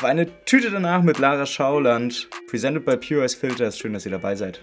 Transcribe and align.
Auf 0.00 0.06
eine 0.06 0.26
Tüte 0.46 0.70
danach 0.70 1.02
mit 1.02 1.18
Lara 1.18 1.44
Schauland, 1.44 2.30
presented 2.48 2.86
by 2.86 2.96
Pure 2.96 3.22
Ice 3.22 3.36
Filters. 3.36 3.76
Schön, 3.76 3.92
dass 3.92 4.06
ihr 4.06 4.12
dabei 4.12 4.34
seid. 4.34 4.62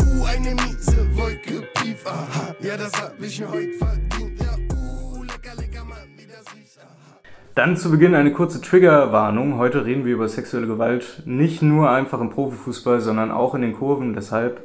Uh, 0.00 0.24
eine 0.24 0.54
miese 0.54 1.16
Wolke 1.16 1.66
tief, 1.82 2.06
aha. 2.06 2.54
Ja, 2.60 2.76
das 2.76 2.92
hab 2.92 3.20
ich 3.20 3.40
mir 3.40 3.50
heute 3.50 3.72
verdient. 3.72 4.40
Ja, 4.40 4.54
uh, 4.72 5.24
lecker, 5.24 5.56
lecker, 5.56 5.84
Mann, 5.84 5.98
wie 6.16 6.26
das 6.26 6.54
riecht, 6.54 6.78
aha. 6.78 7.18
Dann 7.56 7.76
zu 7.76 7.90
Beginn 7.90 8.14
eine 8.14 8.30
kurze 8.30 8.60
Triggerwarnung. 8.60 9.58
Heute 9.58 9.84
reden 9.84 10.04
wir 10.04 10.12
über 10.12 10.28
sexuelle 10.28 10.68
Gewalt 10.68 11.24
nicht 11.24 11.60
nur 11.62 11.90
einfach 11.90 12.20
im 12.20 12.30
Profifußball, 12.30 13.00
sondern 13.00 13.32
auch 13.32 13.56
in 13.56 13.62
den 13.62 13.72
Kurven. 13.72 14.14
Deshalb, 14.14 14.62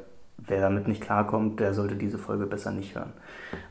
wer 0.48 0.62
damit 0.62 0.88
nicht 0.88 1.02
klarkommt, 1.02 1.60
der 1.60 1.74
sollte 1.74 1.96
diese 1.96 2.18
Folge 2.18 2.46
besser 2.46 2.72
nicht 2.72 2.96
hören. 2.96 3.14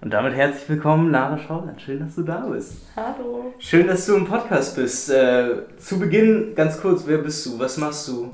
Und 0.01 0.13
damit 0.13 0.35
herzlich 0.35 0.69
willkommen, 0.69 1.11
Lara 1.11 1.39
Schauland. 1.39 1.81
Schön, 1.81 2.01
dass 2.01 2.15
du 2.15 2.23
da 2.23 2.47
bist. 2.47 2.89
Hallo. 2.97 3.53
Schön, 3.59 3.87
dass 3.87 4.07
du 4.07 4.17
im 4.17 4.25
Podcast 4.25 4.77
bist. 4.77 5.11
Äh, 5.11 5.77
zu 5.77 5.99
Beginn 5.99 6.55
ganz 6.55 6.81
kurz, 6.81 7.07
wer 7.07 7.19
bist 7.19 7.45
du? 7.47 7.59
Was 7.59 7.77
machst 7.77 8.09
du? 8.09 8.33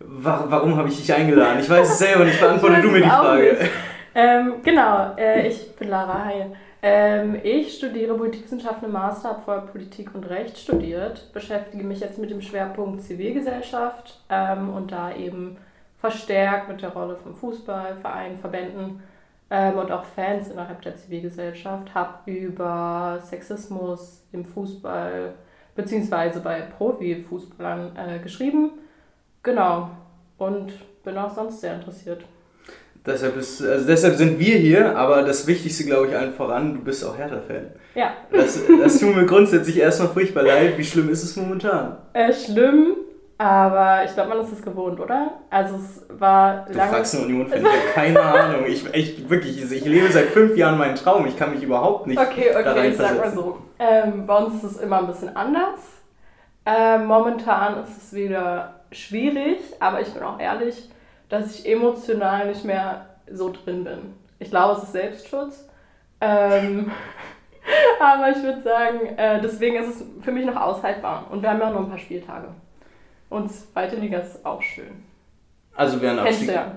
Wa 0.00 0.46
warum 0.48 0.76
habe 0.76 0.88
ich 0.88 0.98
dich 0.98 1.12
eingeladen? 1.12 1.60
Ich 1.60 1.70
weiß 1.70 1.88
es 1.88 1.98
selber 1.98 2.24
nicht. 2.24 2.40
Beantworte 2.40 2.82
du 2.82 2.88
mir 2.88 3.02
die 3.02 3.08
Frage. 3.08 3.56
Ähm, 4.14 4.54
genau, 4.62 5.14
äh, 5.16 5.48
ich 5.48 5.74
bin 5.76 5.88
Lara 5.88 6.24
Heil. 6.24 6.52
Ähm, 6.82 7.36
ich 7.42 7.78
studiere 7.78 8.14
Politikwissenschaften 8.14 8.86
im 8.86 8.92
Master, 8.92 9.30
habe 9.30 9.42
vorher 9.42 9.62
Politik 9.62 10.14
und 10.14 10.24
Recht 10.28 10.58
studiert, 10.58 11.32
beschäftige 11.32 11.82
mich 11.82 12.00
jetzt 12.00 12.18
mit 12.18 12.30
dem 12.30 12.42
Schwerpunkt 12.42 13.00
Zivilgesellschaft 13.00 14.20
ähm, 14.28 14.68
und 14.68 14.92
da 14.92 15.12
eben 15.16 15.56
verstärkt 16.04 16.68
mit 16.68 16.82
der 16.82 16.90
Rolle 16.90 17.16
von 17.16 17.34
Fußball, 17.34 17.96
Vereinen, 17.96 18.36
Verbänden 18.36 19.02
ähm, 19.48 19.78
und 19.78 19.90
auch 19.90 20.04
Fans 20.04 20.48
innerhalb 20.48 20.82
der 20.82 20.94
Zivilgesellschaft. 20.96 21.94
Habe 21.94 22.30
über 22.30 23.20
Sexismus 23.24 24.22
im 24.30 24.44
Fußball 24.44 25.32
beziehungsweise 25.74 26.40
bei 26.40 26.60
Profifußballern 26.60 27.96
äh, 27.96 28.18
geschrieben. 28.18 28.72
Genau. 29.42 29.92
Und 30.36 30.74
bin 31.04 31.16
auch 31.16 31.34
sonst 31.34 31.62
sehr 31.62 31.74
interessiert. 31.76 32.26
Deshalb, 33.06 33.38
ist, 33.38 33.62
also 33.62 33.86
deshalb 33.86 34.16
sind 34.16 34.38
wir 34.38 34.56
hier, 34.58 34.96
aber 34.98 35.22
das 35.22 35.46
Wichtigste, 35.46 35.84
glaube 35.84 36.08
ich, 36.08 36.16
allen 36.16 36.34
voran, 36.34 36.74
du 36.74 36.80
bist 36.80 37.02
auch 37.02 37.16
Hertha-Fan. 37.16 37.70
Ja, 37.94 38.12
Das, 38.30 38.60
das 38.80 38.98
tut 38.98 39.16
mir 39.16 39.24
grundsätzlich 39.24 39.78
erstmal 39.78 40.08
furchtbar 40.08 40.42
leid. 40.42 40.76
Wie 40.76 40.84
schlimm 40.84 41.08
ist 41.08 41.22
es 41.22 41.34
momentan? 41.36 41.96
äh, 42.12 42.30
schlimm, 42.32 42.96
aber 43.36 44.04
ich 44.04 44.14
glaube, 44.14 44.30
man 44.30 44.40
ist 44.40 44.52
es 44.52 44.62
gewohnt, 44.62 45.00
oder? 45.00 45.32
Also 45.50 45.76
es 45.76 46.06
war 46.20 46.66
Du 46.66 46.74
lange... 46.74 46.92
fragst 46.92 47.16
eine 47.16 47.24
Union-Fan, 47.24 47.60
ich 47.60 47.66
habe 47.66 47.78
keine 47.92 48.22
Ahnung. 48.22 48.64
Ich, 48.66 48.86
ich, 48.94 49.28
wirklich, 49.28 49.60
ich 49.60 49.84
lebe 49.84 50.10
seit 50.10 50.26
fünf 50.26 50.56
Jahren 50.56 50.78
meinen 50.78 50.94
Traum. 50.94 51.26
Ich 51.26 51.36
kann 51.36 51.50
mich 51.50 51.62
überhaupt 51.62 52.06
nicht 52.06 52.18
Okay, 52.18 52.50
da 52.52 52.60
okay, 52.60 52.90
ich 52.90 52.96
sag 52.96 53.18
mal 53.18 53.32
so. 53.32 53.58
Ähm, 53.78 54.26
bei 54.26 54.36
uns 54.36 54.62
ist 54.62 54.72
es 54.72 54.76
immer 54.78 54.98
ein 54.98 55.08
bisschen 55.08 55.34
anders. 55.36 55.80
Ähm, 56.64 57.06
momentan 57.06 57.82
ist 57.82 57.96
es 57.96 58.12
wieder 58.14 58.80
schwierig, 58.92 59.58
aber 59.80 60.00
ich 60.00 60.12
bin 60.14 60.22
auch 60.22 60.38
ehrlich, 60.38 60.88
dass 61.28 61.58
ich 61.58 61.68
emotional 61.68 62.46
nicht 62.46 62.64
mehr 62.64 63.06
so 63.30 63.52
drin 63.52 63.84
bin. 63.84 64.14
Ich 64.38 64.50
glaube, 64.50 64.78
es 64.78 64.84
ist 64.84 64.92
Selbstschutz. 64.92 65.68
Ähm, 66.20 66.92
aber 68.00 68.30
ich 68.30 68.42
würde 68.42 68.62
sagen, 68.62 69.06
äh, 69.16 69.40
deswegen 69.40 69.76
ist 69.76 70.00
es 70.00 70.04
für 70.22 70.30
mich 70.30 70.46
noch 70.46 70.56
aushaltbar. 70.56 71.26
Und 71.30 71.42
wir 71.42 71.50
haben 71.50 71.60
ja 71.60 71.70
noch 71.70 71.80
ein 71.80 71.88
paar 71.88 71.98
Spieltage. 71.98 72.48
Und 73.34 73.50
zweite 73.50 73.96
Liga 73.96 74.18
ist 74.18 74.44
auch 74.44 74.62
schön. 74.62 75.02
Also 75.74 75.98
einen 75.98 76.18
Kennst 76.18 76.48
Abstieg... 76.48 76.54
ja. 76.54 76.76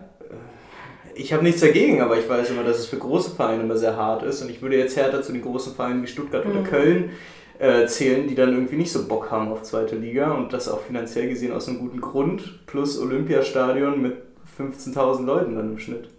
Ich 1.16 1.34
habe 1.34 1.44
nichts 1.44 1.62
dagegen, 1.62 2.02
aber 2.02 2.18
ich 2.18 2.28
weiß 2.30 2.50
immer, 2.52 2.64
dass 2.64 2.78
es 2.80 2.88
für 2.88 2.98
große 2.98 3.32
Vereine 3.36 3.64
immer 3.64 3.78
sehr 3.78 3.96
hart 3.96 4.24
ist. 4.24 4.42
Und 4.42 4.50
ich 4.50 4.62
würde 4.62 4.78
jetzt 4.78 4.98
härter 4.98 5.22
zu 5.22 5.32
den 5.32 5.42
großen 5.42 5.74
Vereinen 5.76 6.02
wie 6.04 6.08
Stuttgart 6.08 6.46
oder 6.46 6.62
Mhm. 6.62 6.64
Köln 6.64 7.12
äh, 7.60 7.86
zählen, 7.88 8.28
die 8.28 8.36
dann 8.36 8.54
irgendwie 8.54 8.76
nicht 8.76 8.92
so 8.92 9.08
Bock 9.08 9.32
haben 9.32 9.52
auf 9.52 9.64
zweite 9.64 9.96
Liga 9.96 10.32
und 10.32 10.54
das 10.54 10.68
auch 10.70 10.82
finanziell 10.82 11.28
gesehen 11.30 11.54
aus 11.54 11.68
einem 11.68 11.80
guten 11.80 12.02
Grund. 12.02 12.66
Plus 12.68 13.00
Olympiastadion 13.00 14.02
mit 14.02 14.16
15.000 14.58 15.26
Leuten 15.26 15.56
dann 15.56 15.72
im 15.72 15.80
Schnitt. 15.80 16.10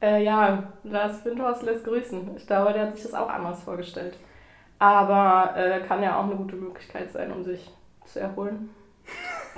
Äh, 0.00 0.22
ja, 0.24 0.72
Lars 0.84 1.24
Windhorst 1.24 1.62
lässt 1.64 1.84
grüßen. 1.84 2.36
Ich 2.36 2.46
glaube, 2.46 2.72
der 2.72 2.82
hat 2.86 2.94
sich 2.94 3.02
das 3.04 3.14
auch 3.14 3.28
anders 3.28 3.62
vorgestellt. 3.62 4.16
Aber 4.78 5.54
äh, 5.56 5.80
kann 5.80 6.02
ja 6.02 6.18
auch 6.18 6.24
eine 6.24 6.36
gute 6.36 6.56
Möglichkeit 6.56 7.10
sein, 7.10 7.32
um 7.32 7.42
sich 7.44 7.70
zu 8.04 8.20
erholen. 8.20 8.70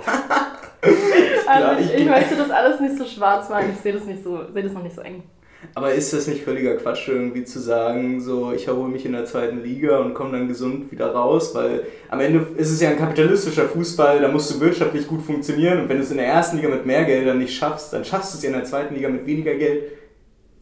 Also 1.47 1.79
ich, 1.81 1.93
ich- 2.01 2.05
möchte 2.07 2.35
das 2.35 2.49
alles 2.49 2.79
nicht 2.79 2.97
so 2.97 3.05
schwarz 3.05 3.49
machen. 3.49 3.69
Ich 3.73 3.79
sehe 3.81 3.93
das 3.93 4.05
nicht 4.05 4.23
so, 4.23 4.39
sehe 4.51 4.63
das 4.63 4.73
noch 4.73 4.83
nicht 4.83 4.95
so 4.95 5.01
eng. 5.01 5.23
Aber 5.75 5.93
ist 5.93 6.11
das 6.11 6.25
nicht 6.25 6.43
völliger 6.43 6.75
Quatsch, 6.77 7.07
irgendwie 7.07 7.43
zu 7.43 7.59
sagen, 7.59 8.19
so 8.19 8.51
ich 8.51 8.67
erhole 8.67 8.89
mich 8.89 9.05
in 9.05 9.11
der 9.11 9.25
zweiten 9.25 9.61
Liga 9.61 9.99
und 9.99 10.15
komme 10.15 10.31
dann 10.31 10.47
gesund 10.47 10.91
wieder 10.91 11.11
raus? 11.13 11.53
Weil 11.53 11.83
am 12.09 12.19
Ende 12.19 12.47
ist 12.57 12.71
es 12.71 12.81
ja 12.81 12.89
ein 12.89 12.97
kapitalistischer 12.97 13.65
Fußball, 13.69 14.21
da 14.21 14.27
musst 14.29 14.49
du 14.55 14.59
wirtschaftlich 14.59 15.07
gut 15.07 15.21
funktionieren 15.21 15.81
und 15.81 15.89
wenn 15.89 15.97
du 15.97 16.03
es 16.03 16.09
in 16.09 16.17
der 16.17 16.25
ersten 16.27 16.57
Liga 16.57 16.69
mit 16.69 16.85
mehr 16.87 17.03
Geld 17.03 17.27
dann 17.27 17.37
nicht 17.37 17.53
schaffst, 17.55 17.93
dann 17.93 18.03
schaffst 18.03 18.33
du 18.33 18.37
es 18.37 18.43
ja 18.43 18.49
in 18.49 18.55
der 18.55 18.63
zweiten 18.63 18.95
Liga 18.95 19.07
mit 19.09 19.25
weniger 19.27 19.53
Geld 19.53 19.83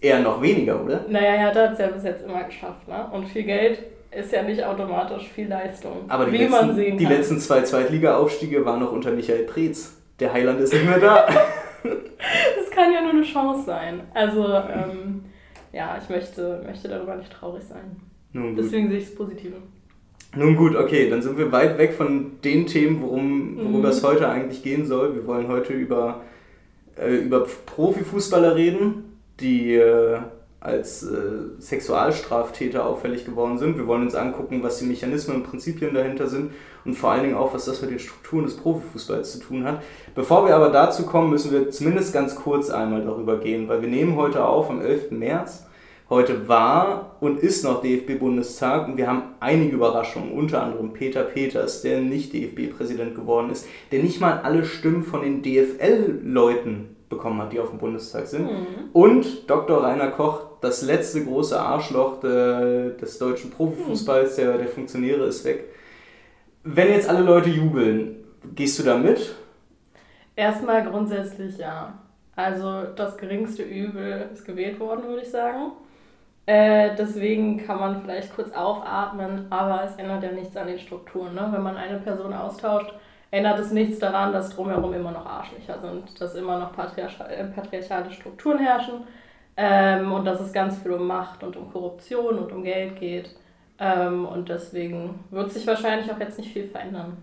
eher 0.01 0.19
noch 0.19 0.41
weniger, 0.41 0.83
oder? 0.83 1.05
Naja, 1.07 1.33
er 1.35 1.41
hat 1.55 1.73
es 1.73 1.79
ja 1.79 1.87
bis 1.87 2.03
jetzt 2.03 2.25
immer 2.25 2.43
geschafft. 2.43 2.85
Ne? 2.87 3.05
Und 3.13 3.27
viel 3.29 3.43
Geld 3.43 3.79
ist 4.11 4.31
ja 4.31 4.43
nicht 4.43 4.63
automatisch 4.63 5.27
viel 5.29 5.47
Leistung. 5.47 5.97
Aber 6.07 6.25
die, 6.25 6.39
wie 6.39 6.47
man 6.47 6.75
letzten, 6.75 6.97
die 6.97 7.05
letzten 7.05 7.39
zwei 7.39 7.61
Zweitliga-Aufstiege 7.61 8.65
waren 8.65 8.79
noch 8.79 8.91
unter 8.91 9.11
Michael 9.11 9.43
Preetz. 9.43 9.93
Der 10.19 10.33
Heiland 10.33 10.59
ist 10.59 10.73
nicht 10.73 10.85
mehr 10.85 10.99
da. 10.99 11.27
Das 11.81 12.69
kann 12.71 12.91
ja 12.91 13.01
nur 13.01 13.11
eine 13.11 13.23
Chance 13.23 13.63
sein. 13.65 14.01
Also, 14.13 14.45
ähm, 14.53 15.23
ja, 15.71 15.97
ich 16.01 16.09
möchte, 16.09 16.61
möchte 16.65 16.89
darüber 16.89 17.15
nicht 17.15 17.31
traurig 17.31 17.63
sein. 17.63 17.95
Deswegen 18.57 18.89
sehe 18.89 18.97
ich 18.97 19.05
es 19.05 19.15
Positive. 19.15 19.55
Nun 20.35 20.55
gut, 20.57 20.75
okay, 20.75 21.09
dann 21.09 21.21
sind 21.21 21.37
wir 21.37 21.51
weit 21.53 21.77
weg 21.77 21.93
von 21.93 22.33
den 22.43 22.67
Themen, 22.67 23.01
worum, 23.01 23.57
worüber 23.57 23.87
Mhm. 23.87 23.93
es 23.93 24.03
heute 24.03 24.27
eigentlich 24.27 24.61
gehen 24.61 24.85
soll. 24.85 25.15
Wir 25.15 25.25
wollen 25.25 25.47
heute 25.47 25.71
über, 25.73 26.21
äh, 26.97 27.15
über 27.15 27.45
Profifußballer 27.65 28.55
reden, 28.55 29.17
die 29.39 29.75
äh, 29.75 30.17
als 30.61 31.03
äh, 31.03 31.59
Sexualstraftäter 31.59 32.85
auffällig 32.85 33.25
geworden 33.25 33.57
sind. 33.57 33.77
Wir 33.77 33.87
wollen 33.87 34.03
uns 34.03 34.15
angucken, 34.15 34.61
was 34.61 34.79
die 34.79 34.85
Mechanismen 34.85 35.37
und 35.37 35.43
Prinzipien 35.43 35.93
dahinter 35.93 36.27
sind 36.27 36.51
und 36.83 36.95
vor 36.95 37.11
allen 37.11 37.23
Dingen 37.23 37.35
auch, 37.35 37.53
was 37.53 37.65
das 37.65 37.81
mit 37.81 37.91
den 37.91 37.99
Strukturen 37.99 38.43
des 38.43 38.57
Profifußballs 38.57 39.31
zu 39.31 39.39
tun 39.39 39.63
hat. 39.63 39.81
Bevor 40.15 40.45
wir 40.45 40.55
aber 40.55 40.69
dazu 40.69 41.05
kommen, 41.05 41.29
müssen 41.29 41.51
wir 41.51 41.69
zumindest 41.69 42.13
ganz 42.13 42.35
kurz 42.35 42.69
einmal 42.69 43.03
darüber 43.03 43.37
gehen, 43.37 43.69
weil 43.69 43.81
wir 43.81 43.89
nehmen 43.89 44.17
heute 44.17 44.43
auf 44.43 44.69
am 44.69 44.81
11. 44.81 45.11
März. 45.11 45.65
Heute 46.09 46.47
war 46.47 47.17
und 47.19 47.39
ist 47.39 47.63
noch 47.63 47.83
DFB-Bundestag 47.83 48.87
und 48.87 48.97
wir 48.97 49.05
haben 49.05 49.35
einige 49.39 49.75
Überraschungen, 49.75 50.31
unter 50.31 50.63
anderem 50.63 50.91
Peter 50.91 51.21
Peters, 51.21 51.83
der 51.83 52.01
nicht 52.01 52.33
DFB-Präsident 52.33 53.13
geworden 53.13 53.51
ist, 53.51 53.67
der 53.91 54.01
nicht 54.01 54.19
mal 54.19 54.39
alle 54.39 54.65
Stimmen 54.65 55.03
von 55.03 55.21
den 55.21 55.43
DFL-Leuten 55.43 56.95
bekommen 57.09 57.41
hat, 57.41 57.51
die 57.51 57.59
auf 57.59 57.69
dem 57.69 57.79
Bundestag 57.79 58.27
sind. 58.27 58.45
Mhm. 58.45 58.89
Und 58.93 59.49
Dr. 59.49 59.83
Rainer 59.83 60.11
Koch, 60.11 60.43
das 60.61 60.83
letzte 60.83 61.25
große 61.25 61.59
Arschloch 61.59 62.19
de, 62.19 62.95
des 62.97 63.17
deutschen 63.17 63.49
Profifußballs, 63.51 64.35
der, 64.35 64.57
der 64.57 64.67
Funktionäre, 64.67 65.25
ist 65.25 65.43
weg. 65.43 65.65
Wenn 66.63 66.89
jetzt 66.89 67.09
alle 67.09 67.21
Leute 67.21 67.49
jubeln, 67.49 68.23
gehst 68.55 68.77
du 68.79 68.83
da 68.83 68.97
mit? 68.97 69.35
Erstmal 70.35 70.83
grundsätzlich 70.83 71.57
ja. 71.57 71.93
Also 72.35 72.83
das 72.95 73.17
geringste 73.17 73.63
Übel 73.63 74.29
ist 74.33 74.45
gewählt 74.45 74.79
worden, 74.79 75.03
würde 75.07 75.23
ich 75.23 75.29
sagen. 75.29 75.73
Äh, 76.45 76.95
deswegen 76.97 77.57
kann 77.65 77.79
man 77.79 78.01
vielleicht 78.01 78.33
kurz 78.33 78.51
aufatmen, 78.53 79.47
aber 79.49 79.83
es 79.83 79.95
ändert 79.97 80.23
ja 80.23 80.31
nichts 80.31 80.55
an 80.55 80.67
den 80.67 80.79
Strukturen. 80.79 81.35
Ne? 81.35 81.47
Wenn 81.51 81.61
man 81.61 81.75
eine 81.75 81.99
Person 81.99 82.33
austauscht, 82.33 82.93
ändert 83.31 83.59
es 83.59 83.71
nichts 83.71 83.99
daran, 83.99 84.33
dass 84.33 84.49
drumherum 84.49 84.93
immer 84.93 85.11
noch 85.11 85.25
Arschlöcher 85.25 85.79
sind, 85.79 86.19
dass 86.19 86.35
immer 86.35 86.59
noch 86.59 86.71
äh, 86.77 87.43
patriarchale 87.45 88.11
Strukturen 88.11 88.59
herrschen 88.59 89.03
ähm, 89.55 90.11
und 90.11 90.25
dass 90.25 90.39
es 90.39 90.51
ganz 90.51 90.77
viel 90.77 90.91
um 90.91 91.05
Macht 91.05 91.43
und 91.43 91.55
um 91.55 91.71
Korruption 91.71 92.39
und 92.39 92.51
um 92.51 92.63
Geld 92.63 92.99
geht. 92.99 93.35
Ähm, 93.79 94.25
und 94.25 94.49
deswegen 94.49 95.19
wird 95.31 95.51
sich 95.51 95.65
wahrscheinlich 95.67 96.11
auch 96.11 96.19
jetzt 96.19 96.37
nicht 96.37 96.51
viel 96.51 96.67
verändern. 96.67 97.17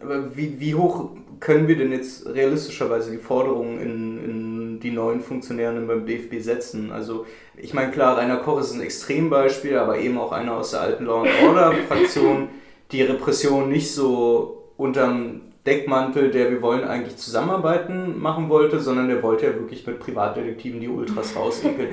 Aber 0.00 0.34
wie, 0.34 0.58
wie 0.58 0.74
hoch 0.74 1.10
können 1.38 1.68
wir 1.68 1.76
denn 1.76 1.92
jetzt 1.92 2.26
realistischerweise 2.26 3.10
die 3.10 3.18
Forderungen 3.18 3.80
in, 3.80 4.24
in 4.24 4.80
die 4.80 4.90
neuen 4.90 5.20
Funktionären 5.20 5.86
beim 5.86 6.06
DFB 6.06 6.40
setzen? 6.40 6.90
Also, 6.90 7.26
ich 7.56 7.74
meine, 7.74 7.92
klar, 7.92 8.16
Rainer 8.16 8.38
Koch 8.38 8.60
ist 8.60 8.72
ein 8.72 8.80
Extrembeispiel, 8.80 9.76
aber 9.76 9.98
eben 9.98 10.18
auch 10.18 10.32
einer 10.32 10.54
aus 10.54 10.70
der 10.70 10.80
alten 10.80 11.04
Law 11.04 11.26
Order-Fraktion, 11.46 12.48
die 12.90 13.02
Repression 13.02 13.68
nicht 13.68 13.92
so 13.92 14.61
unterm 14.82 15.40
Deckmantel, 15.64 16.30
der 16.32 16.50
wir 16.50 16.60
wollen 16.60 16.82
eigentlich 16.82 17.16
zusammenarbeiten, 17.16 18.20
machen 18.20 18.48
wollte, 18.48 18.80
sondern 18.80 19.08
der 19.08 19.22
wollte 19.22 19.46
ja 19.46 19.54
wirklich 19.54 19.86
mit 19.86 20.00
Privatdetektiven 20.00 20.80
die 20.80 20.88
Ultras 20.88 21.36
rausekeln. 21.36 21.90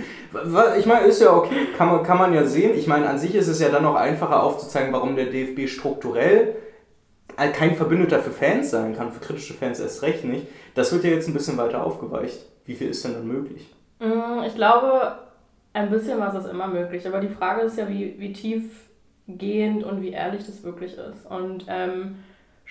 Ich 0.80 0.86
meine, 0.88 1.06
ist 1.06 1.22
ja 1.22 1.32
okay, 1.34 1.68
kann 1.78 1.88
man, 1.88 2.04
kann 2.04 2.18
man 2.18 2.34
ja 2.34 2.46
sehen. 2.46 2.72
Ich 2.76 2.88
meine, 2.88 3.08
an 3.08 3.20
sich 3.20 3.36
ist 3.36 3.48
es 3.48 3.60
ja 3.60 3.70
dann 3.70 3.86
auch 3.86 3.96
einfacher 3.96 4.42
aufzuzeigen, 4.42 4.92
warum 4.92 5.16
der 5.16 5.28
DFB 5.28 5.68
strukturell 5.70 6.56
halt 7.38 7.54
kein 7.54 7.76
Verbündeter 7.76 8.20
für 8.20 8.32
Fans 8.32 8.72
sein 8.72 8.96
kann, 8.96 9.12
für 9.12 9.20
kritische 9.20 9.54
Fans 9.54 9.80
erst 9.80 10.02
recht 10.02 10.26
nicht. 10.26 10.48
Das 10.74 10.92
wird 10.92 11.04
ja 11.04 11.12
jetzt 11.12 11.28
ein 11.28 11.34
bisschen 11.34 11.58
weiter 11.58 11.86
aufgeweicht. 11.86 12.40
Wie 12.66 12.74
viel 12.74 12.90
ist 12.90 13.06
denn 13.06 13.14
dann 13.14 13.28
möglich? 13.28 13.72
Mm, 14.00 14.44
Ich 14.48 14.56
glaube, 14.56 15.20
ein 15.74 15.90
bisschen 15.92 16.20
was 16.20 16.34
ist 16.34 16.50
immer 16.52 16.68
möglich, 16.68 17.08
aber 17.08 17.20
die 17.20 17.30
Frage 17.30 17.62
ist 17.62 17.78
ja, 17.78 17.88
wie, 17.88 18.16
wie 18.18 18.34
tief 18.34 18.90
tiefgehend 19.30 19.84
und 19.84 20.02
wie 20.02 20.12
ehrlich 20.12 20.46
das 20.46 20.64
wirklich 20.64 20.94
ist. 20.98 21.26
Und 21.30 21.66
ähm, 21.68 22.16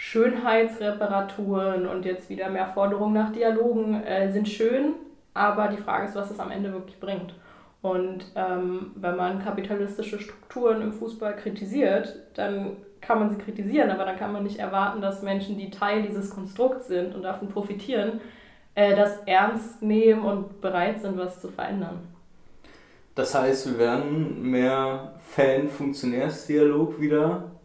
Schönheitsreparaturen 0.01 1.89
und 1.89 2.05
jetzt 2.05 2.31
wieder 2.31 2.49
mehr 2.51 2.69
Forderungen 2.69 3.15
nach 3.15 3.33
Dialogen 3.33 4.01
äh, 4.05 4.31
sind 4.31 4.49
schön, 4.49 4.95
aber 5.35 5.67
die 5.67 5.83
Frage 5.83 6.07
ist, 6.07 6.15
was 6.15 6.31
es 6.31 6.39
am 6.39 6.53
Ende 6.53 6.73
wirklich 6.73 7.01
bringt. 7.01 7.35
Und 7.83 8.27
ähm, 8.37 8.93
wenn 8.95 9.17
man 9.17 9.41
kapitalistische 9.41 10.21
Strukturen 10.21 10.83
im 10.83 10.93
Fußball 10.93 11.35
kritisiert, 11.35 12.15
dann 12.35 12.77
kann 13.01 13.19
man 13.19 13.31
sie 13.31 13.39
kritisieren, 13.39 13.91
aber 13.91 14.05
dann 14.05 14.17
kann 14.17 14.33
man 14.33 14.45
nicht 14.45 14.61
erwarten, 14.61 15.01
dass 15.01 15.23
Menschen, 15.23 15.59
die 15.59 15.71
Teil 15.71 16.03
dieses 16.03 16.31
Konstrukts 16.31 16.87
sind 16.87 17.17
und 17.17 17.23
davon 17.25 17.49
profitieren, 17.49 18.21
äh, 18.77 18.95
das 18.95 19.19
ernst 19.27 19.83
nehmen 19.83 20.23
und 20.23 20.61
bereit 20.61 21.01
sind, 21.01 21.19
was 21.19 21.41
zu 21.41 21.49
verändern. 21.49 21.99
Das 23.17 23.35
heißt, 23.35 23.73
wir 23.73 23.79
werden 23.79 24.43
mehr 24.49 25.15
Fan-Funktionärsdialog 25.35 27.01
wieder 27.01 27.58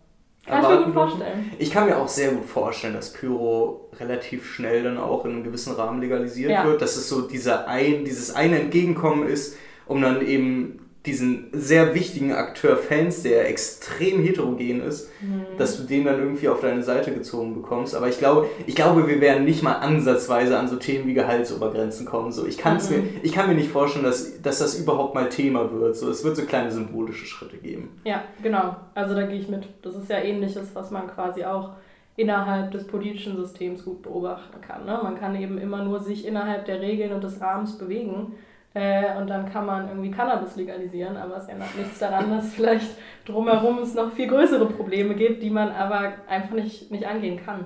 kann 0.45 0.61
ich 0.61 0.69
mir 0.69 0.85
gut 0.85 0.93
vorstellen. 0.93 1.51
Ich 1.57 1.71
kann 1.71 1.85
mir 1.85 1.97
auch 1.97 2.07
sehr 2.07 2.31
gut 2.31 2.45
vorstellen, 2.45 2.93
dass 2.93 3.13
Pyro 3.13 3.89
relativ 3.99 4.45
schnell 4.45 4.83
dann 4.83 4.97
auch 4.97 5.25
in 5.25 5.31
einem 5.31 5.43
gewissen 5.43 5.73
Rahmen 5.73 6.01
legalisiert 6.01 6.51
ja. 6.51 6.65
wird, 6.65 6.81
dass 6.81 6.97
es 6.97 7.07
so 7.07 7.21
dieser 7.21 7.67
ein, 7.67 8.03
dieses 8.03 8.35
eine 8.35 8.59
Entgegenkommen 8.59 9.27
ist, 9.27 9.57
um 9.85 10.01
dann 10.01 10.25
eben 10.25 10.82
diesen 11.05 11.49
sehr 11.51 11.93
wichtigen 11.93 12.31
Akteur 12.31 12.77
Fans, 12.77 13.23
der 13.23 13.49
extrem 13.49 14.23
heterogen 14.23 14.81
ist, 14.81 15.09
mhm. 15.21 15.45
dass 15.57 15.77
du 15.77 15.83
den 15.83 16.05
dann 16.05 16.17
irgendwie 16.17 16.47
auf 16.47 16.61
deine 16.61 16.81
Seite 16.81 17.13
gezogen 17.13 17.55
bekommst. 17.55 17.93
Aber 17.93 18.07
ich 18.07 18.17
glaube, 18.19 18.47
ich 18.67 18.75
glaube, 18.75 19.05
wir 19.07 19.19
werden 19.19 19.43
nicht 19.43 19.63
mal 19.63 19.73
ansatzweise 19.73 20.57
an 20.57 20.69
so 20.69 20.77
Themen 20.77 21.05
wie 21.05 21.13
Gehaltsobergrenzen 21.13 22.05
kommen. 22.05 22.31
So, 22.31 22.45
ich, 22.45 22.57
kann's 22.57 22.89
mhm. 22.89 22.97
mir, 22.97 23.03
ich 23.21 23.33
kann 23.33 23.49
mir 23.49 23.55
nicht 23.55 23.69
vorstellen, 23.69 24.05
dass, 24.05 24.41
dass 24.41 24.59
das 24.59 24.79
überhaupt 24.79 25.13
mal 25.13 25.27
Thema 25.27 25.69
wird. 25.73 25.97
So, 25.97 26.09
es 26.09 26.23
wird 26.23 26.37
so 26.37 26.43
kleine 26.43 26.71
symbolische 26.71 27.25
Schritte 27.25 27.57
geben. 27.57 27.99
Ja, 28.05 28.23
genau. 28.41 28.77
Also 28.95 29.13
da 29.13 29.23
gehe 29.23 29.39
ich 29.39 29.49
mit. 29.49 29.67
Das 29.81 29.95
ist 29.95 30.09
ja 30.09 30.19
ähnliches, 30.19 30.73
was 30.73 30.89
man 30.89 31.07
quasi 31.07 31.43
auch 31.43 31.71
innerhalb 32.15 32.71
des 32.71 32.85
politischen 32.87 33.35
Systems 33.35 33.83
gut 33.83 34.03
beobachten 34.03 34.61
kann. 34.61 34.85
Ne? 34.85 34.99
Man 35.03 35.19
kann 35.19 35.35
eben 35.35 35.57
immer 35.57 35.83
nur 35.83 35.99
sich 35.99 36.25
innerhalb 36.25 36.65
der 36.65 36.79
Regeln 36.79 37.11
und 37.11 37.23
des 37.23 37.41
Rahmens 37.41 37.77
bewegen. 37.77 38.33
Äh, 38.75 39.15
und 39.17 39.29
dann 39.29 39.51
kann 39.51 39.65
man 39.65 39.87
irgendwie 39.87 40.09
Cannabis 40.09 40.55
legalisieren, 40.55 41.15
aber 41.15 41.37
es 41.37 41.47
ändert 41.47 41.77
nichts 41.77 41.99
daran, 41.99 42.31
dass 42.31 42.53
vielleicht 42.53 42.97
drumherum 43.25 43.79
es 43.79 43.93
noch 43.93 44.11
viel 44.11 44.27
größere 44.27 44.65
Probleme 44.65 45.13
gibt, 45.13 45.43
die 45.43 45.51
man 45.51 45.71
aber 45.71 46.13
einfach 46.27 46.55
nicht, 46.55 46.89
nicht 46.89 47.05
angehen 47.05 47.39
kann, 47.43 47.65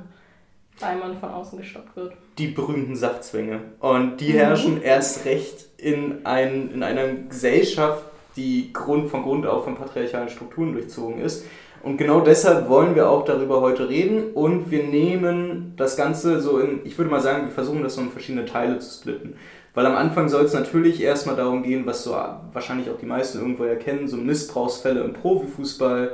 weil 0.80 0.98
man 0.98 1.16
von 1.16 1.30
außen 1.30 1.58
gestoppt 1.58 1.96
wird. 1.96 2.14
Die 2.38 2.48
berühmten 2.48 2.96
Sachzwänge. 2.96 3.62
Und 3.80 4.18
die 4.18 4.34
mhm. 4.34 4.38
herrschen 4.38 4.82
erst 4.82 5.26
recht 5.26 5.68
in, 5.78 6.26
ein, 6.26 6.72
in 6.74 6.84
einer 6.84 7.08
Gesellschaft, 7.08 8.04
die 8.36 8.74
Grund, 8.74 9.10
von 9.10 9.24
Grund 9.24 9.48
auf 9.48 9.64
von 9.64 9.76
patriarchalen 9.76 10.30
Strukturen 10.30 10.74
durchzogen 10.74 11.22
ist. 11.22 11.46
Und 11.84 11.98
genau 11.98 12.20
deshalb 12.20 12.68
wollen 12.68 12.96
wir 12.96 13.10
auch 13.10 13.24
darüber 13.24 13.62
heute 13.62 13.88
reden 13.88 14.32
und 14.34 14.72
wir 14.72 14.84
nehmen 14.84 15.74
das 15.78 15.96
Ganze 15.96 16.42
so 16.42 16.60
in, 16.60 16.82
ich 16.84 16.98
würde 16.98 17.10
mal 17.10 17.22
sagen, 17.22 17.46
wir 17.46 17.54
versuchen 17.54 17.82
das 17.82 17.96
so 17.96 18.02
in 18.02 18.12
verschiedene 18.12 18.46
Teile 18.46 18.80
zu 18.80 19.00
splitten. 19.00 19.36
Weil 19.78 19.86
am 19.86 19.96
Anfang 19.96 20.28
soll 20.28 20.44
es 20.44 20.56
natürlich 20.56 21.04
erstmal 21.04 21.36
darum 21.36 21.62
gehen, 21.62 21.86
was 21.86 22.04
so 22.04 22.18
wahrscheinlich 22.52 22.90
auch 22.90 22.98
die 22.98 23.06
meisten 23.06 23.38
irgendwo 23.38 23.64
erkennen, 23.64 24.08
so 24.08 24.18
Missbrauchsfälle 24.18 25.02
im 25.02 25.14
Profifußball. 25.14 26.14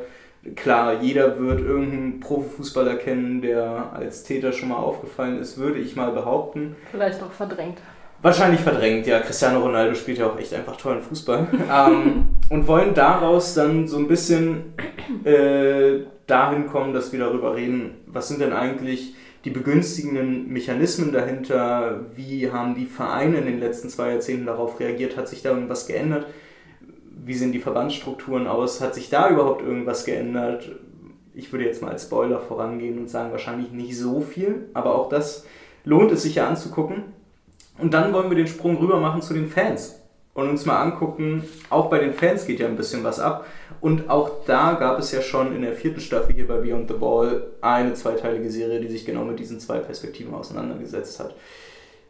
Klar, 0.57 1.01
jeder 1.01 1.39
wird 1.39 1.61
irgendeinen 1.61 2.19
Profifußballer 2.19 2.95
kennen, 2.95 3.41
der 3.41 3.93
als 3.93 4.23
Täter 4.23 4.51
schon 4.51 4.67
mal 4.67 4.75
aufgefallen 4.75 5.39
ist, 5.39 5.57
würde 5.57 5.79
ich 5.79 5.95
mal 5.95 6.11
behaupten. 6.11 6.75
Vielleicht 6.91 7.23
auch 7.23 7.31
verdrängt. 7.31 7.77
Wahrscheinlich 8.21 8.59
verdrängt, 8.59 9.07
ja. 9.07 9.21
Cristiano 9.21 9.61
Ronaldo 9.61 9.95
spielt 9.95 10.17
ja 10.17 10.27
auch 10.27 10.37
echt 10.37 10.53
einfach 10.53 10.75
tollen 10.75 11.01
Fußball. 11.01 11.47
ähm, 11.73 12.35
und 12.49 12.67
wollen 12.67 12.93
daraus 12.93 13.53
dann 13.53 13.87
so 13.87 13.97
ein 13.97 14.09
bisschen 14.09 14.73
äh, 15.23 16.01
dahin 16.27 16.67
kommen, 16.67 16.93
dass 16.93 17.13
wir 17.13 17.19
darüber 17.19 17.55
reden, 17.55 18.01
was 18.07 18.27
sind 18.27 18.41
denn 18.41 18.51
eigentlich 18.51 19.15
die 19.45 19.49
begünstigenden 19.49 20.47
Mechanismen 20.51 21.11
dahinter, 21.11 22.05
wie 22.15 22.51
haben 22.51 22.75
die 22.75 22.85
Vereine 22.85 23.37
in 23.39 23.45
den 23.45 23.59
letzten 23.59 23.89
zwei 23.89 24.11
Jahrzehnten 24.11 24.45
darauf 24.45 24.79
reagiert, 24.79 25.17
hat 25.17 25.27
sich 25.27 25.41
da 25.41 25.49
irgendwas 25.49 25.85
geändert, 25.85 26.27
wie 27.25 27.33
sehen 27.33 27.51
die 27.51 27.59
Verbandsstrukturen 27.59 28.47
aus, 28.47 28.81
hat 28.81 28.95
sich 28.95 29.09
da 29.09 29.29
überhaupt 29.29 29.61
irgendwas 29.61 30.05
geändert? 30.05 30.71
Ich 31.33 31.51
würde 31.51 31.65
jetzt 31.65 31.81
mal 31.81 31.91
als 31.91 32.03
Spoiler 32.03 32.39
vorangehen 32.39 32.99
und 32.99 33.09
sagen, 33.09 33.31
wahrscheinlich 33.31 33.71
nicht 33.71 33.97
so 33.97 34.21
viel, 34.21 34.69
aber 34.73 34.95
auch 34.95 35.09
das 35.09 35.45
lohnt 35.83 36.11
es 36.11 36.23
sich 36.23 36.35
ja 36.35 36.47
anzugucken. 36.47 37.03
Und 37.79 37.93
dann 37.93 38.13
wollen 38.13 38.29
wir 38.29 38.37
den 38.37 38.47
Sprung 38.47 38.77
rüber 38.77 38.99
machen 38.99 39.21
zu 39.21 39.33
den 39.33 39.47
Fans 39.47 40.02
und 40.33 40.49
uns 40.49 40.65
mal 40.65 40.81
angucken, 40.81 41.43
auch 41.69 41.89
bei 41.89 41.99
den 41.99 42.13
Fans 42.13 42.45
geht 42.45 42.59
ja 42.59 42.67
ein 42.67 42.75
bisschen 42.75 43.03
was 43.03 43.19
ab. 43.19 43.45
Und 43.81 44.09
auch 44.09 44.45
da 44.45 44.73
gab 44.73 44.97
es 44.97 45.11
ja 45.11 45.21
schon 45.21 45.55
in 45.55 45.61
der 45.61 45.73
vierten 45.73 45.99
Staffel 45.99 46.33
hier 46.33 46.47
bei 46.47 46.57
Beyond 46.57 46.89
the 46.89 46.95
Ball 46.95 47.47
eine 47.61 47.93
zweiteilige 47.93 48.49
Serie, 48.49 48.79
die 48.79 48.87
sich 48.87 49.05
genau 49.05 49.23
mit 49.25 49.39
diesen 49.39 49.59
zwei 49.59 49.79
Perspektiven 49.79 50.33
auseinandergesetzt 50.33 51.19
hat. 51.19 51.35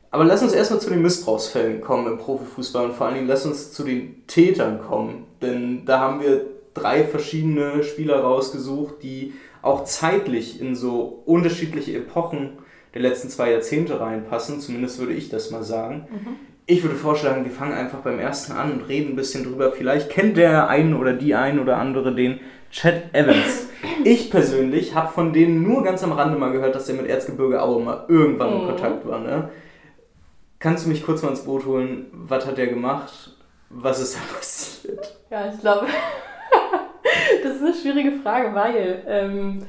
Aber 0.09 0.23
lass 0.23 0.43
uns 0.43 0.53
erstmal 0.53 0.79
zu 0.79 0.89
den 0.89 1.01
Missbrauchsfällen 1.01 1.81
kommen 1.81 2.07
im 2.07 2.17
Profifußball 2.19 2.85
und 2.85 2.93
vor 2.93 3.07
allen 3.07 3.15
Dingen 3.15 3.27
lass 3.27 3.45
uns 3.45 3.73
zu 3.73 3.83
den 3.83 4.25
Tätern 4.27 4.79
kommen. 4.79 5.25
Denn 5.41 5.85
da 5.85 5.99
haben 5.99 6.21
wir 6.21 6.45
drei 6.75 7.03
verschiedene 7.03 7.83
Spieler 7.83 8.21
rausgesucht, 8.21 9.01
die 9.01 9.33
auch 9.61 9.83
zeitlich 9.85 10.61
in 10.61 10.75
so 10.75 11.23
unterschiedliche 11.25 11.97
Epochen 11.97 12.59
der 12.93 13.01
letzten 13.01 13.29
zwei 13.29 13.51
Jahrzehnte 13.51 13.99
reinpassen. 13.99 14.59
Zumindest 14.59 14.99
würde 14.99 15.13
ich 15.13 15.29
das 15.29 15.49
mal 15.49 15.63
sagen. 15.63 16.07
Mhm 16.11 16.52
ich 16.65 16.83
würde 16.83 16.95
vorschlagen, 16.95 17.43
wir 17.43 17.51
fangen 17.51 17.73
einfach 17.73 17.99
beim 17.99 18.19
ersten 18.19 18.53
an 18.53 18.71
und 18.71 18.87
reden 18.87 19.13
ein 19.13 19.15
bisschen 19.15 19.43
drüber. 19.43 19.71
Vielleicht 19.71 20.09
kennt 20.09 20.37
der 20.37 20.69
einen 20.69 20.95
oder 20.95 21.13
die 21.13 21.35
ein 21.35 21.59
oder 21.59 21.77
andere 21.77 22.13
den 22.15 22.39
Chad 22.71 23.13
Evans. 23.13 23.69
Ich 24.05 24.31
persönlich 24.31 24.95
habe 24.95 25.11
von 25.11 25.33
denen 25.33 25.61
nur 25.61 25.83
ganz 25.83 26.03
am 26.05 26.13
Rande 26.13 26.37
mal 26.37 26.53
gehört, 26.53 26.73
dass 26.73 26.85
der 26.85 26.95
mit 26.95 27.05
Erzgebirge 27.05 27.61
Aue 27.61 27.83
mal 27.83 28.05
irgendwann 28.07 28.53
in 28.53 28.61
mhm. 28.61 28.67
Kontakt 28.67 29.05
war. 29.05 29.19
Ne? 29.19 29.49
Kannst 30.59 30.85
du 30.85 30.89
mich 30.89 31.05
kurz 31.05 31.21
mal 31.21 31.29
ins 31.29 31.43
Boot 31.43 31.65
holen? 31.65 32.05
Was 32.13 32.47
hat 32.47 32.57
der 32.57 32.67
gemacht? 32.67 33.31
Was 33.69 33.99
ist 33.99 34.15
da 34.15 34.19
passiert? 34.37 35.17
Ja, 35.29 35.51
ich 35.53 35.59
glaube, 35.59 35.87
das 37.43 37.55
ist 37.55 37.61
eine 37.61 37.73
schwierige 37.73 38.13
Frage, 38.21 38.55
weil 38.55 39.03
ähm, 39.05 39.65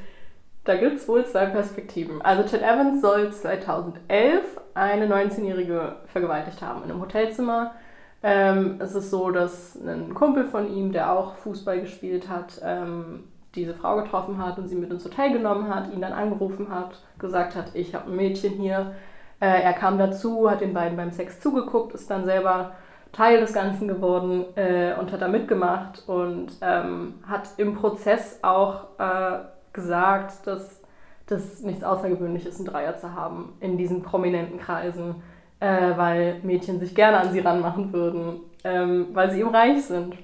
da 0.65 0.75
gibt 0.75 0.97
es 0.97 1.07
wohl 1.07 1.25
zwei 1.25 1.45
Perspektiven. 1.45 2.21
Also 2.21 2.43
Chad 2.43 2.61
Evans 2.61 3.01
soll 3.01 3.31
2011 3.31 4.43
eine 4.73 5.07
19-Jährige 5.07 5.97
vergewaltigt 6.07 6.61
haben 6.61 6.83
in 6.83 6.91
einem 6.91 7.01
Hotelzimmer. 7.01 7.75
Ähm, 8.23 8.77
es 8.79 8.95
ist 8.95 9.11
so, 9.11 9.29
dass 9.29 9.75
ein 9.75 10.15
Kumpel 10.15 10.45
von 10.45 10.75
ihm, 10.75 10.91
der 10.91 11.11
auch 11.11 11.35
Fußball 11.35 11.81
gespielt 11.81 12.27
hat, 12.27 12.59
ähm, 12.63 13.25
diese 13.53 13.75
Frau 13.75 13.97
getroffen 13.97 14.43
hat 14.43 14.57
und 14.57 14.67
sie 14.67 14.75
mit 14.75 14.91
ins 14.91 15.05
Hotel 15.05 15.31
genommen 15.31 15.73
hat, 15.73 15.93
ihn 15.93 16.01
dann 16.01 16.11
angerufen 16.11 16.69
hat, 16.69 16.99
gesagt 17.19 17.55
hat, 17.55 17.75
ich 17.75 17.93
habe 17.93 18.09
ein 18.09 18.15
Mädchen 18.15 18.53
hier. 18.53 18.95
Äh, 19.39 19.61
er 19.61 19.73
kam 19.73 19.99
dazu, 19.99 20.49
hat 20.49 20.61
den 20.61 20.73
beiden 20.73 20.97
beim 20.97 21.11
Sex 21.11 21.39
zugeguckt, 21.39 21.93
ist 21.93 22.09
dann 22.09 22.25
selber 22.25 22.71
Teil 23.11 23.39
des 23.39 23.53
Ganzen 23.53 23.87
geworden 23.87 24.45
äh, 24.55 24.93
und 24.99 25.11
hat 25.11 25.21
da 25.21 25.27
mitgemacht 25.27 26.03
und 26.07 26.47
ähm, 26.61 27.13
hat 27.27 27.49
im 27.57 27.75
Prozess 27.75 28.39
auch 28.41 28.87
äh, 28.99 29.39
gesagt, 29.75 30.47
dass 30.47 30.81
das 31.27 31.61
nichts 31.61 31.83
Außergewöhnliches 31.83 32.49
ist, 32.49 32.57
einen 32.57 32.67
Dreier 32.67 32.97
zu 32.97 33.13
haben 33.13 33.53
in 33.59 33.77
diesen 33.77 34.01
prominenten 34.01 34.59
Kreisen, 34.59 35.15
äh, 35.59 35.91
weil 35.95 36.39
Mädchen 36.43 36.79
sich 36.79 36.95
gerne 36.95 37.19
an 37.19 37.31
sie 37.31 37.39
ranmachen 37.39 37.93
würden, 37.93 38.39
ähm, 38.63 39.07
weil 39.13 39.31
sie 39.31 39.41
eben 39.41 39.49
reich 39.49 39.83
sind. 39.85 40.15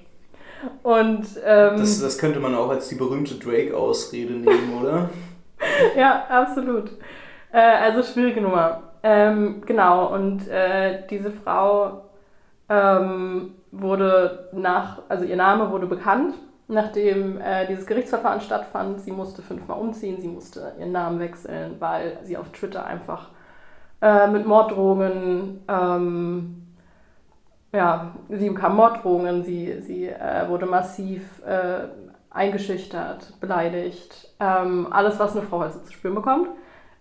Und, 0.82 1.26
ähm, 1.44 1.76
das, 1.76 2.00
das 2.00 2.18
könnte 2.18 2.40
man 2.40 2.54
auch 2.54 2.68
als 2.68 2.88
die 2.88 2.94
berühmte 2.94 3.34
Drake-Ausrede 3.34 4.32
nehmen, 4.32 4.74
oder? 4.80 5.10
ja, 5.96 6.24
absolut. 6.28 6.90
Äh, 7.52 7.58
also 7.58 8.02
schwierige 8.02 8.40
Nummer. 8.40 8.82
Ähm, 9.02 9.62
genau, 9.66 10.14
und 10.14 10.46
äh, 10.48 11.04
diese 11.10 11.32
Frau 11.32 12.04
ähm, 12.68 13.54
wurde 13.72 14.48
nach, 14.52 15.02
also 15.08 15.24
ihr 15.24 15.36
Name 15.36 15.70
wurde 15.72 15.86
bekannt 15.86 16.34
nachdem 16.72 17.40
äh, 17.40 17.66
dieses 17.66 17.86
Gerichtsverfahren 17.86 18.40
stattfand. 18.40 19.00
Sie 19.00 19.12
musste 19.12 19.42
fünfmal 19.42 19.78
umziehen, 19.78 20.20
sie 20.20 20.28
musste 20.28 20.72
ihren 20.78 20.92
Namen 20.92 21.20
wechseln, 21.20 21.76
weil 21.78 22.18
sie 22.22 22.36
auf 22.36 22.50
Twitter 22.50 22.84
einfach 22.86 23.28
äh, 24.00 24.26
mit 24.28 24.46
Morddrohungen, 24.46 25.62
ähm, 25.68 26.66
ja, 27.72 28.12
sie 28.28 28.50
bekam 28.50 28.76
Morddrohungen, 28.76 29.42
sie, 29.44 29.80
sie 29.80 30.08
äh, 30.08 30.48
wurde 30.48 30.66
massiv 30.66 31.22
äh, 31.44 31.88
eingeschüchtert, 32.30 33.40
beleidigt. 33.40 34.28
Ähm, 34.40 34.88
alles, 34.90 35.18
was 35.18 35.36
eine 35.36 35.46
Frau 35.46 35.60
also 35.60 35.80
zu 35.80 35.92
spüren 35.92 36.14
bekommt, 36.14 36.48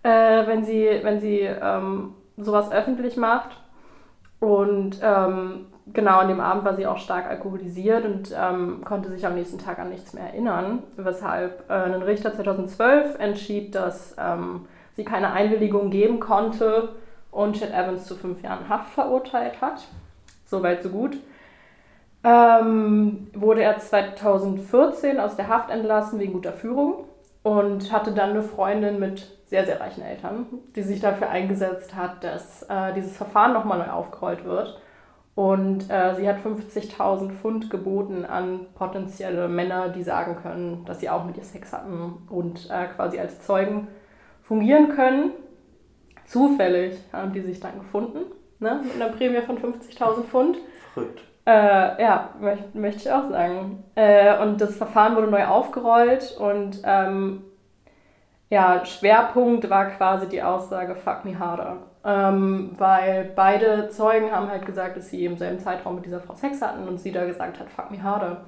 äh, 0.03 0.47
wenn 0.47 0.63
sie, 0.63 0.99
wenn 1.01 1.19
sie 1.19 1.39
ähm, 1.39 2.13
sowas 2.37 2.71
öffentlich 2.71 3.17
macht. 3.17 3.57
Und 4.39 4.99
ähm, 5.01 5.67
genau 5.93 6.19
an 6.19 6.27
dem 6.27 6.39
Abend 6.39 6.65
war 6.65 6.75
sie 6.75 6.88
auch 6.88 6.98
stark 6.98 7.27
alkoholisiert 7.27 8.05
und 8.05 8.36
ähm, 8.38 8.81
konnte 8.83 9.10
sich 9.10 9.25
am 9.25 9.36
nächsten 9.36 9.57
Tag 9.57 9.79
an 9.79 9.89
nichts 9.89 10.13
mehr 10.13 10.25
erinnern, 10.25 10.83
weshalb 10.98 11.69
äh, 11.69 11.74
ein 11.74 12.01
Richter 12.01 12.33
2012 12.33 13.19
entschied, 13.19 13.75
dass 13.75 14.15
ähm, 14.19 14.67
sie 14.95 15.03
keine 15.03 15.31
Einwilligung 15.31 15.89
geben 15.89 16.19
konnte 16.19 16.89
und 17.31 17.57
Chad 17.57 17.71
Evans 17.71 18.05
zu 18.05 18.15
fünf 18.15 18.41
Jahren 18.41 18.69
Haft 18.69 18.93
verurteilt 18.93 19.62
hat. 19.62 19.88
Soweit, 20.45 20.83
so 20.83 20.89
gut. 20.89 21.17
ähm, 22.24 23.27
wurde 23.33 23.63
er 23.63 23.77
2014 23.77 25.19
aus 25.19 25.36
der 25.36 25.48
Haft 25.48 25.69
entlassen 25.69 26.19
wegen 26.19 26.33
guter 26.33 26.53
Führung 26.53 27.05
und 27.43 27.91
hatte 27.91 28.12
dann 28.12 28.31
eine 28.31 28.43
Freundin 28.43 29.00
mit 29.00 29.27
sehr, 29.45 29.65
sehr 29.65 29.79
reichen 29.81 30.03
Eltern, 30.03 30.45
die 30.75 30.81
sich 30.81 31.00
dafür 31.00 31.29
eingesetzt 31.29 31.95
hat, 31.95 32.24
dass 32.24 32.63
äh, 32.63 32.93
dieses 32.93 33.17
Verfahren 33.17 33.53
nochmal 33.53 33.79
neu 33.79 33.91
aufgerollt 33.91 34.45
wird. 34.45 34.79
Und 35.33 35.89
äh, 35.89 36.15
sie 36.15 36.27
hat 36.27 36.38
50.000 36.39 37.31
Pfund 37.31 37.69
geboten 37.69 38.25
an 38.25 38.67
potenzielle 38.75 39.47
Männer, 39.47 39.89
die 39.89 40.03
sagen 40.03 40.35
können, 40.35 40.83
dass 40.85 41.00
sie 41.00 41.09
auch 41.09 41.23
mit 41.23 41.38
ihr 41.38 41.43
Sex 41.43 41.71
hatten 41.71 42.27
und 42.29 42.69
äh, 42.69 42.88
quasi 42.88 43.17
als 43.17 43.41
Zeugen 43.41 43.88
fungieren 44.41 44.89
können. 44.89 45.31
Zufällig 46.25 47.00
haben 47.13 47.31
die 47.31 47.41
sich 47.41 47.59
dann 47.59 47.79
gefunden, 47.79 48.19
ne? 48.59 48.81
mit 48.83 48.95
einer 48.95 49.11
Prämie 49.13 49.41
von 49.41 49.57
50.000 49.57 50.23
Pfund. 50.23 50.57
Verrückt. 50.93 51.21
Äh, 51.45 52.01
ja, 52.01 52.29
möchte, 52.39 52.77
möchte 52.77 53.01
ich 53.01 53.11
auch 53.11 53.29
sagen. 53.29 53.83
Äh, 53.95 54.41
und 54.43 54.61
das 54.61 54.75
Verfahren 54.75 55.15
wurde 55.15 55.27
neu 55.27 55.45
aufgerollt 55.45 56.38
und 56.39 56.81
ähm, 56.83 57.43
ja, 58.50 58.85
Schwerpunkt 58.85 59.69
war 59.69 59.85
quasi 59.85 60.27
die 60.27 60.43
Aussage 60.43 60.95
Fuck 60.95 61.25
me 61.25 61.39
harder. 61.39 61.77
Ähm, 62.03 62.72
weil 62.77 63.31
beide 63.36 63.89
Zeugen 63.89 64.31
haben 64.31 64.50
halt 64.50 64.65
gesagt, 64.65 64.98
dass 64.98 65.10
sie 65.10 65.25
im 65.25 65.38
selben 65.38 65.60
Zeitraum 65.60 65.96
mit 65.96 66.05
dieser 66.05 66.20
Frau 66.20 66.34
Sex 66.34 66.62
hatten 66.62 66.88
und 66.88 67.00
sie 67.00 67.12
da 67.12 67.25
gesagt 67.25 67.60
hat, 67.60 67.70
fuck 67.70 67.91
me 67.91 68.01
harder. 68.01 68.46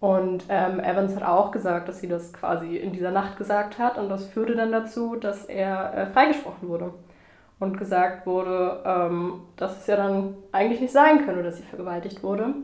Und 0.00 0.44
ähm, 0.48 0.80
Evans 0.80 1.14
hat 1.16 1.24
auch 1.24 1.50
gesagt, 1.50 1.88
dass 1.88 2.00
sie 2.00 2.08
das 2.08 2.32
quasi 2.32 2.76
in 2.76 2.92
dieser 2.92 3.10
Nacht 3.10 3.36
gesagt 3.36 3.78
hat 3.78 3.98
und 3.98 4.08
das 4.08 4.26
führte 4.26 4.54
dann 4.54 4.72
dazu, 4.72 5.16
dass 5.16 5.44
er 5.44 5.94
äh, 5.94 6.06
freigesprochen 6.06 6.68
wurde 6.68 6.92
und 7.58 7.78
gesagt 7.78 8.26
wurde, 8.26 8.82
ähm, 8.84 9.42
dass 9.56 9.80
es 9.80 9.86
ja 9.86 9.96
dann 9.96 10.36
eigentlich 10.52 10.80
nicht 10.80 10.92
sein 10.92 11.24
könne, 11.24 11.42
dass 11.42 11.56
sie 11.56 11.64
vergewaltigt 11.64 12.22
wurde. 12.22 12.54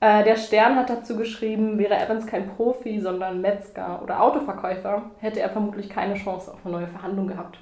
Äh, 0.00 0.24
der 0.24 0.36
Stern 0.36 0.76
hat 0.76 0.90
dazu 0.90 1.16
geschrieben, 1.16 1.78
wäre 1.78 1.96
Evans 1.96 2.26
kein 2.26 2.48
Profi, 2.48 3.00
sondern 3.00 3.40
Metzger 3.40 4.00
oder 4.02 4.22
Autoverkäufer, 4.22 5.02
hätte 5.18 5.40
er 5.40 5.50
vermutlich 5.50 5.88
keine 5.88 6.14
Chance 6.14 6.52
auf 6.52 6.58
eine 6.64 6.74
neue 6.76 6.88
Verhandlung 6.88 7.26
gehabt. 7.26 7.58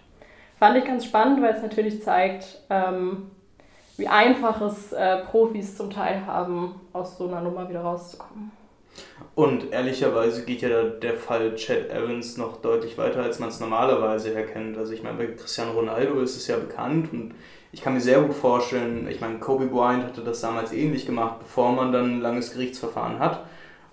Fand 0.61 0.77
ich 0.77 0.85
ganz 0.85 1.07
spannend, 1.07 1.41
weil 1.41 1.55
es 1.55 1.63
natürlich 1.63 2.03
zeigt, 2.03 2.59
ähm, 2.69 3.31
wie 3.97 4.07
einfach 4.07 4.61
es 4.61 4.93
äh, 4.93 5.25
Profis 5.25 5.75
zum 5.75 5.89
Teil 5.89 6.27
haben, 6.27 6.75
aus 6.93 7.17
so 7.17 7.27
einer 7.27 7.41
Nummer 7.41 7.67
wieder 7.71 7.81
rauszukommen. 7.81 8.53
Und 9.35 9.73
ehrlicherweise 9.73 10.45
geht 10.45 10.61
ja 10.61 10.83
der 10.83 11.15
Fall 11.15 11.55
Chad 11.55 11.89
Evans 11.89 12.37
noch 12.37 12.59
deutlich 12.59 12.99
weiter, 12.99 13.23
als 13.23 13.39
man 13.39 13.49
es 13.49 13.59
normalerweise 13.59 14.35
erkennt. 14.35 14.77
Also 14.77 14.93
ich 14.93 15.03
meine, 15.03 15.17
bei 15.17 15.29
Cristiano 15.29 15.73
Ronaldo 15.73 16.21
ist 16.21 16.37
es 16.37 16.47
ja 16.47 16.59
bekannt 16.59 17.11
und 17.11 17.33
ich 17.73 17.81
kann 17.81 17.95
mir 17.95 18.01
sehr 18.03 18.21
gut 18.21 18.35
vorstellen, 18.35 19.09
ich 19.09 19.23
meine, 19.23 19.39
Kobe 19.39 19.65
Bryant 19.65 20.05
hatte 20.05 20.21
das 20.21 20.43
damals 20.43 20.73
ähnlich 20.75 21.07
gemacht, 21.07 21.39
bevor 21.39 21.73
man 21.73 21.91
dann 21.91 22.17
ein 22.17 22.21
langes 22.21 22.53
Gerichtsverfahren 22.53 23.19
hat 23.19 23.47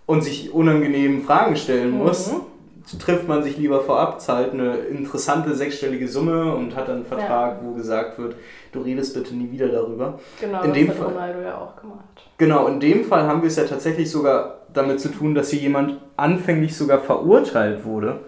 und 0.06 0.22
sich 0.22 0.52
unangenehmen 0.52 1.24
Fragen 1.24 1.56
stellen 1.56 1.92
muss. 1.92 2.34
Mhm 2.34 2.57
trifft 2.96 3.28
man 3.28 3.44
sich 3.44 3.58
lieber 3.58 3.82
vorab, 3.82 4.22
zahlt 4.22 4.54
eine 4.54 4.78
interessante 4.78 5.54
sechsstellige 5.54 6.08
Summe 6.08 6.56
und 6.56 6.76
hat 6.76 6.88
dann 6.88 6.98
einen 6.98 7.06
Vertrag, 7.06 7.58
ja. 7.58 7.60
wo 7.62 7.74
gesagt 7.74 8.18
wird, 8.18 8.36
du 8.72 8.80
redest 8.80 9.14
bitte 9.14 9.36
nie 9.36 9.52
wieder 9.52 9.68
darüber. 9.68 10.20
Genau, 10.40 10.62
in 10.62 10.70
das 10.70 10.78
dem 10.78 10.88
hat 10.88 10.96
Fall, 10.96 11.08
Ronaldo 11.08 11.42
ja 11.42 11.58
auch 11.58 11.76
gemacht. 11.76 12.30
Genau, 12.38 12.68
in 12.68 12.80
dem 12.80 13.04
Fall 13.04 13.28
haben 13.28 13.42
wir 13.42 13.48
es 13.48 13.58
ja 13.58 13.66
tatsächlich 13.66 14.10
sogar 14.10 14.62
damit 14.74 15.02
zu 15.02 15.10
tun, 15.10 15.36
dass 15.36 15.50
hier 15.50 15.60
jemand 15.60 16.00
anfänglich 16.16 16.78
sogar 16.78 17.00
verurteilt 17.00 17.84
wurde 17.84 18.22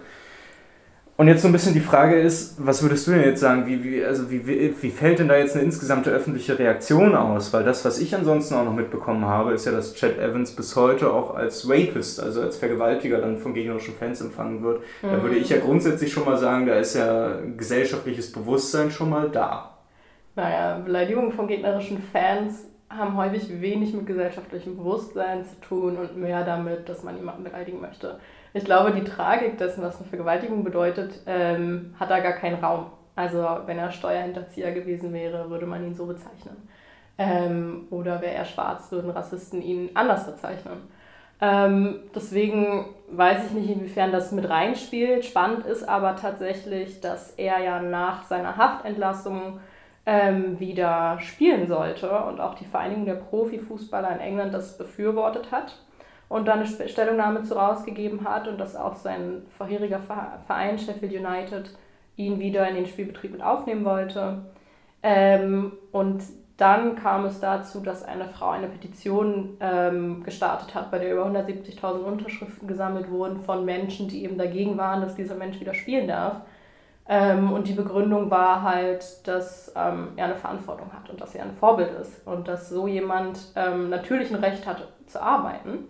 und 1.20 1.28
jetzt 1.28 1.42
so 1.42 1.48
ein 1.48 1.52
bisschen 1.52 1.74
die 1.74 1.80
Frage 1.80 2.18
ist, 2.18 2.54
was 2.64 2.82
würdest 2.82 3.06
du 3.06 3.10
denn 3.10 3.20
jetzt 3.20 3.40
sagen, 3.40 3.66
wie, 3.66 3.84
wie, 3.84 4.02
also 4.02 4.30
wie, 4.30 4.46
wie, 4.46 4.74
wie 4.80 4.90
fällt 4.90 5.18
denn 5.18 5.28
da 5.28 5.36
jetzt 5.36 5.54
eine 5.54 5.62
insgesamte 5.66 6.08
öffentliche 6.08 6.58
Reaktion 6.58 7.14
aus? 7.14 7.52
Weil 7.52 7.62
das, 7.62 7.84
was 7.84 8.00
ich 8.00 8.14
ansonsten 8.14 8.54
auch 8.54 8.64
noch 8.64 8.72
mitbekommen 8.72 9.26
habe, 9.26 9.52
ist 9.52 9.66
ja, 9.66 9.72
dass 9.72 9.92
Chad 9.94 10.18
Evans 10.18 10.56
bis 10.56 10.76
heute 10.76 11.12
auch 11.12 11.34
als 11.34 11.68
Rapist, 11.68 12.22
also 12.22 12.40
als 12.40 12.56
Vergewaltiger 12.56 13.18
dann 13.18 13.36
von 13.36 13.52
gegnerischen 13.52 13.92
Fans 13.96 14.22
empfangen 14.22 14.62
wird. 14.62 14.80
Mhm. 15.02 15.08
Da 15.08 15.22
würde 15.22 15.36
ich 15.36 15.50
ja 15.50 15.58
grundsätzlich 15.58 16.10
schon 16.10 16.24
mal 16.24 16.38
sagen, 16.38 16.64
da 16.64 16.76
ist 16.76 16.94
ja 16.94 17.36
gesellschaftliches 17.54 18.32
Bewusstsein 18.32 18.90
schon 18.90 19.10
mal 19.10 19.28
da. 19.28 19.76
Naja, 20.36 20.78
Beleidigungen 20.78 21.32
von 21.32 21.48
gegnerischen 21.48 22.02
Fans 22.02 22.64
haben 22.88 23.18
häufig 23.18 23.60
wenig 23.60 23.92
mit 23.92 24.06
gesellschaftlichem 24.06 24.78
Bewusstsein 24.78 25.44
zu 25.44 25.60
tun 25.60 25.98
und 25.98 26.16
mehr 26.16 26.46
damit, 26.46 26.88
dass 26.88 27.02
man 27.02 27.18
jemanden 27.18 27.44
beleidigen 27.44 27.78
möchte. 27.78 28.18
Ich 28.52 28.64
glaube, 28.64 28.92
die 28.92 29.04
Tragik 29.04 29.58
dessen, 29.58 29.82
was 29.82 29.96
eine 29.96 30.06
Vergewaltigung 30.06 30.64
bedeutet, 30.64 31.20
ähm, 31.26 31.94
hat 31.98 32.10
da 32.10 32.18
gar 32.18 32.32
keinen 32.32 32.62
Raum. 32.62 32.86
Also 33.14 33.46
wenn 33.66 33.78
er 33.78 33.90
Steuerhinterzieher 33.90 34.72
gewesen 34.72 35.12
wäre, 35.12 35.50
würde 35.50 35.66
man 35.66 35.84
ihn 35.84 35.94
so 35.94 36.06
bezeichnen. 36.06 36.68
Ähm, 37.18 37.86
oder 37.90 38.20
wäre 38.20 38.34
er 38.34 38.44
schwarz, 38.44 38.90
würden 38.90 39.10
Rassisten 39.10 39.62
ihn 39.62 39.90
anders 39.94 40.26
bezeichnen. 40.26 40.78
Ähm, 41.40 42.00
deswegen 42.14 42.86
weiß 43.10 43.46
ich 43.46 43.52
nicht, 43.52 43.70
inwiefern 43.70 44.10
das 44.10 44.32
mit 44.32 44.48
reinspielt. 44.48 45.24
Spannend 45.24 45.66
ist 45.66 45.88
aber 45.88 46.16
tatsächlich, 46.16 47.00
dass 47.00 47.30
er 47.32 47.60
ja 47.60 47.80
nach 47.80 48.24
seiner 48.24 48.56
Haftentlassung 48.56 49.60
ähm, 50.06 50.58
wieder 50.58 51.18
spielen 51.20 51.68
sollte 51.68 52.10
und 52.10 52.40
auch 52.40 52.54
die 52.54 52.64
Vereinigung 52.64 53.04
der 53.04 53.14
Profifußballer 53.14 54.12
in 54.12 54.20
England 54.20 54.54
das 54.54 54.76
befürwortet 54.76 55.52
hat 55.52 55.76
und 56.30 56.46
dann 56.46 56.60
eine 56.60 56.88
Stellungnahme 56.88 57.42
zu 57.42 57.54
rausgegeben 57.54 58.24
hat 58.24 58.46
und 58.46 58.56
dass 58.56 58.76
auch 58.76 58.94
sein 58.94 59.42
vorheriger 59.58 59.98
Verein 60.46 60.78
Sheffield 60.78 61.12
United 61.12 61.76
ihn 62.14 62.38
wieder 62.38 62.68
in 62.68 62.76
den 62.76 62.86
Spielbetrieb 62.86 63.32
mit 63.32 63.42
aufnehmen 63.42 63.84
wollte. 63.84 64.38
Ähm, 65.02 65.72
und 65.90 66.22
dann 66.56 66.94
kam 66.94 67.24
es 67.24 67.40
dazu, 67.40 67.80
dass 67.80 68.04
eine 68.04 68.28
Frau 68.28 68.50
eine 68.50 68.68
Petition 68.68 69.56
ähm, 69.60 70.22
gestartet 70.22 70.72
hat, 70.76 70.92
bei 70.92 71.00
der 71.00 71.12
über 71.12 71.26
170.000 71.26 71.98
Unterschriften 71.98 72.68
gesammelt 72.68 73.10
wurden 73.10 73.40
von 73.40 73.64
Menschen, 73.64 74.06
die 74.06 74.22
eben 74.22 74.38
dagegen 74.38 74.78
waren, 74.78 75.00
dass 75.00 75.16
dieser 75.16 75.34
Mensch 75.34 75.58
wieder 75.58 75.74
spielen 75.74 76.06
darf. 76.06 76.42
Ähm, 77.08 77.50
und 77.52 77.66
die 77.66 77.72
Begründung 77.72 78.30
war 78.30 78.62
halt, 78.62 79.26
dass 79.26 79.72
ähm, 79.74 80.10
er 80.14 80.26
eine 80.26 80.36
Verantwortung 80.36 80.92
hat 80.92 81.10
und 81.10 81.20
dass 81.20 81.34
er 81.34 81.42
ein 81.42 81.54
Vorbild 81.54 81.90
ist 82.00 82.24
und 82.24 82.46
dass 82.46 82.68
so 82.68 82.86
jemand 82.86 83.40
ähm, 83.56 83.90
natürlich 83.90 84.30
ein 84.30 84.44
Recht 84.44 84.64
hat 84.64 84.86
zu 85.08 85.20
arbeiten 85.20 85.88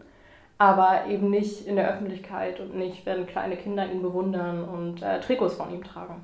aber 0.60 1.06
eben 1.08 1.30
nicht 1.30 1.66
in 1.66 1.76
der 1.76 1.88
Öffentlichkeit 1.88 2.60
und 2.60 2.76
nicht, 2.76 3.06
wenn 3.06 3.26
kleine 3.26 3.56
Kinder 3.56 3.90
ihn 3.90 4.02
bewundern 4.02 4.62
und 4.62 5.02
äh, 5.02 5.18
Trikots 5.20 5.54
von 5.54 5.72
ihm 5.72 5.82
tragen. 5.82 6.16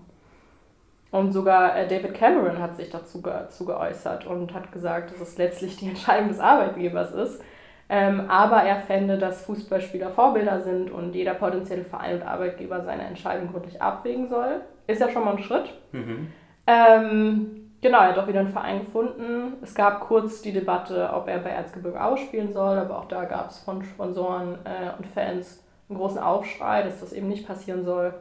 Und 1.10 1.32
sogar 1.32 1.74
äh, 1.74 1.88
David 1.88 2.12
Cameron 2.12 2.60
hat 2.60 2.76
sich 2.76 2.90
dazu, 2.90 3.22
dazu 3.22 3.64
geäußert 3.64 4.26
und 4.26 4.52
hat 4.52 4.72
gesagt, 4.72 5.10
dass 5.10 5.22
es 5.22 5.38
letztlich 5.38 5.78
die 5.78 5.88
Entscheidung 5.88 6.28
des 6.28 6.38
Arbeitgebers 6.38 7.12
ist. 7.12 7.42
Ähm, 7.88 8.28
aber 8.28 8.58
er 8.58 8.76
fände, 8.76 9.16
dass 9.16 9.42
Fußballspieler 9.46 10.10
Vorbilder 10.10 10.60
sind 10.60 10.90
und 10.90 11.14
jeder 11.14 11.32
potenzielle 11.32 11.84
Verein 11.84 12.16
und 12.16 12.22
Arbeitgeber 12.22 12.82
seine 12.82 13.04
Entscheidung 13.04 13.50
gründlich 13.50 13.80
abwägen 13.80 14.28
soll. 14.28 14.60
Ist 14.86 15.00
ja 15.00 15.08
schon 15.08 15.24
mal 15.24 15.36
ein 15.36 15.42
Schritt. 15.42 15.72
Mhm. 15.92 16.30
Ähm, 16.66 17.65
Genau, 17.86 17.98
er 17.98 18.08
hat 18.08 18.18
auch 18.18 18.26
wieder 18.26 18.40
einen 18.40 18.48
Verein 18.48 18.80
gefunden. 18.80 19.58
Es 19.62 19.72
gab 19.72 20.00
kurz 20.00 20.42
die 20.42 20.52
Debatte, 20.52 21.08
ob 21.14 21.28
er 21.28 21.38
bei 21.38 21.50
Erzgebirge 21.50 22.02
ausspielen 22.02 22.52
soll, 22.52 22.78
aber 22.78 22.98
auch 22.98 23.04
da 23.04 23.26
gab 23.26 23.48
es 23.50 23.58
von 23.58 23.84
Sponsoren 23.84 24.58
äh, 24.64 24.90
und 24.98 25.06
Fans 25.06 25.62
einen 25.88 25.96
großen 25.96 26.18
Aufschrei, 26.18 26.82
dass 26.82 26.98
das 26.98 27.12
eben 27.12 27.28
nicht 27.28 27.46
passieren 27.46 27.84
soll. 27.84 28.12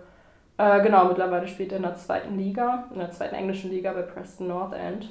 Äh, 0.60 0.84
genau, 0.84 1.05
mittlerweile 1.05 1.48
spielt 1.48 1.72
er 1.72 1.77
in 1.77 1.81
der 1.81 1.95
zweiten 1.95 2.38
Liga, 2.38 2.89
in 2.93 3.00
der 3.00 3.10
zweiten 3.10 3.34
englischen 3.34 3.72
Liga 3.72 3.91
bei 3.91 4.03
Preston 4.03 4.50
North 4.50 4.74
End. 4.74 5.10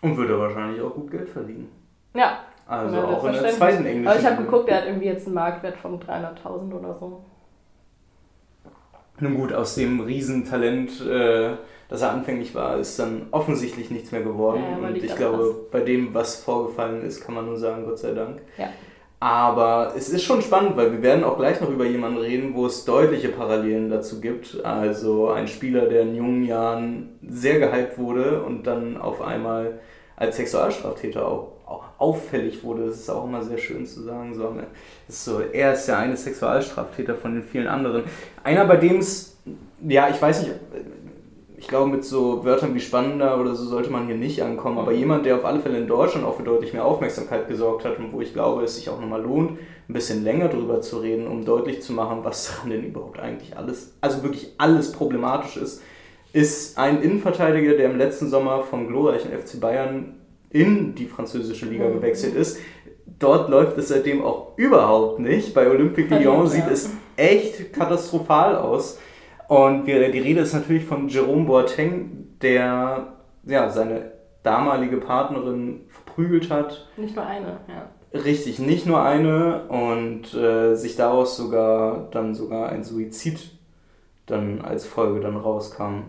Und 0.00 0.16
würde 0.16 0.40
wahrscheinlich 0.40 0.82
auch 0.82 0.94
gut 0.94 1.12
Geld 1.12 1.28
verdienen. 1.28 1.70
Ja. 2.14 2.40
Also 2.66 2.98
auch 2.98 3.24
in 3.26 3.32
der 3.32 3.50
zweiten 3.52 3.86
englischen 3.86 3.98
Liga. 3.98 4.10
Aber 4.10 4.18
ich 4.18 4.26
habe 4.26 4.42
geguckt, 4.42 4.68
er 4.68 4.78
hat 4.78 4.86
irgendwie 4.86 5.06
jetzt 5.06 5.26
einen 5.26 5.36
Marktwert 5.36 5.76
von 5.76 6.00
300.000 6.00 6.74
oder 6.74 6.94
so. 6.94 7.24
Nun 9.20 9.36
gut, 9.36 9.52
aus 9.52 9.76
dem 9.76 10.00
Riesentalent, 10.00 11.00
äh, 11.06 11.52
das 11.88 12.02
er 12.02 12.12
anfänglich 12.12 12.54
war, 12.54 12.78
ist 12.78 12.98
dann 12.98 13.26
offensichtlich 13.30 13.90
nichts 13.90 14.12
mehr 14.12 14.22
geworden. 14.22 14.62
Ja, 14.82 14.88
und 14.88 14.96
ich 14.96 15.14
glaube, 15.14 15.38
was. 15.38 15.70
bei 15.70 15.80
dem, 15.80 16.14
was 16.14 16.36
vorgefallen 16.36 17.04
ist, 17.04 17.24
kann 17.24 17.34
man 17.34 17.46
nur 17.46 17.56
sagen, 17.56 17.84
Gott 17.84 17.98
sei 17.98 18.12
Dank. 18.12 18.40
Ja. 18.58 18.68
Aber 19.18 19.94
es 19.96 20.10
ist 20.10 20.24
schon 20.24 20.42
spannend, 20.42 20.76
weil 20.76 20.92
wir 20.92 21.02
werden 21.02 21.24
auch 21.24 21.38
gleich 21.38 21.60
noch 21.60 21.70
über 21.70 21.86
jemanden 21.86 22.18
reden, 22.18 22.54
wo 22.54 22.66
es 22.66 22.84
deutliche 22.84 23.30
Parallelen 23.30 23.88
dazu 23.88 24.20
gibt. 24.20 24.62
Also 24.62 25.30
ein 25.30 25.48
Spieler, 25.48 25.86
der 25.86 26.02
in 26.02 26.14
jungen 26.14 26.44
Jahren 26.44 27.18
sehr 27.26 27.58
gehypt 27.58 27.98
wurde 27.98 28.42
und 28.42 28.66
dann 28.66 28.98
auf 28.98 29.22
einmal 29.22 29.78
als 30.16 30.36
Sexualstraftäter 30.36 31.26
auch, 31.26 31.52
auch 31.66 31.84
auffällig 31.98 32.62
wurde. 32.62 32.86
Das 32.86 32.96
ist 32.96 33.10
auch 33.10 33.24
immer 33.24 33.42
sehr 33.42 33.58
schön 33.58 33.86
zu 33.86 34.02
sagen. 34.02 34.34
So, 34.34 34.54
ist 35.08 35.24
so, 35.24 35.40
er 35.40 35.72
ist 35.72 35.88
ja 35.88 35.98
eine 35.98 36.16
Sexualstraftäter 36.16 37.14
von 37.14 37.34
den 37.34 37.42
vielen 37.42 37.68
anderen. 37.68 38.04
Einer, 38.44 38.66
bei 38.66 38.76
dem 38.76 38.98
es, 38.98 39.38
ja, 39.86 40.08
ich 40.10 40.20
weiß 40.20 40.42
nicht, 40.42 40.52
ich 41.58 41.68
glaube, 41.68 41.90
mit 41.90 42.04
so 42.04 42.44
Wörtern 42.44 42.74
wie 42.74 42.80
spannender 42.80 43.40
oder 43.40 43.54
so 43.54 43.64
sollte 43.64 43.90
man 43.90 44.06
hier 44.06 44.16
nicht 44.16 44.42
ankommen, 44.42 44.78
aber 44.78 44.92
jemand, 44.92 45.24
der 45.24 45.36
auf 45.36 45.44
alle 45.44 45.60
Fälle 45.60 45.78
in 45.78 45.86
Deutschland 45.86 46.26
auch 46.26 46.36
für 46.36 46.42
deutlich 46.42 46.72
mehr 46.72 46.84
Aufmerksamkeit 46.84 47.48
gesorgt 47.48 47.84
hat 47.84 47.98
und 47.98 48.12
wo 48.12 48.20
ich 48.20 48.34
glaube, 48.34 48.62
es 48.62 48.76
sich 48.76 48.90
auch 48.90 49.00
nochmal 49.00 49.22
lohnt, 49.22 49.58
ein 49.88 49.92
bisschen 49.92 50.22
länger 50.22 50.48
drüber 50.48 50.80
zu 50.80 50.98
reden, 50.98 51.26
um 51.26 51.44
deutlich 51.44 51.82
zu 51.82 51.92
machen, 51.92 52.20
was 52.22 52.48
daran 52.48 52.70
denn 52.70 52.84
überhaupt 52.84 53.18
eigentlich 53.18 53.56
alles, 53.56 53.94
also 54.00 54.22
wirklich 54.22 54.52
alles 54.58 54.92
problematisch 54.92 55.56
ist, 55.56 55.82
ist 56.32 56.76
ein 56.76 57.00
Innenverteidiger, 57.00 57.74
der 57.74 57.90
im 57.90 57.96
letzten 57.96 58.28
Sommer 58.28 58.62
vom 58.62 58.88
glorreichen 58.88 59.30
FC 59.30 59.58
Bayern 59.58 60.16
in 60.50 60.94
die 60.94 61.06
französische 61.06 61.66
Liga 61.66 61.88
mhm. 61.88 61.94
gewechselt 61.94 62.34
ist, 62.34 62.58
dort 63.18 63.48
läuft 63.48 63.78
es 63.78 63.88
seitdem 63.88 64.22
auch 64.22 64.56
überhaupt 64.56 65.18
nicht. 65.20 65.54
Bei 65.54 65.68
Olympique 65.70 66.14
Lyon 66.14 66.46
sieht 66.46 66.66
es 66.70 66.90
echt 67.16 67.72
katastrophal 67.72 68.56
aus. 68.56 68.98
Und 69.48 69.86
wir, 69.86 70.10
die 70.10 70.18
Rede 70.18 70.40
ist 70.40 70.54
natürlich 70.54 70.84
von 70.84 71.08
Jerome 71.08 71.44
Boateng, 71.44 72.36
der 72.42 73.14
ja, 73.44 73.70
seine 73.70 74.12
damalige 74.42 74.98
Partnerin 74.98 75.82
verprügelt 75.88 76.50
hat. 76.50 76.88
Nicht 76.96 77.16
nur 77.16 77.26
eine, 77.26 77.60
ja. 77.68 77.90
Richtig, 78.12 78.58
nicht 78.58 78.86
nur 78.86 79.02
eine 79.02 79.68
und 79.68 80.32
äh, 80.34 80.74
sich 80.74 80.96
daraus 80.96 81.36
sogar 81.36 82.08
dann 82.12 82.34
sogar 82.34 82.70
ein 82.70 82.82
Suizid 82.82 83.50
dann 84.26 84.60
als 84.60 84.86
Folge 84.86 85.20
dann 85.20 85.36
rauskam. 85.36 86.04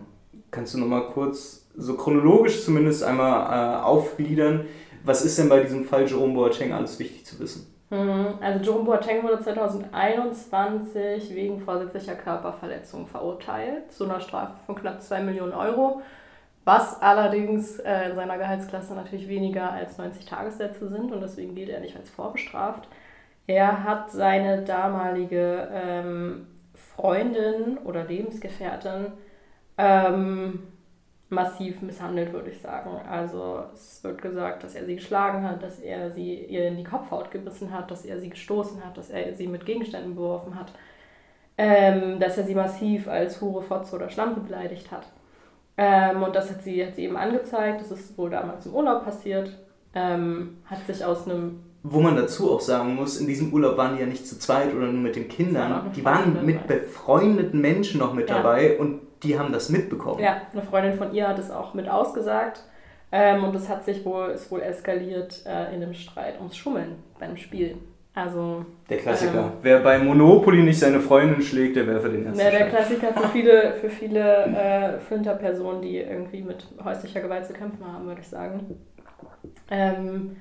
Kannst 0.50 0.74
du 0.74 0.78
noch 0.78 0.86
mal 0.86 1.06
kurz 1.06 1.66
so 1.76 1.94
chronologisch 1.94 2.64
zumindest 2.64 3.04
einmal 3.04 3.80
äh, 3.80 3.82
aufgliedern, 3.82 4.64
was 5.04 5.24
ist 5.24 5.38
denn 5.38 5.48
bei 5.48 5.60
diesem 5.60 5.84
Fall 5.84 6.08
Jerome 6.08 6.34
Boateng 6.34 6.72
alles 6.72 6.98
wichtig 6.98 7.24
zu 7.24 7.38
wissen? 7.38 7.67
Mhm. 7.90 8.34
Also 8.40 8.64
Jerome 8.64 8.84
Boateng 8.84 9.22
wurde 9.22 9.40
2021 9.40 11.34
wegen 11.34 11.60
vorsätzlicher 11.60 12.14
Körperverletzung 12.16 13.06
verurteilt 13.06 13.90
zu 13.92 14.04
einer 14.04 14.20
Strafe 14.20 14.54
von 14.66 14.74
knapp 14.74 15.00
2 15.00 15.22
Millionen 15.22 15.54
Euro, 15.54 16.02
was 16.64 17.00
allerdings 17.00 17.78
äh, 17.78 18.10
in 18.10 18.14
seiner 18.14 18.36
Gehaltsklasse 18.36 18.94
natürlich 18.94 19.26
weniger 19.28 19.72
als 19.72 19.96
90 19.96 20.26
Tagessätze 20.26 20.88
sind 20.88 21.12
und 21.12 21.22
deswegen 21.22 21.54
gilt 21.54 21.70
er 21.70 21.80
nicht 21.80 21.96
als 21.96 22.10
vorbestraft. 22.10 22.88
Er 23.46 23.84
hat 23.84 24.10
seine 24.10 24.62
damalige 24.62 25.68
ähm, 25.72 26.46
Freundin 26.74 27.78
oder 27.78 28.04
Lebensgefährtin 28.04 29.12
ähm, 29.78 30.68
massiv 31.30 31.82
misshandelt, 31.82 32.32
würde 32.32 32.50
ich 32.50 32.60
sagen. 32.60 32.90
Also 33.08 33.64
es 33.74 34.02
wird 34.02 34.22
gesagt, 34.22 34.64
dass 34.64 34.74
er 34.74 34.86
sie 34.86 34.96
geschlagen 34.96 35.42
hat, 35.42 35.62
dass 35.62 35.78
er 35.78 36.10
sie 36.10 36.34
ihr 36.34 36.68
in 36.68 36.76
die 36.76 36.84
Kopfhaut 36.84 37.30
gebissen 37.30 37.72
hat, 37.72 37.90
dass 37.90 38.04
er 38.04 38.18
sie 38.18 38.30
gestoßen 38.30 38.84
hat, 38.84 38.96
dass 38.96 39.10
er 39.10 39.34
sie 39.34 39.46
mit 39.46 39.66
Gegenständen 39.66 40.14
beworfen 40.14 40.58
hat, 40.58 40.72
ähm, 41.58 42.18
dass 42.18 42.38
er 42.38 42.44
sie 42.44 42.54
massiv 42.54 43.08
als 43.08 43.40
Hure, 43.40 43.62
Fotze 43.62 43.96
oder 43.96 44.08
Schlampe 44.08 44.40
beleidigt 44.40 44.90
hat. 44.90 45.06
Ähm, 45.76 46.22
und 46.22 46.34
das 46.34 46.50
hat 46.50 46.62
sie, 46.62 46.84
hat 46.84 46.94
sie 46.94 47.04
eben 47.04 47.16
angezeigt, 47.16 47.82
das 47.82 47.90
ist 47.90 48.16
wohl 48.16 48.30
damals 48.30 48.66
im 48.66 48.74
Urlaub 48.74 49.04
passiert, 49.04 49.58
ähm, 49.94 50.58
hat 50.64 50.86
sich 50.86 51.04
aus 51.04 51.26
einem 51.26 51.60
wo 51.84 52.00
man 52.00 52.16
dazu 52.16 52.50
auch 52.50 52.60
sagen 52.60 52.96
muss, 52.96 53.18
in 53.18 53.26
diesem 53.28 53.52
Urlaub 53.52 53.76
waren 53.76 53.94
die 53.94 54.00
ja 54.00 54.06
nicht 54.06 54.26
zu 54.26 54.38
zweit 54.38 54.74
oder 54.74 54.86
nur 54.86 55.00
mit 55.00 55.16
den 55.16 55.28
Kindern. 55.28 55.92
Die 55.94 56.04
waren 56.04 56.44
mit 56.44 56.66
befreundeten 56.66 57.60
Menschen 57.60 58.00
noch 58.00 58.14
mit 58.14 58.28
ja. 58.28 58.36
dabei 58.36 58.78
und 58.78 59.00
die 59.22 59.38
haben 59.38 59.52
das 59.52 59.68
mitbekommen. 59.68 60.20
Ja, 60.20 60.42
eine 60.52 60.62
Freundin 60.62 60.94
von 60.94 61.14
ihr 61.14 61.28
hat 61.28 61.38
es 61.38 61.50
auch 61.50 61.74
mit 61.74 61.88
ausgesagt. 61.88 62.62
Ähm, 63.10 63.44
und 63.44 63.54
es 63.54 63.68
hat 63.68 63.84
sich 63.84 64.04
wohl, 64.04 64.28
ist 64.28 64.50
wohl 64.50 64.60
eskaliert 64.60 65.42
äh, 65.46 65.74
in 65.74 65.82
einem 65.82 65.94
Streit 65.94 66.36
ums 66.38 66.56
Schummeln 66.56 66.96
beim 67.18 67.36
Spiel. 67.36 67.76
Also, 68.14 68.66
der 68.90 68.98
Klassiker. 68.98 69.38
Ähm, 69.38 69.52
Wer 69.62 69.78
bei 69.80 69.98
Monopoly 69.98 70.62
nicht 70.62 70.78
seine 70.78 70.98
Freundin 71.00 71.40
schlägt, 71.40 71.76
der 71.76 71.86
wäre 71.86 72.00
für 72.00 72.08
den 72.10 72.26
ersten. 72.26 72.40
Ja, 72.40 72.50
der 72.50 72.68
Klassiker 72.68 73.12
für 73.12 73.28
viele, 73.28 73.72
für 73.80 73.88
viele 73.88 74.44
äh, 74.44 74.98
Flinterpersonen, 74.98 75.80
die 75.80 75.98
irgendwie 75.98 76.42
mit 76.42 76.66
häuslicher 76.84 77.20
Gewalt 77.20 77.46
zu 77.46 77.52
kämpfen 77.52 77.86
haben, 77.86 78.06
würde 78.06 78.20
ich 78.20 78.28
sagen. 78.28 78.76
Ähm, 79.70 80.36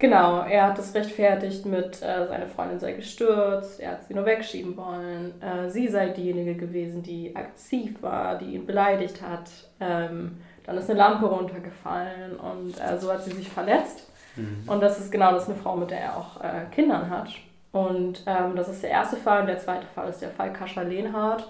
Genau, 0.00 0.40
er 0.40 0.68
hat 0.68 0.78
es 0.78 0.94
rechtfertigt 0.94 1.66
mit, 1.66 2.00
äh, 2.00 2.26
seine 2.26 2.46
Freundin 2.46 2.78
sei 2.78 2.92
gestürzt, 2.92 3.80
er 3.80 3.92
hat 3.92 4.04
sie 4.04 4.14
nur 4.14 4.24
wegschieben 4.24 4.74
wollen, 4.74 5.34
äh, 5.42 5.68
sie 5.68 5.88
sei 5.88 6.08
diejenige 6.08 6.54
gewesen, 6.54 7.02
die 7.02 7.36
aggressiv 7.36 8.02
war, 8.02 8.38
die 8.38 8.54
ihn 8.54 8.64
beleidigt 8.64 9.20
hat. 9.20 9.50
Ähm, 9.78 10.38
dann 10.64 10.78
ist 10.78 10.88
eine 10.88 10.98
Lampe 10.98 11.26
runtergefallen 11.26 12.36
und 12.36 12.80
äh, 12.80 12.98
so 12.98 13.12
hat 13.12 13.22
sie 13.22 13.32
sich 13.32 13.50
verletzt. 13.50 14.10
Mhm. 14.36 14.62
Und 14.66 14.80
das 14.80 14.98
ist 14.98 15.12
genau 15.12 15.32
das 15.32 15.48
eine 15.48 15.58
Frau, 15.58 15.76
mit 15.76 15.90
der 15.90 16.00
er 16.00 16.16
auch 16.16 16.40
äh, 16.42 16.64
Kindern 16.74 17.10
hat. 17.10 17.28
Und 17.72 18.22
ähm, 18.26 18.56
das 18.56 18.70
ist 18.70 18.82
der 18.82 18.90
erste 18.90 19.18
Fall 19.18 19.42
und 19.42 19.48
der 19.48 19.58
zweite 19.58 19.86
Fall 19.86 20.08
ist 20.08 20.22
der 20.22 20.30
Fall 20.30 20.50
Kascha 20.52 20.80
Lehnhardt. 20.80 21.46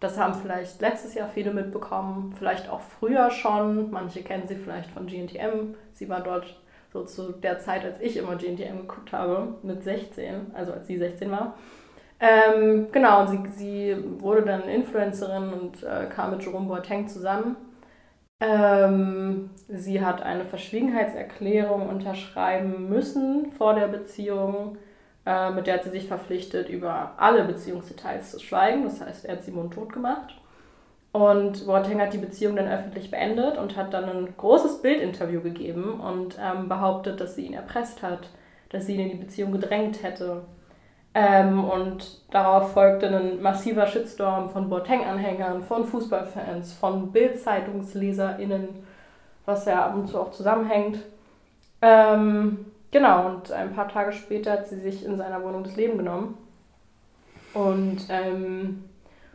Das 0.00 0.18
haben 0.18 0.32
vielleicht 0.34 0.80
letztes 0.80 1.12
Jahr 1.12 1.28
viele 1.28 1.52
mitbekommen, 1.52 2.34
vielleicht 2.38 2.70
auch 2.70 2.80
früher 2.80 3.30
schon. 3.30 3.90
Manche 3.90 4.22
kennen 4.22 4.48
sie 4.48 4.56
vielleicht 4.56 4.90
von 4.90 5.06
GNTM. 5.06 5.74
Sie 5.92 6.08
war 6.08 6.20
dort 6.20 6.59
so 6.92 7.04
zu 7.04 7.32
der 7.32 7.58
Zeit, 7.58 7.84
als 7.84 8.00
ich 8.00 8.16
immer 8.16 8.36
GNTM 8.36 8.82
geguckt 8.82 9.12
habe, 9.12 9.54
mit 9.62 9.82
16, 9.82 10.52
also 10.54 10.72
als 10.72 10.86
sie 10.86 10.98
16 10.98 11.30
war. 11.30 11.54
Ähm, 12.20 12.88
genau, 12.92 13.22
und 13.22 13.28
sie, 13.28 13.50
sie 13.56 14.04
wurde 14.18 14.42
dann 14.42 14.68
Influencerin 14.68 15.52
und 15.52 15.82
äh, 15.82 16.06
kam 16.06 16.32
mit 16.32 16.42
Jerome 16.42 16.66
Boateng 16.66 17.08
zusammen. 17.08 17.56
Ähm, 18.40 19.50
sie 19.68 20.04
hat 20.04 20.22
eine 20.22 20.44
Verschwiegenheitserklärung 20.46 21.88
unterschreiben 21.88 22.88
müssen 22.88 23.52
vor 23.52 23.74
der 23.74 23.86
Beziehung, 23.86 24.78
äh, 25.26 25.50
mit 25.50 25.66
der 25.66 25.74
hat 25.74 25.84
sie 25.84 25.90
sich 25.90 26.08
verpflichtet, 26.08 26.68
über 26.68 27.12
alle 27.18 27.44
Beziehungsdetails 27.44 28.30
zu 28.30 28.40
schweigen. 28.40 28.84
Das 28.84 29.00
heißt, 29.00 29.24
er 29.26 29.36
hat 29.36 29.44
sie 29.44 29.50
mundtot 29.50 29.92
gemacht. 29.92 30.39
Und 31.12 31.66
Boateng 31.66 32.00
hat 32.00 32.12
die 32.12 32.18
Beziehung 32.18 32.54
dann 32.54 32.68
öffentlich 32.68 33.10
beendet 33.10 33.58
und 33.58 33.76
hat 33.76 33.92
dann 33.92 34.04
ein 34.04 34.34
großes 34.36 34.80
Bildinterview 34.80 35.40
gegeben 35.40 36.00
und 36.00 36.38
ähm, 36.40 36.68
behauptet, 36.68 37.20
dass 37.20 37.34
sie 37.34 37.46
ihn 37.46 37.54
erpresst 37.54 38.02
hat, 38.02 38.28
dass 38.68 38.86
sie 38.86 38.94
ihn 38.94 39.00
in 39.00 39.10
die 39.10 39.24
Beziehung 39.24 39.50
gedrängt 39.50 40.04
hätte. 40.04 40.42
Ähm, 41.12 41.64
und 41.64 42.22
darauf 42.30 42.72
folgte 42.72 43.08
ein 43.08 43.42
massiver 43.42 43.86
Shitstorm 43.86 44.50
von 44.50 44.68
Boateng-Anhängern, 44.70 45.64
von 45.64 45.84
Fußballfans, 45.84 46.74
von 46.74 47.10
Bild-ZeitungsleserInnen, 47.10 48.68
was 49.44 49.64
ja 49.64 49.86
ab 49.86 49.96
und 49.96 50.06
zu 50.06 50.20
auch 50.20 50.30
zusammenhängt. 50.30 51.00
Ähm, 51.82 52.66
genau, 52.92 53.26
und 53.26 53.50
ein 53.50 53.74
paar 53.74 53.88
Tage 53.88 54.12
später 54.12 54.52
hat 54.52 54.68
sie 54.68 54.78
sich 54.78 55.04
in 55.04 55.16
seiner 55.16 55.42
Wohnung 55.42 55.64
das 55.64 55.74
Leben 55.74 55.98
genommen. 55.98 56.38
Und 57.54 58.06
ähm, 58.08 58.84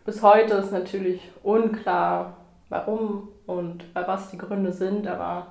bis 0.06 0.22
heute 0.22 0.54
ist 0.54 0.72
natürlich 0.72 1.20
unklar, 1.44 2.38
warum 2.70 3.30
und 3.48 3.84
was 3.94 4.30
die 4.30 4.38
Gründe 4.38 4.72
sind, 4.72 5.08
aber 5.08 5.48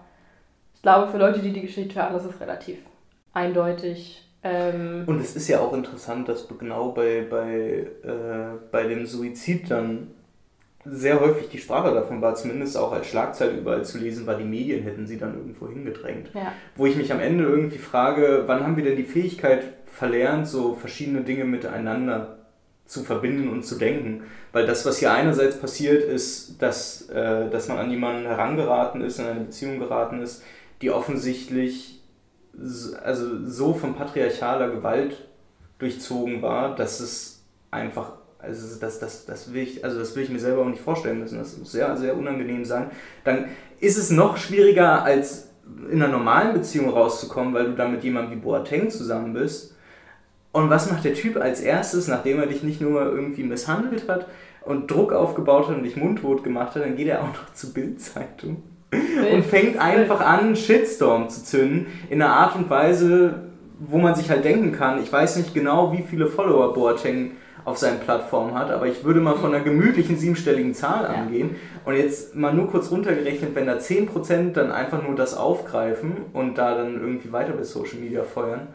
ich 0.75 0.83
glaube, 0.83 1.11
für 1.11 1.19
Leute, 1.19 1.40
die 1.40 1.53
die 1.53 1.62
Geschichte 1.62 2.01
hören, 2.01 2.14
ist 2.14 2.25
es 2.25 2.40
relativ 2.40 2.79
eindeutig. 3.33 4.29
Ähm 4.43 5.05
und 5.07 5.21
es 5.21 5.37
ist 5.37 5.49
ja 5.49 5.61
auch 5.61 5.73
interessant, 5.73 6.29
dass 6.29 6.47
genau 6.59 6.93
bei, 6.93 7.27
bei, 7.29 7.87
äh, 8.03 8.59
bei 8.71 8.85
dem 8.85 9.07
Suizid 9.07 9.71
dann 9.71 10.09
sehr 10.85 11.19
häufig 11.21 11.49
die 11.49 11.59
Sprache 11.59 11.95
davon 11.95 12.21
war, 12.21 12.35
zumindest 12.35 12.77
auch 12.77 12.93
als 12.93 13.07
Schlagzeile 13.07 13.53
überall 13.53 13.85
zu 13.85 13.99
lesen, 13.99 14.27
war, 14.27 14.37
die 14.37 14.45
Medien 14.45 14.83
hätten 14.83 15.07
sie 15.07 15.19
dann 15.19 15.35
irgendwo 15.35 15.67
hingedrängt. 15.69 16.31
Ja. 16.35 16.53
Wo 16.77 16.85
ich 16.85 16.97
mich 16.97 17.11
am 17.11 17.21
Ende 17.21 17.45
irgendwie 17.45 17.79
frage, 17.79 18.45
wann 18.47 18.62
haben 18.62 18.77
wir 18.77 18.85
denn 18.85 18.97
die 18.97 19.05
Fähigkeit 19.05 19.64
verlernt, 19.87 20.47
so 20.47 20.75
verschiedene 20.75 21.23
Dinge 21.23 21.45
miteinander 21.45 22.43
zu 22.87 23.03
verbinden 23.03 23.49
und 23.49 23.64
zu 23.64 23.77
denken. 23.77 24.25
Weil 24.53 24.66
das, 24.66 24.85
was 24.87 24.99
hier 24.99 25.12
einerseits 25.12 25.57
passiert, 25.57 26.03
ist, 26.05 26.61
dass, 26.61 27.09
äh, 27.09 27.49
dass 27.51 27.68
man 27.68 27.79
an 27.79 27.90
jemanden 27.90 28.27
herangeraten 28.27 29.01
ist, 29.01 29.18
in 29.18 29.27
eine 29.27 29.40
Beziehung 29.40 29.79
geraten 29.79 30.20
ist, 30.20 30.42
die 30.83 30.90
offensichtlich 30.90 32.03
also 33.03 33.44
so 33.47 33.75
von 33.75 33.97
patriarchaler 33.97 34.70
Gewalt 34.70 35.27
durchzogen 35.79 36.40
war, 36.40 36.77
dass 36.77 37.01
es 37.01 37.42
einfach, 37.73 38.12
also 38.38 38.79
das, 38.79 39.01
das, 39.01 39.27
das, 39.27 39.53
will 39.53 39.62
ich, 39.62 39.85
also 39.85 39.99
das 39.99 40.14
will 40.14 40.23
ich 40.23 40.31
mir 40.31 40.38
selber 40.38 40.62
auch 40.62 40.68
nicht 40.68 40.83
vorstellen 40.83 41.18
müssen. 41.18 41.38
Das 41.38 41.57
muss 41.59 41.73
sehr, 41.73 41.97
sehr 41.97 42.16
unangenehm 42.16 42.64
sein. 42.64 42.90
Dann 43.25 43.47
ist 43.81 43.99
es 43.99 44.11
noch 44.11 44.37
schwieriger, 44.37 45.03
als 45.03 45.49
in 45.90 46.03
einer 46.03 46.12
normalen 46.12 46.53
Beziehung 46.53 46.90
rauszukommen, 46.90 47.55
weil 47.55 47.64
du 47.64 47.73
dann 47.73 47.90
mit 47.90 48.05
jemandem 48.05 48.38
wie 48.38 48.42
Boateng 48.42 48.90
zusammen 48.90 49.33
bist 49.33 49.73
und 50.55 50.71
was 50.71 50.90
macht 50.90 51.05
der 51.05 51.14
Typ 51.14 51.37
als 51.37 51.61
erstes, 51.61 52.09
nachdem 52.09 52.38
er 52.38 52.47
dich 52.47 52.62
nicht 52.62 52.81
nur 52.81 53.03
irgendwie 53.03 53.43
misshandelt 53.43 54.09
hat 54.09 54.29
und 54.62 54.90
Druck 54.90 55.12
aufgebaut 55.12 55.69
hat 55.69 55.77
und 55.77 55.83
dich 55.83 55.97
mundtot 55.97 56.45
gemacht 56.45 56.75
hat, 56.75 56.83
dann 56.83 56.97
geht 56.97 57.09
er 57.09 57.23
auch 57.23 57.27
noch 57.27 57.53
zur 57.53 57.75
Bildzeitung 57.75 58.62
und 59.33 59.45
fängt 59.45 59.79
einfach 59.79 60.21
an, 60.21 60.55
Shitstorm 60.55 61.29
zu 61.29 61.45
zünden 61.45 61.87
in 62.09 62.23
einer 62.23 62.33
Art 62.33 62.55
und 62.55 62.71
Weise, 62.71 63.49
wo 63.81 63.99
man 63.99 64.14
sich 64.14 64.31
halt 64.31 64.45
denken 64.45 64.71
kann, 64.71 65.03
ich 65.03 65.12
weiß 65.12 65.37
nicht 65.37 65.55
genau, 65.55 65.93
wie 65.93 66.03
viele 66.03 66.29
Follower 66.29 66.73
Boateng 66.73 67.33
auf 67.64 67.77
seinen 67.77 67.99
Plattformen 67.99 68.55
hat, 68.55 68.71
aber 68.71 68.87
ich 68.87 69.03
würde 69.03 69.21
mal 69.21 69.35
von 69.35 69.53
einer 69.53 69.64
gemütlichen 69.64 70.17
siebenstelligen 70.19 70.75
Zahl 70.75 71.07
angehen. 71.07 71.57
Und 71.85 71.97
jetzt 71.97 72.37
mal 72.37 72.53
nur 72.53 72.69
kurz 72.69 72.90
runtergerechnet, 72.90 73.55
wenn 73.55 73.67
da 73.67 73.79
10% 73.79 74.53
dann 74.53 74.71
einfach 74.71 75.03
nur 75.03 75.17
das 75.17 75.35
aufgreifen 75.35 76.12
und 76.33 76.59
da 76.59 76.77
dann 76.77 76.95
irgendwie 77.01 77.33
weiter 77.33 77.55
bis 77.55 77.73
Social 77.73 77.99
Media 77.99 78.23
feuern, 78.23 78.69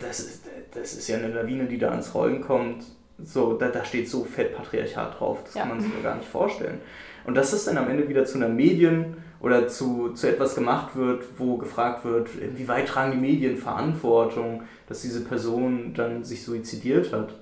das 0.00 0.20
ist, 0.20 0.44
das 0.74 0.94
ist 0.94 1.08
ja 1.08 1.18
eine 1.18 1.28
Lawine, 1.28 1.66
die 1.66 1.78
da 1.78 1.90
ans 1.90 2.14
Rollen 2.14 2.40
kommt. 2.40 2.84
So, 3.22 3.54
da, 3.54 3.68
da 3.68 3.84
steht 3.84 4.08
so 4.08 4.24
fett 4.24 4.56
Patriarchat 4.56 5.18
drauf, 5.18 5.38
das 5.44 5.54
ja. 5.54 5.62
kann 5.62 5.70
man 5.70 5.80
sich 5.80 5.92
ja 5.94 6.02
gar 6.02 6.16
nicht 6.16 6.28
vorstellen. 6.28 6.80
Und 7.24 7.34
dass 7.36 7.52
das 7.52 7.64
dann 7.66 7.78
am 7.78 7.88
Ende 7.88 8.08
wieder 8.08 8.24
zu 8.24 8.38
einer 8.38 8.48
Medien- 8.48 9.16
oder 9.40 9.68
zu, 9.68 10.12
zu 10.12 10.28
etwas 10.28 10.54
gemacht 10.54 10.96
wird, 10.96 11.24
wo 11.36 11.56
gefragt 11.56 12.04
wird, 12.04 12.34
inwieweit 12.36 12.88
tragen 12.88 13.12
die 13.12 13.18
Medien 13.18 13.56
Verantwortung, 13.56 14.62
dass 14.88 15.02
diese 15.02 15.24
Person 15.24 15.94
dann 15.94 16.24
sich 16.24 16.44
suizidiert 16.44 17.12
hat. 17.12 17.34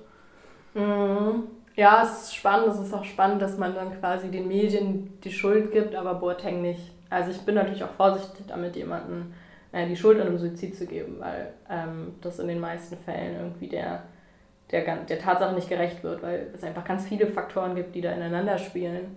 Mhm. 0.73 1.43
Ja, 1.75 2.03
es 2.03 2.23
ist 2.23 2.35
spannend. 2.35 2.67
Es 2.67 2.79
ist 2.79 2.93
auch 2.93 3.05
spannend, 3.05 3.41
dass 3.41 3.57
man 3.57 3.73
dann 3.73 3.97
quasi 3.99 4.29
den 4.29 4.47
Medien 4.47 5.13
die 5.23 5.31
Schuld 5.31 5.71
gibt, 5.71 5.95
aber 5.95 6.15
Boateng 6.15 6.61
nicht. 6.61 6.91
Also 7.09 7.31
ich 7.31 7.41
bin 7.41 7.55
natürlich 7.55 7.83
auch 7.83 7.91
vorsichtig 7.91 8.45
damit, 8.47 8.75
jemanden 8.75 9.33
äh, 9.71 9.87
die 9.87 9.95
Schuld 9.95 10.19
an 10.19 10.27
einem 10.27 10.37
Suizid 10.37 10.75
zu 10.75 10.85
geben, 10.85 11.17
weil 11.19 11.53
ähm, 11.69 12.15
das 12.21 12.39
in 12.39 12.47
den 12.47 12.59
meisten 12.59 12.97
Fällen 12.97 13.35
irgendwie 13.35 13.67
der, 13.67 14.03
der, 14.71 14.97
der 14.97 15.19
Tatsache 15.19 15.55
nicht 15.55 15.69
gerecht 15.69 16.03
wird, 16.03 16.21
weil 16.21 16.47
es 16.53 16.63
einfach 16.63 16.83
ganz 16.83 17.07
viele 17.07 17.27
Faktoren 17.27 17.75
gibt, 17.75 17.95
die 17.95 18.01
da 18.01 18.11
ineinander 18.11 18.57
spielen. 18.57 19.15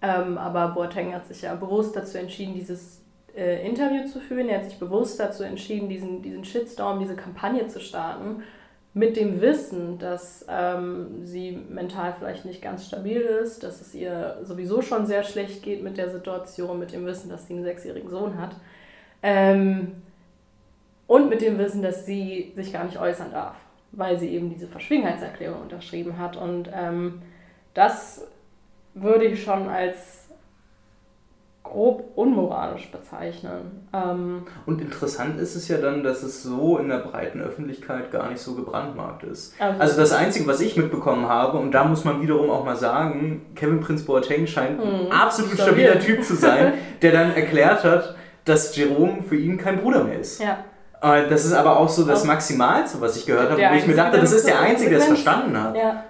Ähm, 0.00 0.36
aber 0.38 0.68
Boateng 0.68 1.14
hat 1.14 1.26
sich 1.26 1.42
ja 1.42 1.54
bewusst 1.54 1.94
dazu 1.94 2.18
entschieden, 2.18 2.54
dieses 2.54 3.02
äh, 3.36 3.66
Interview 3.66 4.06
zu 4.06 4.20
führen. 4.20 4.48
Er 4.48 4.58
hat 4.58 4.64
sich 4.64 4.78
bewusst 4.78 5.20
dazu 5.20 5.44
entschieden, 5.44 5.88
diesen, 5.88 6.22
diesen 6.22 6.44
Shitstorm, 6.44 6.98
diese 6.98 7.14
Kampagne 7.14 7.66
zu 7.68 7.80
starten, 7.80 8.42
mit 8.94 9.16
dem 9.16 9.40
Wissen, 9.40 9.98
dass 9.98 10.44
ähm, 10.50 11.24
sie 11.24 11.52
mental 11.70 12.14
vielleicht 12.18 12.44
nicht 12.44 12.60
ganz 12.60 12.86
stabil 12.86 13.20
ist, 13.20 13.62
dass 13.62 13.80
es 13.80 13.94
ihr 13.94 14.38
sowieso 14.42 14.82
schon 14.82 15.06
sehr 15.06 15.22
schlecht 15.22 15.62
geht 15.62 15.82
mit 15.82 15.96
der 15.96 16.10
Situation, 16.10 16.78
mit 16.78 16.92
dem 16.92 17.06
Wissen, 17.06 17.30
dass 17.30 17.46
sie 17.46 17.54
einen 17.54 17.62
sechsjährigen 17.62 18.10
Sohn 18.10 18.38
hat. 18.38 18.56
Ähm, 19.22 19.92
und 21.06 21.28
mit 21.28 21.42
dem 21.42 21.58
Wissen, 21.58 21.82
dass 21.82 22.06
sie 22.06 22.52
sich 22.56 22.72
gar 22.72 22.84
nicht 22.84 22.98
äußern 22.98 23.32
darf, 23.32 23.56
weil 23.92 24.18
sie 24.18 24.28
eben 24.28 24.50
diese 24.50 24.66
Verschwiegenheitserklärung 24.66 25.62
unterschrieben 25.62 26.18
hat. 26.18 26.36
Und 26.36 26.70
ähm, 26.74 27.22
das 27.74 28.26
würde 28.94 29.26
ich 29.26 29.42
schon 29.42 29.68
als 29.68 30.22
grob 31.62 32.12
unmoralisch 32.16 32.90
bezeichnen. 32.90 33.88
Ähm 33.92 34.42
und 34.66 34.80
interessant 34.80 35.38
ist 35.38 35.54
es 35.54 35.68
ja 35.68 35.78
dann, 35.78 36.02
dass 36.02 36.22
es 36.22 36.42
so 36.42 36.76
in 36.78 36.88
der 36.88 36.98
breiten 36.98 37.40
Öffentlichkeit 37.40 38.10
gar 38.10 38.28
nicht 38.30 38.40
so 38.40 38.54
gebrandmarkt 38.54 39.22
ist. 39.24 39.54
Also, 39.58 39.80
also 39.80 40.00
das 40.00 40.12
Einzige, 40.12 40.46
was 40.46 40.60
ich 40.60 40.76
mitbekommen 40.76 41.28
habe, 41.28 41.58
und 41.58 41.72
da 41.72 41.84
muss 41.84 42.04
man 42.04 42.20
wiederum 42.20 42.50
auch 42.50 42.64
mal 42.64 42.76
sagen, 42.76 43.46
Kevin 43.54 43.80
Prince 43.80 44.04
Boateng 44.04 44.46
scheint 44.46 44.80
ein 44.80 45.04
mhm. 45.06 45.12
absolut 45.12 45.52
stabiler 45.52 45.98
Typ 45.98 46.22
zu 46.24 46.34
sein, 46.34 46.74
der 47.00 47.12
dann 47.12 47.34
erklärt 47.34 47.84
hat, 47.84 48.16
dass 48.44 48.74
Jerome 48.76 49.22
für 49.22 49.36
ihn 49.36 49.58
kein 49.58 49.80
Bruder 49.80 50.04
mehr 50.04 50.20
ist. 50.20 50.40
Ja. 50.40 50.64
Äh, 51.02 51.28
das 51.28 51.44
ist 51.44 51.52
aber 51.52 51.78
auch 51.78 51.88
so 51.88 52.04
das 52.04 52.24
Maximalste, 52.24 53.00
was 53.00 53.16
ich 53.16 53.26
gehört 53.26 53.50
habe, 53.50 53.60
wo 53.60 53.74
ich 53.74 53.86
mir 53.86 53.96
dachte, 53.96 54.20
das 54.20 54.32
ist 54.32 54.46
der 54.46 54.60
Einzige, 54.60 54.90
der 54.90 54.98
es 55.00 55.06
verstanden 55.06 55.60
hat. 55.60 55.76
Ja, 55.76 56.04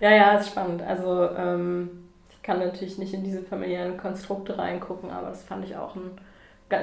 ja, 0.00 0.10
ja 0.10 0.38
ist 0.38 0.48
spannend. 0.48 0.82
Also 0.82 1.28
ähm, 1.36 2.08
ich 2.30 2.42
kann 2.42 2.58
natürlich 2.58 2.98
nicht 2.98 3.12
in 3.12 3.24
diese 3.24 3.42
familiären 3.42 3.96
Konstrukte 3.96 4.58
reingucken, 4.58 5.10
aber 5.10 5.28
das 5.28 5.44
fand 5.44 5.64
ich 5.64 5.76
auch 5.76 5.96
ein 5.96 6.18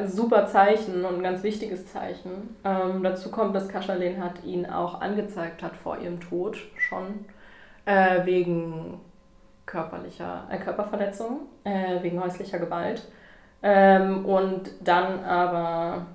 super 0.08 0.48
Zeichen 0.48 1.06
und 1.06 1.18
ein 1.18 1.24
ganz 1.24 1.44
wichtiges 1.44 1.88
Zeichen. 1.88 2.56
Ähm, 2.64 3.04
dazu 3.04 3.30
kommt, 3.30 3.56
dass 3.56 3.70
Kaschalin 3.70 4.24
hat 4.24 4.44
ihn 4.44 4.66
auch 4.66 5.02
angezeigt 5.02 5.62
hat 5.62 5.76
vor 5.76 6.00
ihrem 6.00 6.20
Tod 6.20 6.58
schon 6.78 7.26
äh, 7.86 8.26
wegen 8.26 9.00
körperlicher 9.66 10.48
äh, 10.50 10.58
Körperverletzung, 10.58 11.42
äh, 11.64 12.02
wegen 12.02 12.22
häuslicher 12.22 12.60
Gewalt. 12.60 13.08
Ähm, 13.68 14.26
und 14.26 14.70
dann 14.84 15.24
aber 15.24 16.06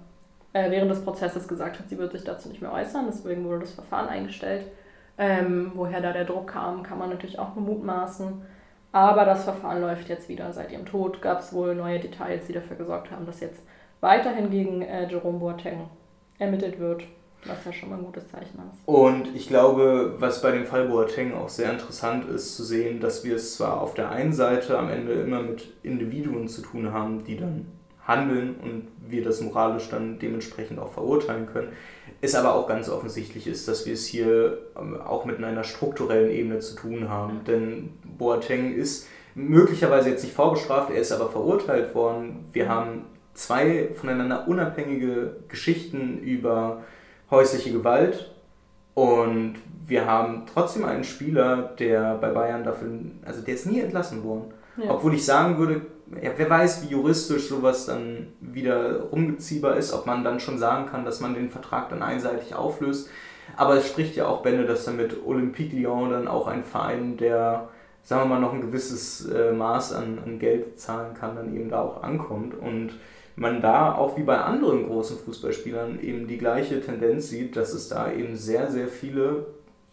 äh, 0.52 0.70
während 0.70 0.88
des 0.88 1.02
Prozesses 1.02 1.48
gesagt 1.48 1.80
hat, 1.80 1.88
sie 1.88 1.98
wird 1.98 2.12
sich 2.12 2.22
dazu 2.22 2.48
nicht 2.48 2.62
mehr 2.62 2.72
äußern, 2.72 3.06
deswegen 3.08 3.44
wurde 3.44 3.60
das 3.60 3.72
Verfahren 3.72 4.08
eingestellt. 4.08 4.66
Ähm, 5.18 5.72
woher 5.74 6.00
da 6.00 6.12
der 6.12 6.24
Druck 6.24 6.46
kam, 6.46 6.84
kann 6.84 6.98
man 6.98 7.10
natürlich 7.10 7.40
auch 7.40 7.50
bemutmaßen. 7.50 8.42
Aber 8.92 9.24
das 9.24 9.42
Verfahren 9.42 9.80
läuft 9.80 10.08
jetzt 10.08 10.28
wieder. 10.28 10.52
Seit 10.52 10.70
ihrem 10.70 10.86
Tod 10.86 11.20
gab 11.20 11.40
es 11.40 11.52
wohl 11.52 11.74
neue 11.74 11.98
Details, 11.98 12.46
die 12.46 12.52
dafür 12.52 12.76
gesorgt 12.76 13.10
haben, 13.10 13.26
dass 13.26 13.40
jetzt 13.40 13.64
weiterhin 14.00 14.50
gegen 14.50 14.82
äh, 14.82 15.08
Jerome 15.08 15.40
Boateng 15.40 15.90
ermittelt 16.38 16.78
wird. 16.78 17.02
Was 17.46 17.64
ja 17.64 17.72
schon 17.72 17.88
mal 17.88 17.98
ein 17.98 18.04
gutes 18.04 18.28
Zeichen 18.28 18.58
ist. 18.58 18.86
Und 18.86 19.34
ich 19.34 19.48
glaube, 19.48 20.14
was 20.18 20.42
bei 20.42 20.50
dem 20.50 20.66
Fall 20.66 20.88
Boateng 20.88 21.32
auch 21.32 21.48
sehr 21.48 21.72
interessant 21.72 22.26
ist, 22.28 22.56
zu 22.56 22.64
sehen, 22.64 23.00
dass 23.00 23.24
wir 23.24 23.36
es 23.36 23.54
zwar 23.54 23.80
auf 23.80 23.94
der 23.94 24.10
einen 24.10 24.32
Seite 24.32 24.78
am 24.78 24.90
Ende 24.90 25.12
immer 25.14 25.42
mit 25.42 25.72
Individuen 25.82 26.48
zu 26.48 26.60
tun 26.60 26.92
haben, 26.92 27.24
die 27.24 27.36
dann 27.36 27.66
handeln 28.06 28.56
und 28.62 28.88
wir 29.08 29.22
das 29.22 29.40
moralisch 29.40 29.88
dann 29.88 30.18
dementsprechend 30.18 30.78
auch 30.78 30.92
verurteilen 30.92 31.46
können, 31.46 31.68
es 32.20 32.34
aber 32.34 32.54
auch 32.54 32.66
ganz 32.66 32.88
offensichtlich 32.88 33.46
ist, 33.46 33.68
dass 33.68 33.86
wir 33.86 33.94
es 33.94 34.06
hier 34.06 34.58
ähm, 34.78 35.00
auch 35.00 35.24
mit 35.24 35.42
einer 35.42 35.64
strukturellen 35.64 36.30
Ebene 36.30 36.58
zu 36.58 36.74
tun 36.74 37.08
haben. 37.08 37.40
Denn 37.46 37.94
Boateng 38.18 38.74
ist 38.74 39.06
möglicherweise 39.34 40.10
jetzt 40.10 40.24
nicht 40.24 40.34
vorbestraft, 40.34 40.90
er 40.90 41.00
ist 41.00 41.12
aber 41.12 41.30
verurteilt 41.30 41.94
worden. 41.94 42.46
Wir 42.52 42.68
haben 42.68 43.06
zwei 43.34 43.88
voneinander 43.94 44.48
unabhängige 44.48 45.36
Geschichten 45.48 46.18
über 46.18 46.82
häusliche 47.30 47.72
Gewalt 47.72 48.30
und 48.94 49.56
wir 49.86 50.06
haben 50.06 50.44
trotzdem 50.52 50.84
einen 50.84 51.04
Spieler, 51.04 51.74
der 51.78 52.14
bei 52.14 52.30
Bayern 52.30 52.64
dafür, 52.64 52.88
also 53.24 53.42
der 53.42 53.54
ist 53.54 53.66
nie 53.66 53.80
entlassen 53.80 54.24
worden. 54.24 54.52
Ja. 54.76 54.90
Obwohl 54.90 55.14
ich 55.14 55.24
sagen 55.24 55.58
würde, 55.58 55.82
ja, 56.22 56.30
wer 56.36 56.50
weiß, 56.50 56.82
wie 56.82 56.92
juristisch 56.92 57.48
sowas 57.48 57.86
dann 57.86 58.28
wieder 58.40 59.00
rumgeziehbar 59.02 59.76
ist, 59.76 59.92
ob 59.92 60.06
man 60.06 60.24
dann 60.24 60.40
schon 60.40 60.58
sagen 60.58 60.86
kann, 60.86 61.04
dass 61.04 61.20
man 61.20 61.34
den 61.34 61.50
Vertrag 61.50 61.88
dann 61.88 62.02
einseitig 62.02 62.54
auflöst. 62.54 63.08
Aber 63.56 63.76
es 63.76 63.88
spricht 63.88 64.16
ja 64.16 64.26
auch 64.26 64.42
Bände, 64.42 64.64
dass 64.64 64.84
dann 64.84 64.96
mit 64.96 65.24
Olympique 65.24 65.76
Lyon 65.76 66.10
dann 66.10 66.28
auch 66.28 66.46
ein 66.46 66.62
Verein, 66.62 67.16
der, 67.16 67.68
sagen 68.02 68.22
wir 68.22 68.34
mal, 68.34 68.40
noch 68.40 68.52
ein 68.52 68.60
gewisses 68.60 69.28
äh, 69.28 69.52
Maß 69.52 69.92
an, 69.92 70.18
an 70.24 70.38
Geld 70.38 70.80
zahlen 70.80 71.14
kann, 71.14 71.36
dann 71.36 71.54
eben 71.54 71.70
da 71.70 71.82
auch 71.82 72.02
ankommt. 72.02 72.54
Und 72.54 72.92
man 73.40 73.62
da 73.62 73.94
auch 73.94 74.18
wie 74.18 74.22
bei 74.22 74.36
anderen 74.36 74.84
großen 74.84 75.18
Fußballspielern 75.18 76.00
eben 76.02 76.28
die 76.28 76.36
gleiche 76.36 76.82
Tendenz 76.82 77.30
sieht, 77.30 77.56
dass 77.56 77.72
es 77.72 77.88
da 77.88 78.12
eben 78.12 78.36
sehr, 78.36 78.70
sehr 78.70 78.86
viele, 78.86 79.46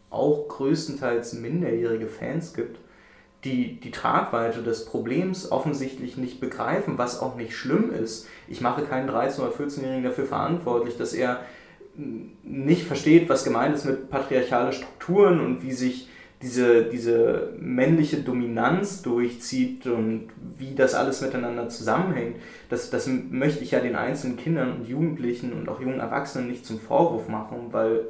auch 0.10 0.50
größtenteils 0.50 1.34
minderjährige 1.34 2.08
Fans 2.08 2.54
gibt, 2.54 2.78
die 3.46 3.80
die 3.80 3.92
Tragweite 3.92 4.64
des 4.64 4.84
Problems 4.84 5.50
offensichtlich 5.50 6.18
nicht 6.18 6.42
begreifen, 6.42 6.98
was 6.98 7.22
auch 7.22 7.36
nicht 7.36 7.56
schlimm 7.56 7.90
ist. 7.90 8.28
Ich 8.50 8.60
mache 8.60 8.84
keinen 8.84 9.10
13- 9.10 9.40
oder 9.40 9.52
14-Jährigen 9.52 10.04
dafür 10.04 10.26
verantwortlich, 10.26 10.98
dass 10.98 11.14
er 11.14 11.40
nicht 12.44 12.84
versteht, 12.84 13.30
was 13.30 13.46
gemeint 13.46 13.76
ist 13.76 13.86
mit 13.86 14.10
patriarchalen 14.10 14.74
Strukturen 14.74 15.40
und 15.40 15.64
wie 15.64 15.72
sich 15.72 16.10
diese, 16.42 16.84
diese 16.84 17.54
männliche 17.58 18.18
Dominanz 18.18 19.02
durchzieht 19.02 19.88
und 19.88 20.30
wie 20.58 20.76
das 20.76 20.94
alles 20.94 21.22
miteinander 21.22 21.68
zusammenhängt, 21.70 22.38
das, 22.70 22.90
das 22.90 23.08
möchte 23.08 23.64
ich 23.64 23.72
ja 23.72 23.80
den 23.80 23.96
einzelnen 23.96 24.38
Kindern 24.38 24.74
und 24.74 24.88
Jugendlichen 24.88 25.54
und 25.54 25.68
auch 25.68 25.82
jungen 25.82 26.00
Erwachsenen 26.00 26.48
nicht 26.48 26.66
zum 26.66 26.80
Vorwurf 26.80 27.28
machen, 27.28 27.68
weil 27.72 28.06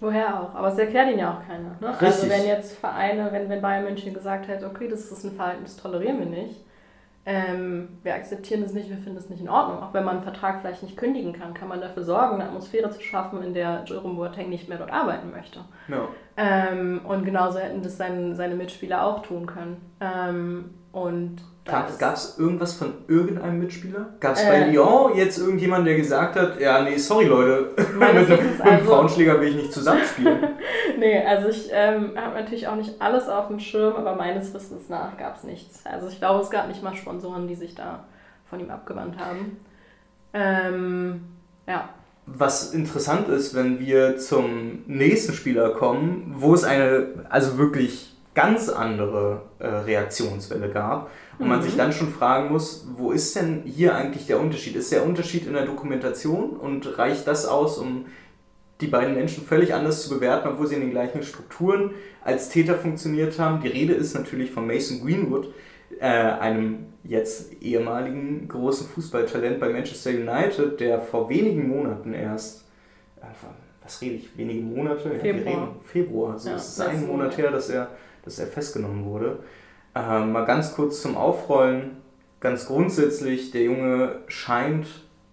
Woher 0.00 0.42
auch? 0.42 0.54
Aber 0.56 0.66
es 0.66 0.78
erklärt 0.78 1.12
ihn 1.12 1.20
ja 1.20 1.32
auch 1.32 1.46
keiner. 1.46 1.76
Ne? 1.80 1.96
Also 1.96 2.28
wenn 2.28 2.44
jetzt 2.44 2.76
Vereine, 2.76 3.28
wenn, 3.30 3.48
wenn 3.48 3.62
Bayern 3.62 3.84
München 3.84 4.12
gesagt 4.12 4.48
hätte, 4.48 4.66
okay, 4.66 4.88
das 4.88 5.12
ist 5.12 5.22
ein 5.22 5.30
Verhalten, 5.30 5.62
das 5.62 5.76
tolerieren 5.76 6.18
wir 6.18 6.26
nicht, 6.26 6.56
ähm, 7.24 8.00
wir 8.02 8.14
akzeptieren 8.14 8.62
es 8.62 8.72
nicht, 8.72 8.90
wir 8.90 8.96
finden 8.96 9.18
es 9.18 9.30
nicht 9.30 9.40
in 9.40 9.48
Ordnung. 9.48 9.80
Auch 9.80 9.94
wenn 9.94 10.02
man 10.02 10.16
einen 10.16 10.24
Vertrag 10.24 10.60
vielleicht 10.60 10.82
nicht 10.82 10.96
kündigen 10.96 11.32
kann, 11.32 11.54
kann 11.54 11.68
man 11.68 11.80
dafür 11.80 12.02
sorgen, 12.02 12.34
eine 12.34 12.46
Atmosphäre 12.46 12.90
zu 12.90 13.00
schaffen, 13.00 13.44
in 13.44 13.54
der 13.54 13.84
Jerome 13.86 14.14
Boateng 14.14 14.48
nicht 14.48 14.68
mehr 14.68 14.78
dort 14.78 14.90
arbeiten 14.90 15.30
möchte. 15.30 15.60
No. 15.86 16.08
Ähm, 16.36 17.00
und 17.04 17.24
genauso 17.24 17.58
hätten 17.58 17.82
das 17.82 17.96
sein, 17.96 18.34
seine 18.36 18.54
Mitspieler 18.54 19.04
auch 19.04 19.22
tun 19.22 19.46
können. 19.46 19.76
Ähm, 20.00 20.70
und 20.92 21.42
Gab 21.64 21.88
es 21.88 22.38
irgendwas 22.38 22.74
von 22.74 22.92
irgendeinem 23.06 23.60
Mitspieler? 23.60 24.06
Gab 24.18 24.34
es 24.34 24.42
äh, 24.42 24.48
bei 24.48 24.66
Lyon 24.66 25.16
jetzt 25.16 25.38
irgendjemanden, 25.38 25.86
der 25.86 25.96
gesagt 25.96 26.34
hat, 26.34 26.58
ja, 26.60 26.82
nee, 26.82 26.96
sorry 26.96 27.26
Leute, 27.26 27.70
mit 27.76 28.02
einem, 28.02 28.18
also, 28.18 28.62
einem 28.62 28.84
Frauenschläger 28.84 29.40
will 29.40 29.48
ich 29.48 29.54
nicht 29.54 29.72
zusammenspielen? 29.72 30.38
nee, 30.98 31.24
also 31.24 31.48
ich 31.48 31.70
ähm, 31.72 32.12
habe 32.16 32.34
natürlich 32.34 32.66
auch 32.66 32.74
nicht 32.74 33.00
alles 33.00 33.28
auf 33.28 33.46
dem 33.46 33.60
Schirm, 33.60 33.94
aber 33.94 34.16
meines 34.16 34.52
Wissens 34.52 34.88
nach 34.88 35.16
gab 35.16 35.36
es 35.36 35.44
nichts. 35.44 35.86
Also 35.86 36.08
ich 36.08 36.18
glaube, 36.18 36.40
es 36.40 36.50
gab 36.50 36.66
nicht 36.66 36.82
mal 36.82 36.96
Sponsoren, 36.96 37.46
die 37.46 37.54
sich 37.54 37.76
da 37.76 38.04
von 38.44 38.58
ihm 38.58 38.70
abgewandt 38.70 39.18
haben. 39.18 39.58
Ähm, 40.34 41.22
ja. 41.68 41.90
Was 42.26 42.72
interessant 42.72 43.28
ist, 43.28 43.54
wenn 43.54 43.80
wir 43.80 44.16
zum 44.16 44.84
nächsten 44.86 45.32
Spieler 45.32 45.70
kommen, 45.70 46.34
wo 46.36 46.54
es 46.54 46.62
eine, 46.64 47.08
also 47.28 47.58
wirklich 47.58 48.12
ganz 48.34 48.68
andere 48.68 49.42
äh, 49.58 49.66
Reaktionswelle 49.66 50.70
gab 50.70 51.10
und 51.38 51.48
man 51.48 51.62
sich 51.62 51.74
mhm. 51.74 51.78
dann 51.78 51.92
schon 51.92 52.08
fragen 52.08 52.50
muss, 52.50 52.86
wo 52.96 53.10
ist 53.10 53.36
denn 53.36 53.62
hier 53.64 53.94
eigentlich 53.94 54.26
der 54.26 54.40
Unterschied? 54.40 54.76
Ist 54.76 54.92
der 54.92 55.04
Unterschied 55.04 55.46
in 55.46 55.52
der 55.52 55.66
Dokumentation 55.66 56.50
und 56.50 56.98
reicht 56.98 57.26
das 57.26 57.46
aus, 57.46 57.76
um 57.78 58.06
die 58.80 58.86
beiden 58.86 59.14
Menschen 59.14 59.44
völlig 59.44 59.74
anders 59.74 60.02
zu 60.02 60.10
bewerten, 60.10 60.48
obwohl 60.48 60.66
sie 60.66 60.76
in 60.76 60.80
den 60.80 60.90
gleichen 60.90 61.22
Strukturen 61.22 61.90
als 62.24 62.48
Täter 62.48 62.76
funktioniert 62.76 63.38
haben? 63.38 63.62
Die 63.62 63.68
Rede 63.68 63.92
ist 63.92 64.14
natürlich 64.14 64.50
von 64.50 64.66
Mason 64.66 65.04
Greenwood, 65.04 65.52
äh, 66.02 66.06
einem 66.06 66.86
jetzt 67.04 67.62
ehemaligen 67.62 68.48
großen 68.48 68.88
Fußballtalent 68.88 69.60
bei 69.60 69.68
Manchester 69.68 70.10
United, 70.10 70.80
der 70.80 71.00
vor 71.00 71.30
wenigen 71.30 71.68
Monaten 71.68 72.12
erst, 72.12 72.68
äh, 73.20 73.26
was 73.80 74.02
rede 74.02 74.16
ich, 74.16 74.36
wenige 74.36 74.62
Monate? 74.62 75.10
Februar. 75.12 75.54
Ja, 75.54 75.68
Februar, 75.84 76.32
also 76.32 76.50
ja, 76.50 76.56
es 76.56 76.68
ist 76.70 76.80
ein 76.80 77.06
Monat 77.06 77.38
her, 77.38 77.52
dass 77.52 77.70
er, 77.70 77.88
dass 78.24 78.40
er 78.40 78.48
festgenommen 78.48 79.04
wurde. 79.04 79.38
Äh, 79.94 80.24
mal 80.24 80.44
ganz 80.44 80.74
kurz 80.74 81.00
zum 81.02 81.16
Aufrollen. 81.16 81.98
Ganz 82.40 82.66
grundsätzlich, 82.66 83.52
der 83.52 83.62
Junge 83.62 84.16
scheint 84.26 84.88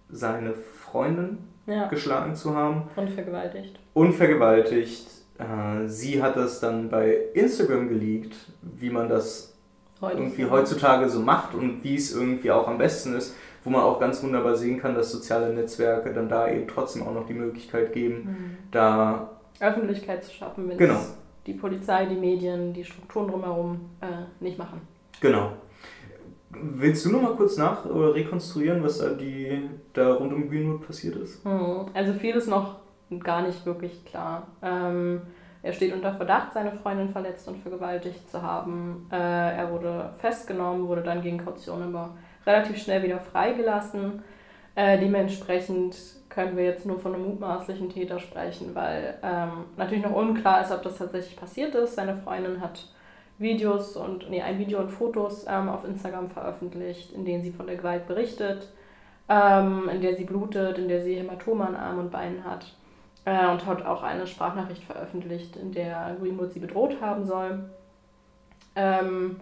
seine 0.08 0.54
Freundin 0.54 1.38
ja. 1.66 1.88
geschlagen 1.88 2.36
zu 2.36 2.54
haben. 2.54 2.84
Und 2.94 3.10
vergewaltigt. 3.10 3.76
Und 3.92 4.12
vergewaltigt. 4.12 5.08
Äh, 5.38 5.88
sie 5.88 6.22
hat 6.22 6.36
das 6.36 6.60
dann 6.60 6.88
bei 6.90 7.16
Instagram 7.34 7.88
geleakt, 7.88 8.36
wie 8.62 8.90
man 8.90 9.08
das 9.08 9.50
irgendwie 10.02 10.46
heutzutage 10.48 11.08
so 11.08 11.20
macht 11.20 11.54
und 11.54 11.82
wie 11.84 11.94
es 11.94 12.14
irgendwie 12.14 12.50
auch 12.50 12.66
am 12.68 12.78
besten 12.78 13.14
ist, 13.14 13.34
wo 13.64 13.70
man 13.70 13.82
auch 13.82 14.00
ganz 14.00 14.22
wunderbar 14.22 14.54
sehen 14.56 14.78
kann, 14.80 14.94
dass 14.94 15.12
soziale 15.12 15.52
Netzwerke 15.52 16.12
dann 16.14 16.28
da 16.28 16.48
eben 16.48 16.66
trotzdem 16.66 17.02
auch 17.06 17.12
noch 17.14 17.26
die 17.26 17.34
Möglichkeit 17.34 17.92
geben, 17.92 18.16
Mhm. 18.16 18.56
da 18.70 19.30
Öffentlichkeit 19.60 20.24
zu 20.24 20.32
schaffen, 20.32 20.68
wenn 20.68 20.78
Genau. 20.78 20.94
es 20.94 21.14
die 21.46 21.52
Polizei, 21.52 22.06
die 22.06 22.14
Medien, 22.16 22.72
die 22.72 22.84
Strukturen 22.84 23.28
drumherum 23.28 23.80
äh, 24.00 24.06
nicht 24.42 24.56
machen. 24.58 24.80
Genau. 25.20 25.52
Willst 26.52 27.04
du 27.04 27.10
noch 27.12 27.22
mal 27.22 27.34
kurz 27.34 27.56
nach 27.58 27.84
äh, 27.86 27.88
rekonstruieren, 27.90 28.82
was 28.82 28.98
da, 28.98 29.10
die, 29.10 29.68
da 29.92 30.14
rund 30.14 30.32
um 30.32 30.48
Greenwood 30.48 30.86
passiert 30.86 31.16
ist? 31.16 31.44
Hm, 31.44 31.86
Also 31.94 32.12
vieles 32.14 32.46
noch 32.46 32.76
gar 33.22 33.42
nicht 33.42 33.64
wirklich 33.66 34.04
klar. 34.04 34.46
Ähm, 34.62 35.20
er 35.62 35.72
steht 35.72 35.92
unter 35.92 36.14
Verdacht, 36.14 36.54
seine 36.54 36.72
Freundin 36.72 37.10
verletzt 37.10 37.46
und 37.48 37.58
vergewaltigt 37.58 38.30
zu 38.30 38.40
haben. 38.42 39.06
Äh, 39.12 39.16
er 39.16 39.70
wurde 39.70 40.10
festgenommen, 40.18 40.88
wurde 40.88 41.02
dann 41.02 41.22
gegen 41.22 41.38
Kaution 41.38 41.82
aber 41.82 42.16
relativ 42.46 42.82
schnell 42.82 43.02
wieder 43.02 43.18
freigelassen. 43.18 44.22
Äh, 44.74 44.98
dementsprechend 44.98 45.96
können 46.30 46.56
wir 46.56 46.64
jetzt 46.64 46.86
nur 46.86 46.98
von 46.98 47.14
einem 47.14 47.26
mutmaßlichen 47.26 47.90
Täter 47.90 48.18
sprechen, 48.18 48.74
weil 48.74 49.18
ähm, 49.22 49.66
natürlich 49.76 50.04
noch 50.04 50.14
unklar 50.14 50.62
ist, 50.62 50.72
ob 50.72 50.82
das 50.82 50.96
tatsächlich 50.96 51.36
passiert 51.36 51.74
ist. 51.74 51.96
Seine 51.96 52.16
Freundin 52.16 52.60
hat 52.60 52.86
Videos 53.38 53.96
und 53.96 54.30
nee, 54.30 54.40
ein 54.40 54.58
Video 54.58 54.78
und 54.78 54.90
Fotos 54.90 55.44
ähm, 55.48 55.68
auf 55.68 55.84
Instagram 55.84 56.30
veröffentlicht, 56.30 57.12
in 57.12 57.24
denen 57.24 57.42
sie 57.42 57.52
von 57.52 57.66
der 57.66 57.76
Gewalt 57.76 58.06
berichtet, 58.06 58.68
ähm, 59.28 59.90
in 59.92 60.00
der 60.00 60.14
sie 60.14 60.24
blutet, 60.24 60.78
in 60.78 60.88
der 60.88 61.02
sie 61.02 61.16
Hämatome 61.16 61.66
an 61.66 61.76
Armen 61.76 62.00
und 62.00 62.10
Beinen 62.10 62.44
hat. 62.44 62.72
Äh, 63.30 63.48
und 63.48 63.64
hat 63.64 63.86
auch 63.86 64.02
eine 64.02 64.26
Sprachnachricht 64.26 64.82
veröffentlicht, 64.82 65.54
in 65.54 65.70
der 65.70 66.16
Greenwood 66.20 66.52
sie 66.52 66.58
bedroht 66.58 66.96
haben 67.00 67.24
soll. 67.24 67.60
Ähm, 68.74 69.36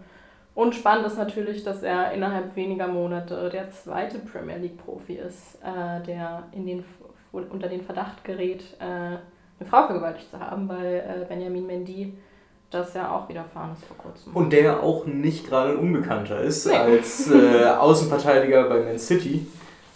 und 0.53 0.75
spannend 0.75 1.07
ist 1.07 1.17
natürlich, 1.17 1.63
dass 1.63 1.81
er 1.81 2.11
innerhalb 2.11 2.55
weniger 2.55 2.87
Monate 2.87 3.49
der 3.49 3.71
zweite 3.71 4.19
Premier 4.19 4.57
League-Profi 4.57 5.13
ist, 5.15 5.55
äh, 5.63 6.05
der 6.05 6.43
in 6.51 6.67
den, 6.67 6.83
unter 7.31 7.67
den 7.67 7.81
Verdacht 7.81 8.23
gerät, 8.23 8.63
äh, 8.79 8.83
eine 8.83 9.67
Frau 9.67 9.87
vergewaltigt 9.87 10.29
zu 10.29 10.39
haben, 10.39 10.69
weil 10.69 10.97
äh, 11.21 11.25
Benjamin 11.27 11.65
Mendy 11.65 12.13
das 12.69 12.93
ja 12.93 13.11
auch 13.11 13.27
widerfahren 13.27 13.73
ist 13.73 13.85
vor 13.85 13.97
kurzem. 13.97 14.35
Und 14.35 14.53
der 14.53 14.83
auch 14.83 15.07
nicht 15.07 15.47
gerade 15.47 15.71
ein 15.71 15.77
Unbekannter 15.77 16.39
ist 16.41 16.67
Nee. 16.67 16.75
als 16.75 17.31
äh, 17.31 17.65
Außenverteidiger 17.79 18.69
bei 18.69 18.81
Man 18.81 18.99
City 18.99 19.47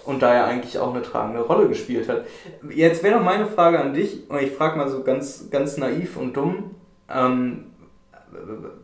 und 0.06 0.22
da 0.22 0.34
er 0.34 0.46
eigentlich 0.46 0.78
auch 0.80 0.94
eine 0.94 1.02
tragende 1.04 1.42
Rolle 1.42 1.68
gespielt 1.68 2.10
hat. 2.10 2.26
Jetzt 2.74 3.04
wäre 3.04 3.18
noch 3.18 3.24
meine 3.26 3.46
Frage 3.48 3.80
an 3.80 3.94
dich, 3.94 4.30
und 4.30 4.42
ich 4.42 4.52
frage 4.52 4.78
mal 4.78 4.90
so 4.90 5.04
ganz, 5.04 5.50
ganz 5.50 5.78
naiv 5.78 6.18
und 6.18 6.36
dumm, 6.36 6.72
ähm, 7.14 7.66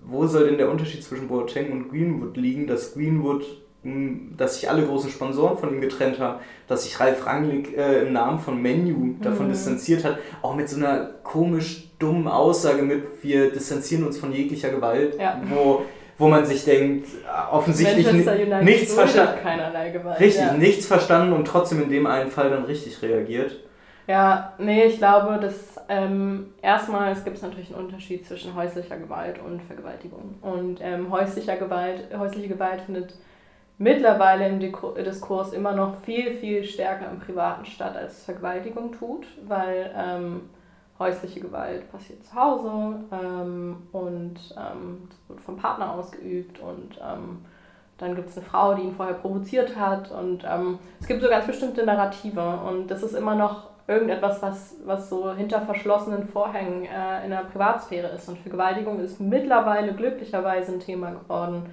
wo 0.06 0.28
soll 0.28 0.48
denn 0.48 0.58
der 0.58 0.70
Unterschied 0.70 1.04
zwischen 1.04 1.28
Boateng 1.28 1.72
und 1.72 1.90
Greenwood 1.90 2.38
liegen, 2.38 2.68
dass 2.68 2.94
Greenwood, 2.94 3.44
mh, 3.84 4.36
dass 4.38 4.60
sich 4.60 4.70
alle 4.70 4.86
großen 4.86 5.10
Sponsoren 5.10 5.58
von 5.58 5.74
ihm 5.74 5.82
getrennt 5.82 6.20
haben, 6.20 6.40
dass 6.68 6.84
sich 6.84 7.00
Ralf 7.00 7.26
Rangnick 7.26 7.76
äh, 7.78 8.02
im 8.04 8.14
Namen 8.14 8.40
von 8.40 8.62
Menu 8.62 9.16
davon 9.22 9.48
Mhm. 9.48 9.52
distanziert 9.52 10.04
hat, 10.04 10.20
auch 10.42 10.56
mit 10.56 10.70
so 10.70 10.78
einer 10.78 11.10
komisch 11.24 11.90
dummen 12.00 12.28
Aussage 12.28 12.84
mit, 12.84 13.04
wir 13.24 13.52
distanzieren 13.52 14.06
uns 14.06 14.18
von 14.20 14.32
jeglicher 14.32 14.70
Gewalt, 14.70 15.18
Ja. 15.20 15.42
wo, 15.50 15.82
wo 16.20 16.28
man 16.28 16.46
sich 16.46 16.66
denkt, 16.66 17.08
äh, 17.08 17.52
offensichtlich 17.52 18.12
nichts 18.12 18.94
verstanden. 18.94 19.42
keinerlei 19.42 19.90
Gewalt. 19.90 20.20
Richtig, 20.20 20.46
ja. 20.46 20.54
nichts 20.54 20.86
verstanden 20.86 21.34
und 21.34 21.46
trotzdem 21.46 21.82
in 21.82 21.90
dem 21.90 22.06
einen 22.06 22.30
Fall 22.30 22.52
dann 22.52 22.66
richtig 22.66 23.02
reagiert. 23.02 23.56
Ja, 24.06 24.54
nee, 24.58 24.86
ich 24.86 24.98
glaube, 24.98 25.40
dass 25.40 25.78
ähm, 25.88 26.54
erstmal 26.62 27.12
es 27.12 27.24
gibt 27.24 27.42
natürlich 27.42 27.74
einen 27.74 27.86
Unterschied 27.86 28.26
zwischen 28.26 28.56
häuslicher 28.56 28.98
Gewalt 28.98 29.40
und 29.40 29.62
Vergewaltigung. 29.62 30.36
Und 30.42 30.80
ähm, 30.82 31.12
häuslicher 31.12 31.56
Gewalt, 31.56 32.08
häusliche 32.18 32.48
Gewalt 32.48 32.82
findet 32.82 33.14
mittlerweile 33.78 34.48
im 34.48 34.60
Diskurs 34.60 35.54
immer 35.54 35.74
noch 35.74 36.02
viel, 36.02 36.32
viel 36.32 36.64
stärker 36.64 37.10
im 37.10 37.20
Privaten 37.20 37.66
statt, 37.66 37.96
als 37.96 38.24
Vergewaltigung 38.26 38.92
tut, 38.92 39.28
weil 39.48 39.92
ähm, 39.96 40.42
häusliche 41.00 41.40
Gewalt 41.40 41.90
passiert 41.92 42.24
zu 42.24 42.36
Hause 42.36 43.00
ähm, 43.12 43.78
und 43.92 44.38
ähm, 44.58 45.08
wird 45.28 45.42
vom 45.42 45.58
Partner 45.58 45.94
ausgeübt 45.94 46.60
und 46.60 47.00
ähm, 47.02 47.46
dann 47.98 48.16
gibt 48.16 48.30
es 48.30 48.38
eine 48.38 48.46
Frau, 48.46 48.76
die 48.76 48.84
ihn 48.84 48.94
vorher 48.94 49.16
provoziert 49.16 49.76
hat 49.76 50.12
und 50.12 50.44
ähm, 50.50 50.80
es 51.00 51.08
gibt 51.08 51.22
so 51.22 51.30
ganz 51.30 51.48
bestimmte 51.48 51.86
Narrative 51.86 52.60
und 52.68 52.88
das 52.92 53.04
ist 53.04 53.14
immer 53.14 53.36
noch 53.36 53.70
irgendetwas, 53.90 54.42
was, 54.42 54.76
was 54.86 55.10
so 55.10 55.34
hinter 55.34 55.62
verschlossenen 55.62 56.28
Vorhängen 56.28 56.86
äh, 56.86 57.24
in 57.24 57.32
der 57.32 57.46
Privatsphäre 57.52 58.08
ist. 58.10 58.30
Und 58.30 58.38
Vergewaltigung 58.38 59.00
ist 59.00 59.20
mittlerweile 59.20 59.94
glücklicherweise 59.94 60.74
ein 60.74 60.80
Thema 60.80 61.12
geworden, 61.12 61.64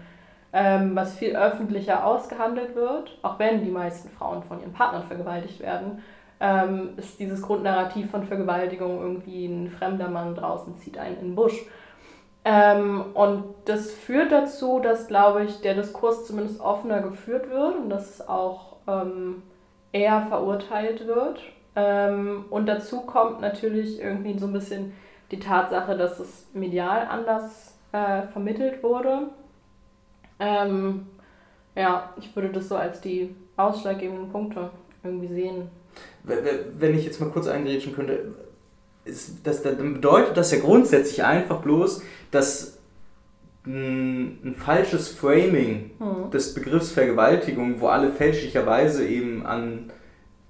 ähm, 0.52 0.96
was 0.96 1.14
viel 1.14 1.36
öffentlicher 1.36 2.06
ausgehandelt 2.06 2.74
wird, 2.74 3.18
auch 3.20 3.38
wenn 3.38 3.62
die 3.62 3.70
meisten 3.70 4.08
Frauen 4.08 4.42
von 4.42 4.60
ihren 4.60 4.72
Partnern 4.72 5.02
vergewaltigt 5.02 5.60
werden. 5.60 6.02
Ähm, 6.38 6.90
ist 6.96 7.18
dieses 7.18 7.40
Grundnarrativ 7.40 8.11
von 8.11 8.25
Vergewaltigung 8.25 9.01
irgendwie 9.01 9.46
ein 9.46 9.70
fremder 9.70 10.09
Mann 10.09 10.35
draußen 10.35 10.77
zieht 10.77 10.99
einen 10.99 11.16
in 11.16 11.25
den 11.29 11.35
Busch. 11.35 11.64
Ähm, 12.44 13.07
und 13.14 13.42
das 13.64 13.90
führt 13.90 14.31
dazu, 14.31 14.79
dass, 14.79 15.09
glaube 15.09 15.44
ich, 15.44 15.61
der 15.62 15.75
Diskurs 15.75 16.27
zumindest 16.27 16.61
offener 16.61 17.01
geführt 17.01 17.51
wird 17.51 17.77
und 17.77 17.90
dass 17.90 18.09
es 18.11 18.29
auch 18.29 18.77
ähm, 18.87 19.42
eher 19.92 20.22
verurteilt 20.29 21.07
wird. 21.07 21.40
Ähm, 21.75 22.44
und 22.51 22.66
dazu 22.66 23.01
kommt 23.01 23.40
natürlich 23.40 24.01
irgendwie 24.01 24.38
so 24.38 24.46
ein 24.46 24.53
bisschen 24.53 24.92
die 25.31 25.40
Tatsache, 25.40 25.96
dass 25.96 26.20
es 26.20 26.46
medial 26.53 27.07
anders 27.09 27.77
äh, 27.92 28.22
vermittelt 28.29 28.83
wurde. 28.83 29.31
Ähm, 30.38 31.07
ja, 31.75 32.11
ich 32.16 32.35
würde 32.37 32.51
das 32.51 32.68
so 32.68 32.77
als 32.77 33.01
die 33.01 33.35
ausschlaggebenden 33.57 34.31
Punkte 34.31 34.70
irgendwie 35.03 35.29
sehen. 35.29 35.70
Wenn 36.26 36.94
ich 36.98 37.04
jetzt 37.04 37.20
mal 37.20 37.30
kurz 37.30 37.46
eingrätschen 37.46 37.94
könnte, 37.94 38.34
ist 39.04 39.38
das, 39.44 39.62
dann 39.62 39.94
bedeutet 39.94 40.36
das 40.36 40.50
ja 40.50 40.58
grundsätzlich 40.58 41.22
einfach 41.24 41.60
bloß, 41.62 42.02
dass 42.32 42.78
ein, 43.64 44.38
ein 44.44 44.54
falsches 44.56 45.08
Framing 45.08 45.90
Hm. 45.98 46.30
des 46.32 46.54
Begriffs 46.54 46.90
Vergewaltigung, 46.90 47.80
wo 47.80 47.88
alle 47.88 48.10
fälschlicherweise 48.12 49.06
eben 49.06 49.44
an 49.46 49.90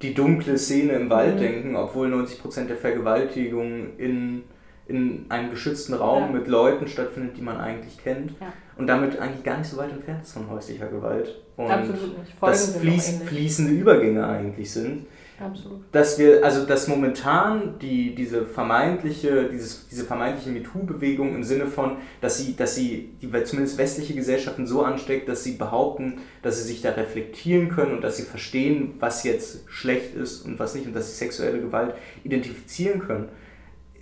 die 0.03 0.13
dunkle 0.15 0.59
Szene 0.59 0.93
im 0.95 1.09
Wald 1.11 1.37
Mhm. 1.37 1.41
denken, 1.41 1.77
obwohl 1.77 2.09
90% 2.09 2.67
der 2.69 2.77
Vergewaltigungen 2.77 3.99
in, 3.99 4.43
in 4.87 5.25
einem 5.31 5.51
geschützten 5.51 5.95
Raum 5.95 6.25
Ja. 6.25 6.39
mit 6.39 6.49
Leuten 6.49 6.87
stattfindet, 6.89 7.37
die 7.39 7.43
man 7.43 7.57
eigentlich 7.57 7.97
kennt 7.99 8.33
Ja. 8.41 8.53
und 8.77 8.87
damit 8.87 9.19
eigentlich 9.19 9.43
gar 9.45 9.57
nicht 9.59 9.71
so 9.71 9.79
weit 9.79 9.91
entfernt 9.93 10.23
ist 10.25 10.33
von 10.33 10.51
häuslicher 10.51 10.87
Gewalt. 10.89 11.41
Und 11.57 11.71
Absolut 11.71 12.19
nicht. 12.19 12.33
Folgen 12.39 12.53
das 12.53 12.73
sind 12.73 12.81
fließ, 12.83 13.21
fließende 13.25 13.73
Übergänge 13.73 14.27
eigentlich 14.27 14.71
sind 14.71 15.07
Absolut. 15.39 15.81
dass 15.93 16.19
wir, 16.19 16.45
also 16.45 16.65
dass 16.65 16.89
momentan 16.89 17.79
die, 17.79 18.15
diese 18.15 18.47
vermeintliche, 18.47 19.49
dieses, 19.51 19.87
diese 19.89 20.05
vermeintliche 20.05 20.51
MeToo-Bewegung 20.51 21.35
im 21.35 21.45
Sinne 21.45 21.67
von, 21.67 21.99
dass 22.21 22.39
sie, 22.39 22.57
dass 22.57 22.75
sie 22.75 23.11
die 23.21 23.31
zumindest 23.45 23.77
westliche 23.77 24.15
Gesellschaften 24.15 24.67
so 24.67 24.83
ansteckt, 24.83 25.29
dass 25.29 25.45
sie 25.45 25.53
behaupten, 25.53 26.19
dass 26.43 26.59
sie 26.59 26.65
sich 26.65 26.81
da 26.81 26.91
reflektieren 26.93 27.69
können 27.69 27.93
und 27.93 28.03
dass 28.03 28.17
sie 28.17 28.23
verstehen, 28.23 28.95
was 28.99 29.25
jetzt 29.25 29.65
schlecht 29.69 30.15
ist 30.15 30.47
und 30.47 30.59
was 30.59 30.75
nicht 30.75 30.87
und 30.87 30.95
dass 30.95 31.11
sie 31.11 31.17
sexuelle 31.17 31.61
Gewalt 31.61 31.95
identifizieren 32.25 33.01
können. 33.01 33.29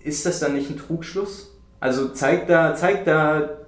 Ist 0.04 0.26
das 0.26 0.38
dann 0.38 0.54
nicht 0.54 0.70
ein 0.70 0.76
Trugschluss? 0.76 1.56
Also 1.80 2.10
zeigt 2.10 2.48
da, 2.48 2.74
zeigt 2.74 3.06
da 3.08 3.58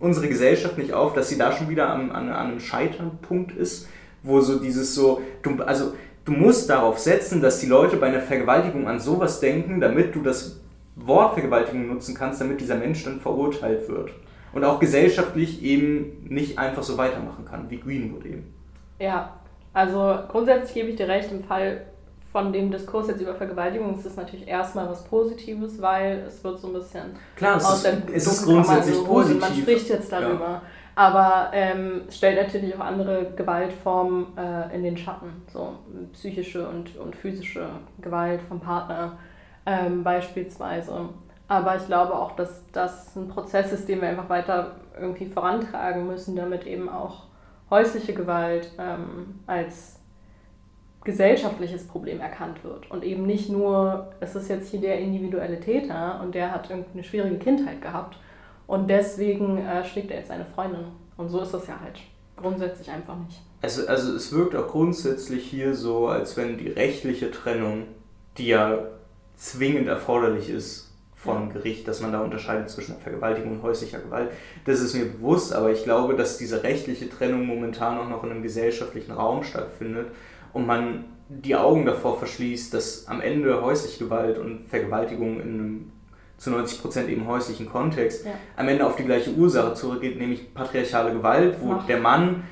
unsere 0.00 0.28
Gesellschaft 0.28 0.76
nicht 0.76 0.92
auf, 0.92 1.14
dass 1.14 1.28
sie 1.28 1.38
da 1.38 1.52
schon 1.52 1.68
wieder 1.68 1.90
an, 1.90 2.10
an, 2.10 2.28
an 2.28 2.50
einem 2.50 2.60
Scheiternpunkt 2.60 3.56
ist, 3.56 3.88
wo 4.22 4.40
so 4.40 4.58
dieses 4.58 4.94
so, 4.94 5.22
also 5.64 5.94
du 6.30 6.36
musst 6.36 6.70
darauf 6.70 6.98
setzen, 6.98 7.40
dass 7.40 7.58
die 7.58 7.66
Leute 7.66 7.96
bei 7.96 8.06
einer 8.06 8.20
Vergewaltigung 8.20 8.86
an 8.86 9.00
sowas 9.00 9.40
denken, 9.40 9.80
damit 9.80 10.14
du 10.14 10.22
das 10.22 10.60
Wort 10.94 11.34
Vergewaltigung 11.34 11.88
nutzen 11.88 12.14
kannst, 12.14 12.40
damit 12.40 12.60
dieser 12.60 12.76
Mensch 12.76 13.04
dann 13.04 13.20
verurteilt 13.20 13.88
wird. 13.88 14.10
Und 14.52 14.64
auch 14.64 14.78
gesellschaftlich 14.78 15.62
eben 15.62 16.26
nicht 16.28 16.58
einfach 16.58 16.82
so 16.82 16.96
weitermachen 16.98 17.44
kann, 17.44 17.68
wie 17.70 17.78
Greenwood 17.78 18.24
eben. 18.24 18.52
Ja, 18.98 19.34
also 19.72 20.18
grundsätzlich 20.28 20.74
gebe 20.74 20.88
ich 20.90 20.96
dir 20.96 21.08
recht, 21.08 21.30
im 21.30 21.42
Fall 21.44 21.86
von 22.32 22.52
dem 22.52 22.70
Diskurs 22.70 23.08
jetzt 23.08 23.20
über 23.20 23.34
Vergewaltigung 23.34 23.96
ist 23.96 24.06
es 24.06 24.16
natürlich 24.16 24.46
erstmal 24.46 24.88
was 24.88 25.02
Positives, 25.04 25.80
weil 25.82 26.24
es 26.26 26.44
wird 26.44 26.60
so 26.60 26.68
ein 26.68 26.74
bisschen 26.74 27.10
Klar, 27.34 27.56
es 27.56 27.64
aus 27.64 27.84
ist, 27.84 27.86
dem 27.86 28.14
es 28.14 28.26
ist 28.26 28.44
grundsätzlich 28.44 28.98
geholt 28.98 29.26
positiv. 29.26 29.40
man 29.40 29.54
spricht 29.54 29.88
jetzt 29.88 30.12
darüber. 30.12 30.62
Aber 31.00 31.48
ähm, 31.54 32.02
es 32.08 32.18
stellt 32.18 32.36
natürlich 32.36 32.76
auch 32.76 32.80
andere 32.80 33.32
Gewaltformen 33.34 34.36
äh, 34.36 34.76
in 34.76 34.82
den 34.82 34.98
Schatten, 34.98 35.32
so 35.50 35.78
psychische 36.12 36.68
und, 36.68 36.94
und 36.98 37.16
physische 37.16 37.70
Gewalt 38.02 38.42
vom 38.42 38.60
Partner 38.60 39.16
ähm, 39.64 40.04
beispielsweise. 40.04 41.08
Aber 41.48 41.76
ich 41.76 41.86
glaube 41.86 42.14
auch, 42.14 42.32
dass 42.32 42.70
das 42.72 43.16
ein 43.16 43.28
Prozess 43.28 43.72
ist, 43.72 43.88
den 43.88 44.02
wir 44.02 44.10
einfach 44.10 44.28
weiter 44.28 44.72
irgendwie 45.00 45.24
vorantragen 45.24 46.06
müssen, 46.06 46.36
damit 46.36 46.66
eben 46.66 46.90
auch 46.90 47.28
häusliche 47.70 48.12
Gewalt 48.12 48.70
ähm, 48.78 49.40
als 49.46 50.00
gesellschaftliches 51.04 51.88
Problem 51.88 52.20
erkannt 52.20 52.62
wird 52.62 52.90
und 52.90 53.04
eben 53.04 53.24
nicht 53.24 53.48
nur, 53.48 54.12
es 54.20 54.34
ist 54.34 54.50
jetzt 54.50 54.68
hier 54.68 54.82
der 54.82 54.98
individuelle 54.98 55.60
Täter 55.60 56.20
und 56.22 56.34
der 56.34 56.52
hat 56.52 56.68
irgendeine 56.68 57.04
schwierige 57.04 57.38
Kindheit 57.38 57.80
gehabt 57.80 58.18
und 58.70 58.88
deswegen 58.88 59.58
äh, 59.58 59.84
schlägt 59.84 60.12
er 60.12 60.18
jetzt 60.18 60.28
seine 60.28 60.44
Freundin 60.44 60.84
Und 61.16 61.28
so 61.28 61.40
ist 61.40 61.52
das 61.52 61.66
ja 61.66 61.80
halt 61.80 61.98
grundsätzlich 62.36 62.88
einfach 62.88 63.16
nicht. 63.18 63.42
Also, 63.62 63.84
also 63.88 64.14
es 64.14 64.32
wirkt 64.32 64.54
auch 64.54 64.68
grundsätzlich 64.68 65.44
hier 65.44 65.74
so, 65.74 66.06
als 66.06 66.36
wenn 66.36 66.56
die 66.56 66.68
rechtliche 66.68 67.32
Trennung, 67.32 67.88
die 68.38 68.46
ja 68.46 68.78
zwingend 69.34 69.88
erforderlich 69.88 70.48
ist 70.48 70.92
von 71.16 71.48
ja. 71.48 71.54
Gericht, 71.54 71.88
dass 71.88 72.00
man 72.00 72.12
da 72.12 72.20
unterscheidet 72.20 72.70
zwischen 72.70 72.96
Vergewaltigung 72.98 73.54
und 73.54 73.62
häuslicher 73.64 73.98
Gewalt, 73.98 74.30
das 74.66 74.78
ist 74.78 74.94
mir 74.94 75.06
bewusst, 75.06 75.52
aber 75.52 75.72
ich 75.72 75.82
glaube, 75.82 76.14
dass 76.14 76.38
diese 76.38 76.62
rechtliche 76.62 77.10
Trennung 77.10 77.46
momentan 77.46 77.98
auch 77.98 78.08
noch 78.08 78.22
in 78.22 78.30
einem 78.30 78.42
gesellschaftlichen 78.42 79.10
Raum 79.10 79.42
stattfindet 79.42 80.12
und 80.52 80.64
man 80.64 81.06
die 81.28 81.56
Augen 81.56 81.86
davor 81.86 82.18
verschließt, 82.18 82.72
dass 82.72 83.08
am 83.08 83.20
Ende 83.20 83.62
häusliche 83.62 84.04
Gewalt 84.04 84.38
und 84.38 84.68
Vergewaltigung 84.68 85.40
in 85.40 85.48
einem 85.48 85.92
zu 86.40 86.50
90 86.50 86.80
Prozent 86.80 87.10
eben 87.10 87.26
häuslichen 87.26 87.68
Kontext, 87.68 88.24
ja. 88.24 88.32
am 88.56 88.66
Ende 88.66 88.86
auf 88.86 88.96
die 88.96 89.04
gleiche 89.04 89.30
Ursache 89.30 89.74
zurückgeht, 89.74 90.18
nämlich 90.18 90.54
patriarchale 90.54 91.12
Gewalt, 91.12 91.58
wo 91.60 91.74
Ach. 91.74 91.86
der 91.86 92.00
Mann 92.00 92.44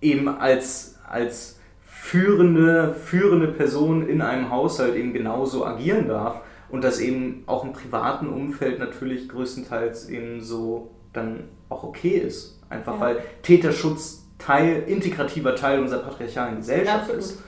eben 0.00 0.28
als, 0.28 0.98
als 1.08 1.60
führende, 1.80 2.92
führende 2.92 3.46
Person 3.46 4.08
in 4.08 4.20
einem 4.20 4.50
Haushalt 4.50 4.96
eben 4.96 5.12
genauso 5.12 5.64
agieren 5.64 6.08
darf 6.08 6.40
und 6.70 6.82
das 6.82 6.98
eben 6.98 7.44
auch 7.46 7.64
im 7.64 7.72
privaten 7.72 8.28
Umfeld 8.28 8.80
natürlich 8.80 9.28
größtenteils 9.28 10.08
eben 10.08 10.40
so 10.40 10.90
dann 11.12 11.44
auch 11.68 11.84
okay 11.84 12.18
ist. 12.18 12.60
Einfach 12.68 12.94
ja. 12.94 13.00
weil 13.00 13.18
Täterschutz 13.42 14.24
Teil, 14.38 14.82
integrativer 14.88 15.54
Teil 15.54 15.78
unserer 15.78 16.00
patriarchalen 16.00 16.56
Gesellschaft 16.56 17.10
ja, 17.10 17.14
ist. 17.14 17.42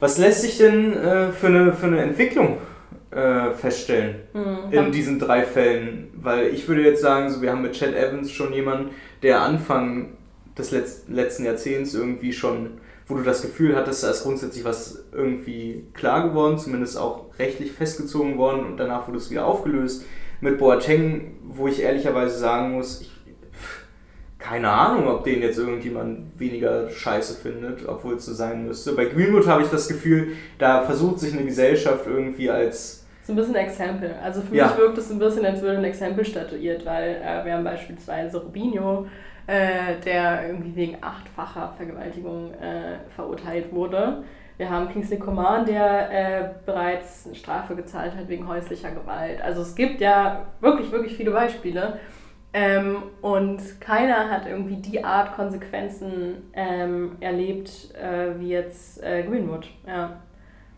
Was 0.00 0.18
lässt 0.18 0.42
sich 0.42 0.58
denn 0.58 0.92
äh, 0.92 1.30
für, 1.30 1.46
eine, 1.46 1.72
für 1.72 1.86
eine 1.86 2.02
Entwicklung 2.02 2.58
äh, 3.12 3.50
feststellen 3.50 4.16
mhm. 4.32 4.72
in 4.72 4.92
diesen 4.92 5.18
drei 5.18 5.42
Fällen. 5.42 6.10
Weil 6.14 6.48
ich 6.48 6.66
würde 6.66 6.82
jetzt 6.82 7.02
sagen, 7.02 7.30
so, 7.30 7.42
wir 7.42 7.52
haben 7.52 7.62
mit 7.62 7.74
Chad 7.74 7.94
Evans 7.94 8.30
schon 8.30 8.52
jemanden, 8.52 8.90
der 9.22 9.42
Anfang 9.42 10.16
des 10.56 10.70
Letz 10.70 11.04
letzten 11.08 11.44
Jahrzehnts 11.44 11.94
irgendwie 11.94 12.32
schon, 12.32 12.80
wo 13.06 13.16
du 13.16 13.22
das 13.22 13.42
Gefühl 13.42 13.76
hattest, 13.76 14.02
da 14.02 14.10
ist 14.10 14.22
grundsätzlich 14.22 14.64
was 14.64 15.04
irgendwie 15.12 15.86
klar 15.92 16.28
geworden, 16.28 16.58
zumindest 16.58 16.98
auch 16.98 17.26
rechtlich 17.38 17.72
festgezogen 17.72 18.38
worden 18.38 18.64
und 18.64 18.76
danach 18.78 19.08
wurde 19.08 19.18
es 19.18 19.30
wieder 19.30 19.46
aufgelöst. 19.46 20.04
Mit 20.40 20.58
Boateng, 20.58 21.36
wo 21.44 21.68
ich 21.68 21.82
ehrlicherweise 21.82 22.38
sagen 22.38 22.72
muss, 22.72 23.00
ich, 23.00 23.10
keine 24.38 24.70
Ahnung, 24.70 25.06
ob 25.06 25.24
den 25.24 25.40
jetzt 25.40 25.58
irgendjemand 25.58 26.38
weniger 26.38 26.90
scheiße 26.90 27.40
findet, 27.40 27.86
obwohl 27.86 28.14
es 28.14 28.26
so 28.26 28.34
sein 28.34 28.66
müsste. 28.66 28.92
Bei 28.92 29.04
Greenwood 29.04 29.46
habe 29.46 29.62
ich 29.62 29.68
das 29.68 29.86
Gefühl, 29.86 30.32
da 30.58 30.82
versucht 30.82 31.20
sich 31.20 31.32
eine 31.32 31.44
Gesellschaft 31.44 32.06
irgendwie 32.06 32.50
als 32.50 33.01
so 33.22 33.32
ein 33.32 33.36
bisschen 33.36 33.54
Exempel. 33.54 34.14
Also 34.22 34.42
für 34.42 34.56
ja. 34.56 34.66
mich 34.66 34.76
wirkt 34.76 34.98
es 34.98 35.10
ein 35.10 35.18
bisschen, 35.18 35.46
als 35.46 35.62
würde 35.62 35.78
ein 35.78 35.84
Exempel 35.84 36.24
statuiert, 36.24 36.84
weil 36.84 37.16
äh, 37.22 37.44
wir 37.44 37.54
haben 37.54 37.64
beispielsweise 37.64 38.42
Rubinho, 38.42 39.06
äh, 39.46 40.00
der 40.04 40.48
irgendwie 40.48 40.74
wegen 40.74 40.98
achtfacher 41.00 41.72
Vergewaltigung 41.76 42.52
äh, 42.54 42.98
verurteilt 43.14 43.72
wurde. 43.72 44.24
Wir 44.56 44.68
haben 44.68 44.88
Kingsley 44.88 45.18
Coman, 45.18 45.64
der 45.64 46.10
äh, 46.10 46.50
bereits 46.66 47.26
eine 47.26 47.34
Strafe 47.34 47.74
gezahlt 47.74 48.14
hat 48.14 48.28
wegen 48.28 48.46
häuslicher 48.46 48.90
Gewalt. 48.90 49.40
Also 49.40 49.62
es 49.62 49.74
gibt 49.74 50.00
ja 50.00 50.46
wirklich, 50.60 50.90
wirklich 50.92 51.16
viele 51.16 51.30
Beispiele. 51.30 51.98
Ähm, 52.54 53.04
und 53.22 53.80
keiner 53.80 54.30
hat 54.30 54.46
irgendwie 54.46 54.76
die 54.76 55.02
Art 55.02 55.34
Konsequenzen 55.34 56.50
ähm, 56.52 57.16
erlebt 57.20 57.94
äh, 57.94 58.38
wie 58.38 58.50
jetzt 58.50 59.02
äh, 59.02 59.22
Greenwood. 59.22 59.68
Ja. 59.86 60.20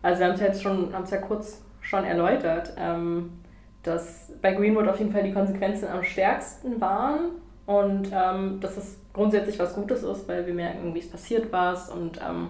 Also 0.01 0.21
wir 0.21 0.27
haben 0.27 0.35
es 0.35 0.41
jetzt 0.41 0.63
schon, 0.63 0.93
haben 0.93 1.03
es 1.03 1.11
ja 1.11 1.19
kurz 1.19 1.64
schon 1.85 2.05
erläutert, 2.05 2.73
ähm, 2.77 3.31
dass 3.83 4.33
bei 4.41 4.53
Greenwood 4.53 4.89
auf 4.89 4.99
jeden 4.99 5.13
Fall 5.13 5.23
die 5.23 5.33
Konsequenzen 5.33 5.89
am 5.89 6.03
stärksten 6.03 6.81
waren 6.81 7.33
und 7.67 8.11
ähm, 8.13 8.59
dass 8.61 8.77
es 8.77 8.99
grundsätzlich 9.13 9.59
was 9.59 9.75
Gutes 9.75 10.03
ist, 10.03 10.27
weil 10.27 10.47
wir 10.47 10.55
merken, 10.55 10.95
wie 10.95 10.99
es 10.99 11.11
passiert 11.11 11.53
war 11.53 11.77
und 11.95 12.19
ähm, 12.19 12.49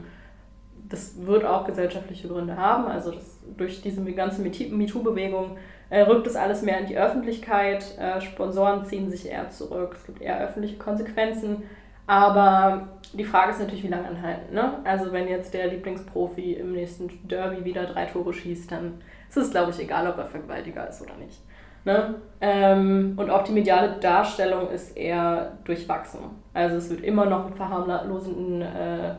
das 0.88 1.26
wird 1.26 1.44
auch 1.44 1.64
gesellschaftliche 1.64 2.28
Gründe 2.28 2.56
haben. 2.56 2.86
Also 2.86 3.10
das, 3.10 3.40
durch 3.56 3.80
diese 3.80 4.02
ganze 4.12 4.42
MeToo-Bewegung 4.42 5.56
äh, 5.90 6.02
rückt 6.02 6.26
es 6.26 6.36
alles 6.36 6.62
mehr 6.62 6.78
in 6.78 6.86
die 6.86 6.98
Öffentlichkeit. 6.98 7.98
Äh, 7.98 8.20
Sponsoren 8.20 8.84
ziehen 8.84 9.10
sich 9.10 9.26
eher 9.26 9.48
zurück. 9.48 9.94
Es 9.96 10.04
gibt 10.04 10.20
eher 10.20 10.40
öffentliche 10.40 10.76
Konsequenzen. 10.76 11.62
Aber 12.06 12.88
die 13.14 13.24
Frage 13.24 13.52
ist 13.52 13.60
natürlich, 13.60 13.82
wie 13.82 13.88
lange 13.88 14.08
anhalten. 14.08 14.54
Ne? 14.54 14.80
Also 14.84 15.10
wenn 15.12 15.26
jetzt 15.26 15.54
der 15.54 15.68
Lieblingsprofi 15.68 16.52
im 16.52 16.72
nächsten 16.72 17.26
Derby 17.26 17.64
wieder 17.64 17.86
drei 17.86 18.04
Tore 18.04 18.34
schießt, 18.34 18.70
dann 18.70 19.00
ist 19.28 19.36
es, 19.36 19.50
glaube 19.50 19.70
ich, 19.70 19.80
egal, 19.80 20.08
ob 20.08 20.18
er 20.18 20.26
Vergewaltiger 20.26 20.88
ist 20.88 21.02
oder 21.02 21.14
nicht. 21.16 21.40
Ne? 21.84 22.14
Ähm, 22.40 23.14
und 23.16 23.28
auch 23.30 23.42
die 23.44 23.52
mediale 23.52 23.98
Darstellung 24.00 24.70
ist 24.70 24.96
eher 24.96 25.58
durchwachsen. 25.64 26.20
Also 26.54 26.76
es 26.76 26.88
wird 26.88 27.02
immer 27.02 27.26
noch 27.26 27.46
mit 27.46 27.56
verharmlosenden 27.56 28.62
äh, 28.62 29.10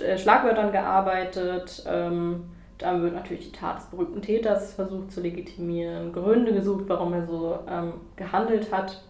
äh, 0.00 0.18
Schlagwörtern 0.18 0.72
gearbeitet. 0.72 1.84
Ähm, 1.86 2.44
dann 2.78 3.02
wird 3.02 3.14
natürlich 3.14 3.52
die 3.52 3.58
Tat 3.58 3.78
des 3.78 3.86
berühmten 3.86 4.20
Täters 4.20 4.74
versucht 4.74 5.10
zu 5.10 5.20
legitimieren, 5.20 6.12
Gründe 6.12 6.52
gesucht, 6.52 6.84
warum 6.88 7.12
er 7.14 7.24
so 7.24 7.58
ähm, 7.68 7.94
gehandelt 8.16 8.72
hat. 8.72 9.02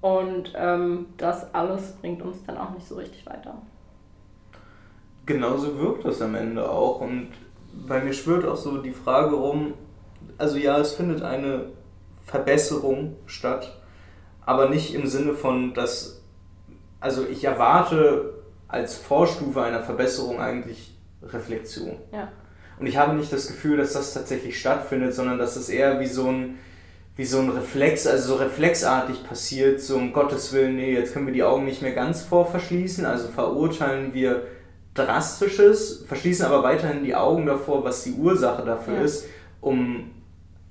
Und 0.00 0.52
ähm, 0.56 1.06
das 1.16 1.54
alles 1.54 1.92
bringt 2.00 2.22
uns 2.22 2.42
dann 2.44 2.58
auch 2.58 2.70
nicht 2.70 2.86
so 2.86 2.96
richtig 2.96 3.24
weiter. 3.26 3.54
Genauso 5.26 5.78
wirkt 5.78 6.04
das 6.04 6.20
am 6.20 6.34
Ende 6.34 6.68
auch. 6.68 7.00
Und 7.00 7.28
bei 7.72 8.02
mir 8.02 8.12
schwirrt 8.12 8.44
auch 8.44 8.56
so 8.56 8.78
die 8.78 8.92
Frage 8.92 9.34
rum, 9.34 9.74
also 10.38 10.56
ja, 10.56 10.78
es 10.78 10.92
findet 10.92 11.22
eine 11.22 11.66
Verbesserung 12.24 13.16
statt, 13.26 13.78
aber 14.46 14.68
nicht 14.68 14.94
im 14.94 15.06
Sinne 15.06 15.34
von, 15.34 15.74
dass, 15.74 16.22
also 17.00 17.26
ich 17.26 17.44
erwarte 17.44 18.34
als 18.68 18.96
Vorstufe 18.96 19.62
einer 19.62 19.82
Verbesserung 19.82 20.40
eigentlich 20.40 20.96
Reflexion. 21.22 21.96
Ja. 22.12 22.28
Und 22.78 22.86
ich 22.86 22.96
habe 22.96 23.14
nicht 23.14 23.32
das 23.32 23.46
Gefühl, 23.46 23.76
dass 23.76 23.92
das 23.92 24.14
tatsächlich 24.14 24.58
stattfindet, 24.58 25.14
sondern 25.14 25.38
dass 25.38 25.56
es 25.56 25.68
eher 25.68 26.00
wie 26.00 26.06
so 26.06 26.28
ein, 26.28 26.58
wie 27.16 27.26
so 27.26 27.38
ein 27.38 27.50
Reflex, 27.50 28.06
also 28.06 28.34
so 28.34 28.42
reflexartig 28.42 29.24
passiert, 29.24 29.80
so 29.80 29.96
um 29.96 30.12
Gottes 30.12 30.52
Willen, 30.52 30.76
nee, 30.76 30.94
jetzt 30.94 31.12
können 31.12 31.26
wir 31.26 31.34
die 31.34 31.42
Augen 31.42 31.66
nicht 31.66 31.82
mehr 31.82 31.92
ganz 31.92 32.22
vor 32.22 32.50
verschließen, 32.50 33.04
also 33.04 33.28
verurteilen 33.28 34.14
wir 34.14 34.44
Drastisches, 34.94 36.04
verschließen 36.06 36.44
aber 36.44 36.62
weiterhin 36.62 37.04
die 37.04 37.14
Augen 37.14 37.46
davor, 37.46 37.84
was 37.84 38.02
die 38.04 38.12
Ursache 38.12 38.64
dafür 38.64 38.94
ja. 38.94 39.02
ist, 39.02 39.26
um, 39.60 40.10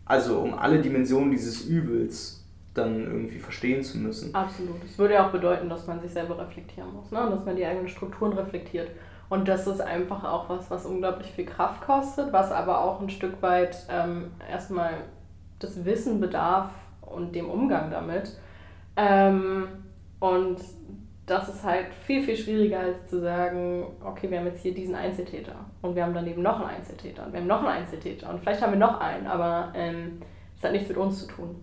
also 0.05 0.39
um 0.39 0.53
alle 0.53 0.81
Dimensionen 0.81 1.31
dieses 1.31 1.65
Übels 1.65 2.43
dann 2.73 3.05
irgendwie 3.05 3.39
verstehen 3.39 3.83
zu 3.83 3.97
müssen. 3.97 4.33
Absolut. 4.35 4.83
Es 4.83 4.97
würde 4.97 5.15
ja 5.15 5.27
auch 5.27 5.31
bedeuten, 5.31 5.69
dass 5.69 5.87
man 5.87 6.01
sich 6.01 6.11
selber 6.11 6.37
reflektieren 6.37 6.93
muss, 6.93 7.11
ne? 7.11 7.27
dass 7.29 7.45
man 7.45 7.55
die 7.55 7.65
eigenen 7.65 7.87
Strukturen 7.87 8.33
reflektiert. 8.33 8.89
Und 9.29 9.47
das 9.47 9.67
ist 9.67 9.79
einfach 9.79 10.23
auch 10.23 10.49
was, 10.49 10.69
was 10.71 10.85
unglaublich 10.85 11.31
viel 11.31 11.45
Kraft 11.45 11.81
kostet, 11.81 12.33
was 12.33 12.51
aber 12.51 12.83
auch 12.83 12.99
ein 12.99 13.09
Stück 13.09 13.41
weit 13.41 13.85
ähm, 13.89 14.31
erstmal 14.49 14.93
das 15.59 15.85
Wissen 15.85 16.19
bedarf 16.19 16.69
und 17.01 17.35
dem 17.35 17.49
Umgang 17.49 17.91
damit. 17.91 18.37
Ähm, 18.95 19.67
und 20.19 20.57
das 21.29 21.49
ist 21.49 21.63
halt 21.63 21.87
viel, 22.05 22.23
viel 22.23 22.35
schwieriger 22.35 22.79
als 22.79 23.07
zu 23.09 23.19
sagen, 23.19 23.85
okay, 24.03 24.29
wir 24.31 24.39
haben 24.39 24.47
jetzt 24.47 24.61
hier 24.61 24.73
diesen 24.73 24.95
Einzeltäter 24.95 25.55
und 25.81 25.95
wir 25.95 26.03
haben 26.03 26.13
daneben 26.13 26.41
noch 26.41 26.59
einen 26.59 26.69
Einzeltäter 26.69 27.25
und 27.25 27.33
wir 27.33 27.39
haben 27.39 27.47
noch 27.47 27.59
einen 27.59 27.83
Einzeltäter 27.83 28.29
und 28.29 28.39
vielleicht 28.39 28.61
haben 28.61 28.73
wir 28.73 28.79
noch 28.79 28.99
einen, 28.99 29.27
aber 29.27 29.71
ähm, 29.75 30.21
das 30.55 30.65
hat 30.65 30.71
nichts 30.71 30.89
mit 30.89 30.97
uns 30.97 31.19
zu 31.19 31.27
tun. 31.27 31.55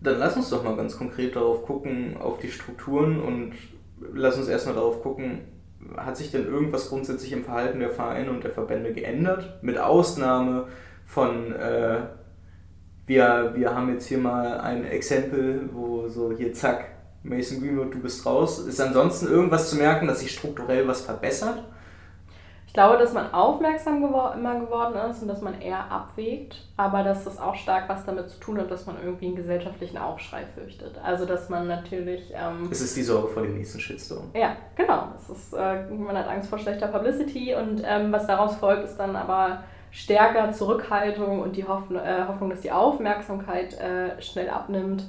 Dann 0.00 0.18
lass 0.18 0.36
uns 0.36 0.50
doch 0.50 0.64
mal 0.64 0.76
ganz 0.76 0.96
konkret 0.96 1.36
darauf 1.36 1.64
gucken, 1.64 2.16
auf 2.20 2.38
die 2.38 2.50
Strukturen 2.50 3.20
und 3.20 3.54
lass 4.12 4.36
uns 4.36 4.48
erstmal 4.48 4.74
darauf 4.74 5.02
gucken, 5.02 5.40
hat 5.96 6.16
sich 6.16 6.30
denn 6.30 6.46
irgendwas 6.46 6.88
grundsätzlich 6.88 7.32
im 7.32 7.44
Verhalten 7.44 7.80
der 7.80 7.90
Vereine 7.90 8.30
und 8.30 8.44
der 8.44 8.50
Verbände 8.50 8.92
geändert? 8.92 9.62
Mit 9.62 9.78
Ausnahme 9.78 10.68
von, 11.04 11.52
äh, 11.52 11.98
wir, 13.06 13.52
wir 13.54 13.74
haben 13.74 13.92
jetzt 13.92 14.06
hier 14.06 14.18
mal 14.18 14.60
ein 14.60 14.84
Exempel, 14.84 15.68
wo 15.72 16.08
so 16.08 16.32
hier 16.32 16.52
zack, 16.52 16.91
Mason 17.22 17.60
Greenwood, 17.60 17.94
du 17.94 18.00
bist 18.00 18.24
raus. 18.26 18.58
Ist 18.60 18.80
ansonsten 18.80 19.26
irgendwas 19.26 19.70
zu 19.70 19.76
merken, 19.76 20.06
dass 20.06 20.20
sich 20.20 20.32
strukturell 20.32 20.86
was 20.88 21.02
verbessert? 21.02 21.62
Ich 22.72 22.74
glaube, 22.74 22.96
dass 22.96 23.12
man 23.12 23.34
aufmerksam 23.34 24.00
gewor 24.00 24.32
immer 24.34 24.58
geworden 24.58 24.94
ist 25.10 25.20
und 25.20 25.28
dass 25.28 25.42
man 25.42 25.60
eher 25.60 25.92
abwägt, 25.92 26.56
aber 26.78 27.02
dass 27.02 27.22
das 27.22 27.38
auch 27.38 27.54
stark 27.54 27.86
was 27.86 28.06
damit 28.06 28.30
zu 28.30 28.40
tun 28.40 28.56
hat, 28.56 28.70
dass 28.70 28.86
man 28.86 28.96
irgendwie 29.04 29.26
einen 29.26 29.36
gesellschaftlichen 29.36 29.98
Aufschrei 29.98 30.46
fürchtet. 30.54 30.98
Also, 31.04 31.26
dass 31.26 31.50
man 31.50 31.68
natürlich. 31.68 32.32
Ähm, 32.34 32.70
es 32.70 32.80
ist 32.80 32.96
die 32.96 33.02
Sorge 33.02 33.28
vor 33.28 33.42
dem 33.42 33.58
nächsten 33.58 33.78
Shitstorm. 33.78 34.30
Ja, 34.32 34.56
genau. 34.74 35.08
Es 35.14 35.28
ist, 35.28 35.52
äh, 35.52 35.84
man 35.90 36.16
hat 36.16 36.26
Angst 36.26 36.48
vor 36.48 36.58
schlechter 36.58 36.86
Publicity 36.86 37.54
und 37.54 37.82
ähm, 37.84 38.10
was 38.10 38.26
daraus 38.26 38.56
folgt, 38.56 38.84
ist 38.84 38.96
dann 38.96 39.16
aber 39.16 39.64
stärker 39.90 40.50
Zurückhaltung 40.54 41.40
und 41.40 41.54
die 41.56 41.68
Hoffnung, 41.68 42.02
äh, 42.02 42.24
Hoffnung 42.26 42.48
dass 42.48 42.62
die 42.62 42.72
Aufmerksamkeit 42.72 43.78
äh, 43.78 44.20
schnell 44.22 44.48
abnimmt. 44.48 45.04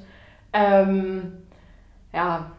Ähm, 0.52 1.43
ja, 2.14 2.52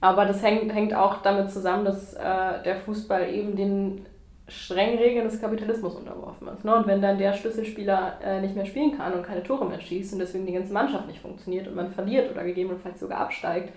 aber 0.00 0.26
das 0.26 0.42
hängt, 0.42 0.72
hängt 0.74 0.94
auch 0.94 1.22
damit 1.22 1.50
zusammen, 1.50 1.84
dass 1.84 2.14
äh, 2.14 2.62
der 2.64 2.76
Fußball 2.76 3.28
eben 3.32 3.56
den 3.56 4.06
strengen 4.48 4.98
Regeln 4.98 5.24
des 5.24 5.40
Kapitalismus 5.40 5.96
unterworfen 5.96 6.46
ist. 6.48 6.64
Ne? 6.64 6.74
Und 6.74 6.86
wenn 6.86 7.02
dann 7.02 7.18
der 7.18 7.32
Schlüsselspieler 7.32 8.20
äh, 8.22 8.40
nicht 8.40 8.54
mehr 8.54 8.66
spielen 8.66 8.96
kann 8.96 9.12
und 9.12 9.24
keine 9.24 9.42
Tore 9.42 9.64
mehr 9.64 9.80
schießt 9.80 10.12
und 10.12 10.20
deswegen 10.20 10.46
die 10.46 10.52
ganze 10.52 10.72
Mannschaft 10.72 11.08
nicht 11.08 11.20
funktioniert 11.20 11.66
und 11.66 11.74
man 11.74 11.90
verliert 11.90 12.30
oder 12.30 12.44
gegebenenfalls 12.44 13.00
sogar 13.00 13.18
absteigt, 13.18 13.72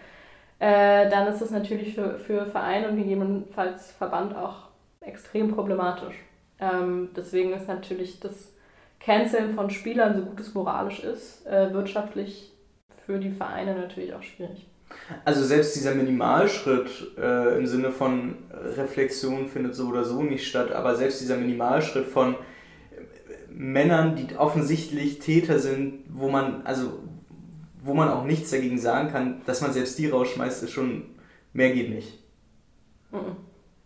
äh, 0.60 1.10
dann 1.10 1.28
ist 1.28 1.42
das 1.42 1.52
natürlich 1.52 1.96
für, 1.96 2.18
für 2.18 2.46
Verein 2.46 2.86
und 2.88 2.98
gegebenenfalls 2.98 3.92
Verband 3.94 4.36
auch 4.36 4.68
extrem 5.02 5.56
problematisch. 5.56 6.16
Ähm, 6.60 7.10
deswegen 7.16 7.54
ist 7.54 7.68
natürlich 7.68 8.20
das 8.20 8.54
Canceln 9.00 9.56
von 9.56 9.70
Spielern, 9.70 10.16
so 10.16 10.26
gut 10.26 10.40
es 10.40 10.54
moralisch 10.54 11.00
ist, 11.04 11.48
äh, 11.48 11.74
wirtschaftlich 11.74 12.52
für 13.06 13.18
die 13.18 13.32
Vereine 13.32 13.74
natürlich 13.74 14.14
auch 14.14 14.22
schwierig. 14.22 14.69
Also 15.26 15.44
selbst 15.44 15.76
dieser 15.76 15.96
Minimalschritt 15.96 17.18
äh, 17.18 17.58
im 17.58 17.66
Sinne 17.66 17.92
von 17.92 18.36
Reflexion 18.52 19.48
findet 19.48 19.76
so 19.76 19.88
oder 19.88 20.04
so 20.04 20.24
nicht 20.24 20.48
statt, 20.48 20.72
aber 20.72 20.96
selbst 20.96 21.22
dieser 21.22 21.38
Minimalschritt 21.38 22.06
von 22.06 22.36
Männern, 23.52 24.16
die 24.16 24.36
offensichtlich 24.36 25.20
Täter 25.20 25.60
sind, 25.60 26.04
wo 26.08 26.30
man, 26.30 26.62
also 26.64 27.00
wo 27.84 27.94
man 27.94 28.10
auch 28.10 28.26
nichts 28.26 28.52
dagegen 28.52 28.78
sagen 28.78 29.10
kann, 29.10 29.42
dass 29.46 29.62
man 29.62 29.74
selbst 29.74 29.98
die 29.98 30.08
rausschmeißt, 30.08 30.64
ist 30.64 30.72
schon, 30.72 31.04
mehr 31.54 31.72
geht 31.72 31.90
nicht. 31.90 32.20
Mhm. 33.12 33.36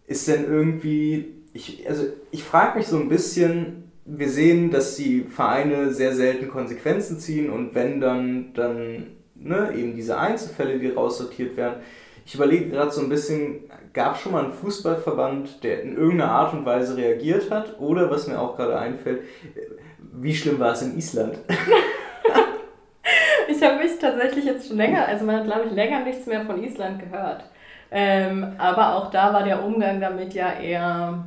Ist 0.06 0.28
denn 0.28 0.46
irgendwie, 0.46 1.44
ich, 1.54 1.88
also 1.88 2.06
ich 2.32 2.44
frage 2.44 2.78
mich 2.78 2.88
so 2.88 3.00
ein 3.00 3.10
bisschen, 3.10 3.92
wir 4.06 4.30
sehen, 4.30 4.70
dass 4.72 4.96
die 4.96 5.22
Vereine 5.22 5.94
sehr 5.94 6.14
selten 6.14 6.50
Konsequenzen 6.50 7.20
ziehen 7.20 7.50
und 7.50 7.74
wenn 7.74 8.02
dann, 8.02 8.54
dann 8.54 9.08
ne, 9.44 9.74
eben 9.76 9.96
diese 9.96 10.18
Einzelfälle, 10.18 10.80
die 10.80 10.90
raussortiert 10.90 11.58
werden. 11.58 11.82
Ich 12.26 12.36
überlege 12.36 12.70
gerade 12.70 12.92
so 12.92 13.02
ein 13.02 13.10
bisschen, 13.10 13.70
gab 13.92 14.16
es 14.16 14.22
schon 14.22 14.32
mal 14.32 14.46
einen 14.46 14.54
Fußballverband, 14.54 15.64
der 15.64 15.84
in 15.84 15.98
irgendeiner 15.98 16.32
Art 16.32 16.54
und 16.54 16.66
Weise 16.66 16.96
reagiert 16.96 17.52
hat? 17.52 17.80
Oder 17.80 18.10
was 18.10 18.28
mir 18.28 18.40
auch 18.40 18.56
gerade 18.56 18.80
einfällt, 18.80 19.24
wie 20.14 20.34
schlimm 20.34 20.60
war 20.60 20.74
es 20.74 20.82
in 20.82 20.98
Island? 20.98 21.40
ich 23.50 23.62
habe 23.62 23.78
mich 23.78 24.00
tatsächlich 24.00 24.46
jetzt 24.46 24.68
schon 24.68 24.78
länger, 24.78 25.06
also 25.06 25.26
man 25.26 25.38
hat 25.38 25.46
glaube 25.46 25.66
ich 25.68 25.74
länger 25.74 26.04
nichts 26.04 26.26
mehr 26.26 26.46
von 26.46 26.64
Island 26.64 27.00
gehört. 27.00 27.44
Ähm, 27.92 28.54
aber 28.58 28.96
auch 28.96 29.12
da 29.12 29.34
war 29.34 29.44
der 29.44 29.64
Umgang 29.64 30.02
damit 30.02 30.34
ja 30.34 30.54
eher 30.54 31.26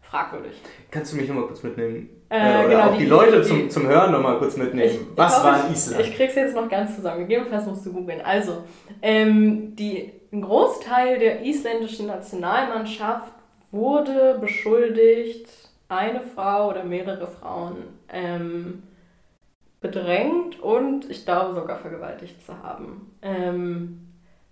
fragwürdig. 0.00 0.60
Kannst 0.90 1.12
du 1.12 1.16
mich 1.16 1.28
nochmal 1.28 1.46
kurz 1.46 1.62
mitnehmen? 1.62 2.08
Äh, 2.32 2.62
äh, 2.62 2.64
oder 2.64 2.68
genau, 2.68 2.80
auch 2.84 2.92
die, 2.92 2.98
die 2.98 3.06
Leute 3.06 3.42
die, 3.42 3.46
zum, 3.46 3.70
zum 3.70 3.86
Hören 3.86 4.10
nochmal 4.10 4.38
kurz 4.38 4.56
mitnehmen. 4.56 4.90
Ich, 4.90 5.00
Was 5.16 5.36
ich 5.36 5.44
war 5.44 5.66
in 5.66 5.72
Island? 5.72 6.00
Ich, 6.00 6.08
ich 6.08 6.16
krieg's 6.16 6.34
jetzt 6.34 6.54
noch 6.54 6.68
ganz 6.68 6.96
zusammen. 6.96 7.20
Gegebenenfalls 7.20 7.66
musst 7.66 7.84
du 7.84 7.92
googeln. 7.92 8.22
Also, 8.24 8.64
ähm, 9.02 9.76
die, 9.76 10.12
ein 10.32 10.40
Großteil 10.40 11.18
der 11.18 11.44
isländischen 11.44 12.06
Nationalmannschaft 12.06 13.34
wurde 13.70 14.38
beschuldigt, 14.40 15.46
eine 15.88 16.22
Frau 16.22 16.70
oder 16.70 16.84
mehrere 16.84 17.26
Frauen 17.26 17.76
ähm, 18.08 18.82
bedrängt 19.82 20.58
und 20.58 21.10
ich 21.10 21.26
glaube 21.26 21.54
sogar 21.54 21.76
vergewaltigt 21.76 22.42
zu 22.46 22.62
haben. 22.62 23.10
Ähm, 23.20 24.08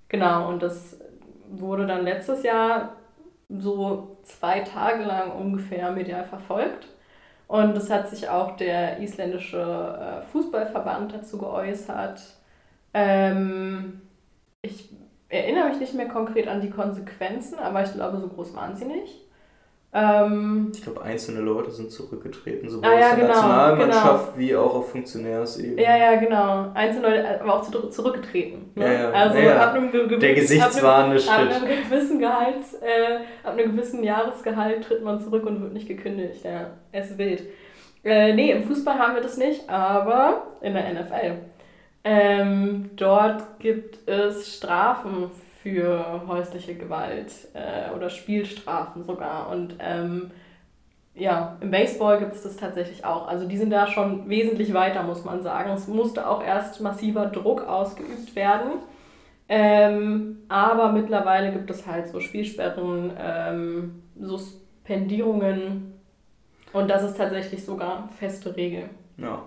genau, 0.09 0.51
und 0.51 0.63
das 0.63 1.01
wurde 1.49 1.87
dann 1.87 2.05
letztes 2.05 2.43
Jahr 2.43 2.97
so 3.49 4.19
zwei 4.25 4.61
Tage 4.61 5.03
lang 5.05 5.33
ungefähr 5.33 5.93
medial 5.93 6.25
verfolgt. 6.25 6.89
Und 7.51 7.77
es 7.77 7.91
hat 7.91 8.09
sich 8.09 8.29
auch 8.29 8.57
der 8.57 9.01
isländische 9.01 9.59
äh, 9.59 10.23
Fußballverband 10.31 11.13
dazu 11.13 11.37
geäußert. 11.37 12.23
Ähm, 12.95 14.03
ich 14.63 14.89
erinnere 15.29 15.71
mich 15.71 15.81
nicht 15.81 15.95
mehr 15.95 16.07
konkret 16.07 16.47
an 16.47 16.61
die 16.61 16.71
Konsequenzen, 16.71 17.59
aber 17.59 17.83
ich 17.83 17.93
glaube, 17.93 18.21
so 18.21 18.29
groß 18.29 18.55
waren 18.55 18.77
sie 18.77 18.85
nicht. 18.85 19.17
Ähm, 19.93 20.71
ich 20.73 20.83
glaube, 20.83 21.03
einzelne 21.03 21.41
Leute 21.41 21.73
sind 21.73 21.91
zurückgetreten, 21.91 22.69
sowohl 22.69 22.89
ah, 22.89 22.93
ja, 22.93 23.11
aus 23.11 23.17
der 23.17 23.27
genau, 23.27 23.35
Nationalmannschaft 23.35 24.27
genau. 24.35 24.39
wie 24.39 24.57
auch 24.57 24.75
auf 24.77 24.91
Funktionärsebene. 24.93 25.83
Ja, 25.83 25.97
ja, 25.97 26.15
genau. 26.17 26.71
Einzelne 26.75 27.09
Leute, 27.09 27.41
aber 27.41 27.55
auch 27.55 27.91
zurückgetreten. 27.91 28.71
Ne? 28.77 28.85
Ja, 28.85 28.93
ja. 28.93 29.11
Also 29.11 29.39
ja. 29.39 29.67
Ab 29.67 29.75
einem 29.75 29.91
der 30.21 30.35
gesichtswahrende 30.35 31.19
Schritt. 31.19 31.51
Ab 31.51 31.63
einem 31.63 31.83
gewissen 31.91 32.21
Gehalts, 32.21 32.75
äh, 32.75 33.19
ab 33.43 33.55
einem 33.55 33.73
gewissen 33.73 34.05
Jahresgehalt 34.05 34.85
tritt 34.85 35.03
man 35.03 35.19
zurück 35.19 35.45
und 35.45 35.61
wird 35.61 35.73
nicht 35.73 35.89
gekündigt. 35.89 36.45
Ja, 36.45 36.71
es 36.93 37.11
ist 37.11 37.19
wild. 37.19 37.43
Äh, 38.05 38.33
nee, 38.35 38.53
im 38.53 38.63
Fußball 38.63 38.97
haben 38.97 39.15
wir 39.15 39.23
das 39.23 39.39
nicht, 39.39 39.69
aber 39.69 40.47
in 40.61 40.75
der 40.75 40.85
NFL. 40.95 41.35
Ähm, 42.05 42.91
dort 42.95 43.59
gibt 43.59 44.09
es 44.09 44.55
Strafen 44.57 45.33
für 45.63 46.23
häusliche 46.27 46.75
Gewalt 46.75 47.33
äh, 47.55 47.95
oder 47.95 48.11
Spielstrafen 48.11 49.03
sogar. 49.05 49.51
Und 49.51 49.77
ähm, 49.79 50.31
ja, 51.15 51.59
im 51.61 51.71
Baseball 51.71 52.19
gibt 52.19 52.33
es 52.33 52.43
das 52.43 52.57
tatsächlich 52.57 53.05
auch. 53.05 53.29
Also 53.29 53.47
die 53.47 53.57
sind 53.57 53.71
da 53.71 53.87
schon 53.87 54.29
wesentlich 54.29 54.73
weiter, 54.73 55.03
muss 55.03 55.25
man 55.25 55.43
sagen. 55.43 55.71
Es 55.71 55.87
musste 55.87 56.29
auch 56.29 56.43
erst 56.43 56.81
massiver 56.81 57.27
Druck 57.27 57.67
ausgeübt 57.67 58.35
werden. 58.35 58.73
Ähm, 59.49 60.39
aber 60.49 60.93
mittlerweile 60.93 61.53
gibt 61.53 61.71
es 61.71 61.87
halt 61.87 62.07
so 62.07 62.21
Spielsperren, 62.21 63.13
ähm, 63.19 64.03
Suspendierungen 64.21 65.95
und 66.73 66.89
das 66.89 67.03
ist 67.03 67.17
tatsächlich 67.17 67.65
sogar 67.65 68.09
feste 68.19 68.55
Regel. 68.57 68.91
Ja. 69.17 69.43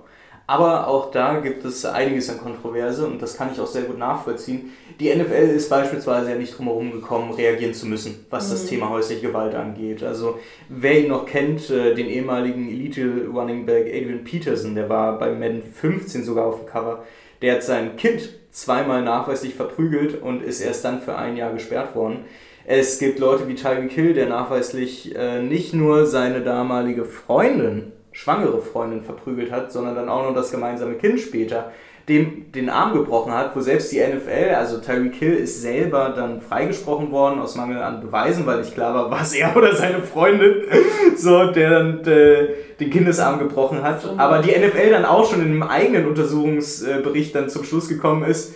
Aber 0.45 0.87
auch 0.87 1.09
da 1.11 1.39
gibt 1.39 1.63
es 1.63 1.85
einiges 1.85 2.29
an 2.29 2.37
Kontroverse 2.37 3.05
und 3.07 3.21
das 3.21 3.37
kann 3.37 3.49
ich 3.53 3.61
auch 3.61 3.67
sehr 3.67 3.83
gut 3.83 3.97
nachvollziehen. 3.97 4.73
Die 4.99 5.13
NFL 5.13 5.55
ist 5.55 5.69
beispielsweise 5.69 6.31
ja 6.31 6.35
nicht 6.35 6.57
drumherum 6.57 6.91
gekommen, 6.91 7.31
reagieren 7.31 7.73
zu 7.73 7.87
müssen, 7.87 8.25
was 8.29 8.49
das 8.49 8.65
mhm. 8.65 8.67
Thema 8.67 8.89
häusliche 8.89 9.27
Gewalt 9.27 9.55
angeht. 9.55 10.03
Also 10.03 10.39
wer 10.67 10.99
ihn 10.99 11.07
noch 11.07 11.25
kennt, 11.25 11.69
äh, 11.69 11.95
den 11.95 12.07
ehemaligen 12.07 12.67
Elite 12.67 13.27
Running 13.33 13.65
Back 13.65 13.87
Adrian 13.87 14.25
Peterson, 14.25 14.75
der 14.75 14.89
war 14.89 15.17
bei 15.17 15.31
Madden 15.31 15.63
15 15.63 16.25
sogar 16.25 16.45
auf 16.45 16.59
dem 16.59 16.65
Cover, 16.65 17.03
der 17.41 17.55
hat 17.55 17.63
sein 17.63 17.95
Kind 17.95 18.29
zweimal 18.51 19.01
nachweislich 19.01 19.55
verprügelt 19.55 20.21
und 20.21 20.43
ist 20.43 20.59
erst 20.59 20.83
dann 20.83 21.01
für 21.01 21.15
ein 21.15 21.37
Jahr 21.37 21.53
gesperrt 21.53 21.95
worden. 21.95 22.25
Es 22.65 22.99
gibt 22.99 23.19
Leute 23.19 23.47
wie 23.47 23.55
Tyreek 23.55 23.91
Hill, 23.91 24.13
der 24.13 24.27
nachweislich 24.27 25.15
äh, 25.15 25.41
nicht 25.41 25.73
nur 25.73 26.05
seine 26.05 26.41
damalige 26.41 27.05
Freundin 27.05 27.93
schwangere 28.13 28.61
Freundin 28.61 29.01
verprügelt 29.01 29.51
hat, 29.51 29.71
sondern 29.71 29.95
dann 29.95 30.09
auch 30.09 30.23
noch 30.23 30.33
das 30.33 30.51
gemeinsame 30.51 30.95
Kind 30.95 31.19
später, 31.19 31.71
dem 32.07 32.51
den 32.51 32.69
Arm 32.69 32.93
gebrochen 32.93 33.33
hat, 33.33 33.55
wo 33.55 33.61
selbst 33.61 33.91
die 33.91 33.99
NFL, 33.99 34.53
also 34.55 34.79
Tyreek 34.79 35.15
Hill 35.15 35.35
ist 35.35 35.61
selber 35.61 36.13
dann 36.15 36.41
freigesprochen 36.41 37.11
worden 37.11 37.39
aus 37.39 37.55
Mangel 37.55 37.81
an 37.81 38.01
Beweisen, 38.01 38.45
weil 38.45 38.59
nicht 38.59 38.73
klar 38.73 38.93
war, 38.93 39.09
was 39.09 39.33
er 39.33 39.55
oder 39.55 39.73
seine 39.75 40.01
Freundin, 40.01 40.63
so, 41.17 41.51
der 41.51 41.69
dann 41.69 42.05
äh, 42.05 42.47
den 42.79 42.89
Kindesarm 42.89 43.39
gebrochen 43.39 43.83
hat. 43.83 44.03
Aber 44.17 44.39
die 44.39 44.51
NFL 44.51 44.91
dann 44.91 45.05
auch 45.05 45.29
schon 45.29 45.41
in 45.41 45.47
einem 45.47 45.63
eigenen 45.63 46.05
Untersuchungsbericht 46.05 47.33
dann 47.33 47.47
zum 47.49 47.63
Schluss 47.63 47.87
gekommen 47.87 48.25
ist, 48.25 48.55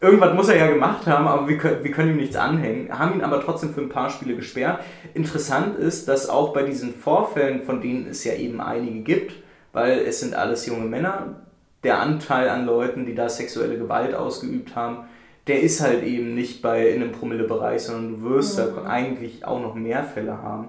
irgendwas 0.00 0.34
muss 0.34 0.48
er 0.48 0.58
ja 0.58 0.66
gemacht 0.68 1.06
haben, 1.06 1.26
aber 1.26 1.48
wir 1.48 1.58
können, 1.58 1.82
wir 1.82 1.90
können 1.90 2.10
ihm 2.10 2.16
nichts 2.16 2.36
anhängen, 2.36 2.96
haben 2.96 3.14
ihn 3.14 3.22
aber 3.22 3.40
trotzdem 3.40 3.72
für 3.72 3.80
ein 3.80 3.88
paar 3.88 4.10
Spiele 4.10 4.36
gesperrt. 4.36 4.80
Interessant 5.14 5.78
ist, 5.78 6.08
dass 6.08 6.28
auch 6.28 6.52
bei 6.52 6.62
diesen 6.62 6.94
Vorfällen, 6.94 7.62
von 7.62 7.80
denen 7.80 8.06
es 8.08 8.24
ja 8.24 8.34
eben 8.34 8.60
einige 8.60 9.00
gibt, 9.00 9.34
weil 9.72 10.00
es 10.00 10.20
sind 10.20 10.34
alles 10.34 10.66
junge 10.66 10.86
Männer, 10.86 11.40
der 11.84 12.00
Anteil 12.00 12.48
an 12.48 12.66
Leuten, 12.66 13.06
die 13.06 13.14
da 13.14 13.28
sexuelle 13.28 13.78
Gewalt 13.78 14.14
ausgeübt 14.14 14.74
haben, 14.74 15.04
der 15.46 15.62
ist 15.62 15.80
halt 15.80 16.02
eben 16.02 16.34
nicht 16.34 16.60
bei 16.60 16.88
in 16.88 17.02
einem 17.02 17.12
Promillebereich, 17.12 17.82
sondern 17.82 18.20
du 18.20 18.30
wirst 18.30 18.58
mhm. 18.58 18.74
da 18.74 18.84
eigentlich 18.84 19.44
auch 19.44 19.60
noch 19.60 19.74
mehr 19.74 20.02
Fälle 20.02 20.42
haben, 20.42 20.68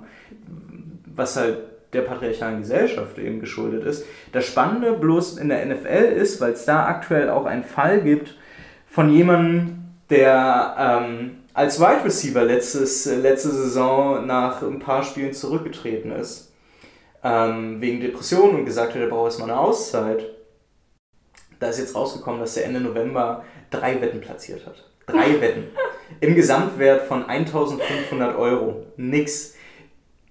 was 1.05 1.35
halt 1.35 1.57
der 1.93 2.01
patriarchalen 2.01 2.59
Gesellschaft 2.59 3.17
eben 3.17 3.39
geschuldet 3.39 3.85
ist. 3.85 4.05
Das 4.33 4.45
Spannende 4.45 4.93
bloß 4.93 5.37
in 5.37 5.49
der 5.49 5.65
NFL 5.65 6.13
ist, 6.15 6.41
weil 6.41 6.51
es 6.51 6.65
da 6.65 6.85
aktuell 6.85 7.29
auch 7.29 7.45
einen 7.45 7.63
Fall 7.63 8.01
gibt, 8.01 8.35
von 8.97 9.13
jemandem, 9.13 9.93
der 10.09 10.75
ähm, 10.79 11.43
als 11.53 11.79
Wide 11.79 12.03
Receiver 12.03 12.43
letztes, 12.43 13.05
letzte 13.05 13.51
Saison 13.51 14.25
nach 14.25 14.63
ein 14.63 14.79
paar 14.79 15.03
Spielen 15.03 15.33
zurückgetreten 15.33 16.11
ist, 16.11 16.51
ähm, 17.23 17.79
wegen 17.79 18.01
Depressionen 18.01 18.55
und 18.55 18.65
gesagt 18.65 18.95
hat, 18.95 18.99
er 18.99 19.05
braucht 19.05 19.25
erstmal 19.25 19.51
eine 19.51 19.59
Auszeit. 19.59 20.25
Da 21.59 21.69
ist 21.69 21.77
jetzt 21.77 21.93
rausgekommen, 21.93 22.39
dass 22.39 22.57
er 22.57 22.65
Ende 22.65 22.79
November 22.79 23.43
drei 23.69 24.01
Wetten 24.01 24.19
platziert 24.19 24.65
hat. 24.65 24.83
Drei 25.05 25.39
Wetten. 25.41 25.65
Im 26.19 26.33
Gesamtwert 26.33 27.03
von 27.07 27.23
1500 27.23 28.35
Euro. 28.35 28.87
Nix. 28.95 29.53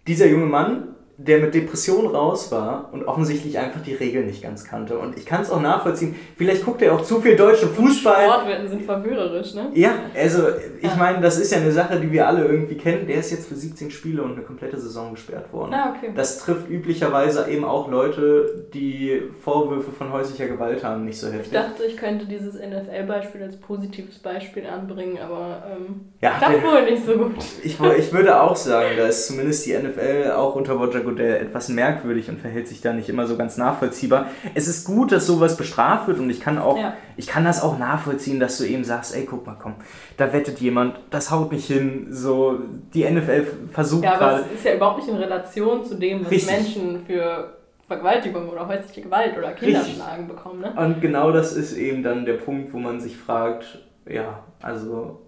Dieser 0.08 0.26
junge 0.26 0.46
Mann 0.46 0.95
der 1.18 1.38
mit 1.38 1.54
Depression 1.54 2.06
raus 2.06 2.52
war 2.52 2.90
und 2.92 3.04
offensichtlich 3.04 3.58
einfach 3.58 3.80
die 3.80 3.94
Regeln 3.94 4.26
nicht 4.26 4.42
ganz 4.42 4.64
kannte. 4.64 4.98
Und 4.98 5.16
ich 5.16 5.24
kann 5.24 5.40
es 5.40 5.50
auch 5.50 5.62
nachvollziehen. 5.62 6.14
Vielleicht 6.36 6.64
guckt 6.64 6.82
er 6.82 6.94
auch 6.94 7.00
zu 7.00 7.22
viel 7.22 7.36
deutschen 7.36 7.70
Fußball. 7.70 8.26
Sportwetten 8.26 8.68
sind 8.68 8.82
verführerisch, 8.82 9.54
ne? 9.54 9.70
Ja, 9.72 9.94
also 10.14 10.48
ich 10.78 10.88
ja. 10.88 10.96
meine, 10.96 11.22
das 11.22 11.38
ist 11.38 11.52
ja 11.52 11.58
eine 11.58 11.72
Sache, 11.72 11.98
die 11.98 12.12
wir 12.12 12.28
alle 12.28 12.44
irgendwie 12.44 12.76
kennen. 12.76 13.06
Der 13.06 13.16
ist 13.16 13.30
jetzt 13.30 13.48
für 13.48 13.54
17 13.54 13.90
Spiele 13.90 14.22
und 14.22 14.32
eine 14.32 14.42
komplette 14.42 14.78
Saison 14.78 15.14
gesperrt 15.14 15.50
worden. 15.54 15.72
Ah, 15.72 15.94
okay. 15.96 16.12
Das 16.14 16.38
trifft 16.38 16.68
üblicherweise 16.68 17.48
eben 17.48 17.64
auch 17.64 17.90
Leute, 17.90 18.66
die 18.74 19.22
Vorwürfe 19.40 19.92
von 19.92 20.12
häuslicher 20.12 20.48
Gewalt 20.48 20.84
haben, 20.84 21.06
nicht 21.06 21.18
so 21.18 21.28
heftig. 21.28 21.46
Ich 21.46 21.52
dachte, 21.52 21.84
ich 21.84 21.96
könnte 21.96 22.26
dieses 22.26 22.56
NFL-Beispiel 22.56 23.42
als 23.42 23.56
positives 23.56 24.18
Beispiel 24.18 24.66
anbringen, 24.66 25.18
aber 25.18 25.62
ähm, 25.70 26.00
ja, 26.20 26.32
klappt 26.36 26.62
wohl 26.62 26.84
nicht 26.84 27.06
so 27.06 27.14
gut. 27.14 27.36
Ich, 27.62 27.80
ich 27.80 28.12
würde 28.12 28.38
auch 28.38 28.56
sagen, 28.56 28.90
da 28.98 29.06
ist 29.06 29.28
zumindest 29.28 29.64
die 29.64 29.72
NFL 29.72 30.32
auch 30.32 30.54
unter 30.54 30.74
Roger 30.74 31.05
Godell 31.06 31.40
etwas 31.42 31.70
merkwürdig 31.70 32.28
und 32.28 32.38
verhält 32.38 32.68
sich 32.68 32.82
da 32.82 32.92
nicht 32.92 33.08
immer 33.08 33.26
so 33.26 33.38
ganz 33.38 33.56
nachvollziehbar. 33.56 34.26
Es 34.54 34.68
ist 34.68 34.84
gut, 34.84 35.10
dass 35.12 35.26
sowas 35.26 35.56
bestraft 35.56 36.08
wird 36.08 36.18
und 36.18 36.28
ich 36.28 36.40
kann 36.40 36.58
auch, 36.58 36.76
Ja. 36.78 36.92
ich 37.16 37.26
kann 37.26 37.44
das 37.44 37.62
auch 37.62 37.78
nachvollziehen, 37.78 38.38
dass 38.38 38.58
du 38.58 38.64
eben 38.64 38.84
sagst, 38.84 39.16
ey, 39.16 39.24
guck 39.24 39.46
mal, 39.46 39.56
komm, 39.58 39.76
da 40.18 40.32
wettet 40.34 40.58
jemand, 40.60 41.00
das 41.10 41.30
haut 41.30 41.50
nicht 41.52 41.66
hin, 41.66 42.08
so, 42.10 42.58
die 42.92 43.04
NFL 43.10 43.46
versucht 43.72 44.04
Ja, 44.04 44.16
aber 44.16 44.18
gerade. 44.18 44.44
es 44.52 44.58
ist 44.58 44.64
ja 44.66 44.74
überhaupt 44.74 44.98
nicht 44.98 45.08
in 45.08 45.16
Relation 45.16 45.82
zu 45.84 45.94
dem, 45.94 46.24
was 46.24 46.30
Richtig. 46.30 46.52
Menschen 46.54 47.00
für 47.06 47.56
Vergewaltigung 47.86 48.48
oder 48.48 48.66
häusliche 48.66 49.00
Gewalt 49.02 49.38
oder 49.38 49.52
Kinderschlagen 49.52 50.26
bekommen. 50.26 50.60
Ne? 50.60 50.72
Und 50.76 51.00
genau 51.00 51.30
das 51.32 51.52
ist 51.56 51.72
eben 51.76 52.02
dann 52.02 52.24
der 52.26 52.34
Punkt, 52.34 52.72
wo 52.74 52.78
man 52.78 53.00
sich 53.00 53.16
fragt, 53.16 53.78
ja, 54.08 54.42
also 54.60 55.20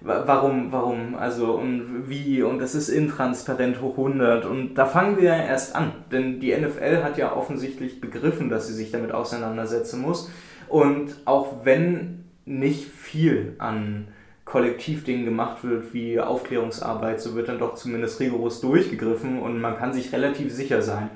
warum, 0.00 0.72
warum, 0.72 1.14
also 1.16 1.54
und 1.54 2.08
wie? 2.08 2.42
Und 2.42 2.60
das 2.60 2.74
ist 2.74 2.88
intransparent 2.88 3.80
hoch 3.80 3.98
100 3.98 4.44
und 4.44 4.74
da 4.74 4.86
fangen 4.86 5.16
wir 5.16 5.24
ja 5.24 5.36
erst 5.36 5.74
an, 5.74 5.92
denn 6.12 6.40
die 6.40 6.54
NFL 6.56 7.02
hat 7.02 7.18
ja 7.18 7.34
offensichtlich 7.34 8.00
begriffen, 8.00 8.48
dass 8.48 8.68
sie 8.68 8.74
sich 8.74 8.90
damit 8.90 9.12
auseinandersetzen 9.12 10.00
muss. 10.00 10.30
Und 10.68 11.16
auch 11.24 11.64
wenn 11.64 12.24
nicht 12.44 12.84
viel 12.84 13.54
an 13.58 14.08
Kollektivdingen 14.44 15.24
gemacht 15.24 15.62
wird 15.62 15.92
wie 15.92 16.18
Aufklärungsarbeit, 16.20 17.20
so 17.20 17.34
wird 17.34 17.48
dann 17.48 17.58
doch 17.58 17.74
zumindest 17.74 18.20
rigoros 18.20 18.60
durchgegriffen. 18.60 19.40
Und 19.40 19.60
man 19.60 19.76
kann 19.76 19.92
sich 19.92 20.12
relativ 20.12 20.52
sicher 20.52 20.80
sein, 20.82 21.10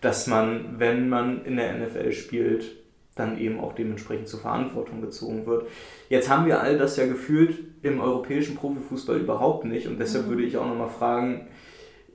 dass 0.00 0.26
man, 0.26 0.78
wenn 0.78 1.08
man 1.08 1.44
in 1.44 1.56
der 1.56 1.74
NFL 1.74 2.12
spielt, 2.12 2.76
dann 3.18 3.38
eben 3.38 3.60
auch 3.60 3.74
dementsprechend 3.74 4.28
zur 4.28 4.40
Verantwortung 4.40 5.00
gezogen 5.00 5.46
wird. 5.46 5.66
Jetzt 6.08 6.30
haben 6.30 6.46
wir 6.46 6.60
all 6.60 6.78
das 6.78 6.96
ja 6.96 7.06
gefühlt 7.06 7.58
im 7.82 8.00
europäischen 8.00 8.56
Profifußball 8.56 9.18
überhaupt 9.18 9.64
nicht 9.64 9.86
und 9.86 9.98
deshalb 9.98 10.28
würde 10.28 10.42
ich 10.42 10.56
auch 10.56 10.66
nochmal 10.66 10.88
fragen, 10.88 11.48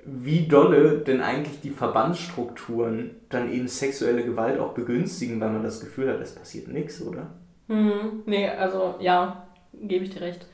wie 0.05 0.47
dolle 0.47 0.99
denn 0.99 1.21
eigentlich 1.21 1.61
die 1.61 1.69
Verbandsstrukturen 1.69 3.11
dann 3.29 3.51
eben 3.51 3.67
sexuelle 3.67 4.23
Gewalt 4.23 4.59
auch 4.59 4.73
begünstigen, 4.73 5.39
weil 5.39 5.51
man 5.51 5.63
das 5.63 5.79
Gefühl 5.79 6.11
hat, 6.11 6.19
es 6.19 6.35
passiert 6.35 6.67
nichts, 6.67 7.01
oder? 7.01 7.31
Hm, 7.67 8.23
nee, 8.25 8.49
also 8.49 8.95
ja, 8.99 9.47
gebe 9.73 10.03
ich 10.03 10.09
dir 10.09 10.21
recht. 10.21 10.45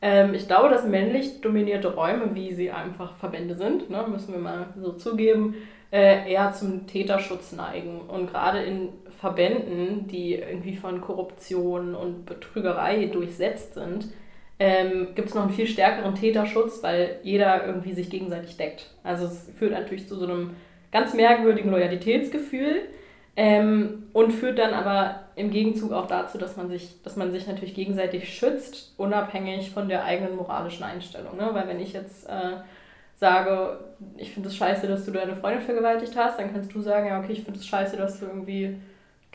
Ähm, 0.00 0.34
ich 0.34 0.46
glaube, 0.46 0.68
dass 0.68 0.86
männlich 0.86 1.40
dominierte 1.40 1.94
Räume, 1.94 2.34
wie 2.34 2.54
sie 2.54 2.70
einfach 2.70 3.16
Verbände 3.16 3.54
sind, 3.54 3.90
ne, 3.90 4.04
müssen 4.08 4.32
wir 4.32 4.40
mal 4.40 4.66
so 4.80 4.92
zugeben, 4.92 5.54
äh, 5.92 6.30
eher 6.30 6.52
zum 6.52 6.86
Täterschutz 6.86 7.52
neigen. 7.52 8.00
Und 8.02 8.30
gerade 8.30 8.62
in 8.62 8.88
Verbänden, 9.24 10.06
die 10.06 10.34
irgendwie 10.34 10.76
von 10.76 11.00
Korruption 11.00 11.94
und 11.94 12.26
Betrügerei 12.26 13.06
durchsetzt 13.06 13.72
sind, 13.72 14.08
ähm, 14.58 15.14
gibt 15.14 15.28
es 15.28 15.34
noch 15.34 15.44
einen 15.44 15.52
viel 15.52 15.66
stärkeren 15.66 16.14
Täterschutz, 16.14 16.82
weil 16.82 17.20
jeder 17.22 17.66
irgendwie 17.66 17.94
sich 17.94 18.10
gegenseitig 18.10 18.58
deckt. 18.58 18.90
Also 19.02 19.24
es 19.24 19.50
führt 19.58 19.72
natürlich 19.72 20.06
zu 20.06 20.16
so 20.16 20.26
einem 20.26 20.50
ganz 20.92 21.14
merkwürdigen 21.14 21.70
Loyalitätsgefühl. 21.70 22.82
Ähm, 23.36 24.04
und 24.12 24.30
führt 24.30 24.60
dann 24.60 24.74
aber 24.74 25.24
im 25.34 25.50
Gegenzug 25.50 25.90
auch 25.92 26.06
dazu, 26.06 26.38
dass 26.38 26.56
man 26.56 26.68
sich, 26.68 27.02
dass 27.02 27.16
man 27.16 27.32
sich 27.32 27.48
natürlich 27.48 27.74
gegenseitig 27.74 28.32
schützt, 28.32 28.94
unabhängig 28.96 29.72
von 29.72 29.88
der 29.88 30.04
eigenen 30.04 30.36
moralischen 30.36 30.84
Einstellung. 30.84 31.36
Ne? 31.36 31.48
Weil 31.50 31.66
wenn 31.66 31.80
ich 31.80 31.94
jetzt 31.94 32.28
äh, 32.28 32.58
sage, 33.16 33.80
ich 34.18 34.30
finde 34.30 34.50
es 34.50 34.56
scheiße, 34.56 34.86
dass 34.86 35.04
du 35.04 35.10
deine 35.10 35.34
Freundin 35.34 35.62
vergewaltigt 35.62 36.14
hast, 36.14 36.38
dann 36.38 36.52
kannst 36.52 36.72
du 36.72 36.80
sagen, 36.80 37.08
ja, 37.08 37.18
okay, 37.18 37.32
ich 37.32 37.42
finde 37.42 37.58
es 37.58 37.66
scheiße, 37.66 37.96
dass 37.96 38.20
du 38.20 38.26
irgendwie 38.26 38.76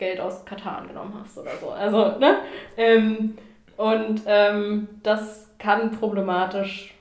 Geld 0.00 0.18
aus 0.18 0.44
Katar 0.44 0.78
angenommen 0.78 1.14
hast 1.20 1.38
oder 1.38 1.52
so. 1.60 1.70
Also, 1.70 2.18
ne? 2.18 2.38
Ähm, 2.76 3.36
und 3.76 4.22
ähm, 4.26 4.88
das 5.04 5.48
kann 5.58 5.92
problematisch 5.92 6.94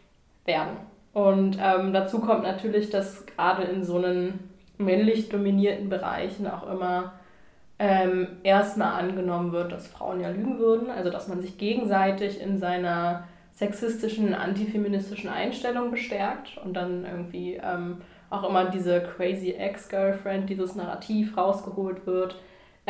werden. 0.46 0.78
Und 1.14 1.58
ähm, 1.60 1.92
dazu 1.94 2.20
kommt 2.20 2.44
natürlich, 2.44 2.92
dass 2.92 3.26
gerade 3.26 3.64
in 3.64 3.84
so 3.84 3.98
einen 3.98 4.52
männlich 4.78 5.30
dominierten 5.30 5.90
Bereichen 5.90 6.48
auch 6.48 6.70
immer 6.72 7.14
ähm, 7.80 8.28
erstmal 8.44 9.02
angenommen 9.02 9.52
wird, 9.52 9.72
dass 9.72 9.88
Frauen 9.88 10.22
ja 10.22 10.30
lügen 10.30 10.60
würden. 10.60 10.90
Also 10.90 11.10
dass 11.10 11.28
man 11.28 11.42
sich 11.42 11.58
gegenseitig 11.58 12.40
in 12.40 12.58
seiner 12.58 13.24
sexistischen, 13.54 14.34
antifeministischen 14.34 15.30
Einstellung 15.30 15.92
bestärkt 15.92 16.58
und 16.64 16.74
dann 16.74 17.06
irgendwie 17.06 17.56
ähm, 17.56 17.98
auch 18.30 18.48
immer 18.48 18.66
diese 18.66 19.02
crazy 19.02 19.52
Ex-Girlfriend, 19.52 20.50
dieses 20.50 20.76
Narrativ 20.76 21.36
rausgeholt 21.36 22.06
wird. 22.06 22.36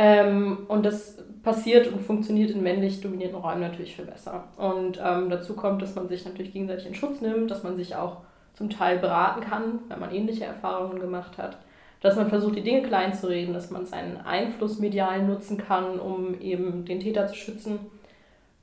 Ähm, 0.01 0.59
und 0.69 0.85
das 0.85 1.17
passiert 1.43 1.91
und 1.91 1.99
funktioniert 1.99 2.51
in 2.51 2.63
männlich 2.63 3.01
dominierten 3.01 3.35
Räumen 3.35 3.59
natürlich 3.59 3.97
viel 3.97 4.05
besser. 4.05 4.45
Und 4.55 4.97
ähm, 5.03 5.29
dazu 5.29 5.57
kommt, 5.57 5.81
dass 5.81 5.93
man 5.95 6.07
sich 6.07 6.23
natürlich 6.23 6.53
gegenseitig 6.53 6.87
in 6.87 6.95
Schutz 6.95 7.19
nimmt, 7.19 7.51
dass 7.51 7.63
man 7.63 7.75
sich 7.75 7.97
auch 7.97 8.21
zum 8.53 8.69
Teil 8.69 8.97
beraten 8.97 9.41
kann, 9.41 9.79
wenn 9.89 9.99
man 9.99 10.15
ähnliche 10.15 10.45
Erfahrungen 10.45 11.01
gemacht 11.01 11.37
hat. 11.37 11.57
Dass 11.99 12.15
man 12.15 12.29
versucht, 12.29 12.55
die 12.55 12.63
Dinge 12.63 12.81
klein 12.83 13.13
zu 13.13 13.27
reden, 13.27 13.53
dass 13.53 13.71
man 13.71 13.85
seinen 13.85 14.21
Einfluss 14.21 14.79
medial 14.79 15.21
nutzen 15.21 15.57
kann, 15.57 15.99
um 15.99 16.39
eben 16.39 16.85
den 16.85 17.01
Täter 17.01 17.27
zu 17.27 17.35
schützen. 17.35 17.79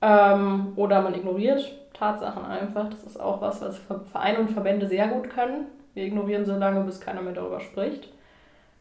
Ähm, 0.00 0.72
oder 0.76 1.02
man 1.02 1.14
ignoriert 1.14 1.70
Tatsachen 1.92 2.46
einfach. 2.46 2.88
Das 2.88 3.04
ist 3.04 3.20
auch 3.20 3.42
was, 3.42 3.60
was 3.60 3.78
Vereine 4.10 4.38
und 4.38 4.52
Verbände 4.52 4.86
sehr 4.86 5.08
gut 5.08 5.28
können. 5.28 5.66
Wir 5.92 6.04
ignorieren 6.04 6.46
so 6.46 6.56
lange, 6.56 6.80
bis 6.80 6.98
keiner 6.98 7.20
mehr 7.20 7.34
darüber 7.34 7.60
spricht. 7.60 8.08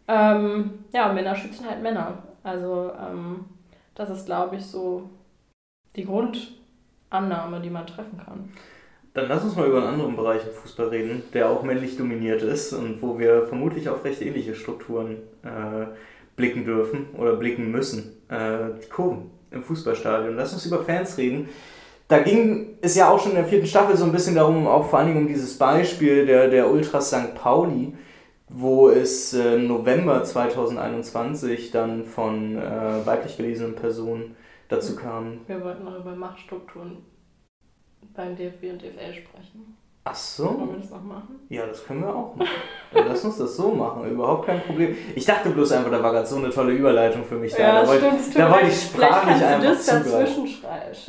Ähm, 0.08 0.86
ja, 0.94 1.12
Männer 1.12 1.36
schützen 1.36 1.70
halt 1.70 1.84
Männer. 1.84 2.20
Also 2.46 2.92
ähm, 3.02 3.46
das 3.96 4.12
ist, 4.12 4.28
glaube 4.28 4.58
ich, 4.58 4.66
so 4.66 5.10
die 5.96 6.06
Grundannahme, 6.06 7.60
die 7.60 7.72
man 7.72 7.88
treffen 7.88 8.20
kann. 8.24 8.50
Dann 9.16 9.28
lass 9.28 9.44
uns 9.44 9.56
mal 9.56 9.68
über 9.68 9.78
einen 9.78 9.88
anderen 9.88 10.16
Bereich 10.16 10.46
im 10.46 10.54
Fußball 10.54 10.90
reden, 10.90 11.24
der 11.34 11.50
auch 11.50 11.64
männlich 11.64 11.98
dominiert 11.98 12.44
ist 12.44 12.74
und 12.74 13.02
wo 13.02 13.18
wir 13.18 13.48
vermutlich 13.48 13.90
auf 13.90 14.04
recht 14.04 14.22
ähnliche 14.22 14.54
Strukturen 14.54 15.18
äh, 15.42 15.88
blicken 16.36 16.66
dürfen 16.66 17.08
oder 17.18 17.36
blicken 17.36 17.72
müssen. 17.72 18.18
Äh, 18.30 18.80
die 18.84 18.90
Kurven 18.90 19.32
im 19.50 19.64
Fußballstadion. 19.64 20.36
Lass 20.36 20.54
uns 20.54 20.66
über 20.68 20.84
Fans 20.84 21.18
reden. 21.18 21.50
Da 22.08 22.20
ging 22.20 22.78
es 22.82 22.96
ja 22.96 23.10
auch 23.10 23.20
schon 23.20 23.32
in 23.32 23.38
der 23.38 23.46
vierten 23.46 23.66
Staffel 23.66 23.98
so 23.98 24.04
ein 24.04 24.12
bisschen 24.12 24.36
darum, 24.36 24.68
auch 24.68 24.88
vor 24.88 25.00
allen 25.00 25.08
Dingen 25.08 25.22
um 25.22 25.28
dieses 25.28 25.58
Beispiel 25.58 26.28
der, 26.28 26.50
der 26.50 26.70
Ultras 26.70 27.08
St. 27.08 27.34
Pauli, 27.34 27.94
wo 28.50 28.90
es 28.90 29.34
äh, 29.34 29.56
im 29.56 29.68
November 29.68 30.24
2021 30.24 31.72
dann 31.72 32.04
von 32.06 32.58
äh, 32.58 33.06
weiblich 33.06 33.38
gelesenen 33.38 33.76
Personen 33.76 34.36
dazu 34.70 34.96
kam, 34.96 35.40
Wir 35.48 35.64
wollten 35.64 35.84
noch 35.84 35.98
über 36.00 36.16
Machtstrukturen 36.16 36.98
beim 38.16 38.36
DFB 38.36 38.64
und 38.72 38.82
DFL 38.82 39.14
sprechen. 39.14 39.78
ach 40.06 40.16
so, 40.16 40.46
Wollen 40.46 40.70
wir 40.74 40.78
das 40.80 40.90
noch 40.92 41.04
machen? 41.04 41.40
Ja, 41.50 41.66
das 41.66 41.84
können 41.86 42.02
wir 42.02 42.16
auch 42.16 42.36
machen. 42.36 42.50
Dann 42.94 43.08
lass 43.08 43.26
uns 43.26 43.38
das 43.38 43.56
so 43.58 43.72
machen, 43.72 44.10
überhaupt 44.10 44.46
kein 44.46 44.62
Problem. 44.62 44.96
Ich 45.16 45.26
dachte 45.26 45.50
bloß 45.50 45.72
einfach, 45.74 45.92
da 45.92 46.02
war 46.02 46.12
gerade 46.14 46.28
so 46.28 46.38
eine 46.38 46.50
tolle 46.50 46.72
Überleitung 46.74 47.24
für 47.24 47.36
mich 47.36 47.54
da. 47.54 47.82
da 47.82 47.88
wollte, 47.88 48.10
tut 48.10 48.36
da 48.40 48.52
wollte 48.52 48.68
ich 48.68 48.82
sprachlich 48.84 49.40
kannst 49.40 49.42
du 49.42 49.46
einfach 49.48 49.70
das 49.70 49.86
zugreifen. 49.86 50.12
dazwischen 50.12 50.64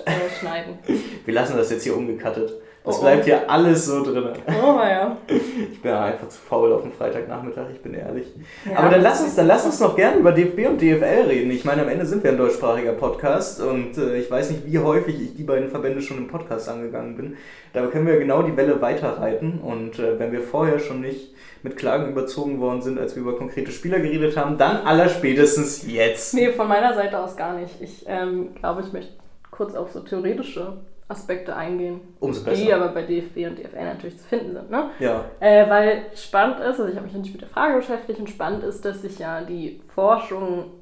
äh, 0.06 0.30
schneiden. 0.40 0.78
Wir 1.24 1.34
lassen 1.34 1.56
das 1.56 1.70
jetzt 1.70 1.84
hier 1.84 1.96
umgekattet. 1.96 2.52
Das 2.86 2.94
Oh, 2.94 2.98
oh. 2.98 3.02
bleibt 3.02 3.24
hier 3.24 3.50
alles 3.50 3.86
so 3.86 4.02
drin. 4.04 4.28
Oh, 4.46 4.78
ja. 4.78 5.16
Ich 5.72 5.82
bin 5.82 5.90
einfach 5.92 6.28
zu 6.28 6.38
faul 6.38 6.72
auf 6.72 6.82
dem 6.82 6.92
Freitagnachmittag, 6.92 7.66
ich 7.72 7.82
bin 7.82 7.94
ehrlich. 7.94 8.26
Ja, 8.64 8.78
Aber 8.78 8.90
dann 8.90 9.02
lass 9.02 9.20
uns, 9.20 9.34
dann 9.34 9.46
lass 9.46 9.64
uns 9.66 9.80
noch 9.80 9.96
gerne 9.96 10.18
über 10.18 10.32
DFB 10.32 10.68
und 10.68 10.80
DFL 10.80 11.26
reden. 11.28 11.50
Ich 11.50 11.64
meine, 11.64 11.82
am 11.82 11.88
Ende 11.88 12.06
sind 12.06 12.22
wir 12.22 12.30
ein 12.30 12.38
deutschsprachiger 12.38 12.92
Podcast 12.92 13.60
und 13.60 13.98
äh, 13.98 14.16
ich 14.18 14.30
weiß 14.30 14.50
nicht, 14.50 14.66
wie 14.66 14.78
häufig 14.78 15.20
ich 15.20 15.34
die 15.34 15.42
beiden 15.42 15.68
Verbände 15.68 16.00
schon 16.00 16.18
im 16.18 16.28
Podcast 16.28 16.68
angegangen 16.68 17.16
bin. 17.16 17.36
Da 17.72 17.86
können 17.86 18.06
wir 18.06 18.18
genau 18.18 18.42
die 18.42 18.56
Welle 18.56 18.80
weiterreiten 18.80 19.60
und 19.60 19.98
äh, 19.98 20.18
wenn 20.18 20.32
wir 20.32 20.40
vorher 20.42 20.78
schon 20.78 21.00
nicht 21.00 21.34
mit 21.62 21.76
Klagen 21.76 22.08
überzogen 22.08 22.60
worden 22.60 22.82
sind, 22.82 22.98
als 22.98 23.16
wir 23.16 23.22
über 23.22 23.36
konkrete 23.36 23.72
Spieler 23.72 23.98
geredet 23.98 24.36
haben, 24.36 24.56
dann 24.58 24.86
allerspätestens 24.86 25.84
jetzt. 25.86 26.34
Nee, 26.34 26.52
von 26.52 26.68
meiner 26.68 26.94
Seite 26.94 27.18
aus 27.18 27.36
gar 27.36 27.54
nicht. 27.54 27.80
Ich 27.80 28.04
ähm, 28.06 28.54
glaube, 28.54 28.82
ich 28.82 28.92
möchte 28.92 29.12
kurz 29.50 29.74
auf 29.74 29.90
so 29.92 30.00
theoretische 30.00 30.74
Aspekte 31.08 31.54
eingehen, 31.54 32.00
Umso 32.18 32.40
die 32.40 32.50
besser. 32.50 32.76
aber 32.76 32.88
bei 32.88 33.02
DFB 33.02 33.46
und 33.46 33.58
DFL 33.58 33.84
natürlich 33.84 34.18
zu 34.18 34.24
finden 34.24 34.54
sind. 34.54 34.70
Ne? 34.70 34.90
Ja, 34.98 35.24
Äh, 35.38 35.70
weil 35.70 36.06
spannend 36.16 36.58
ist, 36.60 36.80
also 36.80 36.86
ich 36.86 36.96
habe 36.96 37.04
mich 37.06 37.14
natürlich 37.14 37.34
mit 37.34 37.42
der 37.42 37.48
Frage 37.48 37.76
beschäftigt 37.76 38.18
und 38.18 38.28
spannend 38.28 38.64
ist, 38.64 38.84
dass 38.84 39.02
sich 39.02 39.18
ja 39.20 39.42
die 39.42 39.80
Forschung 39.94 40.72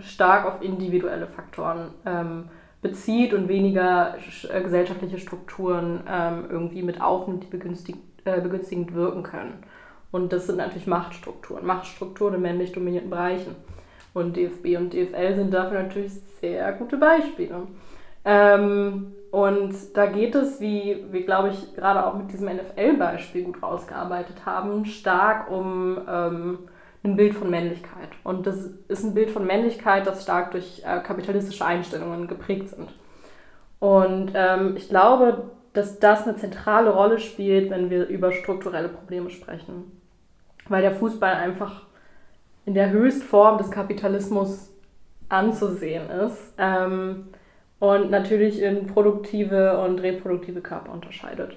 stark 0.00 0.46
auf 0.46 0.62
individuelle 0.62 1.26
Faktoren 1.28 1.90
ähm, 2.06 2.48
bezieht 2.82 3.34
und 3.34 3.48
weniger 3.48 4.16
äh, 4.52 4.62
gesellschaftliche 4.62 5.18
Strukturen 5.18 6.00
ähm, 6.08 6.46
irgendwie 6.50 6.82
mit 6.82 7.00
aufnimmt, 7.00 7.44
die 7.44 7.48
begünstigt, 7.48 7.98
äh, 8.24 8.40
begünstigend 8.40 8.94
wirken 8.94 9.22
können. 9.22 9.62
Und 10.10 10.32
das 10.32 10.46
sind 10.46 10.56
natürlich 10.56 10.86
Machtstrukturen, 10.86 11.66
Machtstrukturen 11.66 12.34
in 12.34 12.42
männlich 12.42 12.72
dominierten 12.72 13.10
Bereichen. 13.10 13.54
Und 14.14 14.36
DFB 14.36 14.76
und 14.76 14.92
DFL 14.92 15.34
sind 15.34 15.52
dafür 15.52 15.82
natürlich 15.82 16.12
sehr 16.40 16.72
gute 16.72 16.96
Beispiele. 16.96 17.66
Ähm, 18.24 19.12
und 19.30 19.74
da 19.94 20.06
geht 20.06 20.34
es, 20.34 20.60
wie 20.60 21.04
wir, 21.10 21.24
glaube 21.24 21.50
ich, 21.50 21.74
gerade 21.74 22.06
auch 22.06 22.14
mit 22.14 22.32
diesem 22.32 22.48
NFL-Beispiel 22.48 23.44
gut 23.44 23.62
rausgearbeitet 23.62 24.46
haben, 24.46 24.84
stark 24.86 25.50
um 25.50 25.98
ähm, 26.08 26.58
ein 27.04 27.16
Bild 27.16 27.34
von 27.34 27.50
Männlichkeit. 27.50 28.08
Und 28.24 28.46
das 28.46 28.70
ist 28.88 29.04
ein 29.04 29.14
Bild 29.14 29.30
von 29.30 29.46
Männlichkeit, 29.46 30.06
das 30.06 30.22
stark 30.22 30.52
durch 30.52 30.82
äh, 30.84 31.00
kapitalistische 31.00 31.64
Einstellungen 31.64 32.26
geprägt 32.26 32.70
sind. 32.70 32.88
Und 33.80 34.32
ähm, 34.34 34.76
ich 34.76 34.88
glaube, 34.88 35.50
dass 35.74 35.98
das 35.98 36.26
eine 36.26 36.36
zentrale 36.36 36.90
Rolle 36.90 37.18
spielt, 37.18 37.70
wenn 37.70 37.90
wir 37.90 38.06
über 38.06 38.32
strukturelle 38.32 38.88
Probleme 38.88 39.30
sprechen. 39.30 39.92
weil 40.68 40.82
der 40.82 40.94
Fußball 40.94 41.34
einfach 41.34 41.82
in 42.64 42.74
der 42.74 42.90
Höchstform 42.90 43.58
des 43.58 43.70
Kapitalismus 43.70 44.70
anzusehen 45.28 46.10
ist 46.10 46.54
ähm, 46.58 47.28
und 47.80 48.10
natürlich 48.10 48.60
in 48.60 48.86
produktive 48.86 49.78
und 49.78 50.00
reproduktive 50.00 50.60
Körper 50.60 50.92
unterscheidet. 50.92 51.56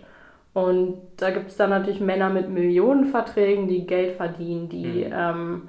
Und 0.53 1.01
da 1.17 1.29
gibt 1.31 1.49
es 1.49 1.57
dann 1.57 1.69
natürlich 1.69 2.01
Männer 2.01 2.29
mit 2.29 2.49
Millionenverträgen, 2.49 3.67
die 3.67 3.87
Geld 3.87 4.17
verdienen, 4.17 4.69
die 4.69 5.05
mhm. 5.05 5.13
ähm, 5.13 5.61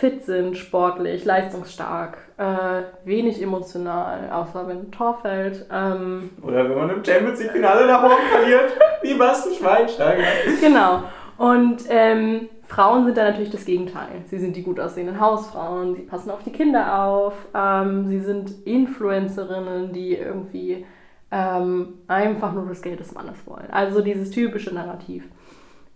fit 0.00 0.24
sind, 0.24 0.56
sportlich, 0.56 1.24
leistungsstark, 1.24 2.18
äh, 2.38 2.82
wenig 3.04 3.40
emotional, 3.40 4.30
außer 4.32 4.66
wenn 4.66 4.78
ein 4.78 4.90
Tor 4.90 5.18
fällt. 5.20 5.66
Ähm, 5.70 6.30
Oder 6.42 6.68
wenn 6.68 6.76
man 6.76 6.90
im 6.90 7.04
Champions 7.04 7.40
League 7.40 7.52
Finale 7.52 7.86
nach 7.86 8.02
oben 8.02 8.14
verliert, 8.32 8.72
wie 9.02 9.14
Bastian 9.14 9.54
Schweinsteiger. 9.54 10.24
Genau. 10.60 11.02
Und 11.36 11.84
ähm, 11.88 12.48
Frauen 12.70 13.04
sind 13.04 13.16
da 13.16 13.24
natürlich 13.24 13.50
das 13.50 13.64
Gegenteil. 13.64 14.22
Sie 14.26 14.38
sind 14.38 14.54
die 14.54 14.62
gut 14.62 14.78
aussehenden 14.78 15.18
Hausfrauen, 15.18 15.96
sie 15.96 16.02
passen 16.02 16.30
auf 16.30 16.44
die 16.44 16.52
Kinder 16.52 17.02
auf, 17.02 17.34
ähm, 17.52 18.06
sie 18.06 18.20
sind 18.20 18.64
Influencerinnen, 18.64 19.92
die 19.92 20.14
irgendwie 20.14 20.86
ähm, 21.32 21.94
einfach 22.06 22.52
nur 22.52 22.66
das 22.66 22.80
Geld 22.80 23.00
des 23.00 23.12
Mannes 23.12 23.44
wollen. 23.44 23.68
Also 23.72 24.02
dieses 24.02 24.30
typische 24.30 24.72
Narrativ. 24.72 25.24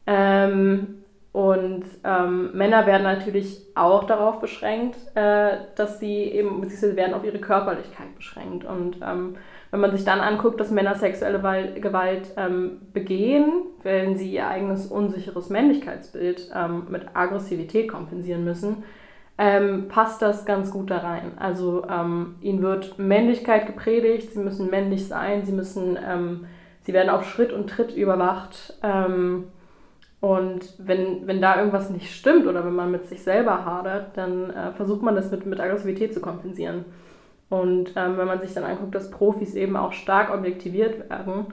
Ähm, 0.09 1.05
und 1.31 1.85
ähm, 2.03 2.51
Männer 2.55 2.87
werden 2.87 3.05
natürlich 3.05 3.63
auch 3.77 4.03
darauf 4.03 4.41
beschränkt, 4.41 4.97
äh, 5.15 5.59
dass 5.77 6.01
sie 6.01 6.25
eben, 6.25 6.69
sie 6.69 6.97
werden 6.97 7.15
auf 7.15 7.25
ihre 7.25 7.39
Körperlichkeit 7.39 8.17
beschränkt. 8.17 8.65
Und 8.65 8.97
ähm, 9.01 9.37
wenn 9.75 9.81
man 9.81 9.91
sich 9.91 10.05
dann 10.05 10.21
anguckt, 10.21 10.61
dass 10.61 10.71
Männer 10.71 10.95
sexuelle 10.95 11.41
Gewalt 11.81 12.31
ähm, 12.37 12.83
begehen, 12.93 13.65
wenn 13.83 14.17
sie 14.17 14.33
ihr 14.33 14.47
eigenes 14.47 14.87
unsicheres 14.87 15.51
Männlichkeitsbild 15.51 16.49
ähm, 16.55 16.87
mit 16.91 17.07
Aggressivität 17.13 17.89
kompensieren 17.89 18.45
müssen, 18.45 18.85
ähm, 19.37 19.89
passt 19.89 20.23
das 20.23 20.47
ganz 20.47 20.71
gut 20.71 20.93
da 20.93 20.99
rein. 20.99 21.33
Also 21.39 21.85
ähm, 21.91 22.37
ihnen 22.41 22.63
wird 22.63 23.01
Männlichkeit 23.01 23.67
gepredigt, 23.67 24.33
sie 24.33 24.39
müssen 24.39 24.71
männlich 24.71 25.09
sein, 25.09 25.45
sie 25.45 25.51
müssen, 25.51 25.99
ähm, 26.09 26.47
sie 26.83 26.93
werden 26.93 27.11
auf 27.11 27.29
Schritt 27.29 27.53
und 27.53 27.69
Tritt 27.69 27.97
überwacht. 27.97 28.79
Ähm, 28.85 29.49
und 30.21 30.73
wenn, 30.79 31.27
wenn 31.27 31.43
da 31.43 31.59
irgendwas 31.59 31.91
nicht 31.91 32.15
stimmt 32.15 32.47
oder 32.47 32.65
wenn 32.65 32.77
man 32.77 32.93
mit 32.93 33.09
sich 33.09 33.25
selber 33.25 33.65
hadert, 33.65 34.17
dann 34.17 34.51
äh, 34.51 34.71
versucht 34.71 35.03
man 35.03 35.17
das 35.17 35.33
mit, 35.33 35.47
mit 35.47 35.59
Aggressivität 35.59 36.15
zu 36.15 36.21
kompensieren. 36.21 36.85
Und 37.51 37.93
ähm, 37.97 38.17
wenn 38.17 38.27
man 38.27 38.41
sich 38.41 38.55
dann 38.55 38.65
anguckt, 38.65 38.95
dass 38.95 39.11
Profis 39.11 39.55
eben 39.55 39.77
auch 39.77 39.93
stark 39.93 40.33
objektiviert 40.33 41.09
werden, 41.11 41.47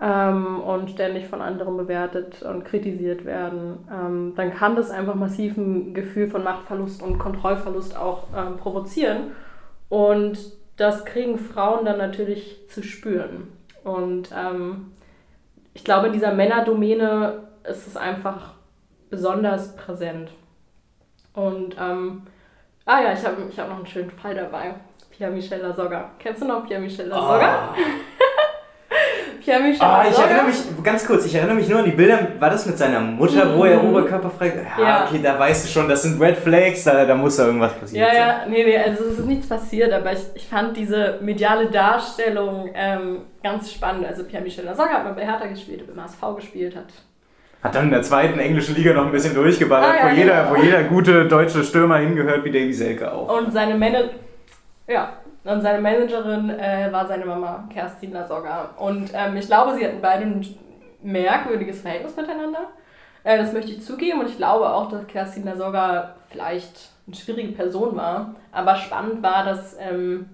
ähm, 0.00 0.60
und 0.60 0.90
ständig 0.90 1.28
von 1.28 1.40
anderen 1.40 1.76
bewertet 1.76 2.42
und 2.42 2.64
kritisiert 2.64 3.24
werden, 3.24 3.78
ähm, 3.90 4.32
dann 4.36 4.52
kann 4.52 4.76
das 4.76 4.90
einfach 4.90 5.14
massiv 5.14 5.56
ein 5.56 5.94
Gefühl 5.94 6.28
von 6.28 6.42
Machtverlust 6.42 7.02
und 7.02 7.18
Kontrollverlust 7.18 7.96
auch 7.96 8.24
ähm, 8.36 8.56
provozieren. 8.56 9.32
Und 9.88 10.38
das 10.76 11.04
kriegen 11.04 11.38
Frauen 11.38 11.84
dann 11.84 11.98
natürlich 11.98 12.68
zu 12.68 12.82
spüren. 12.82 13.48
Und 13.84 14.30
ähm, 14.36 14.92
ich 15.74 15.84
glaube, 15.84 16.08
in 16.08 16.12
dieser 16.12 16.34
Männerdomäne 16.34 17.44
ist 17.68 17.86
es 17.86 17.96
einfach 17.96 18.54
besonders 19.10 19.76
präsent. 19.76 20.30
Und, 21.34 21.76
ähm, 21.80 22.22
ah 22.84 23.00
ja, 23.00 23.12
ich 23.12 23.24
habe 23.24 23.42
ich 23.48 23.58
hab 23.58 23.68
noch 23.68 23.76
einen 23.76 23.86
schönen 23.86 24.10
Fall 24.10 24.34
dabei. 24.34 24.74
Pierre 25.16 25.32
Michel 25.32 25.60
Lasogga. 25.60 26.10
Kennst 26.18 26.42
du 26.42 26.46
noch 26.46 26.66
Pierre 26.66 26.80
Michel 26.80 27.06
Lasogga? 27.06 27.74
Oh. 27.76 28.14
Pierre 29.44 29.60
Michel 29.60 29.82
Ah, 29.82 30.04
ich 30.08 30.16
erinnere 30.16 30.46
mich, 30.46 30.56
ganz 30.82 31.06
kurz, 31.06 31.26
ich 31.26 31.34
erinnere 31.34 31.56
mich 31.56 31.68
nur 31.68 31.80
an 31.80 31.84
die 31.84 31.90
Bilder, 31.90 32.28
war 32.38 32.48
das 32.48 32.64
mit 32.64 32.78
seiner 32.78 33.00
Mutter, 33.00 33.44
mhm. 33.44 33.58
wo 33.58 33.64
er 33.64 33.82
mhm. 33.82 33.90
oberkörperfrei, 33.90 34.64
ja, 34.78 34.82
ja, 34.82 35.04
okay, 35.06 35.20
da 35.22 35.38
weißt 35.38 35.66
du 35.66 35.68
schon, 35.68 35.88
das 35.88 36.02
sind 36.02 36.20
Red 36.20 36.36
Flags, 36.36 36.84
da, 36.84 37.04
da 37.04 37.14
muss 37.14 37.36
da 37.36 37.46
irgendwas 37.46 37.74
passieren. 37.74 38.08
Ja, 38.08 38.14
ja, 38.14 38.46
nee, 38.48 38.64
nee, 38.64 38.78
also 38.78 39.04
es 39.04 39.18
ist 39.18 39.26
nichts 39.26 39.46
passiert, 39.46 39.92
aber 39.92 40.12
ich, 40.12 40.20
ich 40.34 40.46
fand 40.46 40.76
diese 40.76 41.18
mediale 41.20 41.66
Darstellung 41.66 42.70
ähm, 42.74 43.22
ganz 43.42 43.70
spannend. 43.70 44.06
Also 44.06 44.24
Pierre 44.24 44.42
Michel 44.42 44.64
Lasogga 44.64 44.90
hat 44.92 45.04
mal 45.04 45.12
bei 45.12 45.26
Hertha 45.26 45.46
gespielt, 45.46 45.80
hat 45.80 45.94
beim 45.94 46.04
HSV 46.04 46.36
gespielt, 46.36 46.76
hat 46.76 46.86
hat 47.62 47.74
dann 47.74 47.84
in 47.84 47.92
der 47.92 48.02
zweiten 48.02 48.38
englischen 48.38 48.74
Liga 48.74 48.92
noch 48.92 49.06
ein 49.06 49.12
bisschen 49.12 49.34
durchgeballert, 49.34 49.94
ah, 49.98 50.08
ja, 50.08 50.12
wo, 50.12 50.14
jeder, 50.14 50.42
genau. 50.42 50.50
wo 50.54 50.62
jeder 50.62 50.82
gute 50.82 51.26
deutsche 51.26 51.64
Stürmer 51.64 51.96
hingehört, 51.96 52.44
wie 52.44 52.50
Davy 52.50 52.74
Selke 52.74 53.10
auch. 53.10 53.38
Und 53.38 53.54
seine 53.54 53.74
Männer, 53.74 54.10
ja, 54.86 55.14
und 55.44 55.62
seine 55.62 55.80
Managerin 55.80 56.50
äh, 56.50 56.88
war 56.90 57.06
seine 57.06 57.24
Mama, 57.24 57.68
Kerstin 57.72 58.12
Lasogga. 58.12 58.70
Und 58.76 59.10
ähm, 59.14 59.36
ich 59.36 59.46
glaube, 59.46 59.74
sie 59.74 59.84
hatten 59.84 60.00
beide 60.00 60.24
ein 60.24 60.46
merkwürdiges 61.02 61.80
Verhältnis 61.80 62.16
miteinander. 62.16 62.68
Äh, 63.24 63.38
das 63.38 63.52
möchte 63.52 63.72
ich 63.72 63.82
zugeben. 63.82 64.20
Und 64.20 64.28
ich 64.28 64.36
glaube 64.36 64.68
auch, 64.68 64.88
dass 64.90 65.06
Kerstin 65.06 65.44
Lasogga 65.44 66.16
vielleicht 66.30 66.90
eine 67.06 67.16
schwierige 67.16 67.52
Person 67.52 67.96
war. 67.96 68.34
Aber 68.52 68.76
spannend 68.76 69.22
war, 69.22 69.44
dass 69.44 69.76
ähm, 69.78 70.28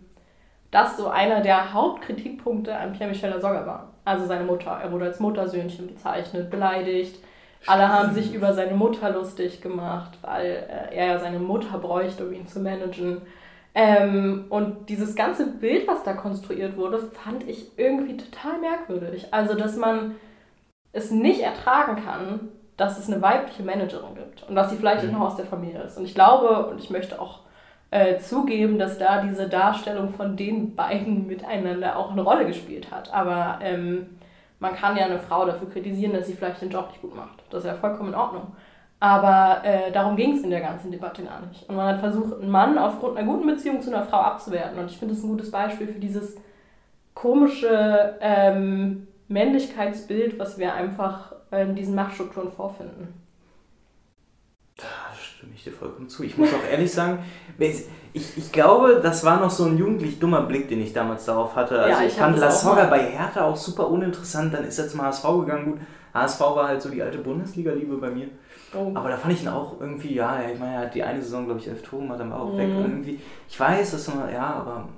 das 0.70 0.96
so 0.96 1.08
einer 1.08 1.40
der 1.40 1.72
Hauptkritikpunkte 1.72 2.76
an 2.76 2.92
Pierre-Michel 2.92 3.30
Lasogga 3.30 3.66
war. 3.66 3.88
Also 4.04 4.26
seine 4.26 4.44
Mutter. 4.44 4.70
Er 4.82 4.90
wurde 4.90 5.06
als 5.06 5.20
Muttersöhnchen 5.20 5.86
bezeichnet, 5.86 6.50
beleidigt. 6.50 7.20
Alle 7.66 7.88
haben 7.88 8.14
sich 8.14 8.32
über 8.34 8.54
seine 8.54 8.74
Mutter 8.74 9.10
lustig 9.10 9.60
gemacht, 9.60 10.18
weil 10.22 10.46
äh, 10.46 10.96
er 10.96 11.06
ja 11.06 11.18
seine 11.18 11.38
Mutter 11.38 11.78
bräuchte, 11.78 12.26
um 12.26 12.32
ihn 12.32 12.46
zu 12.46 12.60
managen. 12.60 13.22
Ähm, 13.74 14.46
und 14.48 14.88
dieses 14.88 15.14
ganze 15.14 15.46
Bild, 15.46 15.86
was 15.86 16.02
da 16.02 16.12
konstruiert 16.12 16.76
wurde, 16.76 16.98
fand 16.98 17.48
ich 17.48 17.78
irgendwie 17.78 18.16
total 18.16 18.58
merkwürdig. 18.58 19.32
Also, 19.32 19.54
dass 19.54 19.76
man 19.76 20.16
es 20.92 21.10
nicht 21.10 21.40
ertragen 21.40 22.02
kann, 22.04 22.48
dass 22.76 22.98
es 22.98 23.08
eine 23.08 23.22
weibliche 23.22 23.62
Managerin 23.62 24.14
gibt 24.14 24.42
und 24.48 24.54
dass 24.54 24.70
sie 24.70 24.76
vielleicht 24.76 25.04
mhm. 25.04 25.22
aus 25.22 25.36
der 25.36 25.46
Familie 25.46 25.82
ist. 25.82 25.98
Und 25.98 26.04
ich 26.04 26.14
glaube 26.14 26.66
und 26.66 26.80
ich 26.80 26.90
möchte 26.90 27.20
auch 27.20 27.40
äh, 27.90 28.18
zugeben, 28.18 28.78
dass 28.78 28.98
da 28.98 29.22
diese 29.22 29.48
Darstellung 29.48 30.10
von 30.10 30.36
den 30.36 30.74
beiden 30.74 31.26
miteinander 31.26 31.96
auch 31.96 32.10
eine 32.10 32.22
Rolle 32.22 32.46
gespielt 32.46 32.90
hat. 32.90 33.12
Aber 33.12 33.58
ähm, 33.62 34.18
man 34.60 34.74
kann 34.74 34.96
ja 34.96 35.04
eine 35.04 35.18
Frau 35.18 35.44
dafür 35.44 35.68
kritisieren, 35.68 36.12
dass 36.12 36.26
sie 36.26 36.34
vielleicht 36.34 36.62
den 36.62 36.70
Job 36.70 36.88
nicht 36.88 37.02
gut 37.02 37.14
macht. 37.14 37.42
Das 37.50 37.64
ist 37.64 37.68
ja 37.68 37.74
vollkommen 37.74 38.10
in 38.10 38.18
Ordnung. 38.18 38.52
Aber 39.00 39.64
äh, 39.64 39.90
darum 39.90 40.14
ging 40.14 40.36
es 40.36 40.44
in 40.44 40.50
der 40.50 40.60
ganzen 40.60 40.90
Debatte 40.90 41.22
gar 41.22 41.40
nicht. 41.46 41.66
Und 41.68 41.76
man 41.76 41.88
hat 41.88 42.00
versucht, 42.00 42.38
einen 42.38 42.50
Mann 42.50 42.76
aufgrund 42.76 43.16
einer 43.16 43.26
guten 43.26 43.46
Beziehung 43.46 43.80
zu 43.80 43.92
einer 43.92 44.04
Frau 44.04 44.18
abzuwerten. 44.18 44.78
Und 44.78 44.90
ich 44.90 44.98
finde 44.98 45.14
das 45.14 45.24
ein 45.24 45.30
gutes 45.30 45.50
Beispiel 45.50 45.88
für 45.88 45.98
dieses 45.98 46.36
komische 47.14 48.18
ähm, 48.20 49.08
Männlichkeitsbild, 49.28 50.38
was 50.38 50.58
wir 50.58 50.74
einfach 50.74 51.32
in 51.50 51.74
diesen 51.74 51.94
Machtstrukturen 51.94 52.52
vorfinden. 52.52 53.14
Da 54.76 54.84
stimme 55.18 55.52
ich 55.54 55.64
dir 55.64 55.72
vollkommen 55.72 56.08
zu. 56.08 56.22
Ich 56.22 56.36
muss 56.36 56.52
auch 56.52 56.70
ehrlich 56.70 56.92
sagen, 56.92 57.20
ich, 57.58 58.36
ich 58.36 58.52
glaube, 58.52 59.00
das 59.02 59.24
war 59.24 59.40
noch 59.40 59.50
so 59.50 59.64
ein 59.64 59.78
jugendlich 59.78 60.18
dummer 60.18 60.42
Blick, 60.42 60.68
den 60.68 60.80
ich 60.80 60.92
damals 60.92 61.24
darauf 61.24 61.56
hatte. 61.56 61.78
Also 61.80 62.00
ja, 62.00 62.06
ich, 62.06 62.12
ich 62.12 62.18
fand 62.18 62.38
Lasogga 62.38 62.84
bei 62.84 63.00
Hertha 63.00 63.44
auch 63.44 63.56
super 63.56 63.88
uninteressant. 63.88 64.52
Dann 64.54 64.64
ist 64.64 64.78
er 64.78 64.88
zum 64.88 65.02
HSV 65.02 65.24
gegangen. 65.40 65.72
Gut, 65.72 65.80
HSV 66.14 66.40
war 66.40 66.68
halt 66.68 66.82
so 66.82 66.88
die 66.88 67.02
alte 67.02 67.18
Bundesliga-Liebe 67.18 67.96
bei 67.96 68.10
mir. 68.10 68.28
Oh. 68.74 68.92
Aber 68.94 69.08
da 69.08 69.16
fand 69.16 69.34
ich 69.34 69.42
ihn 69.42 69.48
auch 69.48 69.80
irgendwie, 69.80 70.14
ja, 70.14 70.42
ich 70.48 70.58
meine, 70.58 70.74
er 70.74 70.80
hat 70.82 70.94
die 70.94 71.02
eine 71.02 71.20
Saison, 71.20 71.46
glaube 71.46 71.60
ich, 71.60 71.68
elf 71.68 71.82
Tore, 71.82 72.08
hat 72.08 72.20
dann 72.20 72.32
auch 72.32 72.52
mhm. 72.52 72.58
weg. 72.58 72.68
Und 72.68 72.84
irgendwie, 72.84 73.20
ich 73.48 73.58
weiß, 73.58 73.90
dass 73.90 74.14
man, 74.14 74.32
ja, 74.32 74.54
aber 74.54 74.88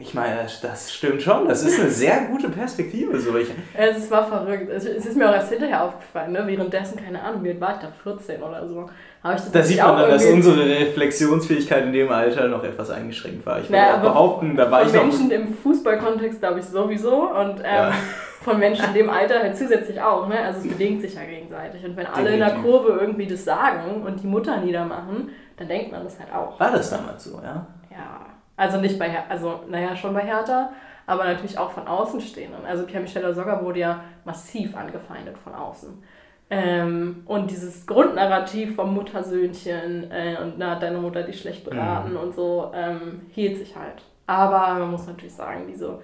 ich 0.00 0.14
meine, 0.14 0.46
das 0.62 0.92
stimmt 0.92 1.20
schon. 1.20 1.46
Das 1.46 1.62
ist 1.62 1.78
eine 1.78 1.90
sehr 1.90 2.22
gute 2.30 2.48
Perspektive. 2.48 3.20
So. 3.20 3.36
Ich, 3.36 3.48
es 3.76 4.10
war 4.10 4.26
verrückt. 4.26 4.70
Es 4.70 4.84
ist 4.84 5.16
mir 5.16 5.28
auch 5.28 5.34
erst 5.34 5.50
hinterher 5.50 5.84
aufgefallen. 5.84 6.32
Ne? 6.32 6.42
Währenddessen, 6.46 6.98
keine 7.02 7.22
Ahnung, 7.22 7.44
wie 7.44 7.60
war 7.60 7.74
ich 7.74 7.82
da? 7.82 7.92
14 8.02 8.42
oder 8.42 8.66
so. 8.66 8.88
ich 9.24 9.30
das 9.30 9.52
da 9.52 9.62
sieht 9.62 9.78
man 9.78 9.98
dann, 9.98 10.10
dass 10.10 10.24
unsere 10.24 10.64
Reflexionsfähigkeit 10.64 11.84
in 11.84 11.92
dem 11.92 12.10
Alter 12.10 12.48
noch 12.48 12.64
etwas 12.64 12.88
eingeschränkt 12.90 13.44
war. 13.44 13.58
Ich 13.58 13.68
würde 13.68 13.82
naja, 13.82 13.96
behaupten, 13.98 14.56
da 14.56 14.70
war 14.70 14.86
ich 14.86 14.92
noch... 14.92 15.02
Menschen 15.02 15.30
im 15.30 15.54
Fußballkontext, 15.54 16.40
glaube 16.40 16.60
ich, 16.60 16.64
sowieso. 16.64 17.30
Und 17.30 17.58
ähm, 17.58 17.64
ja. 17.64 17.92
von 18.40 18.58
Menschen 18.58 18.86
in 18.86 18.94
dem 18.94 19.10
Alter 19.10 19.40
halt 19.40 19.56
zusätzlich 19.56 20.00
auch. 20.00 20.28
Ne? 20.28 20.40
Also 20.40 20.60
es 20.60 20.68
bedingt 20.68 21.02
sich 21.02 21.14
ja 21.14 21.24
gegenseitig. 21.24 21.84
Und 21.84 21.96
wenn 21.96 22.06
alle 22.06 22.30
Definitiv. 22.30 22.48
in 22.48 22.54
der 22.54 22.62
Kurve 22.62 22.98
irgendwie 23.00 23.26
das 23.26 23.44
sagen 23.44 24.02
und 24.02 24.22
die 24.22 24.26
Mutter 24.26 24.56
niedermachen, 24.56 25.28
dann 25.58 25.68
denkt 25.68 25.92
man 25.92 26.04
das 26.04 26.18
halt 26.18 26.32
auch. 26.32 26.58
War 26.58 26.72
das 26.72 26.88
damals 26.88 27.24
so, 27.24 27.38
ja? 27.42 27.66
Ja. 27.90 28.29
Also 28.60 28.78
nicht 28.78 28.98
bei, 28.98 29.10
also 29.26 29.60
naja, 29.70 29.96
schon 29.96 30.12
bei 30.12 30.20
Hertha, 30.20 30.70
aber 31.06 31.24
natürlich 31.24 31.56
auch 31.56 31.70
von 31.70 31.88
Außenstehenden. 31.88 32.66
Also 32.66 32.84
Pierre-Michel 32.84 33.32
Sogger 33.32 33.64
wurde 33.64 33.80
ja 33.80 34.04
massiv 34.26 34.76
angefeindet 34.76 35.38
von 35.38 35.54
außen. 35.54 36.02
Ähm, 36.50 37.22
und 37.24 37.50
dieses 37.50 37.86
Grundnarrativ 37.86 38.76
vom 38.76 38.92
Muttersöhnchen 38.92 40.10
äh, 40.10 40.36
und 40.42 40.58
na, 40.58 40.74
deine 40.78 40.98
Mutter 40.98 41.22
die 41.22 41.32
schlecht 41.32 41.64
beraten 41.64 42.10
mhm. 42.10 42.16
und 42.18 42.34
so 42.34 42.70
ähm, 42.74 43.22
hielt 43.30 43.56
sich 43.56 43.74
halt. 43.74 44.02
Aber 44.26 44.78
man 44.78 44.90
muss 44.90 45.06
natürlich 45.06 45.34
sagen, 45.34 45.64
diese 45.66 46.02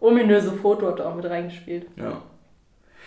ominöse 0.00 0.54
Foto 0.54 0.88
hat 0.88 1.00
auch 1.00 1.14
mit 1.14 1.26
reingespielt. 1.26 1.86
Ja. 1.94 2.20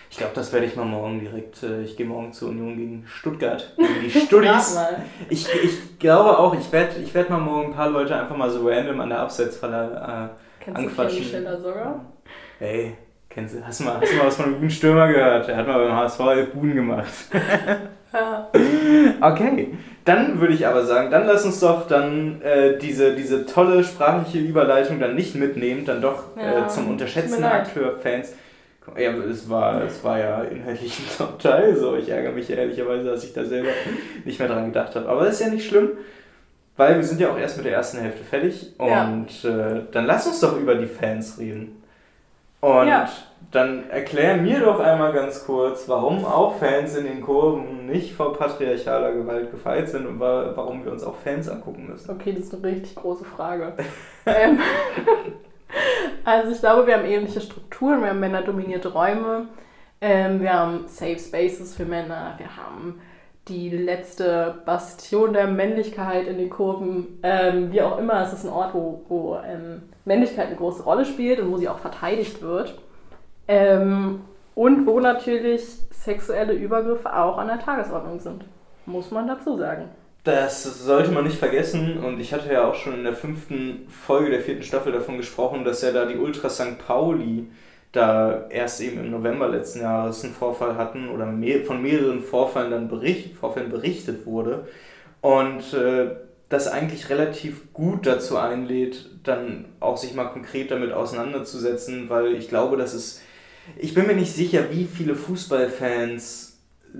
Ich 0.09 0.17
glaube, 0.17 0.33
das 0.35 0.53
werde 0.53 0.65
ich 0.65 0.75
mal 0.75 0.85
morgen 0.85 1.19
direkt. 1.19 1.61
Äh, 1.63 1.81
ich 1.83 1.97
gehe 1.97 2.05
morgen 2.05 2.31
zur 2.31 2.49
Union 2.49 2.75
gegen 2.77 3.03
Stuttgart. 3.07 3.73
Gegen 3.77 4.01
die 4.03 4.09
Studis. 4.09 4.77
ich, 5.29 5.47
ich 5.63 5.99
glaube 5.99 6.37
auch, 6.37 6.53
ich 6.57 6.71
werde 6.71 6.99
ich 7.01 7.13
werd 7.13 7.29
mal 7.29 7.39
morgen 7.39 7.67
ein 7.67 7.73
paar 7.73 7.89
Leute 7.89 8.15
einfach 8.15 8.35
mal 8.37 8.49
so 8.49 8.67
random 8.67 8.99
an 9.01 9.09
der 9.09 9.19
Abseitsfalle 9.19 10.31
äh, 10.31 10.63
Kennst 10.63 10.79
anquatschen. 10.79 11.25
Kennst 11.29 11.51
du 11.53 11.61
sogar? 11.61 12.05
Hey, 12.59 12.93
kennst 13.29 13.55
du, 13.55 13.65
hast 13.65 13.79
du, 13.79 13.83
mal, 13.83 13.99
hast 14.01 14.11
du 14.11 14.17
mal 14.17 14.27
was 14.27 14.35
von 14.35 14.45
einem 14.45 14.55
guten 14.55 14.69
Stürmer 14.69 15.07
gehört? 15.07 15.49
Er 15.49 15.57
hat 15.57 15.67
mal 15.67 15.85
beim 15.85 15.95
HSV 15.95 16.19
elf 16.19 16.51
Buden 16.53 16.75
gemacht. 16.75 17.07
Ja. 18.13 18.47
Okay, 19.19 19.73
dann 20.05 20.39
würde 20.39 20.53
ich 20.53 20.65
aber 20.65 20.85
sagen, 20.85 21.11
dann 21.11 21.27
lass 21.27 21.43
uns 21.43 21.59
doch 21.59 21.87
dann 21.87 22.41
äh, 22.41 22.77
diese, 22.77 23.13
diese 23.15 23.45
tolle 23.45 23.83
sprachliche 23.83 24.39
Überleitung 24.39 24.99
dann 24.99 25.13
nicht 25.13 25.35
mitnehmen, 25.35 25.83
dann 25.85 26.01
doch 26.01 26.37
Ja, 26.37 26.65
äh, 26.65 26.67
zum 26.69 26.89
unterschätzten. 26.89 27.43
Akteur-Fans. 27.43 28.33
Ja, 28.95 29.11
es 29.11 29.49
war, 29.49 29.83
es 29.83 30.03
war 30.03 30.17
ja 30.19 30.43
inhaltlich 30.43 30.97
ein 30.99 31.17
Top-Teil, 31.17 31.75
so 31.75 31.95
ich 31.95 32.09
ärgere 32.09 32.31
mich 32.31 32.49
ehrlicherweise, 32.49 33.05
dass 33.05 33.23
ich 33.23 33.33
da 33.33 33.43
selber 33.45 33.69
nicht 34.25 34.39
mehr 34.39 34.47
dran 34.47 34.65
gedacht 34.67 34.95
habe. 34.95 35.07
Aber 35.09 35.25
das 35.25 35.35
ist 35.39 35.47
ja 35.47 35.49
nicht 35.53 35.67
schlimm, 35.67 35.89
weil 36.77 36.95
wir 36.95 37.03
sind 37.03 37.19
ja 37.19 37.31
auch 37.31 37.37
erst 37.37 37.57
mit 37.57 37.65
der 37.65 37.73
ersten 37.73 37.97
Hälfte 37.99 38.23
fertig 38.23 38.73
und 38.77 39.43
Ja. 39.43 39.67
äh, 39.77 39.81
dann 39.91 40.05
lass 40.05 40.27
uns 40.27 40.39
doch 40.39 40.57
über 40.57 40.75
die 40.75 40.85
Fans 40.87 41.37
reden. 41.39 41.81
Und 42.59 42.87
Ja. 42.87 43.07
dann 43.51 43.87
erklär 43.89 44.37
mir 44.37 44.59
doch 44.59 44.79
einmal 44.79 45.13
ganz 45.13 45.45
kurz, 45.45 45.87
warum 45.87 46.25
auch 46.25 46.57
Fans 46.57 46.95
in 46.95 47.05
den 47.05 47.21
Kurven 47.21 47.85
nicht 47.85 48.13
vor 48.13 48.33
patriarchaler 48.33 49.11
Gewalt 49.13 49.51
gefeit 49.51 49.87
sind 49.89 50.07
und 50.07 50.19
wa 50.19 50.51
warum 50.55 50.83
wir 50.83 50.91
uns 50.91 51.03
auch 51.03 51.15
Fans 51.23 51.47
angucken 51.47 51.87
müssen. 51.87 52.09
Okay, 52.09 52.33
das 52.33 52.45
ist 52.45 52.55
eine 52.55 52.63
richtig 52.63 52.95
große 52.95 53.25
Frage. 53.25 53.73
ähm, 54.25 54.59
also 56.25 56.51
ich 56.51 56.59
glaube, 56.59 56.87
wir 56.87 56.95
haben 56.95 57.05
ähnliche 57.05 57.41
Strukturen, 57.41 58.01
wir 58.01 58.09
haben 58.09 58.19
männerdominierte 58.19 58.93
Räume, 58.93 59.47
ähm, 60.01 60.41
wir 60.41 60.53
haben 60.53 60.87
Safe 60.87 61.19
Spaces 61.19 61.75
für 61.75 61.85
Männer, 61.85 62.35
wir 62.37 62.55
haben 62.55 63.01
die 63.47 63.69
letzte 63.69 64.61
Bastion 64.65 65.33
der 65.33 65.47
Männlichkeit 65.47 66.27
in 66.27 66.37
den 66.37 66.49
Kurven, 66.49 67.19
ähm, 67.23 67.71
wie 67.71 67.81
auch 67.81 67.97
immer, 67.97 68.21
es 68.21 68.33
ist 68.33 68.45
ein 68.45 68.51
Ort, 68.51 68.73
wo, 68.73 69.05
wo 69.07 69.37
ähm, 69.37 69.83
Männlichkeit 70.05 70.47
eine 70.47 70.55
große 70.55 70.83
Rolle 70.83 71.05
spielt 71.05 71.39
und 71.39 71.51
wo 71.51 71.57
sie 71.57 71.69
auch 71.69 71.79
verteidigt 71.79 72.41
wird. 72.41 72.77
Ähm, 73.47 74.21
und 74.55 74.87
wo 74.87 74.99
natürlich 74.99 75.63
sexuelle 75.91 76.53
Übergriffe 76.53 77.15
auch 77.15 77.37
an 77.37 77.47
der 77.47 77.59
Tagesordnung 77.59 78.19
sind, 78.19 78.43
muss 78.85 79.11
man 79.11 79.27
dazu 79.27 79.55
sagen. 79.55 79.89
Das 80.27 80.83
sollte 80.83 81.11
man 81.11 81.23
nicht 81.23 81.37
vergessen 81.37 81.99
und 81.99 82.19
ich 82.19 82.33
hatte 82.33 82.51
ja 82.51 82.67
auch 82.67 82.75
schon 82.75 82.95
in 82.95 83.05
der 83.05 83.15
fünften 83.15 83.87
Folge 83.87 84.29
der 84.29 84.41
vierten 84.41 84.61
Staffel 84.61 84.91
davon 84.91 85.15
gesprochen, 85.15 85.63
dass 85.63 85.81
ja 85.81 85.93
da 85.93 86.03
die 86.03 86.17
Ultra 86.17 86.49
St. 86.49 86.77
Pauli 86.85 87.47
da 87.93 88.45
erst 88.49 88.81
eben 88.81 88.99
im 88.99 89.09
November 89.09 89.47
letzten 89.47 89.83
Jahres 89.83 90.25
einen 90.25 90.33
Vorfall 90.33 90.75
hatten 90.75 91.07
oder 91.07 91.25
mehr, 91.25 91.63
von 91.63 91.81
mehreren 91.81 92.21
Vorfällen 92.21 92.71
dann 92.71 92.89
bericht, 92.89 93.37
Vorfällen 93.37 93.71
berichtet 93.71 94.25
wurde 94.25 94.67
und 95.21 95.73
äh, 95.73 96.17
das 96.49 96.67
eigentlich 96.67 97.09
relativ 97.09 97.71
gut 97.71 98.05
dazu 98.05 98.35
einlädt, 98.35 99.09
dann 99.23 99.63
auch 99.79 99.95
sich 99.95 100.13
mal 100.13 100.25
konkret 100.25 100.71
damit 100.71 100.91
auseinanderzusetzen, 100.91 102.09
weil 102.09 102.35
ich 102.35 102.49
glaube, 102.49 102.75
dass 102.75 102.93
es, 102.93 103.21
ich 103.77 103.93
bin 103.93 104.05
mir 104.05 104.15
nicht 104.15 104.33
sicher, 104.33 104.71
wie 104.71 104.83
viele 104.83 105.15
Fußballfans 105.15 106.46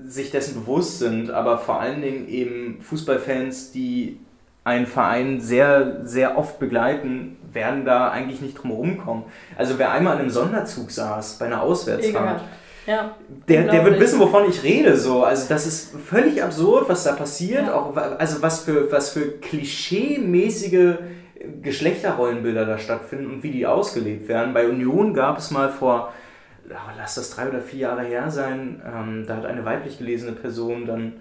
sich 0.06 0.30
dessen 0.30 0.60
bewusst 0.60 0.98
sind, 0.98 1.30
aber 1.30 1.58
vor 1.58 1.80
allen 1.80 2.00
Dingen 2.00 2.28
eben 2.28 2.80
Fußballfans, 2.80 3.72
die 3.72 4.20
einen 4.64 4.86
Verein 4.86 5.40
sehr, 5.40 6.00
sehr 6.04 6.36
oft 6.36 6.58
begleiten, 6.58 7.36
werden 7.52 7.84
da 7.84 8.10
eigentlich 8.10 8.40
nicht 8.40 8.54
drum 8.54 8.70
rumkommen. 8.70 9.24
Also 9.56 9.78
wer 9.78 9.92
einmal 9.92 10.14
in 10.14 10.20
einem 10.20 10.30
Sonderzug 10.30 10.90
saß, 10.90 11.38
bei 11.38 11.46
einer 11.46 11.62
Auswärtsfahrt. 11.62 12.42
Ja. 12.86 13.16
der, 13.48 13.64
der 13.64 13.84
wird 13.84 14.00
wissen, 14.00 14.18
wovon 14.18 14.48
ich 14.48 14.62
rede. 14.62 14.96
So. 14.96 15.22
Also 15.22 15.46
das 15.48 15.66
ist 15.66 15.94
völlig 16.06 16.42
absurd, 16.42 16.88
was 16.88 17.04
da 17.04 17.12
passiert. 17.12 17.66
Ja. 17.66 17.74
Auch, 17.74 17.96
also 17.96 18.40
was 18.40 18.60
für, 18.60 18.90
was 18.90 19.10
für 19.10 19.38
klischee-mäßige 19.40 20.96
Geschlechterrollenbilder 21.62 22.66
da 22.66 22.78
stattfinden 22.78 23.26
und 23.26 23.42
wie 23.42 23.50
die 23.50 23.66
ausgelebt 23.66 24.28
werden. 24.28 24.54
Bei 24.54 24.68
Union 24.68 25.14
gab 25.14 25.38
es 25.38 25.50
mal 25.50 25.70
vor, 25.70 26.12
lass 26.96 27.14
das 27.16 27.30
drei 27.30 27.48
oder 27.48 27.60
vier 27.60 27.80
Jahre 27.80 28.02
her 28.02 28.30
sein, 28.30 28.82
ähm, 28.84 29.24
da 29.26 29.36
hat 29.36 29.46
eine 29.46 29.64
weiblich 29.64 29.98
gelesene 29.98 30.32
Person 30.32 30.86
dann 30.86 31.14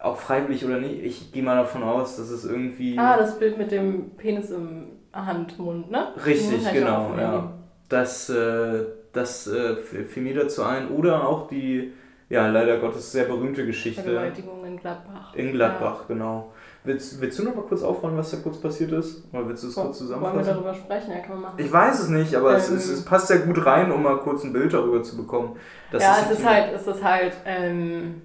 auch 0.00 0.18
freiwillig 0.18 0.64
oder 0.64 0.80
nicht, 0.80 1.02
ich 1.02 1.32
gehe 1.32 1.42
mal 1.42 1.56
davon 1.56 1.82
aus, 1.82 2.16
dass 2.16 2.30
es 2.30 2.44
irgendwie... 2.44 2.98
Ah, 2.98 3.16
das 3.16 3.38
Bild 3.38 3.56
mit 3.56 3.70
dem 3.70 4.10
Penis 4.16 4.50
im 4.50 4.88
Handmund, 5.12 5.90
ne? 5.90 6.08
Richtig, 6.24 6.64
Mhm, 6.64 6.72
genau, 6.72 7.14
ja. 7.16 7.52
Das, 7.88 8.28
äh, 8.28 8.84
das 9.12 9.46
äh, 9.46 9.76
fiel 9.76 10.22
mir 10.22 10.34
dazu 10.34 10.62
ein. 10.62 10.88
Oder 10.88 11.26
auch 11.26 11.48
die, 11.48 11.92
ja, 12.28 12.48
leider 12.48 12.78
Gottes 12.78 13.12
sehr 13.12 13.24
berühmte 13.24 13.64
Geschichte 13.64 14.02
Vergewaltigung 14.02 14.64
in 14.64 14.76
Gladbach. 14.76 15.34
in 15.34 15.52
Gladbach, 15.52 16.06
genau. 16.08 16.52
Willst, 16.86 17.18
willst 17.18 17.38
du 17.38 17.44
noch 17.44 17.54
mal 17.54 17.62
kurz 17.62 17.82
aufrollen, 17.82 18.16
was 18.18 18.30
da 18.30 18.36
kurz 18.42 18.58
passiert 18.60 18.92
ist? 18.92 19.24
Oder 19.32 19.48
willst 19.48 19.64
du 19.64 19.68
es 19.68 19.76
Ja. 19.76 19.84
kurz 19.84 20.00
Wollen 20.00 20.10
wir 20.10 20.16
zusammenfassen? 20.20 20.52
darüber 20.54 20.74
sprechen? 20.74 21.10
Ja, 21.12 21.18
kann 21.20 21.30
man 21.30 21.40
machen. 21.40 21.54
Ich 21.58 21.72
weiß 21.72 21.98
es 22.00 22.08
nicht, 22.10 22.34
aber 22.34 22.54
es, 22.56 22.68
Ähm. 22.68 22.76
es, 22.76 22.88
es 22.88 23.04
passt 23.06 23.28
sehr 23.28 23.38
gut 23.38 23.64
rein, 23.64 23.90
um 23.90 24.02
mal 24.02 24.18
kurz 24.18 24.44
ein 24.44 24.52
Bild 24.52 24.72
darüber 24.74 25.02
zu 25.02 25.16
bekommen. 25.16 25.56
Das 25.90 26.02
ja, 26.02 26.18
jetzt 26.18 26.30
es 26.30 26.38
ist 26.40 26.46
halt, 26.46 26.74
es 26.74 26.86
ist 26.86 27.02
halt 27.02 27.32
ähm, 27.46 28.22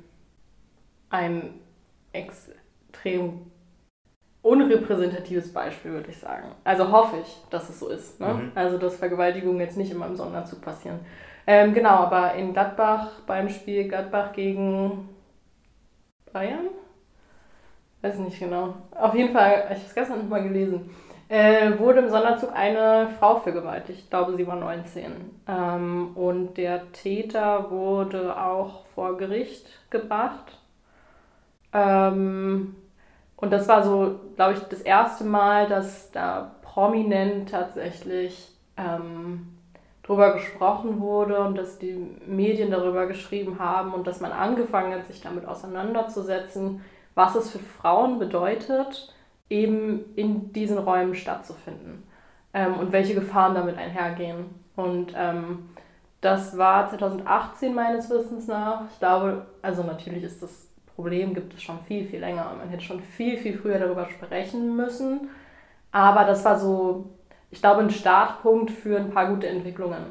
ein 1.09 1.53
extrem 2.11 3.49
unrepräsentatives 4.41 5.53
Beispiel, 5.53 5.91
würde 5.91 6.09
ich 6.09 6.17
sagen. 6.17 6.49
Also 6.65 6.91
hoffe 6.91 7.17
ich, 7.21 7.37
dass 7.49 7.69
es 7.69 7.79
so 7.79 7.87
ist. 7.89 8.19
Ne? 8.19 8.33
Mhm. 8.33 8.51
Also, 8.55 8.77
dass 8.77 8.95
Vergewaltigungen 8.95 9.59
jetzt 9.61 9.77
nicht 9.77 9.91
immer 9.91 10.05
im 10.07 10.15
Sonderzug 10.17 10.61
passieren. 10.61 10.99
Ähm, 11.47 11.73
genau, 11.73 11.91
aber 11.91 12.33
in 12.35 12.51
Gladbach 12.53 13.21
beim 13.25 13.47
Spiel 13.49 13.87
Gladbach 13.87 14.33
gegen 14.33 15.09
Bayern? 16.33 16.67
Weiß 18.01 18.17
nicht 18.19 18.39
genau. 18.39 18.75
Auf 18.91 19.13
jeden 19.13 19.33
Fall, 19.33 19.65
ich 19.71 19.77
habe 19.77 19.85
es 19.87 19.95
gestern 19.95 20.19
noch 20.19 20.29
mal 20.29 20.43
gelesen, 20.43 20.89
äh, 21.27 21.77
wurde 21.77 21.99
im 21.99 22.09
Sonderzug 22.09 22.51
eine 22.55 23.09
Frau 23.19 23.35
vergewaltigt. 23.35 23.99
Ich 23.99 24.09
glaube, 24.09 24.35
sie 24.35 24.47
war 24.47 24.55
19. 24.55 25.11
Ähm, 25.47 26.11
und 26.15 26.55
der 26.57 26.91
Täter 26.91 27.69
wurde 27.69 28.35
auch 28.41 28.85
vor 28.95 29.17
Gericht 29.17 29.67
gebracht. 29.89 30.57
Ähm, 31.73 32.75
und 33.35 33.51
das 33.51 33.67
war 33.67 33.83
so, 33.83 34.19
glaube 34.35 34.53
ich, 34.53 34.59
das 34.59 34.81
erste 34.81 35.23
Mal, 35.23 35.67
dass 35.67 36.11
da 36.11 36.55
prominent 36.61 37.49
tatsächlich 37.49 38.55
ähm, 38.77 39.55
drüber 40.03 40.33
gesprochen 40.33 40.99
wurde 40.99 41.39
und 41.39 41.57
dass 41.57 41.77
die 41.77 41.93
Medien 42.25 42.71
darüber 42.71 43.05
geschrieben 43.05 43.59
haben 43.59 43.93
und 43.93 44.07
dass 44.07 44.19
man 44.19 44.31
angefangen 44.31 44.93
hat, 44.93 45.05
sich 45.05 45.21
damit 45.21 45.45
auseinanderzusetzen, 45.45 46.81
was 47.19 47.35
es 47.35 47.51
für 47.51 47.59
Frauen 47.59 48.17
bedeutet, 48.17 49.13
eben 49.49 50.15
in 50.15 50.53
diesen 50.53 50.77
Räumen 50.77 51.15
stattzufinden 51.15 52.03
ähm, 52.53 52.75
und 52.75 52.93
welche 52.93 53.13
Gefahren 53.13 53.55
damit 53.55 53.77
einhergehen. 53.77 54.45
Und 54.77 55.13
ähm, 55.17 55.67
das 56.21 56.57
war 56.57 56.89
2018 56.89 57.75
meines 57.75 58.09
Wissens 58.09 58.47
nach. 58.47 58.83
Ich 58.89 58.99
glaube, 58.99 59.47
also 59.61 59.83
natürlich 59.83 60.23
ist 60.23 60.41
das 60.41 60.69
Problem, 60.95 61.33
gibt 61.33 61.53
es 61.53 61.61
schon 61.61 61.81
viel, 61.81 62.05
viel 62.05 62.21
länger. 62.21 62.53
Man 62.57 62.69
hätte 62.69 62.83
schon 62.83 63.01
viel, 63.01 63.35
viel 63.35 63.57
früher 63.57 63.79
darüber 63.79 64.09
sprechen 64.09 64.77
müssen. 64.77 65.29
Aber 65.91 66.23
das 66.23 66.45
war 66.45 66.57
so, 66.57 67.09
ich 67.51 67.59
glaube, 67.59 67.81
ein 67.81 67.89
Startpunkt 67.89 68.71
für 68.71 68.97
ein 68.97 69.11
paar 69.11 69.27
gute 69.27 69.47
Entwicklungen. 69.47 70.05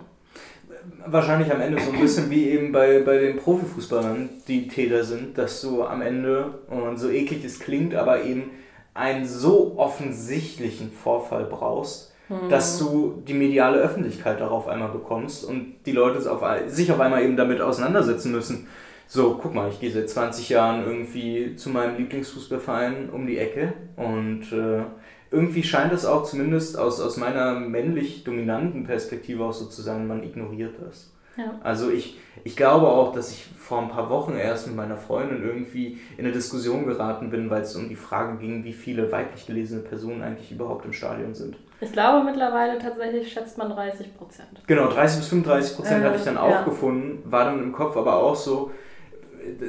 Wahrscheinlich 1.06 1.52
am 1.52 1.60
Ende 1.60 1.80
so 1.80 1.92
ein 1.92 2.00
bisschen 2.00 2.30
wie 2.30 2.48
eben 2.50 2.72
bei, 2.72 3.00
bei 3.00 3.18
den 3.18 3.36
Profifußballern, 3.36 4.28
die 4.46 4.68
Täter 4.68 5.04
sind, 5.04 5.38
dass 5.38 5.60
du 5.60 5.84
am 5.84 6.02
Ende, 6.02 6.60
und 6.68 6.98
so 6.98 7.08
eklig 7.10 7.44
es 7.44 7.60
klingt, 7.60 7.94
aber 7.94 8.24
eben 8.24 8.50
einen 8.94 9.26
so 9.26 9.74
offensichtlichen 9.76 10.90
Vorfall 10.90 11.44
brauchst, 11.44 12.12
dass 12.50 12.78
du 12.78 13.22
die 13.26 13.32
mediale 13.34 13.78
Öffentlichkeit 13.78 14.40
darauf 14.40 14.68
einmal 14.68 14.90
bekommst 14.90 15.44
und 15.44 15.76
die 15.86 15.92
Leute 15.92 16.30
auf, 16.30 16.42
sich 16.66 16.92
auf 16.92 17.00
einmal 17.00 17.22
eben 17.22 17.36
damit 17.36 17.60
auseinandersetzen 17.60 18.32
müssen. 18.32 18.66
So, 19.06 19.38
guck 19.40 19.54
mal, 19.54 19.70
ich 19.70 19.80
gehe 19.80 19.90
seit 19.90 20.10
20 20.10 20.50
Jahren 20.50 20.84
irgendwie 20.84 21.56
zu 21.56 21.70
meinem 21.70 21.96
Lieblingsfußballverein 21.96 23.08
um 23.08 23.26
die 23.26 23.38
Ecke 23.38 23.72
und 23.96 24.52
äh, 24.52 24.82
irgendwie 25.30 25.62
scheint 25.62 25.92
es 25.92 26.04
auch 26.04 26.24
zumindest 26.24 26.78
aus, 26.78 27.00
aus 27.00 27.16
meiner 27.16 27.54
männlich 27.54 28.24
dominanten 28.24 28.84
Perspektive 28.84 29.44
auch 29.44 29.52
so 29.52 29.66
zu 29.66 29.82
sein, 29.82 30.06
man 30.06 30.22
ignoriert 30.22 30.74
das. 30.84 31.10
Ja. 31.36 31.54
Also 31.62 31.90
ich, 31.90 32.18
ich 32.42 32.56
glaube 32.56 32.88
auch, 32.88 33.12
dass 33.12 33.30
ich 33.30 33.46
vor 33.56 33.80
ein 33.80 33.88
paar 33.88 34.10
Wochen 34.10 34.34
erst 34.36 34.66
mit 34.66 34.74
meiner 34.74 34.96
Freundin 34.96 35.44
irgendwie 35.44 35.98
in 36.16 36.24
eine 36.24 36.32
Diskussion 36.32 36.86
geraten 36.86 37.30
bin, 37.30 37.48
weil 37.48 37.62
es 37.62 37.76
um 37.76 37.88
die 37.88 37.96
Frage 37.96 38.38
ging, 38.38 38.64
wie 38.64 38.72
viele 38.72 39.12
weiblich 39.12 39.46
gelesene 39.46 39.82
Personen 39.82 40.22
eigentlich 40.22 40.50
überhaupt 40.50 40.84
im 40.84 40.92
Stadion 40.92 41.34
sind. 41.34 41.56
Ich 41.80 41.92
glaube 41.92 42.24
mittlerweile 42.24 42.78
tatsächlich 42.78 43.32
schätzt 43.32 43.56
man 43.56 43.70
30 43.70 44.16
Prozent. 44.16 44.62
Genau, 44.66 44.88
30 44.88 45.20
bis 45.20 45.28
35 45.28 45.76
Prozent 45.76 46.02
Äh, 46.02 46.06
hatte 46.06 46.16
ich 46.16 46.24
dann 46.24 46.34
ja. 46.34 46.42
auch 46.42 46.64
gefunden, 46.64 47.22
war 47.30 47.44
dann 47.44 47.62
im 47.62 47.72
Kopf 47.72 47.96
aber 47.96 48.16
auch 48.16 48.34
so, 48.34 48.72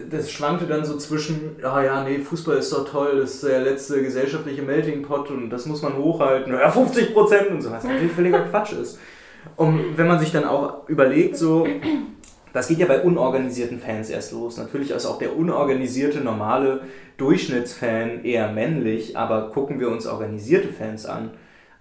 das 0.10 0.32
schwankte 0.32 0.66
dann 0.66 0.86
so 0.86 0.98
zwischen, 0.98 1.56
ja, 1.62 1.84
ja, 1.84 2.04
nee, 2.04 2.20
Fußball 2.20 2.58
ist 2.58 2.72
doch 2.72 2.90
toll, 2.90 3.20
das 3.20 3.36
ist 3.36 3.44
der 3.44 3.62
letzte 3.62 4.02
gesellschaftliche 4.02 4.62
Melting 4.62 5.02
Pot 5.02 5.30
und 5.30 5.50
das 5.50 5.66
muss 5.66 5.82
man 5.82 5.98
hochhalten, 5.98 6.54
ja, 6.54 6.70
50 6.70 7.14
Prozent 7.14 7.50
und 7.50 7.62
so, 7.62 7.72
was 7.72 7.84
natürlich 7.84 8.12
völliger 8.12 8.42
Quatsch 8.42 8.74
ist. 8.74 9.00
Und 9.56 9.98
wenn 9.98 10.08
man 10.08 10.20
sich 10.20 10.32
dann 10.32 10.44
auch 10.44 10.88
überlegt, 10.90 11.38
so, 11.38 11.66
das 12.54 12.68
geht 12.68 12.80
ja 12.80 12.88
bei 12.88 13.02
unorganisierten 13.02 13.80
Fans 13.80 14.10
erst 14.10 14.32
los. 14.32 14.58
Natürlich 14.58 14.92
ist 14.92 15.06
auch 15.06 15.18
der 15.18 15.38
unorganisierte, 15.38 16.20
normale 16.20 16.82
Durchschnittsfan 17.18 18.24
eher 18.24 18.52
männlich, 18.52 19.18
aber 19.18 19.50
gucken 19.50 19.80
wir 19.80 19.90
uns 19.90 20.08
organisierte 20.08 20.70
Fans 20.70 21.06
an 21.06 21.32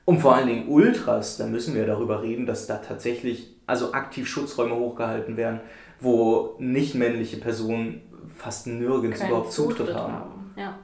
und 0.08 0.20
vor 0.20 0.34
allen 0.34 0.48
Dingen 0.48 0.68
Ultras, 0.68 1.36
da 1.36 1.44
müssen 1.46 1.74
wir 1.74 1.84
darüber 1.84 2.22
reden, 2.22 2.46
dass 2.46 2.66
da 2.66 2.76
tatsächlich 2.76 3.54
also 3.66 3.92
aktiv 3.92 4.26
Schutzräume 4.26 4.74
hochgehalten 4.74 5.36
werden, 5.36 5.60
wo 6.00 6.54
nicht 6.58 6.94
männliche 6.94 7.38
Personen 7.38 8.02
fast 8.36 8.66
nirgends 8.66 9.18
Keinen 9.18 9.30
überhaupt 9.30 9.52
Zutritt, 9.52 9.94
haben. 9.94 10.52
Ja. 10.56 10.78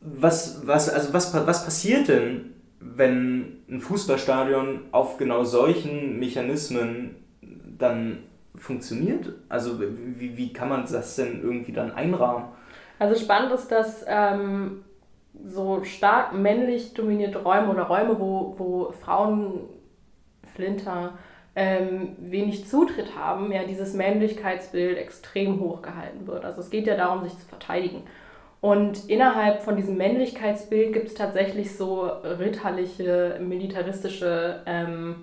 Was, 0.00 0.66
was, 0.66 0.88
also 0.88 1.12
was, 1.12 1.32
was 1.46 1.64
passiert 1.64 2.08
denn, 2.08 2.54
wenn 2.80 3.64
ein 3.68 3.80
Fußballstadion 3.80 4.80
auf 4.90 5.16
genau 5.16 5.44
solchen 5.44 6.18
Mechanismen 6.18 7.16
dann 7.78 8.24
funktioniert? 8.56 9.32
Also 9.48 9.80
wie, 9.80 10.36
wie 10.36 10.52
kann 10.52 10.68
man 10.68 10.86
das 10.90 11.16
denn 11.16 11.42
irgendwie 11.42 11.72
dann 11.72 11.92
einrahmen? 11.92 12.46
Also 12.98 13.20
spannend 13.20 13.52
ist, 13.52 13.68
dass 13.68 14.04
ähm, 14.06 14.84
so 15.44 15.82
stark 15.84 16.32
männlich 16.34 16.94
dominierte 16.94 17.42
Räume 17.42 17.70
oder 17.70 17.82
Räume, 17.84 18.18
wo, 18.18 18.54
wo 18.56 18.92
Frauen, 18.92 19.60
Flinter, 20.54 21.14
ähm, 21.56 22.16
wenig 22.18 22.66
Zutritt 22.66 23.16
haben, 23.16 23.52
ja 23.52 23.64
dieses 23.64 23.94
Männlichkeitsbild 23.94 24.98
extrem 24.98 25.60
hoch 25.60 25.82
gehalten 25.82 26.26
wird. 26.26 26.44
Also 26.44 26.60
es 26.60 26.70
geht 26.70 26.86
ja 26.86 26.96
darum, 26.96 27.22
sich 27.22 27.38
zu 27.38 27.46
verteidigen. 27.46 28.02
Und 28.60 29.10
innerhalb 29.10 29.62
von 29.62 29.76
diesem 29.76 29.96
Männlichkeitsbild 29.96 30.94
gibt 30.94 31.08
es 31.08 31.14
tatsächlich 31.14 31.76
so 31.76 32.04
ritterliche, 32.04 33.38
militaristische 33.38 34.62
ähm, 34.64 35.16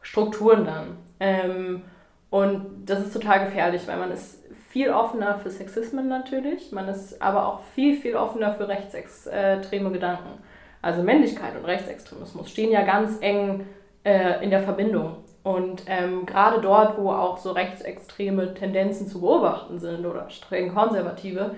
Strukturen 0.00 0.64
dann. 0.64 0.96
Ähm, 1.20 1.82
und 2.30 2.84
das 2.86 3.00
ist 3.00 3.12
total 3.12 3.44
gefährlich, 3.44 3.86
weil 3.86 3.98
man 3.98 4.10
ist 4.10 4.42
viel 4.70 4.90
offener 4.90 5.38
für 5.38 5.50
Sexismen 5.50 6.08
natürlich, 6.08 6.72
man 6.72 6.88
ist 6.88 7.20
aber 7.22 7.46
auch 7.46 7.60
viel, 7.74 7.96
viel 7.96 8.16
offener 8.16 8.54
für 8.54 8.68
rechtsextreme 8.68 9.90
Gedanken. 9.90 10.42
Also 10.82 11.02
Männlichkeit 11.02 11.56
und 11.56 11.64
Rechtsextremismus 11.64 12.50
stehen 12.50 12.70
ja 12.70 12.82
ganz 12.82 13.18
eng 13.20 13.66
äh, 14.04 14.42
in 14.44 14.50
der 14.50 14.62
Verbindung. 14.62 15.16
Und 15.46 15.84
ähm, 15.86 16.26
gerade 16.26 16.60
dort, 16.60 16.98
wo 16.98 17.12
auch 17.12 17.38
so 17.38 17.52
rechtsextreme 17.52 18.52
Tendenzen 18.54 19.06
zu 19.06 19.20
beobachten 19.20 19.78
sind 19.78 20.04
oder 20.04 20.28
streng 20.28 20.74
konservative, 20.74 21.54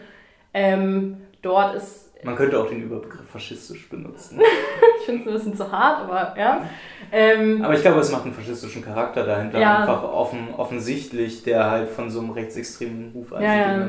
ähm, 0.53 1.23
dort 1.41 1.75
ist. 1.75 2.13
Man 2.23 2.37
könnte 2.37 2.61
auch 2.61 2.69
den 2.69 2.83
Überbegriff 2.83 3.27
faschistisch 3.31 3.89
benutzen. 3.89 4.43
ich 5.01 5.07
finde 5.07 5.23
es 5.23 5.27
ein 5.27 5.33
bisschen 5.33 5.57
zu 5.57 5.73
hart, 5.73 6.03
aber 6.03 6.39
ja. 6.39 6.69
Ähm, 7.11 7.65
aber 7.65 7.73
ich 7.73 7.81
glaube, 7.81 8.01
es 8.01 8.13
macht 8.13 8.25
einen 8.25 8.35
faschistischen 8.35 8.85
Charakter 8.85 9.25
dahinter, 9.25 9.59
ja. 9.59 9.79
einfach 9.79 10.03
offen, 10.03 10.49
offensichtlich, 10.55 11.43
der 11.45 11.71
halt 11.71 11.89
von 11.89 12.11
so 12.11 12.21
einem 12.21 12.33
rechtsextremen 12.33 13.13
Ruf 13.15 13.31
ja, 13.41 13.55
ja. 13.55 13.89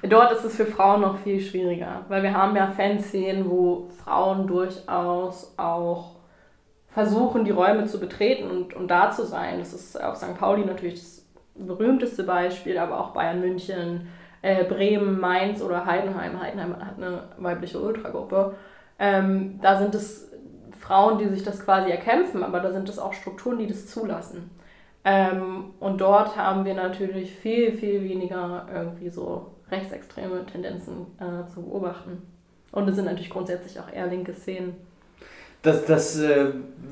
Dort 0.00 0.32
ist 0.32 0.44
es 0.44 0.56
für 0.56 0.64
Frauen 0.64 1.02
noch 1.02 1.18
viel 1.18 1.42
schwieriger, 1.42 2.06
weil 2.08 2.22
wir 2.22 2.32
haben 2.32 2.56
ja 2.56 2.68
Fanszenen, 2.68 3.50
wo 3.50 3.90
Frauen 4.02 4.46
durchaus 4.46 5.52
auch 5.58 6.15
versuchen, 6.96 7.44
die 7.44 7.50
Räume 7.50 7.84
zu 7.84 8.00
betreten 8.00 8.50
und, 8.50 8.72
und 8.72 8.88
da 8.88 9.10
zu 9.10 9.26
sein. 9.26 9.58
Das 9.58 9.74
ist 9.74 10.02
auf 10.02 10.16
St. 10.16 10.34
Pauli 10.38 10.64
natürlich 10.64 10.94
das 10.94 11.26
berühmteste 11.54 12.24
Beispiel, 12.24 12.78
aber 12.78 12.98
auch 12.98 13.10
Bayern 13.10 13.40
München, 13.40 14.08
äh, 14.40 14.64
Bremen, 14.64 15.20
Mainz 15.20 15.60
oder 15.60 15.84
Heidenheim. 15.84 16.40
Heidenheim 16.40 16.74
hat 16.82 16.96
eine 16.96 17.24
weibliche 17.36 17.78
Ultragruppe. 17.78 18.54
Ähm, 18.98 19.60
da 19.60 19.76
sind 19.76 19.94
es 19.94 20.32
Frauen, 20.80 21.18
die 21.18 21.28
sich 21.28 21.42
das 21.42 21.62
quasi 21.62 21.90
erkämpfen, 21.90 22.42
aber 22.42 22.60
da 22.60 22.72
sind 22.72 22.88
es 22.88 22.98
auch 22.98 23.12
Strukturen, 23.12 23.58
die 23.58 23.66
das 23.66 23.88
zulassen. 23.88 24.50
Ähm, 25.04 25.74
und 25.80 26.00
dort 26.00 26.34
haben 26.38 26.64
wir 26.64 26.72
natürlich 26.72 27.30
viel, 27.30 27.72
viel 27.72 28.04
weniger 28.04 28.68
irgendwie 28.72 29.10
so 29.10 29.48
rechtsextreme 29.70 30.46
Tendenzen 30.46 31.08
äh, 31.18 31.46
zu 31.52 31.60
beobachten. 31.60 32.22
Und 32.72 32.88
es 32.88 32.96
sind 32.96 33.04
natürlich 33.04 33.28
grundsätzlich 33.28 33.78
auch 33.80 33.92
eher 33.92 34.06
linke 34.06 34.32
Szenen. 34.32 34.76
Das, 35.62 35.84
das 35.84 36.18
äh, 36.18 36.46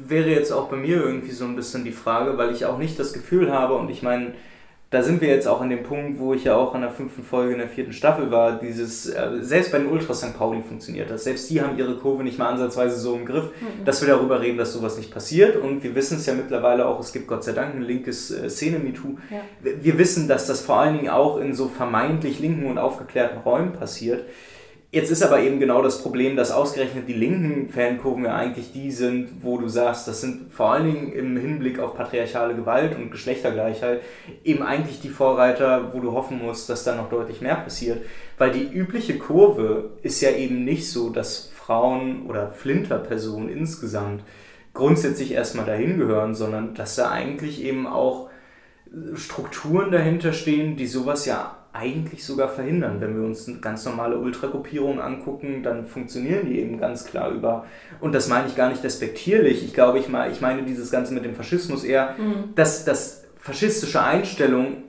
wäre 0.06 0.30
jetzt 0.30 0.52
auch 0.52 0.68
bei 0.68 0.76
mir 0.76 0.96
irgendwie 0.96 1.32
so 1.32 1.44
ein 1.44 1.56
bisschen 1.56 1.84
die 1.84 1.92
Frage, 1.92 2.36
weil 2.38 2.52
ich 2.52 2.66
auch 2.66 2.78
nicht 2.78 2.98
das 2.98 3.12
Gefühl 3.12 3.52
habe, 3.52 3.74
und 3.74 3.90
ich 3.90 4.02
meine, 4.02 4.34
da 4.94 5.02
sind 5.02 5.20
wir 5.20 5.28
jetzt 5.28 5.48
auch 5.48 5.60
an 5.60 5.70
dem 5.70 5.82
Punkt, 5.82 6.20
wo 6.20 6.34
ich 6.34 6.44
ja 6.44 6.54
auch 6.54 6.72
in 6.76 6.82
der 6.82 6.90
fünften 6.92 7.24
Folge 7.24 7.54
in 7.54 7.58
der 7.58 7.68
vierten 7.68 7.92
Staffel 7.92 8.30
war, 8.30 8.60
dieses, 8.60 9.08
äh, 9.08 9.38
selbst 9.40 9.72
bei 9.72 9.78
den 9.78 9.88
Ultras 9.88 10.20
St. 10.20 10.38
Pauli 10.38 10.62
funktioniert 10.62 11.10
das. 11.10 11.24
Selbst 11.24 11.50
die 11.50 11.60
haben 11.60 11.76
ihre 11.76 11.96
Kurve 11.96 12.22
nicht 12.22 12.38
mal 12.38 12.50
ansatzweise 12.50 12.96
so 12.96 13.16
im 13.16 13.26
Griff, 13.26 13.46
mhm. 13.46 13.84
dass 13.84 14.02
wir 14.02 14.08
darüber 14.08 14.40
reden, 14.40 14.56
dass 14.56 14.72
sowas 14.72 14.96
nicht 14.96 15.12
passiert. 15.12 15.56
Und 15.56 15.82
wir 15.82 15.96
wissen 15.96 16.18
es 16.18 16.26
ja 16.26 16.34
mittlerweile 16.34 16.86
auch, 16.86 17.00
es 17.00 17.12
gibt 17.12 17.26
Gott 17.26 17.42
sei 17.42 17.52
Dank 17.52 17.74
ein 17.74 17.82
linkes 17.82 18.30
äh, 18.30 18.48
Szene-MeToo. 18.48 19.16
Ja. 19.32 19.40
Wir 19.82 19.98
wissen, 19.98 20.28
dass 20.28 20.46
das 20.46 20.60
vor 20.60 20.78
allen 20.78 20.96
Dingen 20.96 21.10
auch 21.10 21.38
in 21.38 21.54
so 21.54 21.66
vermeintlich 21.66 22.38
linken 22.38 22.66
und 22.66 22.78
aufgeklärten 22.78 23.38
Räumen 23.38 23.72
passiert. 23.72 24.24
Jetzt 24.94 25.10
ist 25.10 25.24
aber 25.24 25.40
eben 25.40 25.58
genau 25.58 25.82
das 25.82 26.00
Problem, 26.00 26.36
dass 26.36 26.52
ausgerechnet 26.52 27.08
die 27.08 27.14
linken 27.14 27.68
Fankurven 27.68 28.26
ja 28.26 28.36
eigentlich 28.36 28.70
die 28.70 28.92
sind, 28.92 29.42
wo 29.42 29.58
du 29.58 29.66
sagst, 29.66 30.06
das 30.06 30.20
sind 30.20 30.52
vor 30.52 30.72
allen 30.72 30.84
Dingen 30.84 31.12
im 31.12 31.36
Hinblick 31.36 31.80
auf 31.80 31.96
patriarchale 31.96 32.54
Gewalt 32.54 32.94
und 32.94 33.10
Geschlechtergleichheit 33.10 34.02
eben 34.44 34.62
eigentlich 34.62 35.00
die 35.00 35.08
Vorreiter, 35.08 35.92
wo 35.92 35.98
du 35.98 36.12
hoffen 36.12 36.40
musst, 36.40 36.70
dass 36.70 36.84
da 36.84 36.94
noch 36.94 37.10
deutlich 37.10 37.40
mehr 37.40 37.56
passiert. 37.56 38.04
Weil 38.38 38.52
die 38.52 38.68
übliche 38.72 39.18
Kurve 39.18 39.90
ist 40.02 40.20
ja 40.20 40.30
eben 40.30 40.64
nicht 40.64 40.88
so, 40.88 41.10
dass 41.10 41.50
Frauen 41.52 42.26
oder 42.26 42.52
Flinterpersonen 42.52 43.48
insgesamt 43.48 44.22
grundsätzlich 44.74 45.32
erstmal 45.32 45.66
dahin 45.66 45.98
gehören, 45.98 46.36
sondern 46.36 46.72
dass 46.74 46.94
da 46.94 47.10
eigentlich 47.10 47.64
eben 47.64 47.88
auch 47.88 48.30
Strukturen 49.14 49.90
dahinter 49.90 50.32
stehen, 50.32 50.76
die 50.76 50.86
sowas 50.86 51.26
ja 51.26 51.63
eigentlich 51.74 52.24
sogar 52.24 52.48
verhindern. 52.48 53.00
Wenn 53.00 53.16
wir 53.16 53.26
uns 53.26 53.50
ganz 53.60 53.84
normale 53.84 54.16
Ultragruppierungen 54.16 55.00
angucken, 55.00 55.62
dann 55.62 55.86
funktionieren 55.86 56.46
die 56.46 56.60
eben 56.60 56.78
ganz 56.78 57.04
klar 57.04 57.30
über. 57.32 57.66
Und 58.00 58.14
das 58.14 58.28
meine 58.28 58.46
ich 58.46 58.54
gar 58.54 58.70
nicht 58.70 58.84
despektierlich. 58.84 59.64
Ich 59.64 59.74
glaube, 59.74 59.98
ich, 59.98 60.08
meine, 60.08 60.32
ich 60.32 60.40
meine 60.40 60.62
dieses 60.62 60.90
Ganze 60.90 61.12
mit 61.12 61.24
dem 61.24 61.34
Faschismus 61.34 61.82
eher, 61.82 62.14
mhm. 62.16 62.54
dass, 62.54 62.84
dass 62.84 63.24
faschistische 63.36 64.02
Einstellungen 64.02 64.84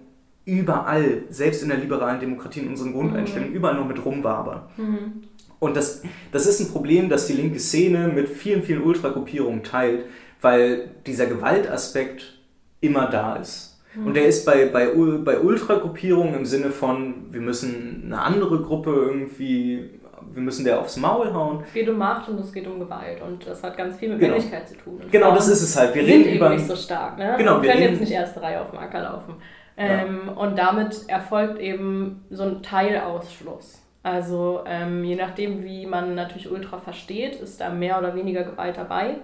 überall, 0.45 1.23
selbst 1.29 1.63
in 1.63 1.69
der 1.69 1.79
liberalen 1.79 2.19
Demokratie, 2.19 2.59
in 2.59 2.67
unseren 2.67 2.93
Grundeinstellungen, 2.93 3.49
mhm. 3.49 3.57
überall 3.57 3.75
noch 3.75 3.87
mit 3.87 4.05
rumwabern. 4.05 4.61
Mhm. 4.77 5.23
Und 5.57 5.75
das, 5.75 6.03
das 6.31 6.45
ist 6.45 6.59
ein 6.59 6.67
Problem, 6.67 7.09
das 7.09 7.25
die 7.25 7.33
linke 7.33 7.59
Szene 7.59 8.09
mit 8.09 8.29
vielen, 8.29 8.61
vielen 8.61 8.83
Ultragruppierungen 8.83 9.63
teilt, 9.63 10.05
weil 10.39 10.91
dieser 11.07 11.25
Gewaltaspekt 11.25 12.39
immer 12.79 13.07
da 13.07 13.37
ist. 13.37 13.74
Und 14.03 14.15
der 14.15 14.25
ist 14.25 14.45
bei, 14.45 14.65
bei, 14.65 14.87
bei 15.23 15.39
Ultragruppierungen 15.39 16.35
im 16.35 16.45
Sinne 16.45 16.71
von, 16.71 17.27
wir 17.31 17.41
müssen 17.41 18.03
eine 18.05 18.21
andere 18.21 18.61
Gruppe 18.61 18.91
irgendwie, 18.91 19.89
wir 20.33 20.41
müssen 20.41 20.65
der 20.65 20.79
aufs 20.79 20.97
Maul 20.97 21.33
hauen. 21.33 21.63
Es 21.65 21.73
geht 21.73 21.87
um 21.87 21.97
Macht 21.97 22.27
und 22.27 22.39
es 22.39 22.51
geht 22.51 22.67
um 22.67 22.79
Gewalt 22.79 23.21
und 23.21 23.47
das 23.47 23.63
hat 23.63 23.77
ganz 23.77 23.97
viel 23.97 24.09
mit 24.09 24.19
genau. 24.19 24.33
Männlichkeit 24.33 24.67
zu 24.67 24.75
tun. 24.75 24.99
Und 25.01 25.11
genau, 25.11 25.33
das 25.33 25.47
ist 25.47 25.61
es 25.61 25.77
halt. 25.77 25.95
Wir 25.95 26.03
reden 26.03 26.35
über. 26.35 26.49
nicht 26.49 26.67
so 26.67 26.75
stark, 26.75 27.17
ne? 27.17 27.35
Genau, 27.37 27.61
wir 27.61 27.71
können 27.71 27.83
jetzt 27.83 28.01
nicht 28.01 28.11
erste 28.11 28.41
Reihe 28.41 28.61
auf 28.61 28.71
dem 28.71 28.79
Acker 28.79 29.01
laufen. 29.01 29.35
Ähm, 29.77 30.21
ja. 30.27 30.33
Und 30.33 30.57
damit 30.57 31.07
erfolgt 31.07 31.59
eben 31.59 32.25
so 32.29 32.43
ein 32.43 32.63
Teilausschluss. 32.63 33.81
Also 34.03 34.63
ähm, 34.67 35.03
je 35.03 35.15
nachdem, 35.15 35.63
wie 35.63 35.85
man 35.85 36.15
natürlich 36.15 36.51
Ultra 36.51 36.77
versteht, 36.77 37.35
ist 37.37 37.59
da 37.59 37.69
mehr 37.69 37.97
oder 37.97 38.15
weniger 38.15 38.43
Gewalt 38.43 38.77
dabei. 38.77 39.15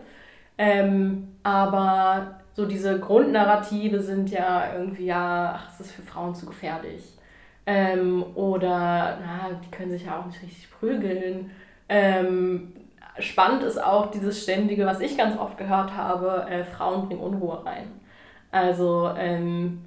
Ähm, 0.58 1.36
aber 1.44 2.41
so 2.54 2.66
diese 2.66 3.00
Grundnarrative 3.00 4.02
sind 4.02 4.30
ja 4.30 4.74
irgendwie, 4.76 5.06
ja, 5.06 5.56
ach, 5.56 5.70
es 5.74 5.88
ist 5.88 5.92
für 5.94 6.02
Frauen 6.02 6.36
zu 6.36 6.46
gefährlich. 6.46 7.04
Ähm, 7.66 8.26
oder, 8.36 9.20
na, 9.22 9.50
die 9.64 9.72
können 9.72 9.92
sich 9.92 10.06
ja 10.06 10.20
auch 10.20 10.26
nicht 10.26 10.42
richtig 10.42 10.70
prügeln. 10.72 11.52
Ähm, 11.88 12.74
spannend 13.20 13.64
ist 13.64 13.82
auch 13.82 14.12
dieses 14.12 14.44
ständige, 14.44 14.86
was 14.86 15.00
ich 15.00 15.18
ganz 15.18 15.38
oft 15.38 15.58
gehört 15.58 15.96
habe, 15.96 16.46
äh, 16.50 16.64
Frauen 16.64 17.08
bringen 17.08 17.22
Unruhe 17.22 17.66
rein. 17.66 17.88
Also, 18.52 19.12
ähm, 19.18 19.86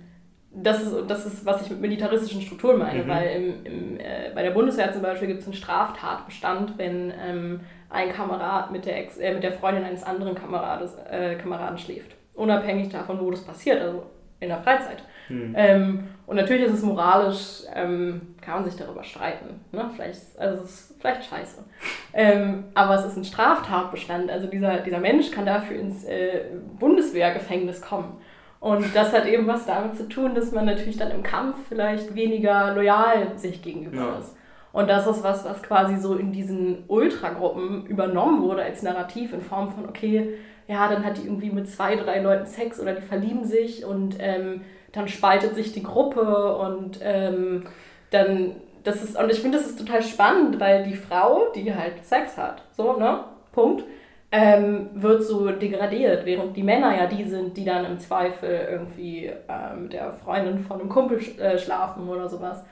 das 0.57 0.83
ist, 0.83 0.95
das 1.09 1.27
ist, 1.27 1.45
was 1.45 1.63
ich 1.63 1.71
mit 1.71 1.81
militaristischen 1.81 2.41
Strukturen 2.41 2.79
meine, 2.79 3.03
mhm. 3.03 3.09
weil 3.09 3.29
im, 3.31 3.67
im, 3.67 4.01
äh, 4.01 4.31
bei 4.35 4.43
der 4.43 4.53
Bundeswehr 4.53 4.93
zum 4.93 5.03
Beispiel 5.03 5.29
gibt 5.29 5.41
es 5.41 5.47
einen 5.47 5.55
Straftatbestand, 5.55 6.79
wenn 6.79 7.13
ähm, 7.21 7.61
ein 7.91 8.11
Kamerad 8.11 8.71
mit 8.71 8.87
der, 8.87 8.99
Ex, 9.01 9.19
äh, 9.19 9.35
mit 9.35 9.43
der 9.43 9.53
Freundin 9.53 9.85
eines 9.85 10.05
anderen 10.05 10.35
Kamerades, 10.35 10.97
äh, 11.11 11.35
Kameraden 11.35 11.77
schläft 11.77 12.15
unabhängig 12.35 12.89
davon, 12.91 13.21
wo 13.21 13.31
das 13.31 13.45
passiert, 13.45 13.81
also 13.81 14.05
in 14.41 14.49
der 14.49 14.59
Freizeit. 14.59 15.03
Hm. 15.29 15.55
Ähm, 15.57 16.09
und 16.27 16.37
natürlich 16.37 16.67
ist 16.67 16.75
es 16.75 16.83
moralisch, 16.83 17.63
ähm, 17.75 18.35
kann 18.41 18.57
man 18.57 18.65
sich 18.65 18.77
darüber 18.77 19.03
streiten. 19.03 19.61
Ne? 19.73 19.91
Vielleicht, 19.95 20.21
also 20.39 20.63
es 20.63 20.71
ist 20.71 20.95
vielleicht 21.01 21.25
scheiße. 21.25 21.63
Ähm, 22.17 22.67
aber 22.75 22.95
es 22.95 23.07
ist 23.07 23.17
ein 23.17 23.25
Straftatbestand. 23.25 24.31
Also 24.31 24.47
dieser, 24.47 24.79
dieser 24.79 25.01
Mensch 25.01 25.33
kann 25.33 25.47
dafür 25.47 25.77
ins 25.81 26.05
äh, 26.05 26.43
Bundeswehrgefängnis 26.79 27.81
kommen. 27.81 28.19
Und 28.61 28.95
das 28.95 29.13
hat 29.13 29.27
eben 29.27 29.49
was 29.49 29.67
damit 29.67 29.97
zu 29.97 30.09
tun, 30.09 30.33
dass 30.33 30.53
man 30.53 30.65
natürlich 30.65 30.97
dann 30.97 31.11
im 31.11 31.25
Kampf 31.25 31.57
vielleicht 31.69 32.15
weniger 32.15 32.73
loyal 32.73 33.37
sich 33.37 33.63
gegenüber 33.63 33.97
ja. 33.97 34.19
ist. 34.21 34.37
Und 34.73 34.89
das 34.89 35.09
ist 35.09 35.25
was, 35.25 35.45
was 35.45 35.61
quasi 35.63 35.97
so 35.97 36.15
in 36.15 36.31
diesen 36.31 36.85
Ultragruppen 36.87 37.87
übernommen 37.87 38.43
wurde 38.43 38.63
als 38.63 38.83
Narrativ 38.83 39.33
in 39.33 39.41
Form 39.41 39.71
von, 39.71 39.89
okay, 39.89 40.35
ja, 40.67 40.89
dann 40.89 41.05
hat 41.05 41.19
die 41.19 41.25
irgendwie 41.25 41.51
mit 41.51 41.69
zwei, 41.69 41.97
drei 41.97 42.21
Leuten 42.21 42.47
Sex 42.47 42.81
oder 42.81 42.95
die 42.95 43.03
verlieben 43.03 43.45
sich 43.45 43.85
und 43.85 44.17
ähm, 44.19 44.63
dann 44.93 45.09
spaltet 45.09 45.55
sich 45.55 45.73
die 45.73 45.83
Gruppe 45.83 46.57
und 46.57 47.01
ähm, 47.03 47.65
dann, 48.11 48.57
das 48.85 49.03
ist, 49.03 49.19
und 49.19 49.31
ich 49.31 49.41
finde, 49.41 49.59
das 49.59 49.67
ist 49.67 49.79
total 49.79 50.03
spannend, 50.03 50.61
weil 50.61 50.85
die 50.85 50.95
Frau, 50.95 51.49
die 51.55 51.75
halt 51.75 52.05
Sex 52.05 52.37
hat, 52.37 52.63
so, 52.73 52.97
ne, 52.97 53.25
Punkt, 53.53 53.85
ähm, 54.31 54.91
wird 54.95 55.23
so 55.23 55.51
degradiert, 55.51 56.25
während 56.25 56.57
die 56.57 56.63
Männer 56.63 56.97
ja 56.97 57.07
die 57.07 57.25
sind, 57.25 57.57
die 57.57 57.65
dann 57.65 57.85
im 57.85 58.01
Zweifel 58.01 58.67
irgendwie 58.69 59.27
äh, 59.27 59.77
mit 59.77 59.93
der 59.93 60.11
Freundin 60.13 60.59
von 60.59 60.81
einem 60.81 60.89
Kumpel 60.89 61.21
sch 61.21 61.39
äh, 61.39 61.57
schlafen 61.59 62.09
oder 62.09 62.29
sowas. 62.29 62.65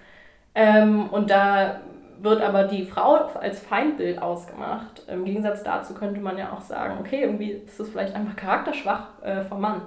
Ähm, 0.55 1.09
und 1.11 1.31
da 1.31 1.81
wird 2.23 2.41
aber 2.41 2.65
die 2.65 2.85
Frau 2.85 3.17
als 3.17 3.61
Feindbild 3.61 4.21
ausgemacht. 4.21 5.03
Im 5.09 5.25
Gegensatz 5.25 5.63
dazu 5.63 5.95
könnte 5.95 6.21
man 6.21 6.39
ja 6.39 6.53
auch 6.53 6.61
sagen, 6.61 6.99
okay, 7.01 7.23
irgendwie 7.23 7.51
ist 7.51 7.81
das 7.81 7.89
vielleicht 7.89 8.15
einfach 8.15 8.37
charakterschwach 8.37 9.23
äh, 9.23 9.43
vom 9.43 9.61
Mann. 9.61 9.83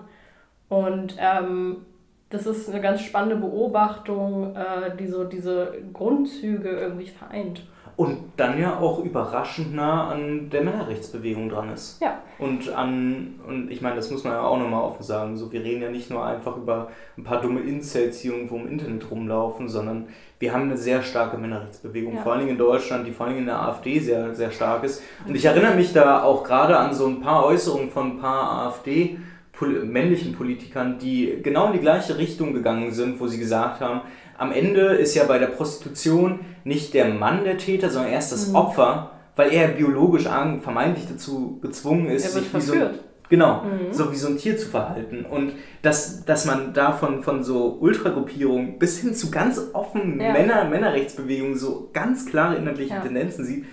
Und 0.67 1.15
ähm, 1.19 1.85
das 2.29 2.45
ist 2.45 2.69
eine 2.69 2.81
ganz 2.81 3.01
spannende 3.01 3.37
Beobachtung, 3.37 4.55
äh, 4.55 4.95
die 4.97 5.07
so 5.07 5.23
diese 5.23 5.73
Grundzüge 5.93 6.69
irgendwie 6.69 7.07
vereint. 7.07 7.63
Und 7.97 8.17
dann 8.35 8.59
ja 8.59 8.77
auch 8.77 9.03
überraschend 9.03 9.73
nah 9.73 10.09
an 10.09 10.49
der 10.49 10.63
Männerrechtsbewegung 10.63 11.47
dran 11.47 11.69
ist. 11.71 12.01
Ja. 12.01 12.19
Und 12.39 12.69
an, 12.73 13.35
und 13.47 13.71
ich 13.71 13.81
meine, 13.81 13.95
das 13.95 14.11
muss 14.11 14.25
man 14.25 14.33
ja 14.33 14.41
auch 14.41 14.59
nochmal 14.59 14.83
offen 14.83 15.01
sagen, 15.03 15.37
so 15.37 15.49
wir 15.53 15.63
reden 15.63 15.81
ja 15.81 15.89
nicht 15.89 16.09
nur 16.09 16.25
einfach 16.25 16.57
über 16.57 16.89
ein 17.17 17.23
paar 17.23 17.39
dumme 17.39 17.61
Incels, 17.61 18.21
die 18.21 18.27
irgendwo 18.27 18.57
im 18.57 18.67
Internet 18.67 19.09
rumlaufen, 19.09 19.69
sondern 19.69 20.07
wir 20.39 20.51
haben 20.51 20.63
eine 20.63 20.75
sehr 20.75 21.01
starke 21.03 21.37
Männerrechtsbewegung, 21.37 22.15
Ja. 22.15 22.21
vor 22.23 22.33
allen 22.33 22.41
Dingen 22.41 22.51
in 22.51 22.57
Deutschland, 22.57 23.07
die 23.07 23.11
vor 23.11 23.27
allen 23.27 23.35
Dingen 23.35 23.47
in 23.47 23.53
der 23.53 23.61
AfD 23.61 23.99
sehr, 23.99 24.35
sehr 24.35 24.51
stark 24.51 24.83
ist. 24.83 25.01
Und 25.25 25.33
ich 25.33 25.45
erinnere 25.45 25.75
mich 25.75 25.93
da 25.93 26.21
auch 26.23 26.43
gerade 26.43 26.77
an 26.77 26.93
so 26.93 27.07
ein 27.07 27.21
paar 27.21 27.45
Äußerungen 27.45 27.89
von 27.89 28.11
ein 28.11 28.19
paar 28.19 28.67
AfD- 28.67 29.17
männlichen 29.61 30.33
Politikern, 30.33 30.99
die 30.99 31.39
genau 31.41 31.67
in 31.67 31.71
die 31.73 31.79
gleiche 31.79 32.17
Richtung 32.17 32.53
gegangen 32.53 32.91
sind, 32.91 33.17
wo 33.21 33.27
sie 33.27 33.39
gesagt 33.39 33.79
haben, 33.79 34.01
am 34.37 34.51
Ende 34.51 34.81
ist 34.95 35.15
ja 35.15 35.23
bei 35.25 35.37
der 35.39 35.47
Prostitution 35.47 36.39
nicht 36.63 36.93
der 36.93 37.05
Mann 37.09 37.43
der 37.43 37.57
Täter, 37.57 37.89
sondern 37.89 38.11
erst 38.11 38.31
das 38.31 38.49
Mhm. 38.49 38.55
Opfer, 38.55 39.11
weil 39.35 39.51
er 39.53 39.67
biologisch 39.69 40.27
an- 40.27 40.61
vermeintlich 40.61 41.07
dazu 41.09 41.59
gezwungen 41.61 42.07
ist, 42.07 42.33
sich 42.33 42.53
wie 42.53 42.61
so 42.61 42.73
genau, 43.29 43.63
Mhm. 43.63 43.91
so 43.93 44.11
wie 44.11 44.15
so 44.15 44.27
ein 44.27 44.37
Tier 44.37 44.57
zu 44.57 44.67
verhalten. 44.67 45.25
Und 45.25 45.53
dass, 45.81 46.25
dass 46.25 46.45
man 46.45 46.73
davon 46.73 47.23
von 47.23 47.43
so 47.43 47.77
Ultragruppierungen 47.81 48.77
bis 48.79 48.99
hin 48.99 49.13
zu 49.13 49.31
ganz 49.31 49.59
offenen 49.73 50.19
Ja. 50.21 50.31
Männer, 50.31 50.65
Männerrechtsbewegungen 50.65 51.55
so 51.57 51.89
ganz 51.93 52.25
klare 52.25 52.55
inhaltliche 52.55 52.93
Ja. 52.95 53.01
Tendenzen 53.01 53.45
sieht, 53.45 53.65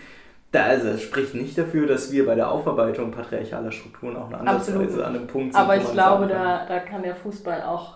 da 0.53 0.65
also, 0.65 0.89
es 0.89 1.01
spricht 1.03 1.35
nicht 1.35 1.57
dafür, 1.57 1.87
dass 1.87 2.13
wir 2.13 2.27
bei 2.27 2.35
der 2.35 2.51
Aufarbeitung 2.51 3.11
patriarchaler 3.11 3.73
Strukturen 3.73 4.17
auch 4.17 4.29
eine 4.31 4.39
Absolut 4.51 4.83
Ansatzweise 4.83 5.07
an 5.07 5.17
einem 5.17 5.27
Punkt 5.27 5.55
sind. 5.55 5.63
Aber 5.63 5.77
ich 5.77 5.91
glaube, 5.93 6.27
da, 6.27 6.67
da 6.67 6.79
kann 6.81 7.03
der 7.03 7.15
Fußball 7.15 7.63
auch 7.63 7.95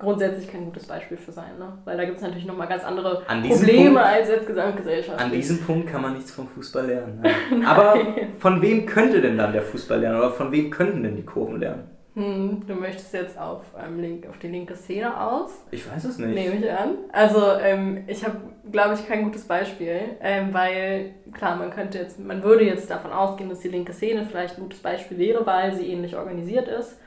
grundsätzlich 0.00 0.50
kein 0.50 0.64
gutes 0.64 0.86
Beispiel 0.86 1.16
für 1.16 1.32
sein. 1.32 1.58
Ne? 1.58 1.78
Weil 1.84 1.96
da 1.96 2.04
gibt 2.04 2.16
es 2.16 2.22
natürlich 2.22 2.46
nochmal 2.46 2.66
ganz 2.68 2.82
andere 2.84 3.22
Probleme 3.26 3.84
Punkt- 3.84 3.98
als 4.00 4.28
jetzt 4.28 4.46
Gesamtgesellschaft. 4.46 5.20
An 5.20 5.30
diesem 5.30 5.60
Punkt 5.60 5.88
kann 5.88 6.02
man 6.02 6.14
nichts 6.14 6.32
vom 6.32 6.48
Fußball 6.48 6.86
lernen. 6.86 7.22
Ja. 7.62 7.68
Aber 7.68 7.96
von 8.38 8.62
wem 8.62 8.86
könnte 8.86 9.20
denn 9.20 9.36
dann 9.36 9.52
der 9.52 9.62
Fußball 9.62 10.00
lernen? 10.00 10.18
Oder 10.18 10.30
von 10.30 10.50
wem 10.52 10.70
könnten 10.70 11.02
denn 11.02 11.16
die 11.16 11.24
Kurven 11.24 11.60
lernen? 11.60 11.90
Hm, 12.14 12.62
du 12.66 12.74
möchtest 12.74 13.12
jetzt 13.14 13.38
auf, 13.38 13.62
ähm, 13.78 14.00
link, 14.00 14.26
auf 14.28 14.38
die 14.38 14.48
linke 14.48 14.74
Szene 14.74 15.20
aus. 15.20 15.64
Ich 15.70 15.88
weiß 15.90 16.04
es 16.04 16.18
nicht. 16.18 16.34
Nehme 16.34 16.56
ich 16.56 16.70
an. 16.72 16.96
Also 17.12 17.40
ähm, 17.62 18.04
ich 18.08 18.24
habe, 18.24 18.36
glaube 18.72 18.94
ich, 18.94 19.06
kein 19.06 19.24
gutes 19.24 19.44
Beispiel, 19.44 20.00
ähm, 20.20 20.52
weil 20.52 21.14
klar, 21.32 21.56
man 21.56 21.70
könnte 21.70 21.98
jetzt, 21.98 22.18
man 22.18 22.42
würde 22.42 22.64
jetzt 22.64 22.90
davon 22.90 23.12
ausgehen, 23.12 23.48
dass 23.48 23.60
die 23.60 23.68
linke 23.68 23.92
Szene 23.92 24.26
vielleicht 24.28 24.58
ein 24.58 24.62
gutes 24.62 24.80
Beispiel 24.80 25.18
wäre, 25.18 25.46
weil 25.46 25.72
sie 25.74 25.86
ähnlich 25.86 26.16
organisiert 26.16 26.66
ist. 26.66 26.98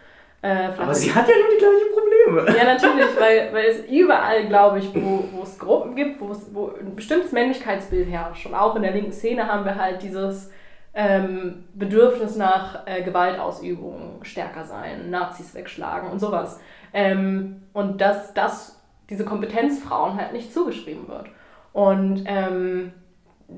Äh, 0.43 0.71
Aber 0.77 0.93
sie 0.93 1.13
hat 1.15 1.25
ja 1.25 1.35
nur 1.35 1.47
die 1.49 1.57
gleichen 1.57 1.87
Probleme. 1.93 2.57
ja, 2.57 2.65
natürlich, 2.65 3.17
weil, 3.17 3.53
weil 3.53 3.65
es 3.67 3.85
überall, 3.89 4.45
glaube 4.47 4.79
ich, 4.79 4.93
wo, 4.93 5.23
wo 5.31 5.43
es 5.43 5.57
Gruppen 5.57 5.95
gibt, 5.95 6.19
wo, 6.19 6.31
es, 6.31 6.53
wo 6.53 6.73
ein 6.77 6.95
bestimmtes 6.95 7.31
Männlichkeitsbild 7.31 8.09
herrscht. 8.09 8.45
Und 8.45 8.53
auch 8.53 8.75
in 8.75 8.81
der 8.81 8.91
linken 8.91 9.13
Szene 9.13 9.47
haben 9.47 9.63
wir 9.63 9.75
halt 9.77 10.01
dieses 10.01 10.51
ähm, 10.93 11.63
Bedürfnis 11.73 12.35
nach 12.35 12.85
äh, 12.85 13.03
Gewaltausübung 13.03 14.19
stärker 14.23 14.65
sein, 14.65 15.09
Nazis 15.09 15.55
wegschlagen 15.55 16.11
und 16.11 16.19
sowas. 16.19 16.59
Ähm, 16.93 17.63
und 17.71 18.01
dass 18.01 18.33
das 18.33 18.81
diese 19.09 19.23
Kompetenz 19.23 19.79
Frauen 19.79 20.17
halt 20.17 20.33
nicht 20.33 20.53
zugeschrieben 20.53 21.07
wird. 21.07 21.27
Und 21.71 22.25
ähm, 22.27 22.91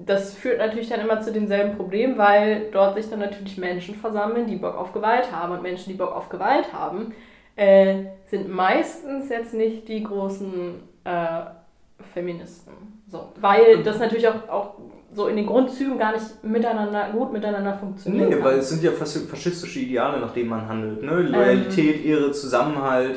das 0.05 0.33
führt 0.33 0.57
natürlich 0.57 0.89
dann 0.89 0.99
immer 1.01 1.21
zu 1.21 1.31
denselben 1.31 1.75
Problemen, 1.77 2.17
weil 2.17 2.69
dort 2.71 2.95
sich 2.95 3.09
dann 3.09 3.19
natürlich 3.19 3.57
Menschen 3.57 3.95
versammeln, 3.95 4.47
die 4.47 4.55
Bock 4.55 4.75
auf 4.75 4.91
Gewalt 4.93 5.31
haben. 5.31 5.53
Und 5.53 5.61
Menschen, 5.61 5.89
die 5.91 5.97
Bock 5.97 6.11
auf 6.15 6.29
Gewalt 6.29 6.73
haben, 6.73 7.13
äh, 7.55 8.03
sind 8.25 8.49
meistens 8.49 9.29
jetzt 9.29 9.53
nicht 9.53 9.87
die 9.87 10.03
großen 10.03 10.75
äh, 11.05 11.41
Feministen. 12.13 12.73
So. 13.07 13.29
Weil 13.39 13.83
das 13.83 13.99
natürlich 13.99 14.27
auch, 14.27 14.49
auch 14.49 14.73
so 15.13 15.27
in 15.27 15.37
den 15.37 15.45
Grundzügen 15.45 15.97
gar 15.97 16.11
nicht 16.11 16.43
miteinander 16.43 17.09
gut 17.13 17.31
miteinander 17.31 17.73
funktioniert. 17.73 18.29
Nee, 18.29 18.43
weil 18.43 18.57
es 18.59 18.69
sind 18.69 18.83
ja 18.83 18.91
fas- 18.91 19.25
faschistische 19.29 19.79
Ideale, 19.79 20.19
nach 20.19 20.33
denen 20.33 20.49
man 20.49 20.67
handelt. 20.67 21.01
Ne? 21.03 21.21
Loyalität, 21.21 22.03
Ehre, 22.05 22.31
Zusammenhalt. 22.31 23.15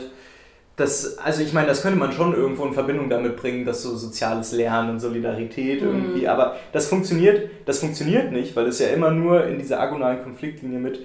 Das, 0.78 1.18
also 1.18 1.42
ich 1.42 1.52
meine, 1.52 1.66
das 1.66 1.82
könnte 1.82 1.98
man 1.98 2.12
schon 2.12 2.32
irgendwo 2.34 2.64
in 2.64 2.72
Verbindung 2.72 3.10
damit 3.10 3.36
bringen, 3.36 3.64
dass 3.66 3.82
so 3.82 3.96
soziales 3.96 4.52
Lernen 4.52 4.90
und 4.90 5.00
Solidarität 5.00 5.82
Mhm. 5.82 5.88
irgendwie, 5.88 6.28
aber 6.28 6.56
das 6.72 6.86
funktioniert, 6.86 7.50
das 7.66 7.80
funktioniert 7.80 8.32
nicht, 8.32 8.56
weil 8.56 8.66
es 8.66 8.78
ja 8.78 8.88
immer 8.88 9.10
nur 9.10 9.44
in 9.44 9.58
dieser 9.58 9.80
agonalen 9.80 10.22
Konfliktlinie 10.22 10.78
mit, 10.78 11.04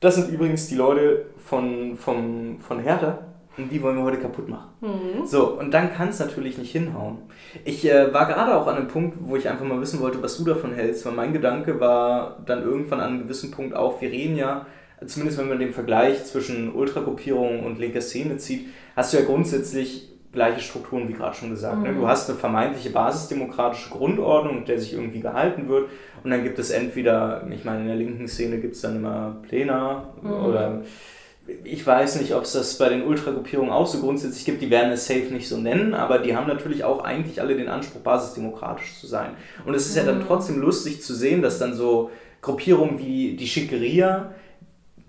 das 0.00 0.16
sind 0.16 0.28
übrigens 0.30 0.66
die 0.68 0.74
Leute 0.74 1.26
von, 1.38 1.96
vom, 1.96 2.58
von 2.60 2.80
Hertha 2.80 3.18
und 3.56 3.70
die 3.70 3.80
wollen 3.82 3.96
wir 3.96 4.02
heute 4.02 4.18
kaputt 4.18 4.48
machen. 4.48 4.70
Mhm. 4.80 5.24
So, 5.26 5.56
und 5.58 5.72
dann 5.72 5.92
kann 5.92 6.08
es 6.08 6.18
natürlich 6.18 6.58
nicht 6.58 6.72
hinhauen. 6.72 7.18
Ich 7.64 7.88
äh, 7.88 8.12
war 8.12 8.26
gerade 8.26 8.56
auch 8.56 8.66
an 8.66 8.76
einem 8.76 8.88
Punkt, 8.88 9.18
wo 9.20 9.36
ich 9.36 9.48
einfach 9.48 9.64
mal 9.64 9.80
wissen 9.80 10.00
wollte, 10.00 10.20
was 10.22 10.36
du 10.36 10.44
davon 10.44 10.72
hältst, 10.74 11.06
weil 11.06 11.12
mein 11.12 11.32
Gedanke 11.32 11.78
war 11.78 12.38
dann 12.44 12.62
irgendwann 12.64 13.00
an 13.00 13.10
einem 13.10 13.22
gewissen 13.24 13.52
Punkt 13.52 13.76
auch, 13.76 14.00
wir 14.00 14.10
reden 14.10 14.36
ja, 14.36 14.66
zumindest 15.06 15.38
wenn 15.38 15.48
man 15.48 15.58
den 15.58 15.72
Vergleich 15.72 16.24
zwischen 16.24 16.72
Ultragruppierungen 16.74 17.64
und 17.64 17.78
linker 17.78 18.00
Szene 18.00 18.36
zieht, 18.36 18.66
hast 18.96 19.12
du 19.12 19.18
ja 19.18 19.24
grundsätzlich 19.24 20.08
gleiche 20.32 20.60
Strukturen, 20.60 21.08
wie 21.08 21.12
gerade 21.12 21.36
schon 21.36 21.50
gesagt. 21.50 21.82
Ne? 21.82 21.92
Mhm. 21.92 22.00
Du 22.00 22.08
hast 22.08 22.30
eine 22.30 22.38
vermeintliche 22.38 22.88
basisdemokratische 22.90 23.90
Grundordnung, 23.90 24.64
der 24.64 24.78
sich 24.78 24.94
irgendwie 24.94 25.20
gehalten 25.20 25.68
wird. 25.68 25.88
Und 26.24 26.30
dann 26.30 26.42
gibt 26.42 26.58
es 26.58 26.70
entweder, 26.70 27.46
ich 27.50 27.64
meine, 27.64 27.80
in 27.82 27.86
der 27.88 27.96
linken 27.96 28.26
Szene 28.28 28.58
gibt 28.58 28.74
es 28.76 28.80
dann 28.80 28.96
immer 28.96 29.36
Pläne 29.46 30.04
Mhm. 30.22 30.30
oder 30.30 30.80
ich 31.64 31.84
weiß 31.86 32.20
nicht, 32.20 32.34
ob 32.34 32.44
es 32.44 32.52
das 32.52 32.78
bei 32.78 32.88
den 32.88 33.02
Ultragruppierungen 33.02 33.72
auch 33.72 33.86
so 33.86 33.98
grundsätzlich 33.98 34.44
gibt, 34.44 34.62
die 34.62 34.70
werden 34.70 34.92
es 34.92 35.06
safe 35.06 35.24
nicht 35.32 35.48
so 35.48 35.56
nennen, 35.58 35.92
aber 35.92 36.20
die 36.20 36.36
haben 36.36 36.46
natürlich 36.46 36.84
auch 36.84 37.02
eigentlich 37.04 37.40
alle 37.40 37.56
den 37.56 37.68
Anspruch, 37.68 38.00
basisdemokratisch 38.00 38.98
zu 39.00 39.08
sein. 39.08 39.30
Und 39.66 39.74
es 39.74 39.86
ist 39.86 39.96
ja 39.96 40.04
dann 40.04 40.20
Mhm. 40.20 40.24
trotzdem 40.28 40.60
lustig 40.60 41.02
zu 41.02 41.14
sehen, 41.14 41.42
dass 41.42 41.58
dann 41.58 41.74
so 41.74 42.10
Gruppierungen 42.40 42.98
wie 42.98 43.36
die 43.36 43.46
Schickeria 43.48 44.32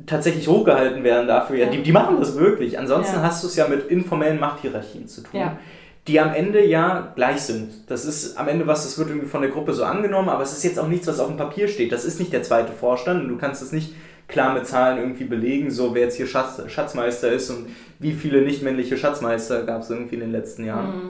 tatsächlich 0.06 0.48
hochgehalten 0.48 1.04
werden 1.04 1.28
dafür. 1.28 1.58
Ja, 1.58 1.66
die, 1.68 1.82
die 1.82 1.92
machen 1.92 2.18
das 2.20 2.38
wirklich. 2.38 2.78
Ansonsten 2.80 3.16
Ja. 3.18 3.22
hast 3.24 3.44
du 3.44 3.48
es 3.48 3.56
ja 3.56 3.68
mit 3.68 3.88
informellen 3.88 4.40
Machthierarchien 4.40 5.08
zu 5.08 5.22
tun. 5.22 5.40
Ja. 5.40 5.58
Die 6.08 6.20
am 6.20 6.34
Ende 6.34 6.66
ja 6.66 7.14
gleich 7.16 7.42
sind. 7.42 7.72
Das 7.90 8.04
ist 8.04 8.38
am 8.38 8.50
Ende 8.50 8.68
was, 8.68 8.84
das 8.84 8.98
wird 8.98 9.10
irgendwie 9.10 9.28
von 9.28 9.42
der 9.42 9.52
Gruppe 9.52 9.74
so 9.74 9.86
angenommen, 9.86 10.28
aber 10.28 10.44
es 10.44 10.52
ist 10.52 10.64
jetzt 10.64 10.78
auch 10.78 10.88
nichts, 10.90 11.08
was 11.08 11.20
auf 11.22 11.28
dem 11.28 11.38
Papier 11.38 11.68
steht. 11.70 11.92
Das 11.94 12.04
ist 12.04 12.20
nicht 12.20 12.34
der 12.34 12.44
zweite 12.44 12.74
Vorstand 12.74 13.24
und 13.24 13.30
du 13.30 13.38
kannst 13.38 13.62
es 13.62 13.72
nicht 13.72 13.94
klar 14.28 14.54
mit 14.54 14.68
Zahlen 14.68 14.98
irgendwie 15.00 15.24
belegen, 15.26 15.72
so 15.72 15.94
wer 15.96 16.04
jetzt 16.04 16.18
hier 16.18 16.28
Schatz, 16.28 16.62
Schatzmeister 16.68 17.32
ist 17.32 17.50
und 17.50 17.68
wie 18.00 18.12
viele 18.14 18.42
nicht-männliche 18.42 18.98
Schatzmeister 18.98 19.64
gab 19.64 19.82
es 19.82 19.90
irgendwie 19.90 20.16
in 20.16 20.22
den 20.22 20.32
letzten 20.32 20.66
Jahren. 20.66 20.88
Mhm. 20.96 21.10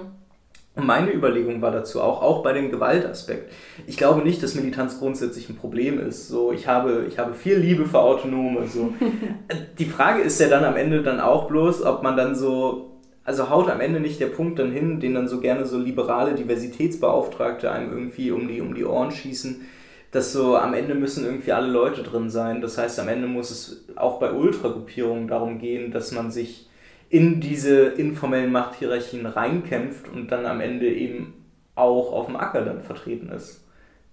Meine 0.76 1.13
Überlegung 1.13 1.61
war 1.61 1.69
dazu 1.69 2.01
auch, 2.01 2.24
auch 2.24 2.41
bei 2.41 2.51
dem 2.51 2.71
Gewaltaspekt. 2.71 3.51
Ich 3.86 3.95
glaube 3.95 4.24
nicht, 4.24 4.41
dass 4.41 4.55
Militanz 4.55 4.97
grundsätzlich 4.97 5.47
ein 5.47 5.55
Problem 5.55 5.99
ist. 5.99 6.28
So, 6.30 6.51
ich 6.51 6.67
habe, 6.67 7.05
ich 7.07 7.19
habe 7.19 7.36
viel 7.36 7.57
Liebe 7.57 7.86
für 7.86 7.99
Autonome. 7.99 8.67
So. 8.67 8.91
Die 9.78 9.86
Frage 9.86 10.24
ist 10.24 10.39
ja 10.39 10.47
dann 10.49 10.63
am 10.63 10.76
Ende 10.76 11.03
dann 11.03 11.19
auch 11.19 11.47
bloß, 11.47 11.84
ob 11.84 12.01
man 12.01 12.17
dann 12.17 12.34
so, 12.34 12.89
also 13.24 13.51
haut 13.51 13.69
am 13.69 13.82
Ende 13.82 13.99
nicht 13.99 14.19
der 14.19 14.28
Punkt 14.28 14.57
dann 14.57 14.71
hin, 14.71 14.99
den 14.99 15.13
dann 15.13 15.28
so 15.28 15.39
gerne 15.41 15.65
so 15.65 15.78
liberale 15.78 16.34
Diversitätsbeauftragte 16.34 17.69
einem 17.71 17.91
irgendwie 17.91 18.32
um 18.32 18.47
die, 18.47 18.59
um 18.59 18.74
die 18.74 18.86
Ohren 18.86 19.11
schießen, 19.11 19.61
dass 20.09 20.34
so 20.34 20.57
am 20.57 20.74
Ende 20.74 20.95
müssen 20.95 21.24
irgendwie 21.24 21.51
alle 21.51 21.71
Leute 21.71 22.01
drin 22.01 22.32
sein. 22.32 22.61
Das 22.61 22.80
heißt, 22.80 22.99
am 22.99 23.09
Ende 23.09 23.28
muss 23.28 23.51
es 23.51 23.86
auch 23.95 24.19
bei 24.19 24.32
Ultragruppierungen 24.32 25.28
darum 25.28 25.59
gehen, 25.59 25.91
dass 25.91 26.11
man 26.11 26.32
sich 26.32 26.67
in 27.14 27.39
diese 27.39 27.89
informellen 27.89 28.51
Machthierarchien 28.51 29.28
reinkämpft 29.28 30.09
und 30.09 30.30
dann 30.32 30.47
am 30.47 30.59
Ende 30.61 30.91
eben 30.91 31.45
auch 31.76 32.11
auf 32.11 32.26
dem 32.26 32.36
Acker 32.36 32.66
dann 32.66 32.82
vertreten 32.82 33.30
ist. 33.30 33.64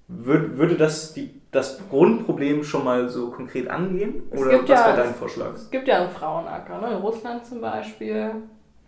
Würde, 0.06 0.58
würde 0.58 0.74
das 0.76 1.14
die, 1.14 1.30
das 1.50 1.80
Grundproblem 1.88 2.62
schon 2.62 2.84
mal 2.84 3.08
so 3.08 3.30
konkret 3.30 3.68
angehen? 3.70 4.24
Es 4.30 4.42
Oder 4.42 4.50
gibt 4.50 4.68
was 4.68 4.80
ja- 4.80 4.86
wäre 4.88 4.96
dein 4.98 5.14
Vorschlag? 5.14 5.54
Es 5.54 5.70
gibt 5.70 5.88
ja 5.88 6.02
einen 6.02 6.10
Frauenacker, 6.10 6.78
ne? 6.78 6.88
in 6.88 6.98
Russland 6.98 7.46
zum 7.46 7.62
Beispiel. 7.62 8.32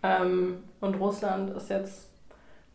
Ähm, 0.03 0.57
und 0.79 0.99
Russland 0.99 1.49
ist 1.57 1.71
jetzt, 1.71 2.07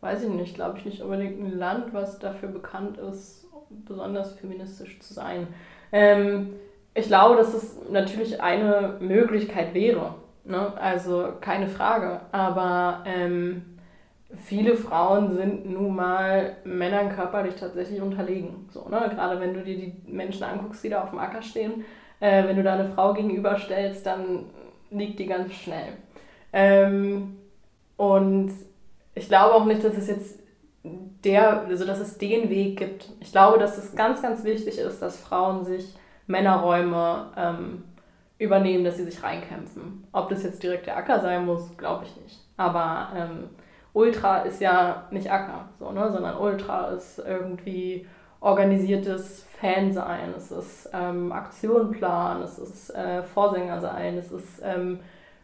weiß 0.01 0.23
ich 0.23 0.29
nicht, 0.29 0.55
glaube 0.55 0.79
ich 0.79 0.83
nicht 0.83 1.01
unbedingt 1.01 1.39
ein 1.41 1.57
Land, 1.57 1.93
was 1.93 2.19
dafür 2.19 2.49
bekannt 2.49 2.97
ist, 2.97 3.47
besonders 3.87 4.33
feministisch 4.33 4.99
zu 4.99 5.13
sein. 5.13 5.47
Ähm, 5.93 6.49
ich 6.93 7.07
glaube, 7.07 7.37
dass 7.37 7.53
es 7.53 7.77
natürlich 7.89 8.41
eine 8.41 8.97
Möglichkeit 8.99 9.73
wäre. 9.73 10.15
Ne? 10.45 10.73
Also 10.79 11.33
keine 11.41 11.67
Frage. 11.67 12.21
Aber 12.31 13.03
ähm, 13.05 13.79
viele 14.35 14.75
Frauen 14.75 15.35
sind 15.35 15.69
nun 15.69 15.95
mal 15.95 16.57
Männern 16.63 17.09
körperlich 17.09 17.55
tatsächlich 17.55 18.01
unterlegen. 18.01 18.69
So, 18.71 18.87
ne? 18.89 19.09
Gerade 19.09 19.39
wenn 19.39 19.53
du 19.53 19.63
dir 19.63 19.77
die 19.77 19.93
Menschen 20.07 20.43
anguckst, 20.43 20.83
die 20.83 20.89
da 20.89 21.03
auf 21.03 21.09
dem 21.09 21.19
Acker 21.19 21.41
stehen, 21.41 21.85
äh, 22.19 22.45
wenn 22.45 22.55
du 22.55 22.63
da 22.63 22.73
eine 22.73 22.89
Frau 22.89 23.13
gegenüberstellst, 23.13 24.05
dann 24.05 24.45
liegt 24.91 25.19
die 25.19 25.25
ganz 25.25 25.53
schnell. 25.53 25.93
Ähm, 26.51 27.37
und 27.97 28.51
ich 29.15 29.27
glaube 29.27 29.55
auch 29.55 29.65
nicht, 29.65 29.83
dass 29.83 29.97
es 29.97 30.07
jetzt 30.07 30.39
der, 30.83 31.61
also 31.63 31.85
dass 31.85 31.99
es 31.99 32.17
den 32.17 32.49
Weg 32.49 32.77
gibt. 32.77 33.09
Ich 33.19 33.31
glaube, 33.31 33.57
dass 33.57 33.77
es 33.77 33.95
ganz, 33.95 34.21
ganz 34.21 34.43
wichtig 34.43 34.79
ist, 34.79 35.01
dass 35.01 35.17
Frauen 35.17 35.65
sich 35.65 35.95
Männerräume 36.27 37.31
ähm, 37.35 37.83
übernehmen, 38.39 38.85
dass 38.85 38.97
sie 38.97 39.03
sich 39.03 39.21
reinkämpfen. 39.21 40.07
Ob 40.11 40.29
das 40.29 40.43
jetzt 40.43 40.63
direkt 40.63 40.87
der 40.87 40.97
Acker 40.97 41.19
sein 41.19 41.45
muss, 41.45 41.77
glaube 41.77 42.05
ich 42.05 42.15
nicht. 42.21 42.39
Aber 42.57 43.09
ähm, 43.15 43.49
Ultra 43.93 44.39
ist 44.39 44.61
ja 44.61 45.03
nicht 45.11 45.31
Acker, 45.31 45.69
so, 45.77 45.91
ne? 45.91 46.11
sondern 46.11 46.37
Ultra 46.37 46.89
ist 46.91 47.19
irgendwie 47.19 48.07
organisiertes 48.41 49.45
Fansein, 49.59 50.33
es 50.37 50.51
ist 50.51 50.89
ähm, 50.93 51.33
Aktionplan, 51.33 52.41
es 52.41 52.57
ist 52.57 52.89
äh, 52.91 53.21
Vorsänger 53.23 53.81
sein, 53.81 54.17
es 54.17 54.31
ist 54.31 54.61
ähm, 54.63 54.99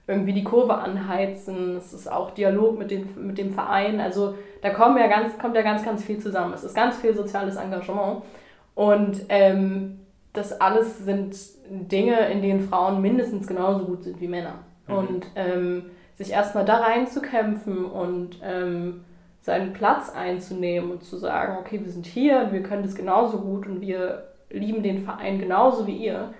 irgendwie 0.08 0.32
die 0.32 0.46
Kurve 0.46 0.76
anheizen, 0.76 1.76
es 1.76 1.92
ist 1.92 2.10
auch 2.10 2.32
Dialog 2.32 2.78
mit, 2.78 2.92
den, 2.92 3.28
mit 3.28 3.38
dem 3.38 3.52
Verein. 3.52 4.00
Also 4.00 4.36
da 4.62 4.70
kommen 4.70 4.98
ja 4.98 5.08
ganz, 5.08 5.38
kommt 5.38 5.56
ja 5.56 5.64
ganz, 5.64 5.84
ganz 5.84 6.04
viel 6.04 6.20
zusammen. 6.20 6.54
Es 6.54 6.64
ist 6.64 6.76
ganz 6.76 6.96
viel 6.98 7.14
soziales 7.14 7.58
Engagement. 7.58 8.24
Und 8.76 9.26
ähm, 9.30 10.00
das 10.32 10.62
alles 10.62 11.00
sind 11.00 11.36
Dinge, 11.70 12.30
in 12.30 12.42
denen 12.42 12.68
Frauen 12.68 13.02
mindestens 13.02 13.48
genauso 13.48 13.86
gut 13.86 14.04
sind 14.04 14.22
wie 14.22 14.28
Männer. 14.28 14.60
Mhm. 14.88 14.94
Und 14.96 15.28
ähm, 15.36 15.84
sich 16.16 16.32
erstmal 16.32 16.66
da 16.66 16.78
reinzukämpfen 16.78 17.86
und 17.86 18.40
ähm, 18.44 19.02
seinen 19.42 19.74
Platz 19.74 20.10
einzunehmen 20.10 20.92
und 20.92 21.04
zu 21.04 21.18
sagen, 21.18 21.58
okay, 21.60 21.80
wir 21.84 21.92
sind 21.92 22.06
hier 22.06 22.40
und 22.46 22.54
wir 22.54 22.64
können 22.64 22.84
das 22.84 22.96
genauso 22.96 23.40
gut 23.40 23.68
und 23.68 23.82
wir 23.82 24.30
lieben 24.50 24.82
den 24.82 25.04
Verein 25.04 25.40
genauso 25.40 25.86
wie 25.86 25.98
ihr, 25.98 26.34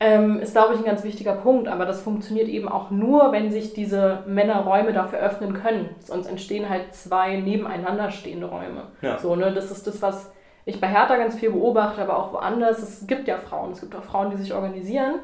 ähm, 0.00 0.40
ist, 0.40 0.52
glaube 0.52 0.74
ich, 0.74 0.80
ein 0.80 0.84
ganz 0.84 1.04
wichtiger 1.04 1.34
Punkt. 1.34 1.68
Aber 1.68 1.86
das 1.86 2.02
funktioniert 2.02 2.48
eben 2.48 2.68
auch 2.68 2.90
nur, 2.90 3.32
wenn 3.32 3.50
sich 3.50 3.72
diese 3.72 4.24
Männerräume 4.26 4.92
dafür 4.92 5.20
öffnen 5.20 5.54
können. 5.54 5.90
Sonst 6.00 6.26
entstehen 6.26 6.68
halt 6.68 6.94
zwei 6.94 7.36
nebeneinander 7.36 8.10
stehende 8.10 8.46
Räume. 8.46 8.88
Ja. 9.00 9.18
So, 9.18 9.36
ne? 9.36 9.52
Das 9.52 9.70
ist 9.70 9.86
das, 9.86 10.02
was 10.02 10.32
ich 10.66 10.80
bei 10.80 10.88
Hertha 10.88 11.16
ganz 11.16 11.34
viel 11.34 11.50
beobachte, 11.50 12.02
aber 12.02 12.18
auch 12.18 12.32
woanders. 12.32 12.82
Es 12.82 13.06
gibt 13.06 13.28
ja 13.28 13.36
Frauen, 13.36 13.72
es 13.72 13.80
gibt 13.80 13.94
auch 13.94 14.02
Frauen, 14.02 14.30
die 14.30 14.36
sich 14.36 14.54
organisieren, 14.54 15.16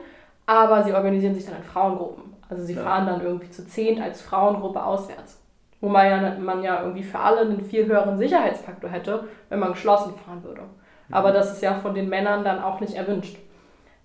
aber 0.46 0.82
sie 0.82 0.92
organisieren 0.92 1.34
sich 1.34 1.46
dann 1.46 1.56
in 1.56 1.62
Frauengruppen. 1.62 2.34
Also 2.48 2.64
sie 2.64 2.74
ja. 2.74 2.82
fahren 2.82 3.06
dann 3.06 3.22
irgendwie 3.22 3.50
zu 3.50 3.66
zehnt 3.66 4.00
als 4.00 4.20
Frauengruppe 4.20 4.82
auswärts. 4.82 5.38
Wo 5.80 5.88
man 5.88 6.06
ja, 6.06 6.34
man 6.38 6.62
ja 6.62 6.82
irgendwie 6.82 7.02
für 7.02 7.18
alle 7.18 7.40
einen 7.40 7.62
viel 7.62 7.86
höheren 7.86 8.18
Sicherheitsfaktor 8.18 8.90
hätte, 8.90 9.24
wenn 9.48 9.60
man 9.60 9.72
geschlossen 9.72 10.14
fahren 10.14 10.44
würde. 10.44 10.62
Mhm. 10.62 11.14
Aber 11.14 11.32
das 11.32 11.52
ist 11.52 11.62
ja 11.62 11.74
von 11.74 11.94
den 11.94 12.10
Männern 12.10 12.44
dann 12.44 12.62
auch 12.62 12.80
nicht 12.80 12.94
erwünscht. 12.94 13.38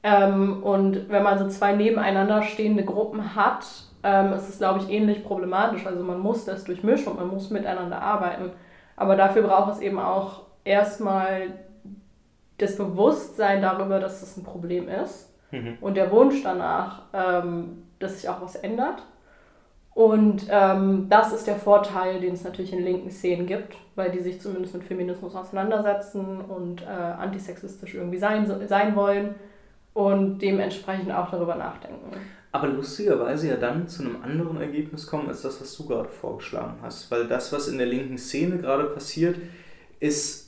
Ähm, 0.04 0.64
und 0.64 1.10
wenn 1.10 1.24
man 1.24 1.38
so 1.38 1.48
zwei 1.50 1.74
nebeneinander 1.74 2.44
stehende 2.44 2.86
Gruppen 2.86 3.36
hat, 3.36 3.66
ähm, 4.04 4.32
ist 4.34 4.48
es, 4.48 4.60
glaube 4.60 4.80
ich, 4.80 4.90
ähnlich 4.90 5.26
problematisch. 5.26 5.86
Also 5.86 6.04
man 6.04 6.20
muss 6.20 6.46
das 6.46 6.64
durchmischen 6.64 7.08
und 7.08 7.20
man 7.20 7.28
muss 7.28 7.50
miteinander 7.50 8.02
arbeiten. 8.02 8.52
Aber 8.96 9.18
dafür 9.18 9.42
braucht 9.42 9.74
es 9.74 9.80
eben 9.82 10.00
auch 10.00 10.45
erstmal 10.66 11.54
das 12.58 12.76
Bewusstsein 12.76 13.62
darüber, 13.62 14.00
dass 14.00 14.20
das 14.20 14.36
ein 14.36 14.44
Problem 14.44 14.90
ist 14.90 15.34
mhm. 15.52 15.78
und 15.80 15.96
der 15.96 16.12
Wunsch 16.12 16.44
danach, 16.44 17.04
ähm, 17.14 17.84
dass 18.00 18.20
sich 18.20 18.30
auch 18.30 18.42
was 18.42 18.56
ändert. 18.56 19.04
Und 19.94 20.48
ähm, 20.50 21.08
das 21.10 21.32
ist 21.32 21.48
der 21.48 21.56
Vorteil, 21.56 22.20
den 22.20 22.34
es 22.34 22.44
natürlich 22.44 22.74
in 22.74 22.84
linken 22.84 23.10
Szenen 23.10 23.46
gibt, 23.46 23.78
weil 23.96 24.12
die 24.12 24.20
sich 24.20 24.42
zumindest 24.42 24.74
mit 24.74 24.84
Feminismus 24.84 25.34
auseinandersetzen 25.36 26.42
und 26.42 26.82
äh, 26.82 26.86
antisexistisch 26.86 27.96
irgendwie 27.96 28.18
sein, 28.18 28.68
sein 28.68 28.94
wollen 28.98 29.36
und 29.94 30.40
dementsprechend 30.40 31.14
auch 31.14 31.32
darüber 31.32 31.56
nachdenken. 31.56 32.12
Aber 32.52 32.68
lustigerweise 32.68 33.50
ja 33.50 33.56
dann 33.56 33.88
zu 33.88 34.04
einem 34.04 34.22
anderen 34.22 34.60
Ergebnis 34.60 35.08
kommen, 35.08 35.30
als 35.30 35.42
das, 35.42 35.62
was 35.62 35.76
du 35.78 35.86
gerade 35.86 36.10
vorgeschlagen 36.10 36.76
hast. 36.82 37.10
Weil 37.10 37.28
das, 37.28 37.54
was 37.54 37.70
in 37.70 37.78
der 37.78 37.88
linken 37.88 38.18
Szene 38.18 38.58
gerade 38.58 38.86
passiert, 38.86 39.38
ist 40.00 40.45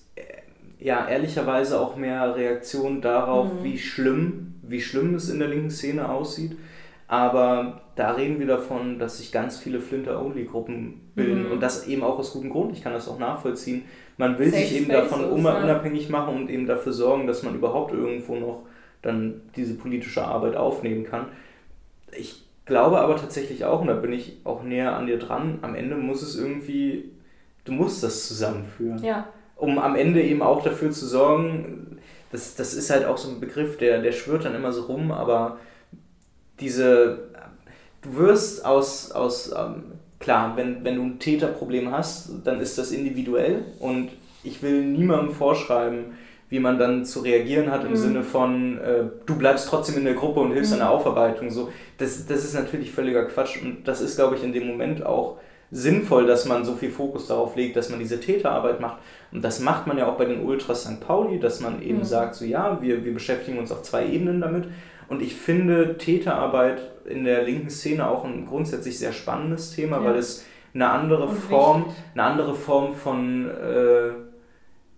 ja 0.80 1.07
ehrlicherweise 1.07 1.80
auch 1.80 1.95
mehr 1.95 2.36
Reaktion 2.36 3.01
darauf, 3.01 3.51
mhm. 3.53 3.63
wie 3.63 3.78
schlimm, 3.78 4.55
wie 4.61 4.82
schlimm 4.82 5.15
es 5.15 5.30
in 5.30 5.39
der 5.39 5.47
linken 5.47 5.69
Szene 5.69 6.09
aussieht. 6.09 6.57
Aber 7.07 7.82
da 7.95 8.11
reden 8.11 8.39
wir 8.39 8.47
davon, 8.47 8.99
dass 8.99 9.17
sich 9.17 9.32
ganz 9.32 9.57
viele 9.57 9.80
Flinter-Only-Gruppen 9.80 11.11
bilden 11.15 11.45
mhm. 11.45 11.51
und 11.53 11.61
das 11.61 11.88
eben 11.88 12.03
auch 12.03 12.19
aus 12.19 12.34
gutem 12.34 12.49
Grund. 12.49 12.73
Ich 12.73 12.84
kann 12.84 12.93
das 12.93 13.07
auch 13.07 13.17
nachvollziehen. 13.17 13.86
Man 14.17 14.38
will 14.38 14.51
Safe 14.51 14.63
sich 14.63 14.82
eben 14.82 14.89
davon 14.89 15.21
ist, 15.21 15.32
unabhängig 15.32 16.09
machen 16.09 16.36
und 16.36 16.49
eben 16.49 16.67
dafür 16.67 16.91
sorgen, 16.91 17.28
dass 17.28 17.43
man 17.43 17.55
überhaupt 17.55 17.93
irgendwo 17.93 18.36
noch 18.36 18.63
dann 19.01 19.41
diese 19.55 19.75
politische 19.75 20.25
Arbeit 20.25 20.55
aufnehmen 20.55 21.05
kann. 21.05 21.28
Ich 22.11 22.43
glaube 22.65 22.99
aber 22.99 23.15
tatsächlich 23.15 23.63
auch, 23.63 23.82
und 23.82 23.88
da 23.88 23.93
bin 23.93 24.11
ich 24.11 24.41
auch 24.43 24.63
näher 24.63 24.95
an 24.95 25.07
dir 25.07 25.17
dran, 25.17 25.59
am 25.61 25.75
Ende 25.75 25.95
muss 25.95 26.21
es 26.21 26.38
irgendwie, 26.38 27.11
du 27.63 27.71
musst 27.71 28.03
das 28.03 28.28
zusammenführen. 28.28 29.01
Ja 29.01 29.28
um 29.58 29.80
am 29.80 29.95
Ende 29.95 30.22
eben 30.22 30.41
auch 30.41 30.64
dafür 30.64 30.91
zu 30.91 31.05
sorgen, 31.05 31.99
das, 32.32 32.55
das 32.55 32.74
ist 32.74 32.89
halt 32.89 33.05
auch 33.05 33.18
so 33.18 33.30
ein 33.30 33.39
Begriff, 33.39 33.78
der, 33.78 34.01
der 34.01 34.12
schwört 34.12 34.45
dann 34.45 34.55
immer 34.55 34.72
so 34.72 34.84
rum, 34.84 35.12
aber 35.12 35.60
diese, 36.60 37.30
du 38.01 38.18
wirst 38.18 38.66
aus, 38.66 39.12
aus 39.12 39.53
ähm, 39.58 39.84
klar, 40.20 40.53
wenn, 40.55 40.84
wenn 40.84 40.95
du 40.95 41.03
ein 41.03 41.20
Täterproblem 41.20 41.91
hast, 41.91 42.32
dann 42.43 42.60
ist 42.60 42.78
das 42.78 42.91
individuell 42.91 43.64
und 43.80 44.10
ich 44.43 44.62
will 44.62 44.84
niemandem 44.84 45.34
vorschreiben, 45.34 46.18
wie 46.49 46.60
man 46.60 46.80
dann 46.80 47.05
zu 47.05 47.20
reagieren 47.20 47.72
hat 47.72 47.84
im 47.84 47.91
mhm. 47.91 47.95
Sinne 47.97 48.24
von, 48.24 48.78
äh, 48.80 49.03
du 49.26 49.36
bleibst 49.36 49.68
trotzdem 49.68 49.97
in 49.97 50.05
der 50.05 50.14
Gruppe 50.14 50.39
und 50.39 50.53
hilfst 50.53 50.72
mhm. 50.72 50.82
an 50.82 50.88
der 50.88 50.91
Aufarbeitung. 50.91 51.49
So, 51.49 51.72
das, 51.97 52.26
das 52.26 52.45
ist 52.45 52.53
natürlich 52.53 52.91
völliger 52.91 53.26
Quatsch 53.26 53.62
und 53.62 53.88
das 53.88 54.01
ist, 54.01 54.16
glaube 54.16 54.36
ich, 54.36 54.43
in 54.43 54.53
dem 54.53 54.68
Moment 54.68 55.05
auch 55.05 55.38
sinnvoll, 55.72 56.26
dass 56.26 56.45
man 56.45 56.63
so 56.63 56.76
viel 56.76 56.91
Fokus 56.91 57.28
darauf 57.28 57.55
legt, 57.55 57.76
dass 57.76 57.89
man 57.89 57.99
diese 57.99 58.20
Täterarbeit 58.20 58.80
macht. 58.80 58.97
Und 59.32 59.43
das 59.43 59.59
macht 59.59 59.88
man 59.88 59.97
ja 59.97 60.07
auch 60.07 60.18
bei 60.18 60.26
den 60.26 60.45
Ultras 60.45 60.84
St. 60.84 60.99
Pauli, 61.01 61.39
dass 61.39 61.59
man 61.59 61.82
eben 61.82 61.99
mhm. 61.99 62.03
sagt, 62.05 62.36
so 62.36 62.45
ja, 62.45 62.82
wir, 62.82 63.03
wir 63.03 63.13
beschäftigen 63.13 63.59
uns 63.59 63.72
auf 63.72 63.82
zwei 63.82 64.07
Ebenen 64.07 64.39
damit. 64.39 64.65
Und 65.09 65.22
ich 65.22 65.36
finde 65.36 65.97
Täterarbeit 65.97 66.82
in 67.05 67.24
der 67.24 67.43
linken 67.43 67.70
Szene 67.70 68.09
auch 68.09 68.26
ein 68.26 68.45
grundsätzlich 68.45 68.97
sehr 68.99 69.13
spannendes 69.13 69.72
Thema, 69.72 69.97
ja. 69.97 70.05
weil 70.05 70.18
es 70.18 70.45
eine 70.74 70.89
andere 70.89 71.30
Form, 71.30 71.86
eine 72.13 72.24
andere 72.24 72.53
Form 72.53 72.93
von 72.93 73.49
äh, 73.49 74.11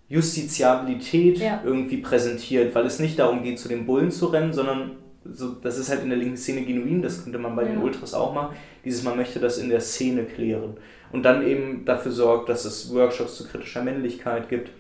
Justiziabilität 0.08 1.38
ja. 1.38 1.62
irgendwie 1.64 1.98
präsentiert, 1.98 2.74
weil 2.74 2.86
es 2.86 3.00
nicht 3.00 3.20
darum 3.20 3.44
geht, 3.44 3.60
zu 3.60 3.70
den 3.70 3.86
Bullen 3.86 4.12
zu 4.12 4.28
rennen, 4.28 4.52
sondern 4.52 4.92
so, 5.34 5.52
das 5.62 5.78
ist 5.78 5.90
halt 5.90 6.04
in 6.04 6.10
der 6.10 6.18
linken 6.18 6.38
Szene 6.38 6.64
genuin, 6.64 7.02
das 7.02 7.24
könnte 7.24 7.40
man 7.40 7.56
bei 7.56 7.64
ja. 7.64 7.70
den 7.70 7.82
Ultras 7.82 8.14
auch 8.14 8.34
machen. 8.34 8.56
Dieses 8.86 9.04
Man 9.04 9.18
möchte 9.18 9.40
das 9.40 9.58
in 9.58 9.70
der 9.70 9.82
Szene 9.82 10.24
klären. 10.24 10.78
Und 11.12 11.24
dann 11.24 11.46
eben 11.46 11.86
dafür 11.86 12.12
sorgt, 12.12 12.50
dass 12.50 12.66
es 12.66 12.94
Workshops 12.94 13.38
zu 13.38 13.48
kritischer 13.48 13.84
Männlichkeit 13.84 14.50
gibt, 14.50 14.72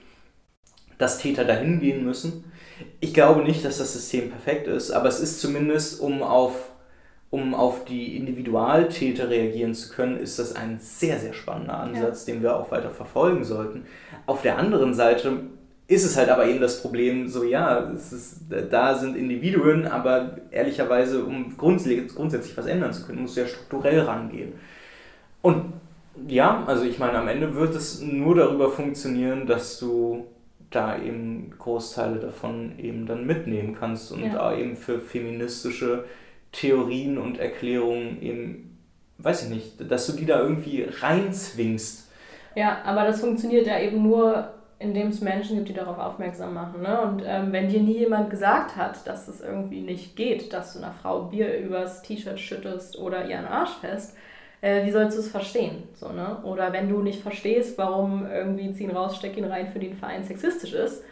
dass 0.97 1.17
Täter 1.17 1.45
dahin 1.45 1.79
gehen 1.79 2.05
müssen. 2.05 2.51
Ich 2.99 3.13
glaube 3.13 3.43
nicht, 3.43 3.65
dass 3.65 3.79
das 3.79 3.93
System 3.93 4.29
perfekt 4.29 4.67
ist, 4.67 4.91
aber 4.91 5.09
es 5.09 5.19
ist 5.19 5.41
zumindest, 5.41 5.99
um 5.99 6.21
auf, 6.21 6.71
um 7.29 7.53
auf 7.53 7.85
die 7.85 8.15
Individualtäter 8.15 9.29
reagieren 9.29 9.73
zu 9.73 9.89
können, 9.89 10.17
ist 10.17 10.39
das 10.39 10.55
ein 10.55 10.79
sehr, 10.79 11.19
sehr 11.19 11.33
spannender 11.33 11.79
Ansatz, 11.79 12.27
ja. 12.27 12.33
den 12.33 12.43
wir 12.43 12.55
auch 12.55 12.71
weiter 12.71 12.91
verfolgen 12.91 13.43
sollten. 13.43 13.85
Auf 14.25 14.41
der 14.41 14.57
anderen 14.57 14.93
Seite 14.93 15.41
ist 15.89 16.05
es 16.05 16.15
halt 16.15 16.29
aber 16.29 16.45
eben 16.45 16.61
das 16.61 16.83
Problem, 16.83 17.27
so 17.27 17.43
ja, 17.43 17.91
es 17.91 18.13
ist, 18.13 18.41
da 18.69 18.93
sind 18.93 19.17
Individuen, 19.17 19.87
aber 19.87 20.37
ehrlicherweise, 20.51 21.25
um 21.25 21.57
grundsätzlich, 21.57 22.13
grundsätzlich 22.13 22.55
was 22.55 22.67
ändern 22.67 22.93
zu 22.93 23.07
können, 23.07 23.21
musst 23.21 23.35
du 23.35 23.41
ja 23.41 23.47
strukturell 23.47 24.01
rangehen. 24.01 24.53
Und 25.41 25.73
ja, 26.27 26.63
also 26.67 26.83
ich 26.83 26.99
meine, 26.99 27.17
am 27.17 27.27
Ende 27.27 27.55
wird 27.55 27.73
es 27.75 28.01
nur 28.01 28.35
darüber 28.35 28.69
funktionieren, 28.69 29.47
dass 29.47 29.79
du 29.79 30.27
da 30.69 30.95
eben 30.95 31.55
Großteile 31.57 32.19
davon 32.19 32.77
eben 32.77 33.07
dann 33.07 33.25
mitnehmen 33.25 33.75
kannst 33.77 34.11
und 34.11 34.23
ja. 34.23 34.33
da 34.33 34.55
eben 34.55 34.75
für 34.75 34.99
feministische 34.99 36.05
Theorien 36.51 37.17
und 37.17 37.39
Erklärungen 37.39 38.21
eben, 38.21 38.77
weiß 39.17 39.45
ich 39.45 39.49
nicht, 39.49 39.91
dass 39.91 40.05
du 40.05 40.13
die 40.13 40.27
da 40.27 40.39
irgendwie 40.39 40.83
reinzwingst. 40.83 42.11
Ja, 42.53 42.83
aber 42.83 43.05
das 43.05 43.21
funktioniert 43.21 43.65
ja 43.65 43.79
eben 43.79 44.03
nur 44.03 44.53
in 44.79 44.93
dem 44.93 45.09
es 45.09 45.19
Menschen 45.19 45.57
gibt, 45.57 45.69
die 45.69 45.73
darauf 45.73 45.99
aufmerksam 45.99 46.53
machen. 46.53 46.81
Ne? 46.81 47.01
Und 47.01 47.23
ähm, 47.25 47.51
wenn 47.51 47.67
dir 47.67 47.81
nie 47.81 47.99
jemand 47.99 48.29
gesagt 48.29 48.77
hat, 48.77 49.05
dass 49.05 49.27
es 49.27 49.41
irgendwie 49.41 49.81
nicht 49.81 50.15
geht, 50.15 50.53
dass 50.53 50.73
du 50.73 50.79
einer 50.79 50.93
Frau 50.93 51.23
Bier 51.23 51.59
übers 51.59 52.01
T-Shirt 52.01 52.39
schüttest 52.39 52.97
oder 52.97 53.25
ihren 53.27 53.45
Arsch 53.45 53.75
fest, 53.81 54.15
äh, 54.61 54.85
wie 54.85 54.91
sollst 54.91 55.17
du 55.17 55.21
es 55.21 55.29
verstehen? 55.29 55.83
So, 55.93 56.09
ne? 56.09 56.37
Oder 56.43 56.71
wenn 56.71 56.89
du 56.89 57.01
nicht 57.01 57.21
verstehst, 57.21 57.77
warum 57.77 58.25
irgendwie 58.25 58.71
ziehen 58.71 58.91
raus, 58.91 59.17
steck 59.17 59.37
ihn 59.37 59.45
rein 59.45 59.67
für 59.67 59.79
den 59.79 59.95
Verein 59.95 60.23
sexistisch 60.23 60.73
ist, 60.73 61.03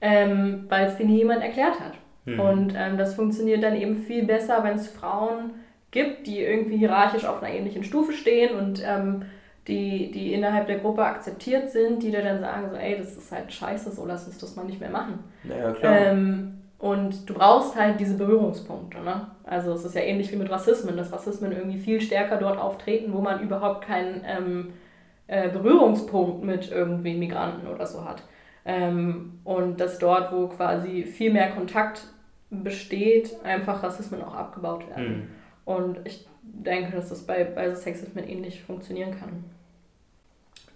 ähm, 0.00 0.66
weil 0.68 0.86
es 0.86 0.96
dir 0.96 1.06
nie 1.06 1.18
jemand 1.18 1.42
erklärt 1.42 1.80
hat. 1.80 1.94
Mhm. 2.26 2.40
Und 2.40 2.74
ähm, 2.76 2.96
das 2.96 3.14
funktioniert 3.14 3.62
dann 3.62 3.74
eben 3.74 3.98
viel 3.98 4.24
besser, 4.24 4.62
wenn 4.62 4.76
es 4.76 4.88
Frauen 4.88 5.54
gibt, 5.90 6.26
die 6.26 6.40
irgendwie 6.40 6.76
hierarchisch 6.76 7.24
auf 7.24 7.42
einer 7.42 7.54
ähnlichen 7.54 7.82
Stufe 7.82 8.12
stehen 8.12 8.56
und 8.56 8.82
ähm, 8.84 9.22
die, 9.68 10.10
die 10.10 10.32
innerhalb 10.32 10.66
der 10.66 10.78
Gruppe 10.78 11.04
akzeptiert 11.04 11.70
sind, 11.70 12.02
die 12.02 12.10
dir 12.10 12.22
dann 12.22 12.40
sagen, 12.40 12.70
so, 12.70 12.76
ey, 12.76 12.96
das 12.96 13.16
ist 13.16 13.32
halt 13.32 13.52
scheiße, 13.52 13.90
so 13.90 14.06
lass 14.06 14.26
uns 14.26 14.38
das 14.38 14.54
mal 14.54 14.64
nicht 14.64 14.80
mehr 14.80 14.90
machen. 14.90 15.24
Ja, 15.44 15.72
klar. 15.72 15.96
Ähm, 15.96 16.54
und 16.78 17.28
du 17.28 17.34
brauchst 17.34 17.74
halt 17.74 17.98
diese 17.98 18.16
Berührungspunkte. 18.16 19.00
Ne? 19.00 19.28
Also 19.44 19.72
es 19.72 19.84
ist 19.84 19.94
ja 19.94 20.02
ähnlich 20.02 20.30
wie 20.30 20.36
mit 20.36 20.50
Rassismen, 20.50 20.96
dass 20.96 21.12
Rassismen 21.12 21.52
irgendwie 21.52 21.78
viel 21.78 22.00
stärker 22.00 22.36
dort 22.36 22.58
auftreten, 22.58 23.12
wo 23.12 23.20
man 23.20 23.40
überhaupt 23.40 23.84
kein, 23.84 24.22
ähm, 24.24 24.72
äh, 25.26 25.48
Berührungspunkt 25.48 26.44
mit 26.44 26.70
irgendwie 26.70 27.14
Migranten 27.14 27.66
oder 27.66 27.86
so 27.86 28.04
hat. 28.04 28.22
Ähm, 28.64 29.40
und 29.44 29.80
dass 29.80 29.98
dort, 29.98 30.32
wo 30.32 30.48
quasi 30.48 31.04
viel 31.04 31.32
mehr 31.32 31.50
Kontakt 31.50 32.04
besteht, 32.50 33.36
einfach 33.44 33.82
Rassismen 33.82 34.22
auch 34.22 34.34
abgebaut 34.34 34.88
werden. 34.88 35.06
Hm. 35.06 35.28
Und 35.64 36.00
ich 36.04 36.28
denke, 36.42 36.94
dass 36.94 37.08
das 37.08 37.26
bei, 37.26 37.44
bei 37.44 37.68
so 37.70 37.76
Sexismen 37.76 38.28
ähnlich 38.28 38.62
funktionieren 38.62 39.18
kann. 39.18 39.44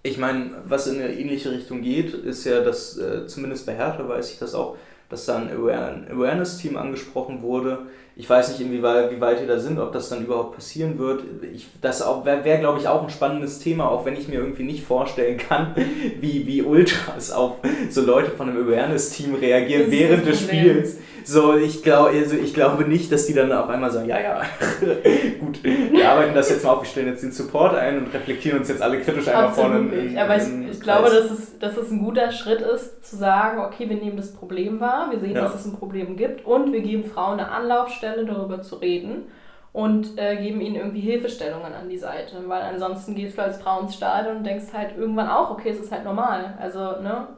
Ich 0.03 0.17
meine, 0.17 0.53
was 0.67 0.87
in 0.87 1.01
eine 1.01 1.13
ähnliche 1.13 1.51
Richtung 1.51 1.83
geht, 1.83 2.15
ist 2.15 2.45
ja, 2.45 2.61
dass 2.63 2.97
äh, 2.97 3.27
zumindest 3.27 3.67
bei 3.67 3.75
Hertha 3.75 4.09
weiß 4.09 4.33
ich 4.33 4.39
das 4.39 4.55
auch, 4.55 4.77
dass 5.11 5.27
da 5.27 5.37
ein 5.37 5.51
Awareness-Team 5.51 6.77
angesprochen 6.77 7.43
wurde. 7.43 7.81
Ich 8.17 8.29
weiß 8.29 8.51
nicht, 8.51 8.61
inwieweit 8.61 9.11
wie 9.11 9.21
weit 9.21 9.41
ihr 9.41 9.47
da 9.47 9.59
sind, 9.59 9.79
ob 9.79 9.93
das 9.93 10.09
dann 10.09 10.25
überhaupt 10.25 10.55
passieren 10.55 10.99
wird. 10.99 11.25
Ich, 11.55 11.69
das 11.81 12.01
wäre, 12.01 12.45
wär, 12.45 12.59
glaube 12.59 12.79
ich, 12.79 12.89
auch 12.89 13.03
ein 13.03 13.11
spannendes 13.11 13.59
Thema, 13.59 13.91
auch 13.91 14.05
wenn 14.05 14.17
ich 14.17 14.29
mir 14.29 14.37
irgendwie 14.37 14.63
nicht 14.63 14.85
vorstellen 14.85 15.37
kann, 15.37 15.75
wie, 16.21 16.47
wie 16.47 16.63
Ultras 16.63 17.31
auf 17.31 17.57
so 17.91 18.01
Leute 18.03 18.31
von 18.31 18.49
einem 18.49 18.67
Awareness-Team 18.67 19.35
reagieren 19.35 19.91
während 19.91 20.27
des 20.27 20.41
Spiels. 20.41 20.99
So, 21.25 21.57
ich, 21.57 21.83
glaub, 21.83 22.09
also 22.09 22.37
ich 22.37 22.55
glaube 22.55 22.85
nicht, 22.85 23.11
dass 23.13 23.27
die 23.27 23.35
dann 23.35 23.53
auf 23.53 23.69
einmal 23.69 23.91
sagen, 23.91 24.09
ja, 24.09 24.21
ja, 24.21 24.43
gut, 25.41 25.63
wir 25.63 26.09
arbeiten 26.09 26.35
das 26.35 26.51
jetzt 26.51 26.65
mal 26.65 26.73
auf, 26.73 26.83
wir 26.83 26.89
stellen 26.89 27.09
jetzt 27.09 27.23
den 27.23 27.33
Support 27.33 27.75
ein 27.75 27.99
und 27.99 28.15
reflektieren 28.15 28.59
uns 28.59 28.69
jetzt 28.69 28.83
alle 28.83 29.01
kritisch 29.01 29.29
einmal 29.29 29.51
vorne. 29.51 29.79
In, 29.95 30.19
Aber 30.19 30.37
ich, 30.37 30.45
ich 30.71 30.81
glaube, 30.81 31.11
dass 31.11 31.31
es, 31.31 31.59
dass 31.59 31.77
es 31.77 31.91
ein 31.91 32.03
guter 32.03 32.31
Schritt 32.33 32.61
ist, 32.61 33.05
zu 33.09 33.17
sagen, 33.17 33.61
okay, 33.61 33.89
wir 33.89 33.97
nehmen 33.97 34.17
das 34.17 34.33
Problem 34.33 34.81
wahr, 34.81 35.11
wir 35.11 35.19
sehen, 35.19 35.35
ja. 35.35 35.43
dass 35.43 35.55
es 35.55 35.65
ein 35.67 35.77
Problem 35.77 36.17
gibt 36.17 36.45
und 36.45 36.73
wir 36.73 36.81
geben 36.81 37.05
Frauen 37.05 37.41
eine 37.41 37.51
Anlaufstelle, 37.51 38.25
darüber 38.25 38.63
zu 38.63 38.77
reden 38.77 39.25
und 39.73 40.19
äh, 40.19 40.37
geben 40.37 40.61
ihnen 40.61 40.77
irgendwie 40.77 41.01
Hilfestellungen 41.01 41.73
an 41.73 41.89
die 41.89 41.99
Seite. 41.99 42.37
Weil 42.49 42.63
ansonsten 42.63 43.15
gehst 43.15 43.39
du 43.39 43.43
als 43.43 43.59
Frau 43.59 43.81
ins 43.81 43.95
Stadion 43.95 44.39
und 44.39 44.45
denkst 44.45 44.73
halt 44.73 44.97
irgendwann 44.97 45.29
auch, 45.29 45.51
okay, 45.51 45.71
es 45.71 45.79
ist 45.79 45.93
halt 45.93 46.05
normal. 46.05 46.57
Also, 46.61 47.01
ne, 47.01 47.29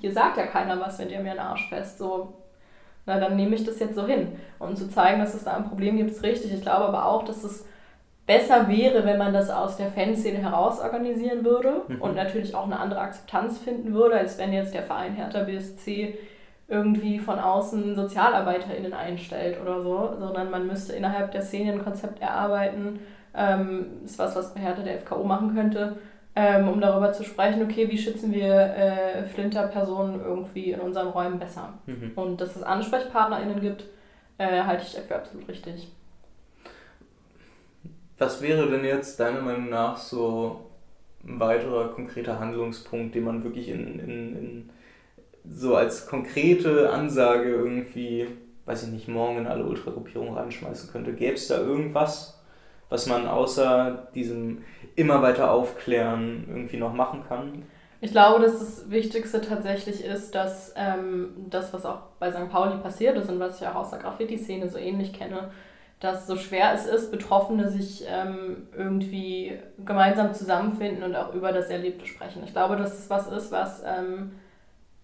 hier 0.00 0.12
sagt 0.12 0.36
ja 0.36 0.46
keiner 0.46 0.80
was, 0.80 0.98
wenn 0.98 1.08
dir 1.08 1.20
mir 1.20 1.30
einen 1.30 1.40
Arsch 1.40 1.68
fest. 1.68 1.98
So, 1.98 2.34
na, 3.08 3.18
dann 3.18 3.36
nehme 3.36 3.56
ich 3.56 3.64
das 3.64 3.80
jetzt 3.80 3.96
so 3.96 4.06
hin. 4.06 4.28
Und 4.58 4.76
zu 4.76 4.88
zeigen, 4.88 5.20
dass 5.20 5.34
es 5.34 5.44
da 5.44 5.56
ein 5.56 5.68
Problem 5.68 5.96
gibt, 5.96 6.10
ist 6.10 6.22
richtig. 6.22 6.52
Ich 6.52 6.62
glaube 6.62 6.84
aber 6.84 7.06
auch, 7.06 7.24
dass 7.24 7.42
es 7.42 7.66
besser 8.26 8.68
wäre, 8.68 9.06
wenn 9.06 9.18
man 9.18 9.32
das 9.32 9.48
aus 9.48 9.78
der 9.78 9.90
Fanszene 9.90 10.38
heraus 10.38 10.78
organisieren 10.80 11.44
würde 11.44 11.82
mhm. 11.88 12.02
und 12.02 12.14
natürlich 12.14 12.54
auch 12.54 12.66
eine 12.66 12.78
andere 12.78 13.00
Akzeptanz 13.00 13.58
finden 13.58 13.94
würde, 13.94 14.16
als 14.16 14.38
wenn 14.38 14.52
jetzt 14.52 14.74
der 14.74 14.82
Verein 14.82 15.14
Hertha 15.14 15.44
BSC 15.44 16.18
irgendwie 16.68 17.18
von 17.18 17.38
außen 17.38 17.94
SozialarbeiterInnen 17.94 18.92
einstellt 18.92 19.58
oder 19.60 19.82
so, 19.82 20.14
sondern 20.18 20.50
man 20.50 20.66
müsste 20.66 20.92
innerhalb 20.92 21.32
der 21.32 21.40
Szene 21.40 21.72
ein 21.72 21.82
Konzept 21.82 22.20
erarbeiten. 22.20 23.00
Ähm, 23.34 23.86
ist 24.04 24.18
was, 24.18 24.36
was 24.36 24.52
bei 24.52 24.60
Hertha 24.60 24.82
der 24.82 24.98
FKO 24.98 25.24
machen 25.24 25.54
könnte, 25.54 25.96
ähm, 26.40 26.68
um 26.68 26.80
darüber 26.80 27.12
zu 27.12 27.24
sprechen, 27.24 27.64
okay, 27.64 27.90
wie 27.90 27.98
schützen 27.98 28.32
wir 28.32 28.54
äh, 28.54 29.24
Flinter-Personen 29.24 30.20
irgendwie 30.20 30.70
in 30.70 30.78
unseren 30.78 31.08
Räumen 31.08 31.40
besser. 31.40 31.80
Mhm. 31.86 32.12
Und 32.14 32.40
dass 32.40 32.54
es 32.54 32.62
AnsprechpartnerInnen 32.62 33.60
gibt, 33.60 33.86
äh, 34.38 34.62
halte 34.62 34.84
ich 34.84 34.92
für 35.02 35.16
absolut 35.16 35.48
richtig. 35.48 35.90
Was 38.18 38.40
wäre 38.40 38.70
denn 38.70 38.84
jetzt 38.84 39.18
deiner 39.18 39.40
Meinung 39.40 39.68
nach 39.68 39.96
so 39.96 40.70
ein 41.26 41.40
weiterer 41.40 41.88
konkreter 41.88 42.38
Handlungspunkt, 42.38 43.16
den 43.16 43.24
man 43.24 43.42
wirklich 43.42 43.68
in, 43.68 43.98
in, 43.98 44.36
in 44.36 44.70
so 45.44 45.74
als 45.74 46.06
konkrete 46.06 46.90
Ansage 46.90 47.50
irgendwie, 47.50 48.28
weiß 48.64 48.84
ich 48.84 48.90
nicht, 48.90 49.08
morgen 49.08 49.38
in 49.38 49.46
alle 49.48 49.64
Ultragruppierungen 49.64 50.34
reinschmeißen 50.34 50.88
könnte? 50.92 51.14
Gäbe 51.14 51.34
es 51.34 51.48
da 51.48 51.58
irgendwas, 51.58 52.37
was 52.88 53.06
man 53.06 53.26
außer 53.26 54.08
diesem 54.14 54.64
immer 54.96 55.22
weiter 55.22 55.50
aufklären 55.50 56.46
irgendwie 56.48 56.76
noch 56.76 56.92
machen 56.92 57.24
kann? 57.28 57.64
Ich 58.00 58.12
glaube, 58.12 58.40
dass 58.40 58.58
das 58.58 58.90
Wichtigste 58.90 59.40
tatsächlich 59.40 60.04
ist, 60.04 60.34
dass 60.34 60.72
ähm, 60.76 61.30
das, 61.50 61.72
was 61.72 61.84
auch 61.84 61.98
bei 62.20 62.30
St. 62.30 62.48
Pauli 62.50 62.76
passiert 62.78 63.16
ist 63.16 63.28
und 63.28 63.40
was 63.40 63.60
ich 63.60 63.66
auch 63.66 63.74
aus 63.74 63.90
der 63.90 63.98
Graffiti-Szene 63.98 64.68
so 64.68 64.78
ähnlich 64.78 65.12
kenne, 65.12 65.50
dass 66.00 66.28
so 66.28 66.36
schwer 66.36 66.72
es 66.74 66.86
ist, 66.86 67.10
Betroffene 67.10 67.68
sich 67.68 68.04
ähm, 68.08 68.68
irgendwie 68.76 69.58
gemeinsam 69.84 70.32
zusammenfinden 70.32 71.02
und 71.02 71.16
auch 71.16 71.34
über 71.34 71.52
das 71.52 71.70
Erlebte 71.70 72.06
sprechen. 72.06 72.42
Ich 72.44 72.52
glaube, 72.52 72.76
dass 72.76 72.90
das 72.90 73.10
was 73.10 73.26
ist, 73.32 73.50
was 73.50 73.82
ähm, 73.84 74.32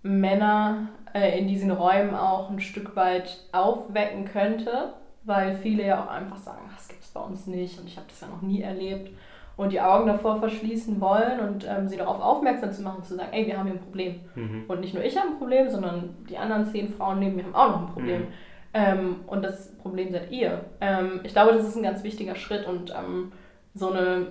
Männer 0.03 0.91
äh, 1.13 1.37
in 1.39 1.49
diesen 1.49 1.73
Räumen 1.73 2.15
auch 2.15 2.49
ein 2.49 2.61
Stück 2.61 2.95
weit 2.95 3.39
aufwecken 3.51 4.25
könnte, 4.27 4.93
weil 5.25 5.57
viele 5.57 5.87
ja 5.87 6.05
auch 6.05 6.11
einfach 6.11 6.37
sagen, 6.37 6.71
das 6.75 6.89
gibt 6.89 7.03
es 7.03 7.11
bei 7.11 7.21
uns 7.21 7.47
nicht 7.47 7.79
und 7.79 7.87
ich 7.87 7.97
habe 7.97 8.07
das 8.09 8.21
ja 8.21 8.29
noch 8.29 8.43
nie 8.43 8.63
erlebt 8.63 9.11
und 9.57 9.73
die 9.73 9.81
Augen 9.81 10.07
davor 10.07 10.37
verschließen 10.37 11.01
wollen 11.01 11.41
und 11.41 11.67
ähm, 11.69 11.89
sie 11.89 11.97
darauf 11.97 12.21
aufmerksam 12.21 12.73
zu 12.73 12.83
machen, 12.83 13.05
zu 13.05 13.15
sagen, 13.15 13.29
ey, 13.33 13.47
wir 13.47 13.57
haben 13.57 13.67
hier 13.67 13.77
ein 13.77 13.85
Problem. 13.85 14.21
Mhm. 14.35 14.65
Und 14.67 14.81
nicht 14.81 14.95
nur 14.95 15.05
ich 15.05 15.17
habe 15.17 15.29
ein 15.29 15.39
Problem, 15.39 15.69
sondern 15.71 16.15
die 16.29 16.37
anderen 16.37 16.67
zehn 16.67 16.89
Frauen 16.89 17.21
neben 17.21 17.37
mir 17.37 17.45
haben 17.45 17.55
auch 17.55 17.71
noch 17.71 17.89
ein 17.89 17.93
Problem. 17.93 18.21
Mhm. 18.23 18.27
Ähm, 18.75 19.17
und 19.29 19.43
das 19.43 19.77
Problem 19.77 20.11
seid 20.11 20.33
ihr. 20.33 20.65
Ähm, 20.81 21.21
ich 21.23 21.33
glaube, 21.33 21.53
das 21.53 21.69
ist 21.69 21.77
ein 21.77 21.85
ganz 21.85 22.03
wichtiger 22.03 22.35
Schritt 22.35 22.67
und 22.67 22.91
ähm, 22.91 23.31
so 23.75 23.91
eine 23.91 24.27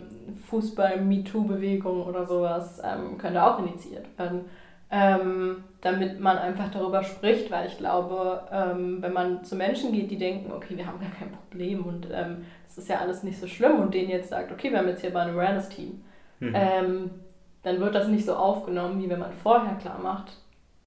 Fußball-MeToo-Bewegung 0.50 2.06
oder 2.06 2.26
sowas 2.26 2.82
ähm, 2.84 3.18
könnte 3.18 3.44
auch 3.44 3.60
initiiert 3.60 4.06
werden 4.18 4.46
ähm, 4.96 5.64
damit 5.82 6.20
man 6.20 6.38
einfach 6.38 6.70
darüber 6.70 7.04
spricht, 7.04 7.50
weil 7.50 7.66
ich 7.68 7.80
glaube, 7.80 8.44
ähm, 8.52 9.02
wenn 9.02 9.12
man 9.12 9.44
zu 9.44 9.56
Menschen 9.56 9.92
geht, 9.92 10.12
die 10.12 10.20
denken, 10.20 10.52
okay, 10.52 10.78
wir 10.78 10.86
haben 10.86 11.00
gar 11.00 11.10
kein 11.10 11.32
Problem 11.32 11.84
und 11.84 12.08
ähm, 12.14 12.46
es 12.68 12.78
ist 12.78 12.90
ja 12.90 13.00
alles 13.00 13.24
nicht 13.24 13.40
so 13.40 13.48
schlimm 13.48 13.80
und 13.80 13.96
denen 13.96 14.12
jetzt 14.12 14.30
sagt, 14.30 14.52
okay, 14.52 14.70
wir 14.70 14.78
haben 14.78 14.88
jetzt 14.88 15.02
hier 15.02 15.10
mal 15.10 15.28
ein 15.28 15.34
Awareness-Team, 15.34 16.04
mhm. 16.40 16.54
Ähm, 16.56 17.12
dann 17.64 17.80
wird 17.80 17.96
das 17.96 18.08
nicht 18.08 18.26
so 18.26 18.36
aufgenommen, 18.36 19.02
wie 19.02 19.10
wenn 19.10 19.20
man 19.20 19.34
vorher 19.34 19.76
klar 19.76 19.98
macht, 19.98 20.38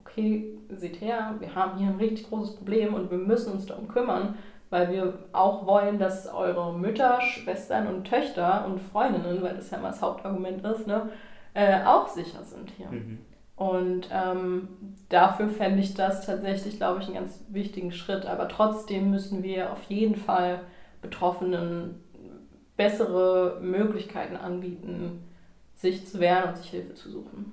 okay, 0.05 0.57
seht 0.69 1.01
her, 1.01 1.35
wir 1.41 1.55
haben 1.55 1.77
hier 1.79 1.89
ein 1.89 1.97
richtig 1.97 2.29
großes 2.29 2.57
Problem 2.57 2.95
und 2.95 3.11
wir 3.11 3.19
müssen 3.19 3.55
uns 3.55 3.67
darum 3.67 3.89
kümmern, 3.89 4.37
weil 4.71 4.93
wir 4.93 5.15
auch 5.33 5.67
wollen, 5.67 5.99
dass 5.99 6.33
eure 6.33 6.79
Mütter, 6.79 7.21
Schwestern 7.23 7.89
und 7.89 8.05
Töchter 8.05 8.67
und 8.67 8.81
Freundinnen, 8.81 9.43
weil 9.43 9.57
das 9.57 9.71
ja 9.71 9.79
immer 9.79 9.89
das 9.89 10.03
Hauptargument 10.03 10.65
ist, 10.65 10.87
ne, 10.87 11.09
äh, 11.55 11.83
auch 11.85 12.07
sicher 12.07 12.45
sind 12.45 12.71
hier. 12.77 12.91
Mhm. 12.91 13.19
Und 13.57 14.09
ähm, 14.13 14.69
dafür 15.09 15.49
fände 15.49 15.81
ich 15.81 15.95
das 15.95 16.27
tatsächlich, 16.27 16.77
glaube 16.77 17.01
ich, 17.01 17.07
einen 17.07 17.17
ganz 17.17 17.43
wichtigen 17.49 17.91
Schritt. 17.91 18.27
Aber 18.27 18.49
trotzdem 18.49 19.11
müssen 19.11 19.43
wir 19.43 19.73
auf 19.73 19.83
jeden 19.89 20.17
Fall 20.17 20.61
Betroffenen 21.01 22.03
bessere 22.77 23.59
Möglichkeiten 23.63 24.37
anbieten, 24.37 25.25
sich 25.75 26.07
zu 26.07 26.21
wehren 26.21 26.51
und 26.51 26.59
sich 26.59 26.71
Hilfe 26.71 26.95
zu 26.95 27.11
suchen. 27.11 27.53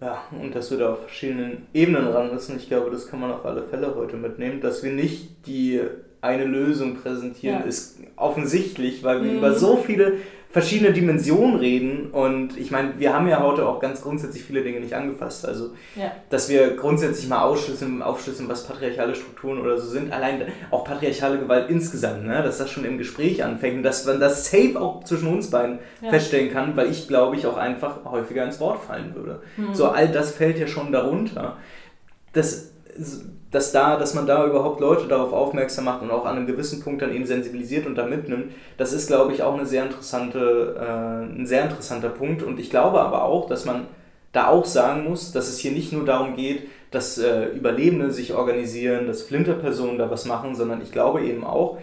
Ja, 0.00 0.22
und 0.30 0.54
dass 0.54 0.70
wir 0.70 0.78
da 0.78 0.92
auf 0.92 1.00
verschiedenen 1.00 1.66
Ebenen 1.72 2.06
ran 2.08 2.32
müssen, 2.32 2.56
ich 2.56 2.68
glaube, 2.68 2.90
das 2.90 3.08
kann 3.08 3.20
man 3.20 3.32
auf 3.32 3.44
alle 3.44 3.62
Fälle 3.62 3.94
heute 3.94 4.16
mitnehmen. 4.16 4.60
Dass 4.60 4.82
wir 4.82 4.92
nicht 4.92 5.46
die 5.46 5.80
eine 6.20 6.44
Lösung 6.44 6.96
präsentieren, 6.96 7.60
ja. 7.60 7.66
ist 7.66 7.98
offensichtlich, 8.16 9.02
weil 9.04 9.22
wir 9.22 9.30
mhm. 9.30 9.38
über 9.38 9.54
so 9.54 9.76
viele 9.76 10.14
verschiedene 10.54 10.92
Dimensionen 10.92 11.56
reden. 11.56 12.10
Und 12.12 12.56
ich 12.56 12.70
meine, 12.70 12.92
wir 12.96 13.12
haben 13.12 13.26
ja 13.26 13.42
heute 13.42 13.66
auch 13.66 13.80
ganz 13.80 14.00
grundsätzlich 14.02 14.44
viele 14.44 14.62
Dinge 14.62 14.78
nicht 14.78 14.94
angefasst. 14.94 15.44
Also, 15.44 15.70
ja. 15.96 16.12
dass 16.30 16.48
wir 16.48 16.76
grundsätzlich 16.76 17.28
mal 17.28 17.42
aufschlüsseln, 17.42 18.02
aufschlüsseln, 18.02 18.48
was 18.48 18.64
patriarchale 18.64 19.16
Strukturen 19.16 19.60
oder 19.60 19.76
so 19.76 19.88
sind. 19.88 20.12
Allein 20.12 20.42
auch 20.70 20.84
patriarchale 20.84 21.40
Gewalt 21.40 21.70
insgesamt, 21.70 22.24
ne? 22.24 22.40
dass 22.44 22.58
das 22.58 22.70
schon 22.70 22.84
im 22.84 22.98
Gespräch 22.98 23.42
anfängt 23.42 23.78
und 23.78 23.82
dass 23.82 24.06
man 24.06 24.20
das 24.20 24.48
safe 24.48 24.80
auch 24.80 25.02
zwischen 25.02 25.26
uns 25.26 25.50
beiden 25.50 25.80
ja. 26.00 26.10
feststellen 26.10 26.52
kann, 26.52 26.76
weil 26.76 26.88
ich 26.88 27.08
glaube 27.08 27.34
ich 27.34 27.48
auch 27.48 27.56
einfach 27.56 28.04
häufiger 28.04 28.44
ins 28.44 28.60
Wort 28.60 28.84
fallen 28.84 29.16
würde. 29.16 29.42
Mhm. 29.56 29.74
So, 29.74 29.88
all 29.88 30.06
das 30.06 30.30
fällt 30.30 30.60
ja 30.60 30.68
schon 30.68 30.92
darunter. 30.92 31.56
Das 32.32 32.70
dass, 33.54 33.70
da, 33.70 33.96
dass 33.96 34.14
man 34.14 34.26
da 34.26 34.44
überhaupt 34.44 34.80
Leute 34.80 35.06
darauf 35.06 35.32
aufmerksam 35.32 35.84
macht 35.84 36.02
und 36.02 36.10
auch 36.10 36.26
an 36.26 36.36
einem 36.36 36.48
gewissen 36.48 36.80
Punkt 36.80 37.02
dann 37.02 37.14
eben 37.14 37.24
sensibilisiert 37.24 37.86
und 37.86 37.94
da 37.94 38.04
mitnimmt, 38.04 38.52
das 38.78 38.92
ist, 38.92 39.06
glaube 39.06 39.32
ich, 39.32 39.44
auch 39.44 39.54
eine 39.54 39.64
sehr 39.64 39.84
interessante, 39.84 40.74
äh, 40.76 41.40
ein 41.40 41.46
sehr 41.46 41.62
interessanter 41.62 42.08
Punkt. 42.08 42.42
Und 42.42 42.58
ich 42.58 42.68
glaube 42.68 43.00
aber 43.00 43.22
auch, 43.22 43.48
dass 43.48 43.64
man 43.64 43.86
da 44.32 44.48
auch 44.48 44.64
sagen 44.64 45.04
muss, 45.08 45.30
dass 45.30 45.48
es 45.48 45.60
hier 45.60 45.70
nicht 45.70 45.92
nur 45.92 46.04
darum 46.04 46.34
geht, 46.34 46.66
dass 46.90 47.16
äh, 47.18 47.44
Überlebende 47.50 48.10
sich 48.10 48.34
organisieren, 48.34 49.06
dass 49.06 49.22
Flinterpersonen 49.22 49.98
da 49.98 50.10
was 50.10 50.24
machen, 50.24 50.56
sondern 50.56 50.82
ich 50.82 50.90
glaube 50.90 51.22
eben 51.24 51.44
auch, 51.44 51.78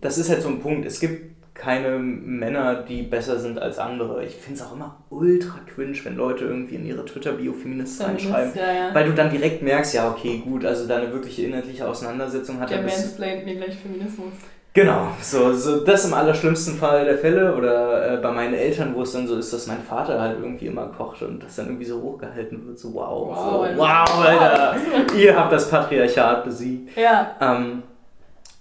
das 0.00 0.16
ist 0.16 0.30
halt 0.30 0.40
so 0.40 0.48
ein 0.48 0.60
Punkt, 0.60 0.86
es 0.86 0.98
gibt 0.98 1.35
keine 1.58 1.98
Männer, 1.98 2.82
die 2.82 3.02
besser 3.02 3.38
sind 3.38 3.58
als 3.58 3.78
andere. 3.78 4.24
Ich 4.24 4.34
finde 4.34 4.60
es 4.60 4.66
auch 4.66 4.74
immer 4.74 4.96
ultra 5.10 5.58
cringe, 5.66 5.96
wenn 6.04 6.16
Leute 6.16 6.44
irgendwie 6.44 6.76
in 6.76 6.86
ihre 6.86 7.04
Twitter-Bio 7.04 7.52
Feminist 7.52 8.02
reinschreiben. 8.02 8.52
Ja, 8.54 8.72
ja. 8.72 8.94
Weil 8.94 9.06
du 9.06 9.14
dann 9.14 9.30
direkt 9.30 9.62
merkst, 9.62 9.94
ja, 9.94 10.10
okay, 10.10 10.42
gut, 10.44 10.64
also 10.64 10.86
da 10.86 10.96
eine 10.96 11.12
wirkliche 11.12 11.42
inhaltliche 11.42 11.86
Auseinandersetzung 11.86 12.60
hat. 12.60 12.70
Der 12.70 12.82
mansplaint 12.82 13.44
mir 13.44 13.56
gleich 13.56 13.76
Feminismus. 13.76 14.32
Genau, 14.76 15.08
so, 15.22 15.54
so 15.54 15.82
das 15.82 16.04
im 16.04 16.12
allerschlimmsten 16.12 16.76
Fall 16.76 17.06
der 17.06 17.16
Fälle. 17.16 17.56
Oder 17.56 18.12
äh, 18.12 18.16
bei 18.18 18.30
meinen 18.30 18.52
Eltern, 18.52 18.94
wo 18.94 19.02
es 19.02 19.12
dann 19.12 19.26
so 19.26 19.38
ist, 19.38 19.50
dass 19.50 19.66
mein 19.66 19.80
Vater 19.80 20.20
halt 20.20 20.38
irgendwie 20.38 20.66
immer 20.66 20.88
kocht 20.88 21.22
und 21.22 21.42
das 21.42 21.56
dann 21.56 21.66
irgendwie 21.66 21.86
so 21.86 22.02
hochgehalten 22.02 22.66
wird. 22.66 22.78
So, 22.78 22.92
wow, 22.92 23.28
wow, 23.28 23.38
so, 23.38 23.60
Alter. 23.62 23.78
wow 23.78 24.24
Alter, 24.26 24.76
ihr 25.16 25.34
habt 25.34 25.50
das 25.50 25.70
Patriarchat 25.70 26.44
besiegt. 26.44 26.94
Ja. 26.94 27.36
Ähm, 27.40 27.84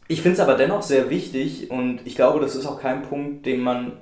ich 0.07 0.22
finde 0.22 0.36
es 0.36 0.40
aber 0.40 0.56
dennoch 0.56 0.84
sehr 0.84 1.10
wichtig 1.10 1.72
und 1.72 2.02
ich 2.06 2.15
glaube, 2.15 2.40
das 2.40 2.56
ist 2.56 2.65
auch 2.65 2.80
kein 2.80 3.02
Punkt, 3.02 3.45
den 3.45 3.61
man 3.61 3.94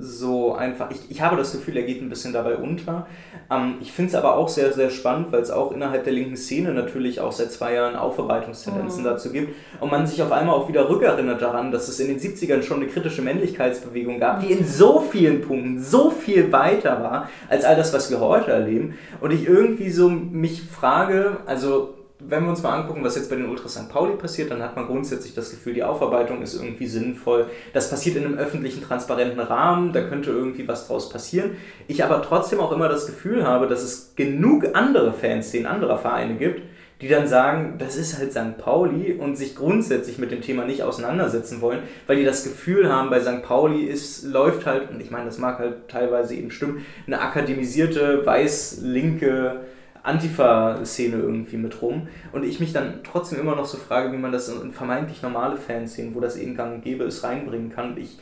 so 0.00 0.54
einfach, 0.54 0.90
ich, 0.90 1.10
ich 1.10 1.22
habe 1.22 1.36
das 1.36 1.50
Gefühl, 1.52 1.76
er 1.76 1.82
geht 1.82 2.00
ein 2.00 2.08
bisschen 2.08 2.32
dabei 2.32 2.56
unter. 2.56 3.06
Ähm, 3.50 3.76
ich 3.80 3.90
finde 3.90 4.10
es 4.10 4.14
aber 4.14 4.36
auch 4.36 4.48
sehr, 4.48 4.72
sehr 4.72 4.90
spannend, 4.90 5.32
weil 5.32 5.40
es 5.40 5.50
auch 5.50 5.72
innerhalb 5.72 6.04
der 6.04 6.12
linken 6.12 6.36
Szene 6.36 6.72
natürlich 6.72 7.20
auch 7.20 7.32
seit 7.32 7.50
zwei 7.50 7.74
Jahren 7.74 7.96
Aufarbeitungstendenzen 7.96 9.00
mhm. 9.00 9.06
dazu 9.06 9.32
gibt 9.32 9.54
und 9.80 9.90
man 9.90 10.06
sich 10.06 10.22
auf 10.22 10.30
einmal 10.30 10.54
auch 10.54 10.68
wieder 10.68 10.88
rückerinnert 10.88 11.42
daran, 11.42 11.72
dass 11.72 11.88
es 11.88 11.98
in 11.98 12.08
den 12.08 12.20
70ern 12.20 12.62
schon 12.62 12.80
eine 12.80 12.86
kritische 12.86 13.22
Männlichkeitsbewegung 13.22 14.20
gab, 14.20 14.40
die 14.40 14.52
in 14.52 14.64
so 14.64 15.00
vielen 15.00 15.40
Punkten 15.40 15.82
so 15.82 16.10
viel 16.10 16.52
weiter 16.52 17.02
war 17.02 17.28
als 17.48 17.64
all 17.64 17.74
das, 17.74 17.92
was 17.92 18.10
wir 18.10 18.20
heute 18.20 18.52
erleben. 18.52 18.96
Und 19.20 19.32
ich 19.32 19.48
irgendwie 19.48 19.90
so 19.90 20.08
mich 20.08 20.62
frage, 20.62 21.38
also 21.46 21.97
wenn 22.20 22.42
wir 22.42 22.50
uns 22.50 22.62
mal 22.62 22.76
angucken, 22.76 23.04
was 23.04 23.14
jetzt 23.14 23.30
bei 23.30 23.36
den 23.36 23.48
Ultras 23.48 23.74
St. 23.74 23.88
Pauli 23.88 24.16
passiert, 24.16 24.50
dann 24.50 24.62
hat 24.62 24.74
man 24.74 24.86
grundsätzlich 24.86 25.34
das 25.34 25.50
Gefühl, 25.50 25.74
die 25.74 25.84
Aufarbeitung 25.84 26.42
ist 26.42 26.54
irgendwie 26.54 26.86
sinnvoll. 26.86 27.46
Das 27.72 27.90
passiert 27.90 28.16
in 28.16 28.24
einem 28.24 28.38
öffentlichen, 28.38 28.82
transparenten 28.82 29.40
Rahmen, 29.40 29.92
da 29.92 30.02
könnte 30.02 30.30
irgendwie 30.30 30.66
was 30.66 30.88
draus 30.88 31.08
passieren. 31.10 31.52
Ich 31.86 32.02
aber 32.02 32.22
trotzdem 32.22 32.58
auch 32.58 32.72
immer 32.72 32.88
das 32.88 33.06
Gefühl 33.06 33.46
habe, 33.46 33.68
dass 33.68 33.82
es 33.82 34.14
genug 34.16 34.74
andere 34.74 35.12
Fanszenen 35.12 35.66
anderer 35.66 35.98
Vereine 35.98 36.34
gibt, 36.34 36.62
die 37.00 37.08
dann 37.08 37.28
sagen, 37.28 37.76
das 37.78 37.94
ist 37.94 38.18
halt 38.18 38.32
St. 38.32 38.58
Pauli 38.58 39.12
und 39.12 39.36
sich 39.36 39.54
grundsätzlich 39.54 40.18
mit 40.18 40.32
dem 40.32 40.40
Thema 40.40 40.64
nicht 40.64 40.82
auseinandersetzen 40.82 41.60
wollen, 41.60 41.80
weil 42.08 42.16
die 42.16 42.24
das 42.24 42.42
Gefühl 42.42 42.92
haben, 42.92 43.10
bei 43.10 43.20
St. 43.20 43.42
Pauli 43.44 43.84
ist, 43.84 44.24
läuft 44.24 44.66
halt, 44.66 44.90
und 44.90 45.00
ich 45.00 45.12
meine, 45.12 45.26
das 45.26 45.38
mag 45.38 45.60
halt 45.60 45.86
teilweise 45.86 46.34
eben 46.34 46.50
stimmen, 46.50 46.84
eine 47.06 47.20
akademisierte, 47.20 48.26
weiß-linke 48.26 49.60
Antifa-Szene 50.02 51.16
irgendwie 51.16 51.56
mit 51.56 51.80
rum. 51.82 52.08
Und 52.32 52.44
ich 52.44 52.60
mich 52.60 52.72
dann 52.72 53.00
trotzdem 53.04 53.40
immer 53.40 53.56
noch 53.56 53.66
so 53.66 53.78
frage, 53.78 54.12
wie 54.12 54.18
man 54.18 54.32
das 54.32 54.48
in 54.48 54.72
vermeintlich 54.72 55.22
normale 55.22 55.56
Fanszenen, 55.56 56.14
wo 56.14 56.20
das 56.20 56.36
eben 56.36 56.56
gang 56.56 56.76
und 56.76 56.82
gäbe 56.82 57.04
ist, 57.04 57.24
reinbringen 57.24 57.70
kann. 57.70 57.90
Und 57.90 57.98
ich 57.98 58.18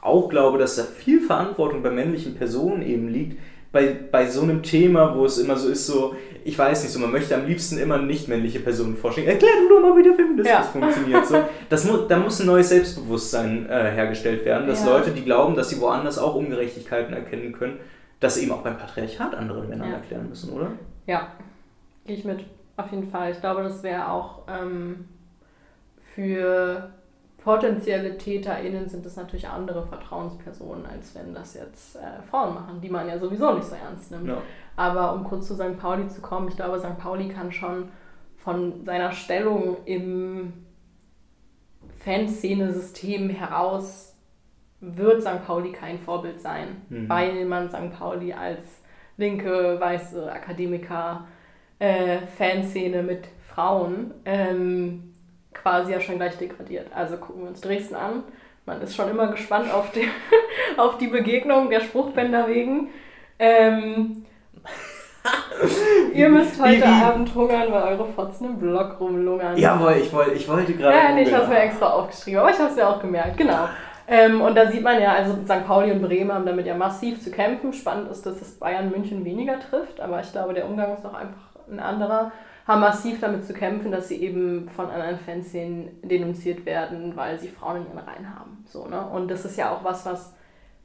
auch 0.00 0.28
glaube, 0.28 0.58
dass 0.58 0.76
da 0.76 0.82
viel 0.82 1.20
Verantwortung 1.20 1.82
bei 1.82 1.90
männlichen 1.90 2.34
Personen 2.34 2.82
eben 2.82 3.08
liegt, 3.08 3.38
bei, 3.70 3.94
bei 4.10 4.26
so 4.26 4.42
einem 4.42 4.62
Thema, 4.62 5.14
wo 5.14 5.26
es 5.26 5.38
immer 5.38 5.56
so 5.56 5.68
ist, 5.68 5.86
so, 5.86 6.16
ich 6.44 6.58
weiß 6.58 6.82
nicht, 6.82 6.92
so, 6.92 7.00
man 7.00 7.10
möchte 7.10 7.34
am 7.34 7.46
liebsten 7.46 7.76
immer 7.78 7.98
nicht 7.98 8.26
männliche 8.26 8.60
Personen 8.60 8.96
vorstellen. 8.96 9.26
Erklär 9.26 9.50
du 9.60 9.68
doch 9.68 9.80
mal, 9.80 9.96
wie 9.98 10.02
der 10.02 10.14
Feminismus 10.14 10.48
ja. 10.48 10.62
funktioniert. 10.62 11.26
So, 11.26 11.36
das 11.68 11.84
mu 11.84 11.98
da 12.08 12.18
muss 12.18 12.40
ein 12.40 12.46
neues 12.46 12.70
Selbstbewusstsein 12.70 13.66
äh, 13.68 13.90
hergestellt 13.90 14.44
werden, 14.46 14.66
dass 14.66 14.84
ja. 14.84 14.90
Leute, 14.90 15.10
die 15.10 15.22
glauben, 15.22 15.54
dass 15.54 15.68
sie 15.68 15.80
woanders 15.80 16.18
auch 16.18 16.34
Ungerechtigkeiten 16.34 17.12
erkennen 17.12 17.52
können, 17.52 17.78
das 18.20 18.38
eben 18.38 18.52
auch 18.52 18.62
beim 18.62 18.78
Patriarchat 18.78 19.34
anderen 19.34 19.68
Männern 19.68 19.90
ja. 19.90 19.96
erklären 19.96 20.28
müssen, 20.28 20.50
oder? 20.52 20.72
Ja, 21.08 21.32
gehe 22.04 22.16
ich 22.16 22.24
mit. 22.24 22.44
Auf 22.76 22.92
jeden 22.92 23.10
Fall. 23.10 23.32
Ich 23.32 23.40
glaube, 23.40 23.64
das 23.64 23.82
wäre 23.82 24.12
auch 24.12 24.42
ähm, 24.46 25.08
für 26.14 26.90
potenzielle 27.42 28.18
TäterInnen 28.18 28.88
sind 28.88 29.06
das 29.06 29.16
natürlich 29.16 29.48
andere 29.48 29.86
Vertrauenspersonen, 29.86 30.84
als 30.84 31.14
wenn 31.14 31.32
das 31.34 31.54
jetzt 31.54 31.96
äh, 31.96 32.22
Frauen 32.30 32.54
machen, 32.54 32.80
die 32.80 32.90
man 32.90 33.08
ja 33.08 33.18
sowieso 33.18 33.54
nicht 33.54 33.66
so 33.66 33.74
ernst 33.74 34.10
nimmt. 34.10 34.28
Ja. 34.28 34.42
Aber 34.76 35.14
um 35.14 35.24
kurz 35.24 35.48
zu 35.48 35.54
St. 35.54 35.78
Pauli 35.80 36.06
zu 36.08 36.20
kommen, 36.20 36.48
ich 36.48 36.56
glaube, 36.56 36.78
St. 36.78 36.98
Pauli 36.98 37.28
kann 37.28 37.50
schon 37.50 37.88
von 38.36 38.84
seiner 38.84 39.12
Stellung 39.12 39.78
im 39.86 40.52
Fanszene-System 42.04 43.30
heraus 43.30 44.14
wird 44.80 45.22
St. 45.22 45.44
Pauli 45.44 45.72
kein 45.72 45.98
Vorbild 45.98 46.40
sein, 46.40 46.82
mhm. 46.88 47.08
weil 47.08 47.44
man 47.46 47.68
St. 47.68 47.92
Pauli 47.98 48.32
als 48.32 48.77
linke, 49.18 49.78
weiße 49.78 50.32
Akademiker, 50.32 51.26
äh, 51.78 52.18
Fanszene 52.38 53.02
mit 53.02 53.28
Frauen 53.46 54.14
ähm, 54.24 55.12
quasi 55.52 55.92
ja 55.92 56.00
schon 56.00 56.16
gleich 56.16 56.38
degradiert. 56.38 56.86
Also 56.94 57.18
gucken 57.18 57.42
wir 57.42 57.48
uns 57.48 57.60
Dresden 57.60 57.96
an. 57.96 58.22
Man 58.64 58.80
ist 58.80 58.94
schon 58.94 59.10
immer 59.10 59.28
gespannt 59.28 59.72
auf 59.72 59.90
die, 59.92 60.08
auf 60.76 60.98
die 60.98 61.08
Begegnung 61.08 61.68
der 61.68 61.80
Spruchbänder 61.80 62.48
wegen. 62.48 62.88
Ähm, 63.38 64.24
Ihr 66.14 66.28
müsst 66.28 66.60
heute 66.60 66.86
Abend 66.86 67.34
hungern, 67.34 67.72
weil 67.72 67.82
eure 67.94 68.06
Fotzen 68.06 68.46
im 68.46 68.58
Block 68.58 69.00
rumlungern. 69.00 69.56
Jawohl, 69.56 69.96
ich, 70.00 70.12
wollte, 70.12 70.32
ich 70.32 70.48
wollte 70.48 70.74
gerade. 70.74 70.96
Ja, 70.96 71.12
nee, 71.12 71.22
ich 71.22 71.32
habe 71.32 71.44
es 71.44 71.48
mir 71.48 71.58
extra 71.58 71.90
aufgeschrieben, 71.90 72.40
aber 72.40 72.50
ich 72.50 72.58
habe 72.58 72.70
es 72.70 72.76
mir 72.76 72.88
auch 72.88 73.00
gemerkt, 73.00 73.36
genau. 73.36 73.68
Ähm, 74.10 74.40
und 74.40 74.54
da 74.54 74.70
sieht 74.70 74.82
man 74.82 75.00
ja, 75.00 75.12
also 75.12 75.34
St. 75.44 75.66
Pauli 75.66 75.92
und 75.92 76.00
Bremen 76.00 76.32
haben 76.32 76.46
damit 76.46 76.66
ja 76.66 76.74
massiv 76.74 77.22
zu 77.22 77.30
kämpfen. 77.30 77.74
Spannend 77.74 78.10
ist, 78.10 78.24
dass 78.24 78.40
es 78.40 78.58
Bayern 78.58 78.90
München 78.90 79.24
weniger 79.24 79.60
trifft, 79.60 80.00
aber 80.00 80.20
ich 80.20 80.32
glaube, 80.32 80.54
der 80.54 80.66
Umgang 80.66 80.94
ist 80.94 81.04
auch 81.04 81.14
einfach 81.14 81.54
ein 81.70 81.78
anderer. 81.78 82.32
Haben 82.66 82.80
massiv 82.80 83.20
damit 83.20 83.46
zu 83.46 83.52
kämpfen, 83.52 83.92
dass 83.92 84.08
sie 84.08 84.22
eben 84.22 84.68
von 84.70 84.90
anderen 84.90 85.18
Fanszenen 85.18 85.90
denunziert 86.02 86.64
werden, 86.64 87.16
weil 87.16 87.38
sie 87.38 87.48
Frauen 87.48 87.78
in 87.78 87.86
ihren 87.86 87.98
Reihen 87.98 88.34
haben. 88.34 88.64
So, 88.66 88.86
ne? 88.86 89.06
Und 89.06 89.30
das 89.30 89.44
ist 89.44 89.58
ja 89.58 89.72
auch 89.72 89.84
was, 89.84 90.06
was 90.06 90.34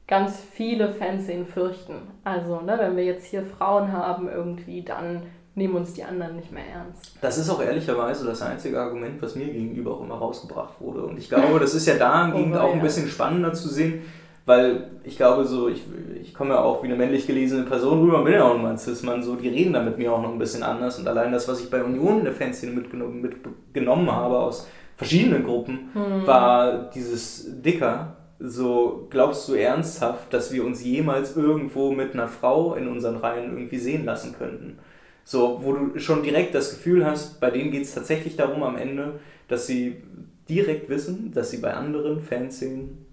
ganz 0.08 0.40
viele 0.40 0.90
Fanszenen 0.90 1.45
fürchten. 1.45 2.12
Also, 2.26 2.60
ne, 2.60 2.78
wenn 2.78 2.98
wir 2.98 3.06
jetzt 3.06 3.26
hier 3.26 3.44
Frauen 3.44 3.94
haben 3.94 4.30
irgendwie, 4.30 4.82
dann 4.82 5.24
nehmen 5.56 5.76
uns 5.76 5.94
die 5.94 6.04
anderen 6.04 6.36
nicht 6.36 6.52
mehr 6.52 6.66
ernst. 6.66 7.14
Das 7.22 7.38
ist 7.38 7.50
auch 7.50 7.62
ehrlicherweise 7.62 8.26
das 8.26 8.42
einzige 8.42 8.80
Argument, 8.80 9.22
was 9.22 9.36
mir 9.36 9.46
gegenüber 9.46 9.92
auch 9.92 10.02
immer 10.02 10.16
rausgebracht 10.16 10.82
wurde. 10.82 11.04
Und 11.04 11.18
ich 11.18 11.30
glaube, 11.30 11.60
das 11.60 11.74
ist 11.76 11.86
ja 11.86 11.96
dahingehend 11.96 12.56
oh, 12.56 12.60
auch 12.60 12.74
ein 12.74 12.82
bisschen 12.82 13.08
spannender 13.08 13.54
zu 13.54 13.70
sehen, 13.70 14.02
weil 14.46 14.90
ich 15.04 15.16
glaube 15.16 15.46
so, 15.46 15.70
ich, 15.70 15.84
ich 16.22 16.34
komme 16.34 16.56
ja 16.56 16.62
auch 16.62 16.82
wie 16.82 16.88
eine 16.88 16.96
männlich 16.96 17.28
gelesene 17.28 17.64
Person 17.64 18.02
rüber, 18.02 18.24
bin 18.24 18.34
ja 18.34 18.44
auch 18.44 18.58
ein 18.58 18.78
Cis-Mann, 18.78 19.22
so, 19.22 19.36
die 19.36 19.48
reden 19.48 19.74
da 19.74 19.82
mit 19.82 19.98
mir 19.98 20.12
auch 20.12 20.22
noch 20.22 20.32
ein 20.32 20.40
bisschen 20.40 20.64
anders. 20.64 20.98
Und 20.98 21.08
allein 21.08 21.32
das, 21.32 21.48
was 21.48 21.62
ich 21.62 21.70
bei 21.70 21.84
Union 21.84 22.20
in 22.20 22.26
der 22.26 22.34
Fanszene 22.34 22.74
mitgenommen, 22.74 23.22
mitgenommen 23.22 24.12
habe 24.12 24.40
aus 24.40 24.68
verschiedenen 24.98 25.44
Gruppen, 25.44 25.92
hm. 25.94 26.28
war 26.28 26.90
dieses 26.90 27.62
Dicker, 27.62 28.18
so 28.40 29.08
glaubst 29.10 29.48
du 29.48 29.54
ernsthaft, 29.54 30.34
dass 30.34 30.52
wir 30.52 30.66
uns 30.66 30.84
jemals 30.84 31.38
irgendwo 31.38 31.92
mit 31.92 32.14
einer 32.14 32.28
Frau 32.28 32.74
in 32.74 32.88
unseren 32.88 33.18
Reihen 33.18 33.52
irgendwie 33.54 33.78
sehen 33.78 34.04
lassen 34.04 34.36
könnten? 34.38 34.80
So, 35.24 35.60
wo 35.64 35.74
du 35.74 36.00
schon 36.00 36.24
direkt 36.24 36.54
das 36.54 36.72
Gefühl 36.72 37.06
hast, 37.06 37.40
bei 37.40 37.50
denen 37.50 37.72
geht 37.72 37.84
es 37.84 37.94
tatsächlich 37.94 38.36
darum 38.36 38.62
am 38.64 38.76
Ende, 38.76 39.20
dass 39.48 39.68
sie 39.68 40.04
direkt 40.50 40.90
wissen, 40.90 41.32
dass 41.34 41.52
sie 41.52 41.58
bei 41.58 41.74
anderen 41.74 42.22
Fanszenen 42.22 43.06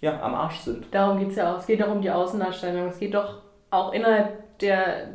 ja, 0.00 0.20
am 0.20 0.34
Arsch 0.34 0.60
sind. 0.60 0.86
Darum 0.90 1.18
geht 1.18 1.30
es 1.30 1.36
ja 1.36 1.54
auch. 1.54 1.60
Es 1.60 1.66
geht 1.66 1.80
doch 1.80 1.90
um 1.90 2.02
die 2.02 2.10
Außendarstellung. 2.10 2.88
Es 2.88 2.98
geht 2.98 3.14
doch 3.14 3.42
auch 3.70 3.92
innerhalb 3.92 4.58
der, 4.58 5.08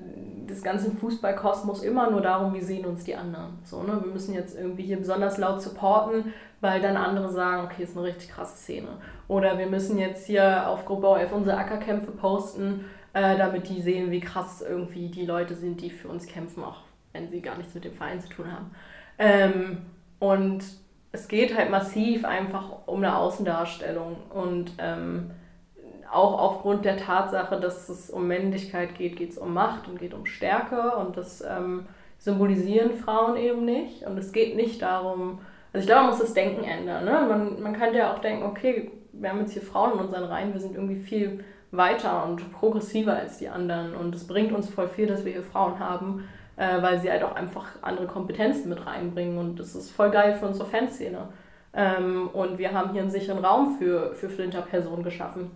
des 0.49 0.64
ganzen 0.64 0.98
Fußballkosmos 0.98 1.84
immer 1.84 2.10
nur 2.10 2.22
darum, 2.22 2.53
wie 2.53 2.62
sehen 2.62 2.86
uns 2.86 3.03
die 3.03 3.16
anderen. 3.16 3.60
So, 3.64 3.84
ne? 3.84 3.99
Wir 4.03 4.12
müssen 4.12 4.34
jetzt 4.34 4.58
irgendwie 4.58 4.84
hier 4.84 4.98
besonders 4.98 5.38
laut 5.38 5.62
supporten, 5.62 6.34
weil 6.62 6.82
dann 6.82 6.98
andere 6.98 7.30
sagen, 7.30 7.66
okay, 7.66 7.84
ist 7.84 7.95
eine 7.95 8.06
richtig 8.06 8.30
krasse 8.30 8.58
Szene. 8.58 8.88
Oder 9.28 9.58
wir 9.58 9.68
müssen 9.68 9.98
jetzt 9.98 10.26
hier 10.26 10.68
auf 10.68 10.86
Gruppe 10.86 11.08
OF 11.08 11.32
unsere 11.32 11.58
Ackerkämpfe 11.58 12.12
posten, 12.12 12.86
äh, 13.14 13.38
damit 13.38 13.70
die 13.70 13.82
sehen, 13.82 14.12
wie 14.12 14.20
krass 14.20 14.62
irgendwie 14.62 15.10
die 15.10 15.26
Leute 15.26 15.56
sind, 15.56 15.82
die 15.82 15.90
für 15.90 16.08
uns 16.08 16.28
kämpfen, 16.28 16.64
auch 16.64 16.82
wenn 17.14 17.30
sie 17.30 17.42
gar 17.42 17.58
nichts 17.58 17.74
mit 17.74 17.84
dem 17.84 17.94
Verein 17.94 18.22
zu 18.22 18.30
tun 18.30 18.52
haben. 18.52 18.72
Ähm, 19.18 19.78
und 20.20 20.64
es 21.12 21.28
geht 21.28 21.58
halt 21.58 21.70
massiv 21.70 22.26
einfach 22.26 22.88
um 22.88 22.98
eine 22.98 23.18
Außendarstellung 23.18 24.16
und 24.30 24.74
ähm, 24.78 25.32
auch 26.10 26.40
aufgrund 26.40 26.86
der 26.86 26.98
Tatsache, 26.98 27.60
dass 27.60 27.90
es 27.90 28.10
um 28.10 28.28
Männlichkeit 28.28 28.96
geht, 28.96 29.16
geht 29.16 29.32
es 29.32 29.38
um 29.38 29.54
Macht 29.54 29.88
und 29.88 30.00
geht 30.00 30.14
um 30.14 30.26
Stärke 30.26 30.96
und 30.96 31.18
das 31.18 31.42
ähm, 31.42 31.86
symbolisieren 32.18 32.94
Frauen 32.94 33.36
eben 33.38 33.66
nicht 33.66 34.04
und 34.04 34.18
es 34.18 34.32
geht 34.32 34.56
nicht 34.56 34.82
darum, 34.82 35.40
also 35.74 35.84
ich 35.84 35.88
glaube, 35.88 36.02
man 36.02 36.10
muss 36.12 36.20
das 36.20 36.34
Denken 36.34 36.64
ändern. 36.64 37.06
Ne? 37.06 37.26
Man, 37.28 37.62
man 37.62 37.74
könnte 37.78 37.98
ja 37.98 38.14
auch 38.14 38.20
denken, 38.20 38.44
okay, 38.44 38.92
wir 39.14 39.30
haben 39.30 39.40
jetzt 39.40 39.54
hier 39.54 39.62
Frauen 39.62 39.94
in 39.94 40.00
unseren 40.00 40.26
Reihen, 40.26 40.54
wir 40.54 40.60
sind 40.60 40.76
irgendwie 40.76 41.02
viel 41.02 41.44
weiter 41.72 42.26
und 42.26 42.52
progressiver 42.52 43.15
als 43.15 43.38
die 43.38 43.48
anderen. 43.48 43.95
Und 43.95 44.14
es 44.14 44.27
bringt 44.27 44.52
uns 44.52 44.69
voll 44.69 44.88
viel, 44.88 45.07
dass 45.07 45.26
wir 45.26 45.31
hier 45.31 45.43
Frauen 45.43 45.80
haben, 45.80 46.27
äh, 46.57 46.81
weil 46.81 46.99
sie 46.99 47.10
halt 47.10 47.23
auch 47.23 47.35
einfach 47.35 47.65
andere 47.81 48.07
Kompetenzen 48.07 48.69
mit 48.69 48.85
reinbringen. 48.85 49.38
Und 49.38 49.60
das 49.60 49.76
ist 49.76 49.91
voll 49.91 50.11
geil 50.11 50.35
für 50.39 50.48
unsere 50.48 50.69
Fanszene. 50.69 51.30
Ähm, 51.73 52.30
und 52.34 52.57
wir 52.57 52.73
haben 52.73 52.91
hier 52.91 53.02
einen 53.02 53.11
sicheren 53.11 53.43
Raum 53.43 53.77
für, 53.77 54.14
für 54.15 54.30
Flinter-Personen 54.30 55.03
geschaffen. 55.03 55.52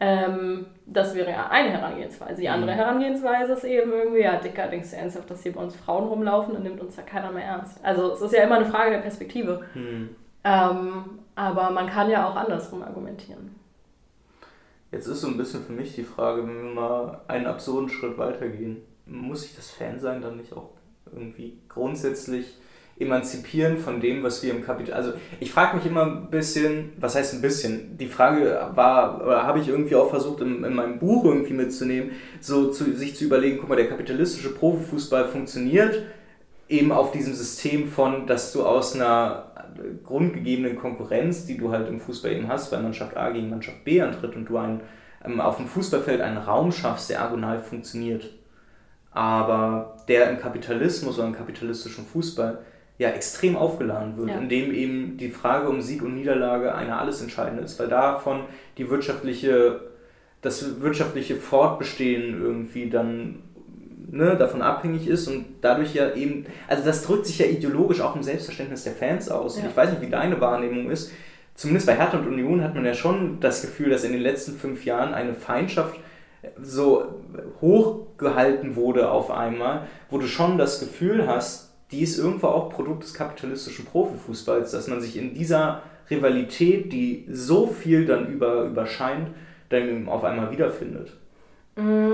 Ähm, 0.00 0.66
das 0.84 1.14
wäre 1.14 1.30
ja 1.30 1.48
eine 1.48 1.70
Herangehensweise. 1.70 2.40
Die 2.40 2.48
andere 2.48 2.72
mhm. 2.72 2.76
Herangehensweise 2.76 3.52
ist 3.52 3.62
eben 3.62 3.92
irgendwie, 3.92 4.22
ja, 4.22 4.36
Dicker, 4.36 4.66
denkst 4.66 4.90
du 4.90 4.96
ernsthaft, 4.96 5.30
dass 5.30 5.44
hier 5.44 5.52
bei 5.52 5.60
uns 5.60 5.76
Frauen 5.76 6.08
rumlaufen 6.08 6.56
und 6.56 6.64
nimmt 6.64 6.80
uns 6.80 6.96
ja 6.96 7.04
keiner 7.04 7.30
mehr 7.30 7.44
ernst. 7.44 7.78
Also 7.84 8.12
es 8.12 8.20
ist 8.20 8.32
ja 8.32 8.42
immer 8.42 8.56
eine 8.56 8.66
Frage 8.66 8.90
der 8.90 8.98
Perspektive. 8.98 9.60
Mhm. 9.74 10.16
Ähm, 10.42 11.04
aber 11.36 11.70
man 11.70 11.86
kann 11.86 12.10
ja 12.10 12.28
auch 12.28 12.34
andersrum 12.34 12.82
argumentieren. 12.82 13.54
Jetzt 14.92 15.06
ist 15.06 15.22
so 15.22 15.28
ein 15.28 15.38
bisschen 15.38 15.64
für 15.64 15.72
mich 15.72 15.94
die 15.94 16.04
Frage, 16.04 16.46
wenn 16.46 16.62
wir 16.62 16.74
mal 16.74 17.22
einen 17.26 17.46
absurden 17.46 17.88
Schritt 17.88 18.18
weitergehen, 18.18 18.82
muss 19.06 19.44
ich 19.44 19.56
das 19.56 19.70
Fan-Sein 19.70 20.20
dann 20.20 20.36
nicht 20.36 20.52
auch 20.52 20.70
irgendwie 21.10 21.58
grundsätzlich 21.68 22.58
emanzipieren 22.98 23.78
von 23.78 24.00
dem, 24.00 24.22
was 24.22 24.42
wir 24.42 24.52
im 24.52 24.62
Kapital. 24.62 24.94
Also 24.94 25.12
ich 25.40 25.50
frage 25.50 25.76
mich 25.76 25.86
immer 25.86 26.04
ein 26.04 26.30
bisschen, 26.30 26.92
was 27.00 27.14
heißt 27.14 27.34
ein 27.34 27.40
bisschen? 27.40 27.96
Die 27.96 28.06
Frage 28.06 28.70
war, 28.74 29.22
oder 29.22 29.44
habe 29.44 29.60
ich 29.60 29.68
irgendwie 29.68 29.96
auch 29.96 30.10
versucht, 30.10 30.42
in, 30.42 30.62
in 30.62 30.74
meinem 30.74 30.98
Buch 30.98 31.24
irgendwie 31.24 31.54
mitzunehmen, 31.54 32.12
so 32.40 32.70
zu, 32.70 32.92
sich 32.92 33.16
zu 33.16 33.24
überlegen, 33.24 33.58
guck 33.58 33.70
mal, 33.70 33.76
der 33.76 33.88
kapitalistische 33.88 34.54
Profifußball 34.54 35.28
funktioniert 35.28 36.02
eben 36.68 36.92
auf 36.92 37.12
diesem 37.12 37.34
System 37.34 37.88
von, 37.88 38.26
dass 38.26 38.52
du 38.52 38.64
aus 38.64 38.94
einer 38.94 39.51
grundgegebenen 40.04 40.76
Konkurrenz, 40.76 41.46
die 41.46 41.56
du 41.56 41.70
halt 41.70 41.88
im 41.88 42.00
Fußball 42.00 42.32
eben 42.32 42.48
hast, 42.48 42.72
weil 42.72 42.82
Mannschaft 42.82 43.16
A 43.16 43.30
gegen 43.30 43.50
Mannschaft 43.50 43.84
B 43.84 44.00
antritt 44.00 44.36
und 44.36 44.46
du 44.46 44.58
ein, 44.58 44.80
ähm, 45.24 45.40
auf 45.40 45.56
dem 45.56 45.66
Fußballfeld 45.66 46.20
einen 46.20 46.38
Raum 46.38 46.72
schaffst, 46.72 47.10
der 47.10 47.22
agonal 47.22 47.58
funktioniert, 47.60 48.30
aber 49.10 49.96
der 50.08 50.30
im 50.30 50.38
Kapitalismus 50.38 51.18
oder 51.18 51.28
im 51.28 51.34
kapitalistischen 51.34 52.06
Fußball 52.06 52.58
ja 52.98 53.10
extrem 53.10 53.56
aufgeladen 53.56 54.16
wird, 54.16 54.30
Ja. 54.30 54.38
indem 54.38 54.72
eben 54.72 55.16
die 55.16 55.30
Frage 55.30 55.68
um 55.68 55.80
Sieg 55.80 56.02
und 56.02 56.14
Niederlage 56.14 56.74
eine 56.74 56.98
alles 56.98 57.20
entscheidende 57.20 57.62
ist, 57.62 57.78
weil 57.78 57.88
davon 57.88 58.44
die 58.78 58.88
wirtschaftliche, 58.90 59.80
das 60.40 60.80
wirtschaftliche 60.80 61.36
Fortbestehen 61.36 62.40
irgendwie 62.40 62.88
dann 62.90 63.42
ne, 64.12 64.36
davon 64.36 64.62
abhängig 64.62 65.08
ist 65.08 65.26
und 65.26 65.46
dadurch 65.60 65.94
ja 65.94 66.14
eben, 66.14 66.46
also 66.68 66.84
das 66.84 67.02
drückt 67.02 67.26
sich 67.26 67.38
ja 67.38 67.46
ideologisch 67.46 68.00
auch 68.00 68.14
im 68.14 68.22
Selbstverständnis 68.22 68.84
der 68.84 68.92
Fans 68.92 69.28
aus. 69.28 69.56
Und 69.56 69.64
Ja. 69.64 69.70
ich 69.70 69.76
weiß 69.76 69.90
nicht, 69.90 70.02
wie 70.02 70.10
deine 70.10 70.40
Wahrnehmung 70.40 70.90
ist. 70.90 71.10
Zumindest 71.54 71.86
bei 71.86 71.96
Hertha 71.96 72.18
und 72.18 72.26
Union 72.28 72.62
hat 72.62 72.74
man 72.74 72.84
ja 72.84 72.94
schon 72.94 73.40
das 73.40 73.60
Gefühl, 73.62 73.90
dass 73.90 74.04
in 74.04 74.12
den 74.12 74.22
letzten 74.22 74.52
fünf 74.56 74.84
Jahren 74.84 75.12
eine 75.12 75.34
Feindschaft 75.34 75.98
so 76.60 77.04
hochgehalten 77.60 78.76
wurde 78.76 79.10
auf 79.10 79.30
einmal, 79.30 79.86
wo 80.10 80.18
du 80.18 80.26
schon 80.26 80.58
das 80.58 80.80
Gefühl 80.80 81.26
hast, 81.26 81.72
die 81.90 82.02
ist 82.02 82.18
irgendwo 82.18 82.48
auch 82.48 82.70
Produkt 82.70 83.04
des 83.04 83.14
kapitalistischen 83.14 83.84
Profifußballs, 83.84 84.70
dass 84.70 84.88
man 84.88 85.00
sich 85.00 85.16
in 85.16 85.34
dieser 85.34 85.82
Rivalität, 86.10 86.92
die 86.92 87.26
so 87.30 87.66
viel 87.66 88.06
dann 88.06 88.26
über, 88.28 88.64
überscheint, 88.64 89.28
dann 89.68 89.88
eben 89.88 90.08
auf 90.08 90.24
einmal 90.24 90.50
wiederfindet. 90.50 91.16
Mm, 91.76 92.12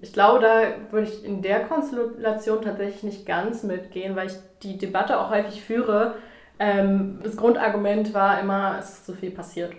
Ich 0.00 0.12
glaube, 0.12 0.40
da 0.40 0.62
würde 0.90 1.08
ich 1.08 1.24
in 1.24 1.42
der 1.42 1.60
Konstellation 1.60 2.62
tatsächlich 2.62 3.02
nicht 3.02 3.26
ganz 3.26 3.62
mitgehen, 3.62 4.16
weil 4.16 4.28
ich 4.28 4.34
die 4.62 4.78
Debatte 4.78 5.18
auch 5.20 5.30
häufig 5.30 5.62
führe. 5.62 6.14
Ähm, 6.58 7.20
das 7.22 7.36
Grundargument 7.36 8.14
war 8.14 8.40
immer, 8.40 8.76
es 8.78 8.90
ist 8.90 9.06
zu 9.06 9.14
viel 9.14 9.30
passiert. 9.30 9.72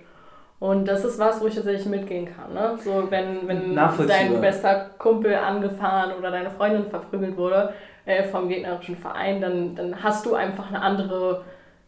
Und 0.59 0.87
das 0.87 1.05
ist 1.05 1.17
was, 1.17 1.41
wo 1.41 1.47
ich 1.47 1.55
tatsächlich 1.55 1.85
mitgehen 1.85 2.27
kann. 2.27 2.53
Ne? 2.53 2.77
So, 2.83 3.09
wenn, 3.09 3.47
wenn 3.47 3.75
dein 3.75 4.41
bester 4.41 4.89
Kumpel 4.97 5.33
angefahren 5.35 6.11
oder 6.17 6.31
deine 6.31 6.51
Freundin 6.51 6.85
verprügelt 6.87 7.37
wurde 7.37 7.73
äh, 8.05 8.23
vom 8.25 8.49
gegnerischen 8.49 8.97
Verein, 8.97 9.39
dann, 9.39 9.75
dann 9.75 10.03
hast 10.03 10.25
du 10.25 10.35
einfach 10.35 10.67
eine 10.67 10.81
andere, 10.81 11.45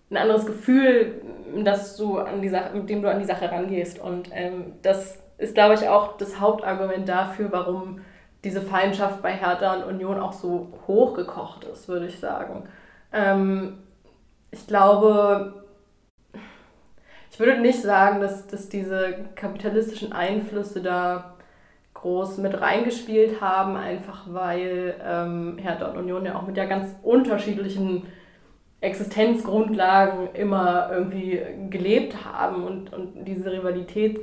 ein 0.09 0.17
anderes 0.17 0.45
Gefühl, 0.45 1.21
dass 1.65 1.97
du 1.97 2.19
an 2.19 2.41
die 2.41 2.47
Sache, 2.47 2.73
mit 2.73 2.89
dem 2.89 3.01
du 3.01 3.09
an 3.09 3.19
die 3.19 3.25
Sache 3.25 3.51
rangehst. 3.51 3.99
Und 3.99 4.29
ähm, 4.33 4.73
das 4.81 5.19
ist, 5.41 5.55
glaube 5.55 5.73
ich, 5.73 5.87
auch 5.89 6.17
das 6.17 6.39
Hauptargument 6.39 7.09
dafür, 7.09 7.51
warum 7.51 8.01
diese 8.43 8.61
Feindschaft 8.61 9.21
bei 9.21 9.31
Hertha 9.31 9.73
und 9.73 9.83
Union 9.83 10.19
auch 10.19 10.33
so 10.33 10.71
hochgekocht 10.87 11.63
ist, 11.65 11.87
würde 11.87 12.07
ich 12.07 12.19
sagen. 12.19 12.63
Ähm, 13.11 13.79
ich 14.51 14.67
glaube, 14.67 15.65
ich 17.31 17.39
würde 17.39 17.59
nicht 17.59 17.81
sagen, 17.81 18.19
dass, 18.21 18.47
dass 18.47 18.69
diese 18.69 19.15
kapitalistischen 19.35 20.13
Einflüsse 20.13 20.81
da 20.81 21.35
groß 21.93 22.37
mit 22.37 22.59
reingespielt 22.59 23.41
haben, 23.41 23.77
einfach 23.77 24.25
weil 24.27 24.95
ähm, 25.03 25.57
Hertha 25.57 25.87
und 25.87 25.97
Union 25.97 26.25
ja 26.25 26.35
auch 26.35 26.45
mit 26.45 26.57
ja 26.57 26.65
ganz 26.65 26.95
unterschiedlichen 27.03 28.07
Existenzgrundlagen 28.81 30.33
immer 30.33 30.89
irgendwie 30.91 31.39
gelebt 31.69 32.25
haben 32.25 32.63
und, 32.63 32.93
und 32.93 33.25
diese 33.25 33.51
Rivalität 33.51 34.19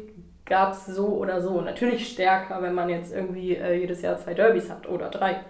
gab 0.48 0.72
es 0.72 0.86
so 0.86 1.06
oder 1.08 1.40
so. 1.40 1.60
Natürlich 1.60 2.08
stärker, 2.08 2.62
wenn 2.62 2.74
man 2.74 2.88
jetzt 2.88 3.12
irgendwie 3.14 3.54
äh, 3.56 3.74
jedes 3.78 4.02
Jahr 4.02 4.16
zwei 4.18 4.34
Derbys 4.34 4.70
hat 4.70 4.88
oder 4.88 5.08
drei. 5.10 5.40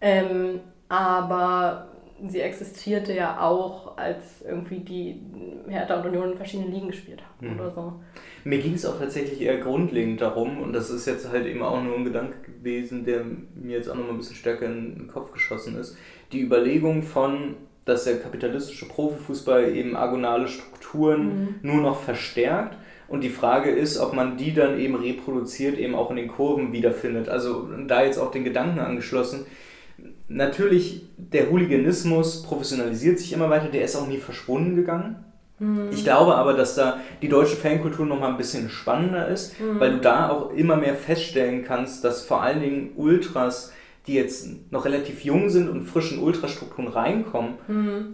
Ähm, 0.00 0.60
aber 0.88 1.88
sie 2.28 2.40
existierte 2.40 3.12
ja 3.14 3.40
auch, 3.40 3.96
als 3.96 4.42
irgendwie 4.42 4.80
die 4.80 5.20
Hertha 5.68 6.00
und 6.00 6.06
Union 6.06 6.32
in 6.32 6.36
verschiedenen 6.36 6.72
Ligen 6.72 6.88
gespielt 6.88 7.22
haben 7.22 7.54
Mhm. 7.54 7.60
oder 7.60 7.70
so. 7.70 7.92
Mir 8.44 8.58
ging 8.58 8.74
es 8.74 8.84
auch 8.86 8.98
tatsächlich 8.98 9.40
eher 9.40 9.58
grundlegend 9.58 10.20
darum, 10.20 10.60
und 10.60 10.72
das 10.72 10.90
ist 10.90 11.06
jetzt 11.06 11.30
halt 11.30 11.46
eben 11.46 11.62
auch 11.62 11.82
nur 11.82 11.96
ein 11.96 12.04
Gedanke 12.04 12.38
gewesen, 12.42 13.04
der 13.04 13.22
mir 13.54 13.76
jetzt 13.76 13.88
auch 13.88 13.94
nochmal 13.94 14.12
ein 14.12 14.18
bisschen 14.18 14.36
stärker 14.36 14.66
in 14.66 14.94
den 14.96 15.08
Kopf 15.08 15.32
geschossen 15.32 15.76
ist, 15.78 15.96
die 16.32 16.40
Überlegung 16.42 17.02
von, 17.02 17.56
dass 17.84 18.04
der 18.04 18.18
kapitalistische 18.20 18.86
Profifußball 18.88 19.74
eben 19.74 19.96
agonale 19.96 20.46
Strukturen 20.48 21.56
nur 21.62 21.80
noch 21.82 22.00
verstärkt. 22.00 22.76
Und 23.12 23.20
die 23.20 23.28
Frage 23.28 23.70
ist, 23.70 23.98
ob 23.98 24.14
man 24.14 24.38
die 24.38 24.54
dann 24.54 24.80
eben 24.80 24.94
reproduziert, 24.94 25.76
eben 25.76 25.94
auch 25.94 26.08
in 26.08 26.16
den 26.16 26.28
Kurven 26.28 26.72
wiederfindet. 26.72 27.28
Also 27.28 27.68
da 27.86 28.02
jetzt 28.02 28.16
auch 28.16 28.30
den 28.30 28.42
Gedanken 28.42 28.80
angeschlossen, 28.80 29.44
natürlich, 30.28 31.02
der 31.18 31.50
Hooliganismus 31.50 32.42
professionalisiert 32.42 33.18
sich 33.18 33.34
immer 33.34 33.50
weiter, 33.50 33.68
der 33.68 33.84
ist 33.84 33.96
auch 33.96 34.08
nie 34.08 34.16
verschwunden 34.16 34.76
gegangen. 34.76 35.24
Ich 35.92 36.04
glaube 36.04 36.36
aber, 36.36 36.54
dass 36.54 36.74
da 36.74 37.00
die 37.20 37.28
deutsche 37.28 37.54
Fankultur 37.56 38.06
noch 38.06 38.18
mal 38.18 38.30
ein 38.30 38.38
bisschen 38.38 38.70
spannender 38.70 39.28
ist, 39.28 39.56
weil 39.78 39.92
du 39.92 39.98
da 39.98 40.30
auch 40.30 40.50
immer 40.54 40.76
mehr 40.76 40.94
feststellen 40.94 41.64
kannst, 41.64 42.04
dass 42.04 42.22
vor 42.24 42.42
allen 42.42 42.62
Dingen 42.62 42.92
Ultras, 42.96 43.72
die 44.06 44.14
jetzt 44.14 44.48
noch 44.72 44.86
relativ 44.86 45.22
jung 45.22 45.50
sind 45.50 45.68
und 45.68 45.84
frisch 45.84 46.12
in 46.12 46.18
Ultrastrukturen 46.18 46.88
reinkommen, 46.88 47.58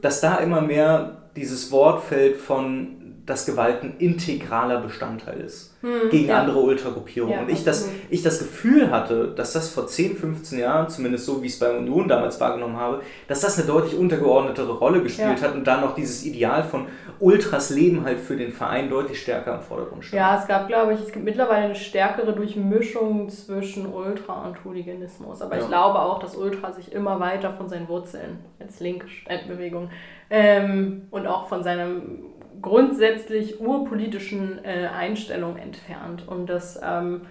dass 0.02 0.20
da 0.20 0.38
immer 0.38 0.60
mehr 0.60 1.22
dieses 1.36 1.70
Wort 1.70 2.02
fällt 2.02 2.36
von 2.36 2.97
dass 3.28 3.44
Gewalt 3.44 3.82
ein 3.82 3.94
integraler 3.98 4.80
Bestandteil 4.80 5.40
ist 5.40 5.74
gegen 6.10 6.28
ja. 6.28 6.40
andere 6.40 6.58
Ultragruppierungen. 6.60 7.34
Ja, 7.36 7.42
und 7.42 7.50
ich 7.50 7.62
das, 7.62 7.88
ich 8.10 8.22
das 8.22 8.38
Gefühl 8.38 8.90
hatte, 8.90 9.28
dass 9.28 9.52
das 9.52 9.68
vor 9.68 9.86
10, 9.86 10.16
15 10.16 10.58
Jahren, 10.58 10.88
zumindest 10.88 11.26
so 11.26 11.42
wie 11.42 11.46
ich 11.46 11.52
es 11.52 11.58
bei 11.58 11.76
Union 11.76 12.08
damals 12.08 12.40
wahrgenommen 12.40 12.76
habe, 12.76 13.02
dass 13.28 13.42
das 13.42 13.58
eine 13.58 13.66
deutlich 13.66 13.96
untergeordnetere 13.96 14.72
Rolle 14.72 15.02
gespielt 15.02 15.40
Ja. 15.40 15.48
hat 15.48 15.54
und 15.54 15.64
da 15.64 15.80
noch 15.80 15.94
dieses 15.94 16.24
Ideal 16.24 16.64
von 16.64 16.86
Ultras 17.20 17.70
Leben 17.70 18.04
halt 18.04 18.18
für 18.18 18.36
den 18.36 18.50
Verein 18.50 18.88
deutlich 18.88 19.20
stärker 19.20 19.56
im 19.56 19.60
Vordergrund 19.60 20.04
stand. 20.04 20.18
Ja, 20.18 20.38
es 20.40 20.48
gab, 20.48 20.66
glaube 20.66 20.94
ich, 20.94 21.00
es 21.00 21.12
gibt 21.12 21.24
mittlerweile 21.24 21.66
eine 21.66 21.74
stärkere 21.74 22.32
Durchmischung 22.32 23.28
zwischen 23.28 23.86
Ultra 23.92 24.46
und 24.46 24.64
Hooliganismus. 24.64 25.42
Aber 25.42 25.58
ich 25.58 25.66
glaube 25.66 26.00
auch, 26.00 26.18
dass 26.18 26.34
Ultra 26.34 26.72
sich 26.72 26.92
immer 26.92 27.20
weiter 27.20 27.52
von 27.52 27.68
seinen 27.68 27.88
Wurzeln 27.88 28.38
als 28.58 28.80
linke 28.80 29.08
Studentbewegung 29.08 29.90
ähm, 30.30 31.08
und 31.10 31.26
auch 31.26 31.48
von 31.48 31.62
seinem 31.62 32.20
grundsätzlich 32.62 33.60
urpolitischen 33.60 34.64
äh, 34.64 34.88
Einstellung 34.88 35.56
entfernt. 35.56 36.26
Und 36.26 36.46
das, 36.48 36.78
ähm, 36.82 37.22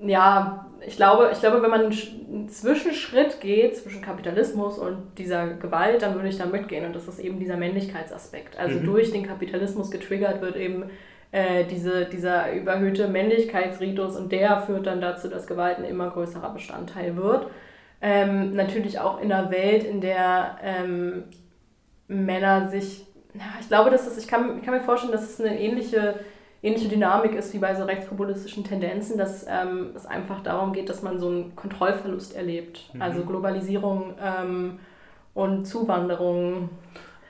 ja, 0.00 0.66
ich 0.86 0.96
glaube, 0.96 1.30
ich 1.32 1.40
glaube, 1.40 1.60
wenn 1.62 1.70
man 1.70 1.80
einen 1.82 1.92
Sch- 1.92 2.12
einen 2.28 2.48
Zwischenschritt 2.48 3.40
geht 3.40 3.76
zwischen 3.76 4.00
Kapitalismus 4.00 4.78
und 4.78 5.18
dieser 5.18 5.48
Gewalt, 5.54 6.02
dann 6.02 6.14
würde 6.14 6.28
ich 6.28 6.38
da 6.38 6.46
mitgehen. 6.46 6.86
Und 6.86 6.94
das 6.94 7.08
ist 7.08 7.18
eben 7.18 7.40
dieser 7.40 7.56
Männlichkeitsaspekt. 7.56 8.58
Also 8.58 8.78
Mhm. 8.78 8.84
durch 8.84 9.10
den 9.10 9.26
Kapitalismus 9.26 9.90
getriggert 9.90 10.40
wird 10.40 10.56
eben 10.56 10.84
äh, 11.32 11.64
diese, 11.64 12.06
dieser 12.06 12.52
überhöhte 12.52 13.08
Männlichkeitsritus 13.08 14.16
und 14.16 14.30
der 14.32 14.60
führt 14.62 14.86
dann 14.86 15.00
dazu, 15.00 15.28
dass 15.28 15.46
Gewalt 15.46 15.78
ein 15.78 15.84
immer 15.84 16.08
größerer 16.10 16.50
Bestandteil 16.54 17.16
wird. 17.16 17.48
Ähm, 18.00 18.52
natürlich 18.54 19.00
auch 19.00 19.20
in 19.20 19.32
einer 19.32 19.50
Welt, 19.50 19.82
in 19.84 20.00
der 20.00 20.56
ähm, 20.62 21.24
Männer 22.06 22.68
sich, 22.68 23.04
ich 23.60 23.68
glaube, 23.68 23.90
dass 23.90 24.04
das, 24.04 24.18
ich 24.18 24.28
kann, 24.28 24.58
ich 24.58 24.64
kann 24.64 24.74
mir 24.74 24.80
vorstellen, 24.80 25.12
dass 25.12 25.22
es 25.22 25.40
eine 25.40 25.58
ähnliche, 25.58 26.20
ähnliche 26.62 26.88
Dynamik 26.88 27.34
ist 27.34 27.52
wie 27.54 27.58
bei 27.58 27.74
so 27.74 27.84
rechtspopulistischen 27.84 28.64
Tendenzen, 28.64 29.18
dass 29.18 29.46
ähm, 29.48 29.90
es 29.94 30.06
einfach 30.06 30.40
darum 30.42 30.72
geht, 30.72 30.88
dass 30.88 31.02
man 31.02 31.18
so 31.18 31.28
einen 31.28 31.56
Kontrollverlust 31.56 32.34
erlebt. 32.34 32.90
Mhm. 32.92 33.02
Also 33.02 33.22
Globalisierung 33.22 34.14
ähm, 34.22 34.78
und 35.34 35.66
Zuwanderung. 35.66 36.70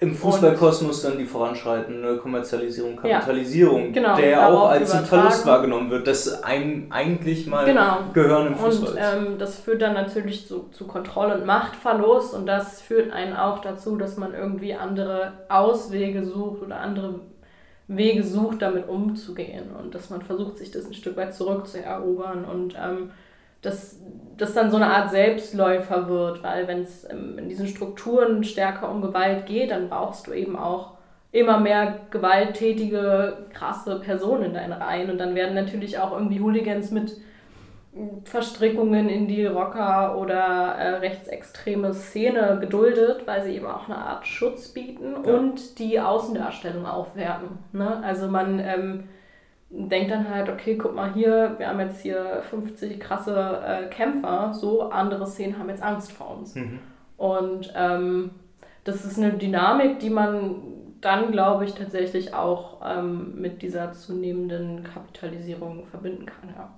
Im 0.01 0.15
Fußballkosmos 0.15 1.03
dann 1.03 1.19
die 1.19 1.25
voranschreitende 1.25 2.19
Kommerzialisierung, 2.19 3.01
Ja, 3.03 3.19
Kapitalisierung, 3.19 3.93
genau, 3.93 4.15
der 4.17 4.37
darauf 4.37 4.61
auch 4.61 4.69
als 4.71 4.93
ein. 4.93 5.05
Verlust 5.05 5.45
wahrgenommen 5.45 5.91
wird, 5.91 6.07
das 6.07 6.43
einem 6.45 6.87
eigentlich 6.91 7.47
mal 7.49 7.65
Genau. 7.65 7.99
gehören 8.13 8.47
im 8.49 8.55
Fußball 8.55 8.91
Und 8.93 8.99
ähm, 9.29 9.39
das 9.39 9.59
führt 9.59 9.83
dann 9.83 9.95
natürlich 9.95 10.47
zu, 10.47 10.69
zu 10.71 10.87
Kontroll- 10.87 11.33
und 11.33 11.47
Machtverlust 11.47 12.33
und 12.35 12.47
das 12.47 12.81
führt 12.81 13.13
einen 13.13 13.35
auch 13.35 13.59
dazu, 13.61 13.97
dass 13.97 14.17
man 14.17 14.35
irgendwie 14.35 14.75
andere 14.75 15.33
Auswege 15.49 16.25
sucht 16.25 16.63
oder 16.63 16.79
andere 16.81 17.17
Wege 17.89 18.23
sucht, 18.23 18.63
damit 18.63 18.89
umzugehen 18.89 19.71
und 19.77 19.95
dass 19.95 20.11
man 20.11 20.23
versucht, 20.23 20.59
sich 20.59 20.71
das 20.71 20.87
ein 20.87 20.95
Stück 20.95 21.17
weit 21.17 21.35
zurückzuerobern 21.35 22.45
und 22.45 22.75
ähm, 22.75 23.11
dass 23.63 24.01
das 24.37 24.55
dann 24.55 24.71
so 24.71 24.77
eine 24.77 24.87
Art 24.87 25.11
Selbstläufer 25.11 26.09
wird, 26.09 26.43
weil 26.45 26.69
wenn 26.69 26.83
es 26.83 27.09
ähm, 27.11 27.39
in 27.39 27.49
diesen 27.49 27.67
Strukturen 27.67 28.45
stärker 28.45 28.91
um 28.91 29.03
Gewalt 29.03 29.47
geht, 29.47 29.71
dann 29.73 29.89
brauchst 29.89 30.27
du 30.29 30.33
eben 30.33 30.57
auch 30.57 30.93
immer 31.33 31.59
mehr 31.59 31.99
gewalttätige, 32.11 33.47
krasse 33.53 34.01
Personen 34.01 34.45
in 34.45 34.55
deinen 34.55 34.73
Reihen 34.73 35.11
und 35.11 35.19
dann 35.19 35.35
werden 35.35 35.55
natürlich 35.55 35.99
auch 35.99 36.13
irgendwie 36.13 36.41
Hooligans 36.41 36.91
mit 36.91 37.17
Verstrickungen 38.25 39.09
in 39.09 39.27
die 39.27 39.45
Rocker- 39.47 40.17
oder 40.19 40.37
äh, 40.77 40.89
rechtsextreme 40.99 41.93
Szene 41.95 42.59
geduldet, 42.61 43.23
weil 43.27 43.43
sie 43.43 43.57
eben 43.57 43.67
auch 43.67 43.89
eine 43.89 43.99
Art 43.99 44.27
Schutz 44.27 44.69
bieten 44.69 45.15
Ja. 45.27 45.35
und 45.35 45.79
die 45.79 45.99
Außendarstellung 45.99 46.87
aufwerten. 46.87 47.59
Ne? 47.73 48.01
Also 48.05 48.29
man 48.29 48.61
ähm, 48.61 49.05
denkt 49.71 50.11
dann 50.11 50.29
halt, 50.29 50.49
okay, 50.49 50.77
guck 50.77 50.95
mal 50.95 51.13
hier, 51.13 51.55
wir 51.59 51.69
haben 51.69 51.81
jetzt 51.81 52.01
hier 52.01 52.43
50 52.49 52.99
krasse 52.99 53.61
äh, 53.67 53.87
Kämpfer, 53.89 54.53
so 54.55 54.83
andere 54.91 55.27
Szenen 55.27 55.59
haben 55.59 55.69
jetzt 55.69 55.83
Angst 55.83 56.13
vor 56.13 56.37
uns. 56.39 56.55
Mhm. 56.55 56.79
Und 57.17 57.73
ähm, 57.77 58.31
das 58.85 59.05
ist 59.05 59.19
eine 59.19 59.33
Dynamik, 59.35 59.99
die 59.99 60.11
man 60.11 60.57
dann 61.01 61.31
glaube 61.31 61.65
ich 61.65 61.75
tatsächlich 61.75 62.35
auch 62.35 62.81
ähm, 62.85 63.41
mit 63.41 63.63
dieser 63.63 63.93
zunehmenden 63.93 64.83
Kapitalisierung 64.83 65.87
verbinden 65.87 66.27
kann. 66.27 66.51
Ja. 66.57 66.71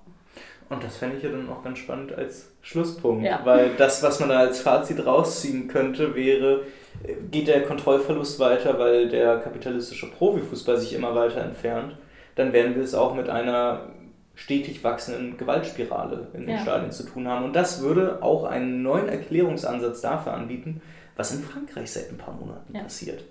Und 0.69 0.83
das 0.83 0.97
fände 0.97 1.17
ich 1.17 1.23
ja 1.23 1.29
dann 1.29 1.49
auch 1.49 1.63
ganz 1.63 1.79
spannend 1.79 2.13
als 2.13 2.51
Schlusspunkt, 2.61 3.25
Ja. 3.25 3.41
weil 3.43 3.71
das, 3.77 4.03
was 4.03 4.19
man 4.19 4.29
da 4.29 4.39
als 4.39 4.61
Fazit 4.61 5.05
rausziehen 5.05 5.67
könnte, 5.67 6.15
wäre, 6.15 6.61
äh, 7.03 7.13
geht 7.29 7.47
der 7.47 7.63
Kontrollverlust 7.63 8.39
weiter, 8.39 8.77
weil 8.79 9.09
der 9.09 9.39
kapitalistische 9.39 10.09
Profifußball 10.11 10.77
sich 10.77 10.93
immer 10.93 11.15
weiter 11.15 11.41
entfernt, 11.41 11.95
dann 12.35 12.53
werden 12.53 12.75
wir 12.75 12.83
es 12.83 12.93
auch 12.95 13.15
mit 13.15 13.29
einer 13.29 13.81
stetig 14.35 14.83
wachsenden 14.83 15.37
Gewaltspirale 15.37 16.27
in 16.33 16.41
den 16.41 16.51
Ja. 16.51 16.59
Stadien 16.59 16.91
zu 16.91 17.03
tun 17.03 17.27
haben. 17.27 17.45
Und 17.45 17.55
das 17.55 17.81
würde 17.81 18.19
auch 18.21 18.43
einen 18.43 18.81
neuen 18.81 19.09
Erklärungsansatz 19.09 20.01
dafür 20.01 20.33
anbieten, 20.33 20.81
was 21.15 21.33
in 21.35 21.43
Frankreich 21.43 21.91
seit 21.91 22.09
ein 22.09 22.17
paar 22.17 22.33
Monaten 22.33 22.75
Ja. 22.75 22.83
passiert. 22.83 23.23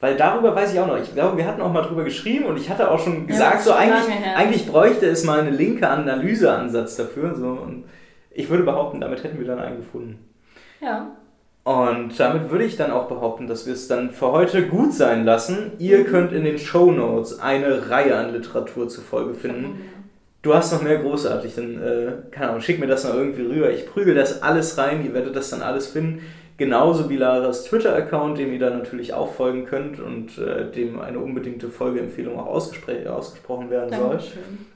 Weil 0.00 0.16
darüber 0.16 0.54
weiß 0.54 0.72
ich 0.72 0.80
auch 0.80 0.86
noch. 0.86 0.96
Ich 1.00 1.12
glaube, 1.12 1.36
wir 1.36 1.46
hatten 1.46 1.60
auch 1.60 1.72
mal 1.72 1.82
drüber 1.82 2.04
geschrieben 2.04 2.46
und 2.46 2.56
ich 2.56 2.70
hatte 2.70 2.90
auch 2.90 3.00
schon 3.00 3.26
gesagt, 3.26 3.58
ist 3.58 3.64
so 3.64 3.72
eigentlich, 3.72 4.04
eigentlich 4.36 4.66
bräuchte 4.68 5.06
es 5.06 5.24
mal 5.24 5.40
eine 5.40 5.50
linke 5.50 5.88
Analyseansatz 5.88 6.96
dafür. 6.96 7.34
So. 7.34 7.48
Und 7.48 7.84
ich 8.30 8.48
würde 8.48 8.62
behaupten, 8.62 9.00
damit 9.00 9.24
hätten 9.24 9.38
wir 9.40 9.46
dann 9.46 9.58
einen 9.58 9.78
gefunden. 9.78 10.24
Ja. 10.80 11.10
Und 11.64 12.18
damit 12.18 12.50
würde 12.50 12.64
ich 12.64 12.76
dann 12.76 12.90
auch 12.90 13.08
behaupten, 13.08 13.46
dass 13.46 13.66
wir 13.66 13.74
es 13.74 13.88
dann 13.88 14.10
für 14.10 14.32
heute 14.32 14.68
gut 14.68 14.94
sein 14.94 15.24
lassen. 15.26 15.72
Ihr 15.78 16.04
könnt 16.04 16.32
in 16.32 16.44
den 16.44 16.58
Show 16.58 16.90
Notes 16.90 17.40
eine 17.40 17.90
Reihe 17.90 18.16
an 18.16 18.32
Literatur 18.32 18.88
zur 18.88 19.04
Folge 19.04 19.34
finden. 19.34 19.80
Du 20.40 20.54
hast 20.54 20.72
noch 20.72 20.82
mehr 20.82 20.96
großartig, 20.98 21.56
dann, 21.56 21.82
äh, 21.82 22.12
keine 22.30 22.50
Ahnung, 22.50 22.62
schick 22.62 22.78
mir 22.78 22.86
das 22.86 23.04
noch 23.04 23.12
irgendwie 23.14 23.42
rüber. 23.42 23.70
Ich 23.70 23.86
prügel 23.86 24.14
das 24.14 24.42
alles 24.42 24.78
rein, 24.78 25.04
ihr 25.04 25.12
werdet 25.12 25.36
das 25.36 25.50
dann 25.50 25.62
alles 25.62 25.88
finden. 25.88 26.22
Genauso 26.56 27.10
wie 27.10 27.16
Laras 27.16 27.64
Twitter-Account, 27.64 28.38
dem 28.38 28.52
ihr 28.52 28.58
dann 28.58 28.78
natürlich 28.78 29.12
auch 29.12 29.32
folgen 29.34 29.64
könnt 29.64 30.00
und 30.00 30.38
äh, 30.38 30.70
dem 30.70 31.00
eine 31.00 31.18
unbedingte 31.18 31.68
Folgeempfehlung 31.68 32.38
auch 32.38 32.46
ausgespre 32.46 33.12
ausgesprochen 33.12 33.68
werden 33.68 33.90
soll. 33.90 34.08
Dankeschön. 34.10 34.66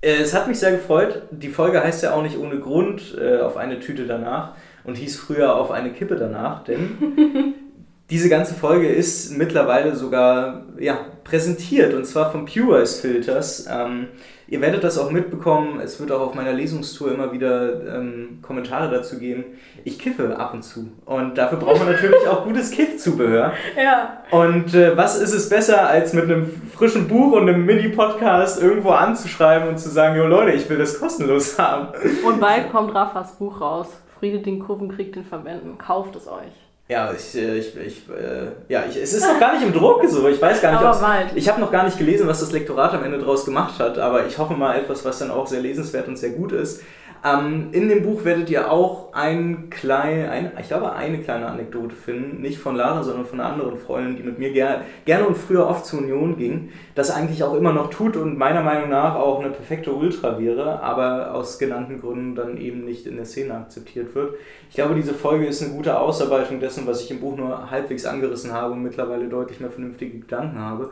Äh, 0.00 0.14
Es 0.22 0.34
hat 0.34 0.48
mich 0.48 0.58
sehr 0.58 0.72
gefreut. 0.72 1.22
Die 1.30 1.48
Folge 1.48 1.82
heißt 1.82 2.02
ja 2.02 2.14
auch 2.14 2.22
nicht 2.22 2.38
ohne 2.38 2.58
Grund 2.58 3.16
äh, 3.20 3.40
auf 3.40 3.56
eine 3.56 3.80
Tüte 3.80 4.06
danach 4.06 4.54
und 4.86 4.96
hieß 4.96 5.18
früher 5.18 5.54
auf 5.56 5.70
eine 5.70 5.92
Kippe 5.92 6.16
danach, 6.16 6.64
denn 6.64 7.54
diese 8.10 8.28
ganze 8.28 8.54
Folge 8.54 8.88
ist 8.88 9.36
mittlerweile 9.36 9.96
sogar 9.96 10.62
ja, 10.78 10.98
präsentiert 11.24 11.92
und 11.92 12.04
zwar 12.04 12.30
von 12.30 12.46
Pure 12.46 12.80
as 12.80 13.00
Filters. 13.00 13.66
Ähm, 13.68 14.08
ihr 14.46 14.60
werdet 14.60 14.84
das 14.84 14.96
auch 14.96 15.10
mitbekommen. 15.10 15.80
Es 15.80 15.98
wird 15.98 16.12
auch 16.12 16.20
auf 16.20 16.34
meiner 16.34 16.52
Lesungstour 16.52 17.10
immer 17.10 17.32
wieder 17.32 17.96
ähm, 17.96 18.38
Kommentare 18.42 18.94
dazu 18.94 19.18
geben. 19.18 19.44
Ich 19.82 19.98
kiffe 19.98 20.38
ab 20.38 20.54
und 20.54 20.62
zu 20.62 20.92
und 21.04 21.36
dafür 21.36 21.58
braucht 21.58 21.80
man 21.80 21.90
natürlich 21.90 22.28
auch 22.28 22.44
gutes 22.44 22.70
Kiffzubehör. 22.70 23.52
Ja. 23.76 24.22
Und 24.30 24.74
äh, 24.74 24.96
was 24.96 25.20
ist 25.20 25.32
es 25.32 25.48
besser, 25.48 25.88
als 25.88 26.12
mit 26.12 26.24
einem 26.24 26.48
frischen 26.74 27.08
Buch 27.08 27.32
und 27.32 27.48
einem 27.48 27.66
Mini-Podcast 27.66 28.62
irgendwo 28.62 28.90
anzuschreiben 28.90 29.68
und 29.68 29.78
zu 29.78 29.90
sagen, 29.90 30.16
jo 30.16 30.26
Leute, 30.26 30.52
ich 30.52 30.68
will 30.70 30.78
das 30.78 30.98
kostenlos 30.98 31.58
haben. 31.58 31.88
Und 32.24 32.40
bald 32.40 32.70
kommt 32.72 32.94
Raffas 32.94 33.36
Buch 33.36 33.60
raus. 33.60 33.88
Friede 34.18 34.40
den 34.40 34.58
Kurvenkrieg, 34.60 35.12
den 35.12 35.24
Verwenden. 35.24 35.78
Kauft 35.78 36.16
es 36.16 36.26
euch. 36.26 36.52
Ja, 36.88 37.12
ich, 37.12 37.34
äh, 37.34 37.58
ich, 37.58 37.76
ich, 37.76 38.08
äh, 38.08 38.52
ja 38.68 38.84
ich, 38.88 38.96
es 38.96 39.12
ist 39.12 39.26
noch 39.26 39.40
gar 39.40 39.54
nicht 39.54 39.66
im 39.66 39.72
Druck 39.72 40.04
so. 40.08 40.28
Ich 40.28 40.40
weiß 40.40 40.62
gar 40.62 40.70
nicht. 40.70 41.36
Ich 41.36 41.48
habe 41.48 41.60
noch 41.60 41.72
gar 41.72 41.84
nicht 41.84 41.98
gelesen, 41.98 42.28
was 42.28 42.40
das 42.40 42.52
Lektorat 42.52 42.94
am 42.94 43.02
Ende 43.02 43.18
draus 43.18 43.44
gemacht 43.44 43.80
hat, 43.80 43.98
aber 43.98 44.26
ich 44.26 44.38
hoffe 44.38 44.54
mal 44.54 44.78
etwas, 44.78 45.04
was 45.04 45.18
dann 45.18 45.32
auch 45.32 45.48
sehr 45.48 45.60
lesenswert 45.60 46.06
und 46.06 46.16
sehr 46.16 46.30
gut 46.30 46.52
ist. 46.52 46.82
Ähm, 47.26 47.70
in 47.72 47.88
dem 47.88 48.02
Buch 48.02 48.24
werdet 48.24 48.50
ihr 48.50 48.70
auch 48.70 49.12
ein 49.12 49.68
klein, 49.70 50.28
ein, 50.28 50.52
ich 50.60 50.68
glaube 50.68 50.92
eine 50.92 51.18
kleine 51.18 51.46
Anekdote 51.46 51.96
finden, 51.96 52.40
nicht 52.40 52.58
von 52.58 52.76
Lara, 52.76 53.02
sondern 53.02 53.26
von 53.26 53.40
einer 53.40 53.52
anderen 53.52 53.76
Freundin, 53.76 54.16
die 54.16 54.22
mit 54.22 54.38
mir 54.38 54.52
ger 54.52 54.82
gerne 55.06 55.26
und 55.26 55.36
früher 55.36 55.66
oft 55.66 55.84
zur 55.86 56.00
Union 56.00 56.36
ging, 56.36 56.70
das 56.94 57.10
eigentlich 57.10 57.42
auch 57.42 57.54
immer 57.54 57.72
noch 57.72 57.90
tut 57.90 58.16
und 58.16 58.38
meiner 58.38 58.62
Meinung 58.62 58.90
nach 58.90 59.16
auch 59.16 59.40
eine 59.40 59.50
perfekte 59.50 59.92
Ultra 59.92 60.38
wäre, 60.38 60.80
aber 60.82 61.34
aus 61.34 61.58
genannten 61.58 62.00
Gründen 62.00 62.36
dann 62.36 62.58
eben 62.58 62.84
nicht 62.84 63.06
in 63.06 63.16
der 63.16 63.24
Szene 63.24 63.54
akzeptiert 63.54 64.14
wird. 64.14 64.36
Ich 64.68 64.76
glaube, 64.76 64.94
diese 64.94 65.14
Folge 65.14 65.46
ist 65.46 65.62
eine 65.62 65.72
gute 65.72 65.98
Ausarbeitung 65.98 66.60
dessen, 66.60 66.86
was 66.86 67.02
ich 67.02 67.10
im 67.10 67.20
Buch 67.20 67.36
nur 67.36 67.70
halbwegs 67.70 68.04
angerissen 68.04 68.52
habe 68.52 68.74
und 68.74 68.82
mittlerweile 68.84 69.28
deutlich 69.28 69.58
mehr 69.58 69.70
vernünftige 69.70 70.20
Gedanken 70.20 70.58
habe. 70.60 70.90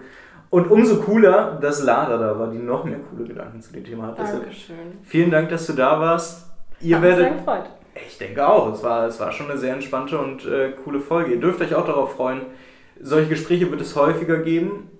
Und 0.50 0.70
umso 0.70 1.00
cooler, 1.02 1.58
dass 1.60 1.82
Lara 1.82 2.16
da 2.16 2.38
war, 2.38 2.48
die 2.50 2.58
noch 2.58 2.84
mehr 2.84 2.98
coole 3.00 3.24
Gedanken 3.26 3.60
zu 3.60 3.72
dem 3.72 3.84
Thema 3.84 4.08
hat. 4.08 4.18
Dankeschön. 4.18 4.76
vielen 5.02 5.30
Dank, 5.30 5.48
dass 5.48 5.66
du 5.66 5.72
da 5.72 5.98
warst. 5.98 6.46
Ihr 6.80 6.96
Hat 6.96 7.02
mich 7.02 7.14
sehr 7.14 7.24
werdet, 7.24 7.38
gefreut. 7.38 7.64
ich 8.06 8.18
denke 8.18 8.46
auch, 8.46 8.72
es 8.72 8.82
war, 8.82 9.06
es 9.06 9.18
war 9.18 9.32
schon 9.32 9.50
eine 9.50 9.58
sehr 9.58 9.74
entspannte 9.74 10.18
und 10.18 10.46
äh, 10.46 10.72
coole 10.84 11.00
Folge. 11.00 11.32
Ihr 11.32 11.40
dürft 11.40 11.60
euch 11.60 11.74
auch 11.74 11.86
darauf 11.86 12.14
freuen. 12.14 12.42
Solche 13.00 13.28
Gespräche 13.28 13.70
wird 13.70 13.80
es 13.80 13.96
häufiger 13.96 14.38
geben. 14.38 14.90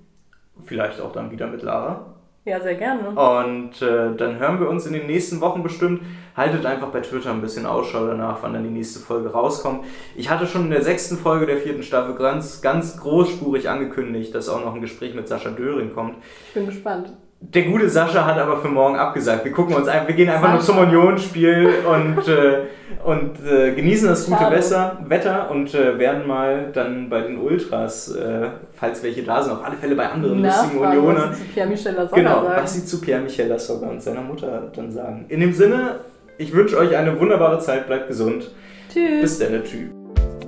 Vielleicht 0.65 1.01
auch 1.01 1.13
dann 1.13 1.31
wieder 1.31 1.47
mit 1.47 1.63
Lara. 1.63 2.15
Ja, 2.45 2.61
sehr 2.61 2.75
gerne. 2.75 3.09
Und 3.09 3.81
äh, 3.81 4.15
dann 4.17 4.39
hören 4.39 4.61
wir 4.61 4.69
uns 4.69 4.87
in 4.87 4.93
den 4.93 5.07
nächsten 5.07 5.41
Wochen 5.41 5.63
bestimmt. 5.63 6.03
Haltet 6.37 6.67
einfach 6.67 6.89
bei 6.89 7.01
Twitter 7.01 7.31
ein 7.31 7.41
bisschen 7.41 7.65
Ausschau 7.65 8.07
danach, 8.07 8.39
wann 8.43 8.55
dann 8.55 8.65
die 8.65 8.71
nächste 8.71 8.99
Folge 8.99 9.31
rauskommt. 9.31 9.85
Ich 10.17 10.31
hatte 10.31 10.47
schon 10.49 10.65
in 10.65 10.71
der 10.71 10.83
sechsten 10.83 11.17
Folge 11.17 11.47
der 11.47 11.59
vierten 11.59 11.83
Staffel 11.85 12.17
ganz, 12.17 12.61
ganz 12.61 12.97
großspurig 12.99 13.69
angekündigt, 13.69 14.35
dass 14.35 14.49
auch 14.49 14.65
noch 14.65 14.75
ein 14.75 14.81
Gespräch 14.81 15.15
mit 15.15 15.29
Sascha 15.29 15.51
Döring 15.51 15.95
kommt. 15.95 16.17
Ich 16.49 16.55
bin 16.55 16.67
gespannt. 16.67 17.13
Der 17.41 17.65
gute 17.65 17.89
Sascha 17.91 18.25
hat 18.25 18.39
aber 18.39 18.57
für 18.57 18.69
morgen 18.69 18.97
abgesagt. 18.97 19.45
Wir 19.45 19.53
gucken 19.53 19.77
uns 19.77 19.87
einfach, 19.87 20.09
wir 20.09 20.15
gehen 20.15 20.31
einfach 20.31 20.51
nur 20.51 20.61
Sascha. 20.63 20.79
zum 20.81 20.89
Unionsspiel 20.89 21.69
und, 21.87 22.27
äh, 22.27 22.63
und 23.05 23.47
äh, 23.47 23.73
genießen 23.75 24.09
das 24.09 24.27
gute. 24.27 24.51
Wetter, 24.51 24.99
Wetter 25.07 25.51
und 25.51 25.75
äh, 25.75 25.99
werden 25.99 26.27
mal 26.27 26.71
dann 26.73 27.11
bei 27.11 27.21
den 27.21 27.39
Ultras, 27.39 28.13
äh, 28.17 28.49
falls 28.75 29.03
welche 29.03 29.23
da 29.25 29.43
sind, 29.43 29.53
auf 29.53 29.65
alle 29.65 29.77
Fälle 29.77 29.95
bei 29.95 30.09
anderen 30.09 30.43
lustigen 30.43 30.81
Nachfragen, 30.81 30.99
Unionern. 31.01 31.31
was 31.31 31.37
Sie 31.39 31.45
zu 31.45 31.53
Pierre 31.53 31.69
Michel 31.69 31.93
Lasogga 31.95 32.17
Genau, 32.17 32.43
sagen. 32.45 32.63
was 32.63 32.75
sie 32.75 32.85
zu 32.87 33.01
Pierre-Michel 33.01 33.47
Lasogga 33.49 33.87
und 33.89 34.03
seiner 34.03 34.23
Mutter 34.23 34.73
dann 34.75 34.91
sagen. 34.91 35.27
In 35.29 35.41
dem 35.41 35.53
Sinne, 35.53 36.01
ich 36.39 36.53
wünsche 36.53 36.77
euch 36.79 36.97
eine 36.97 37.19
wunderbare 37.19 37.59
Zeit, 37.59 37.87
bleibt 37.87 38.09
gesund. 38.09 38.51
Tschüss. 38.93 39.21
Bis 39.21 39.39
dann, 39.39 39.65
Typ. 39.65 39.91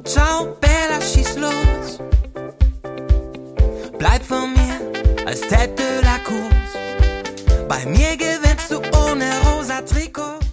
Ciao, 0.04 0.56
Bella, 0.60 1.00
schieß 1.00 1.38
los. 1.38 1.98
Bleib 3.98 4.22
von 4.22 4.52
mir 4.52 5.26
als 5.26 5.40
Tête 5.42 5.74
de 5.76 6.02
la 6.02 6.18
Course. 6.24 6.78
Bei 7.68 7.84
mir 7.86 8.16
gewinnst 8.16 8.70
du 8.70 8.76
ohne 8.98 9.24
rosa 9.44 9.80
Trikot. 9.82 10.45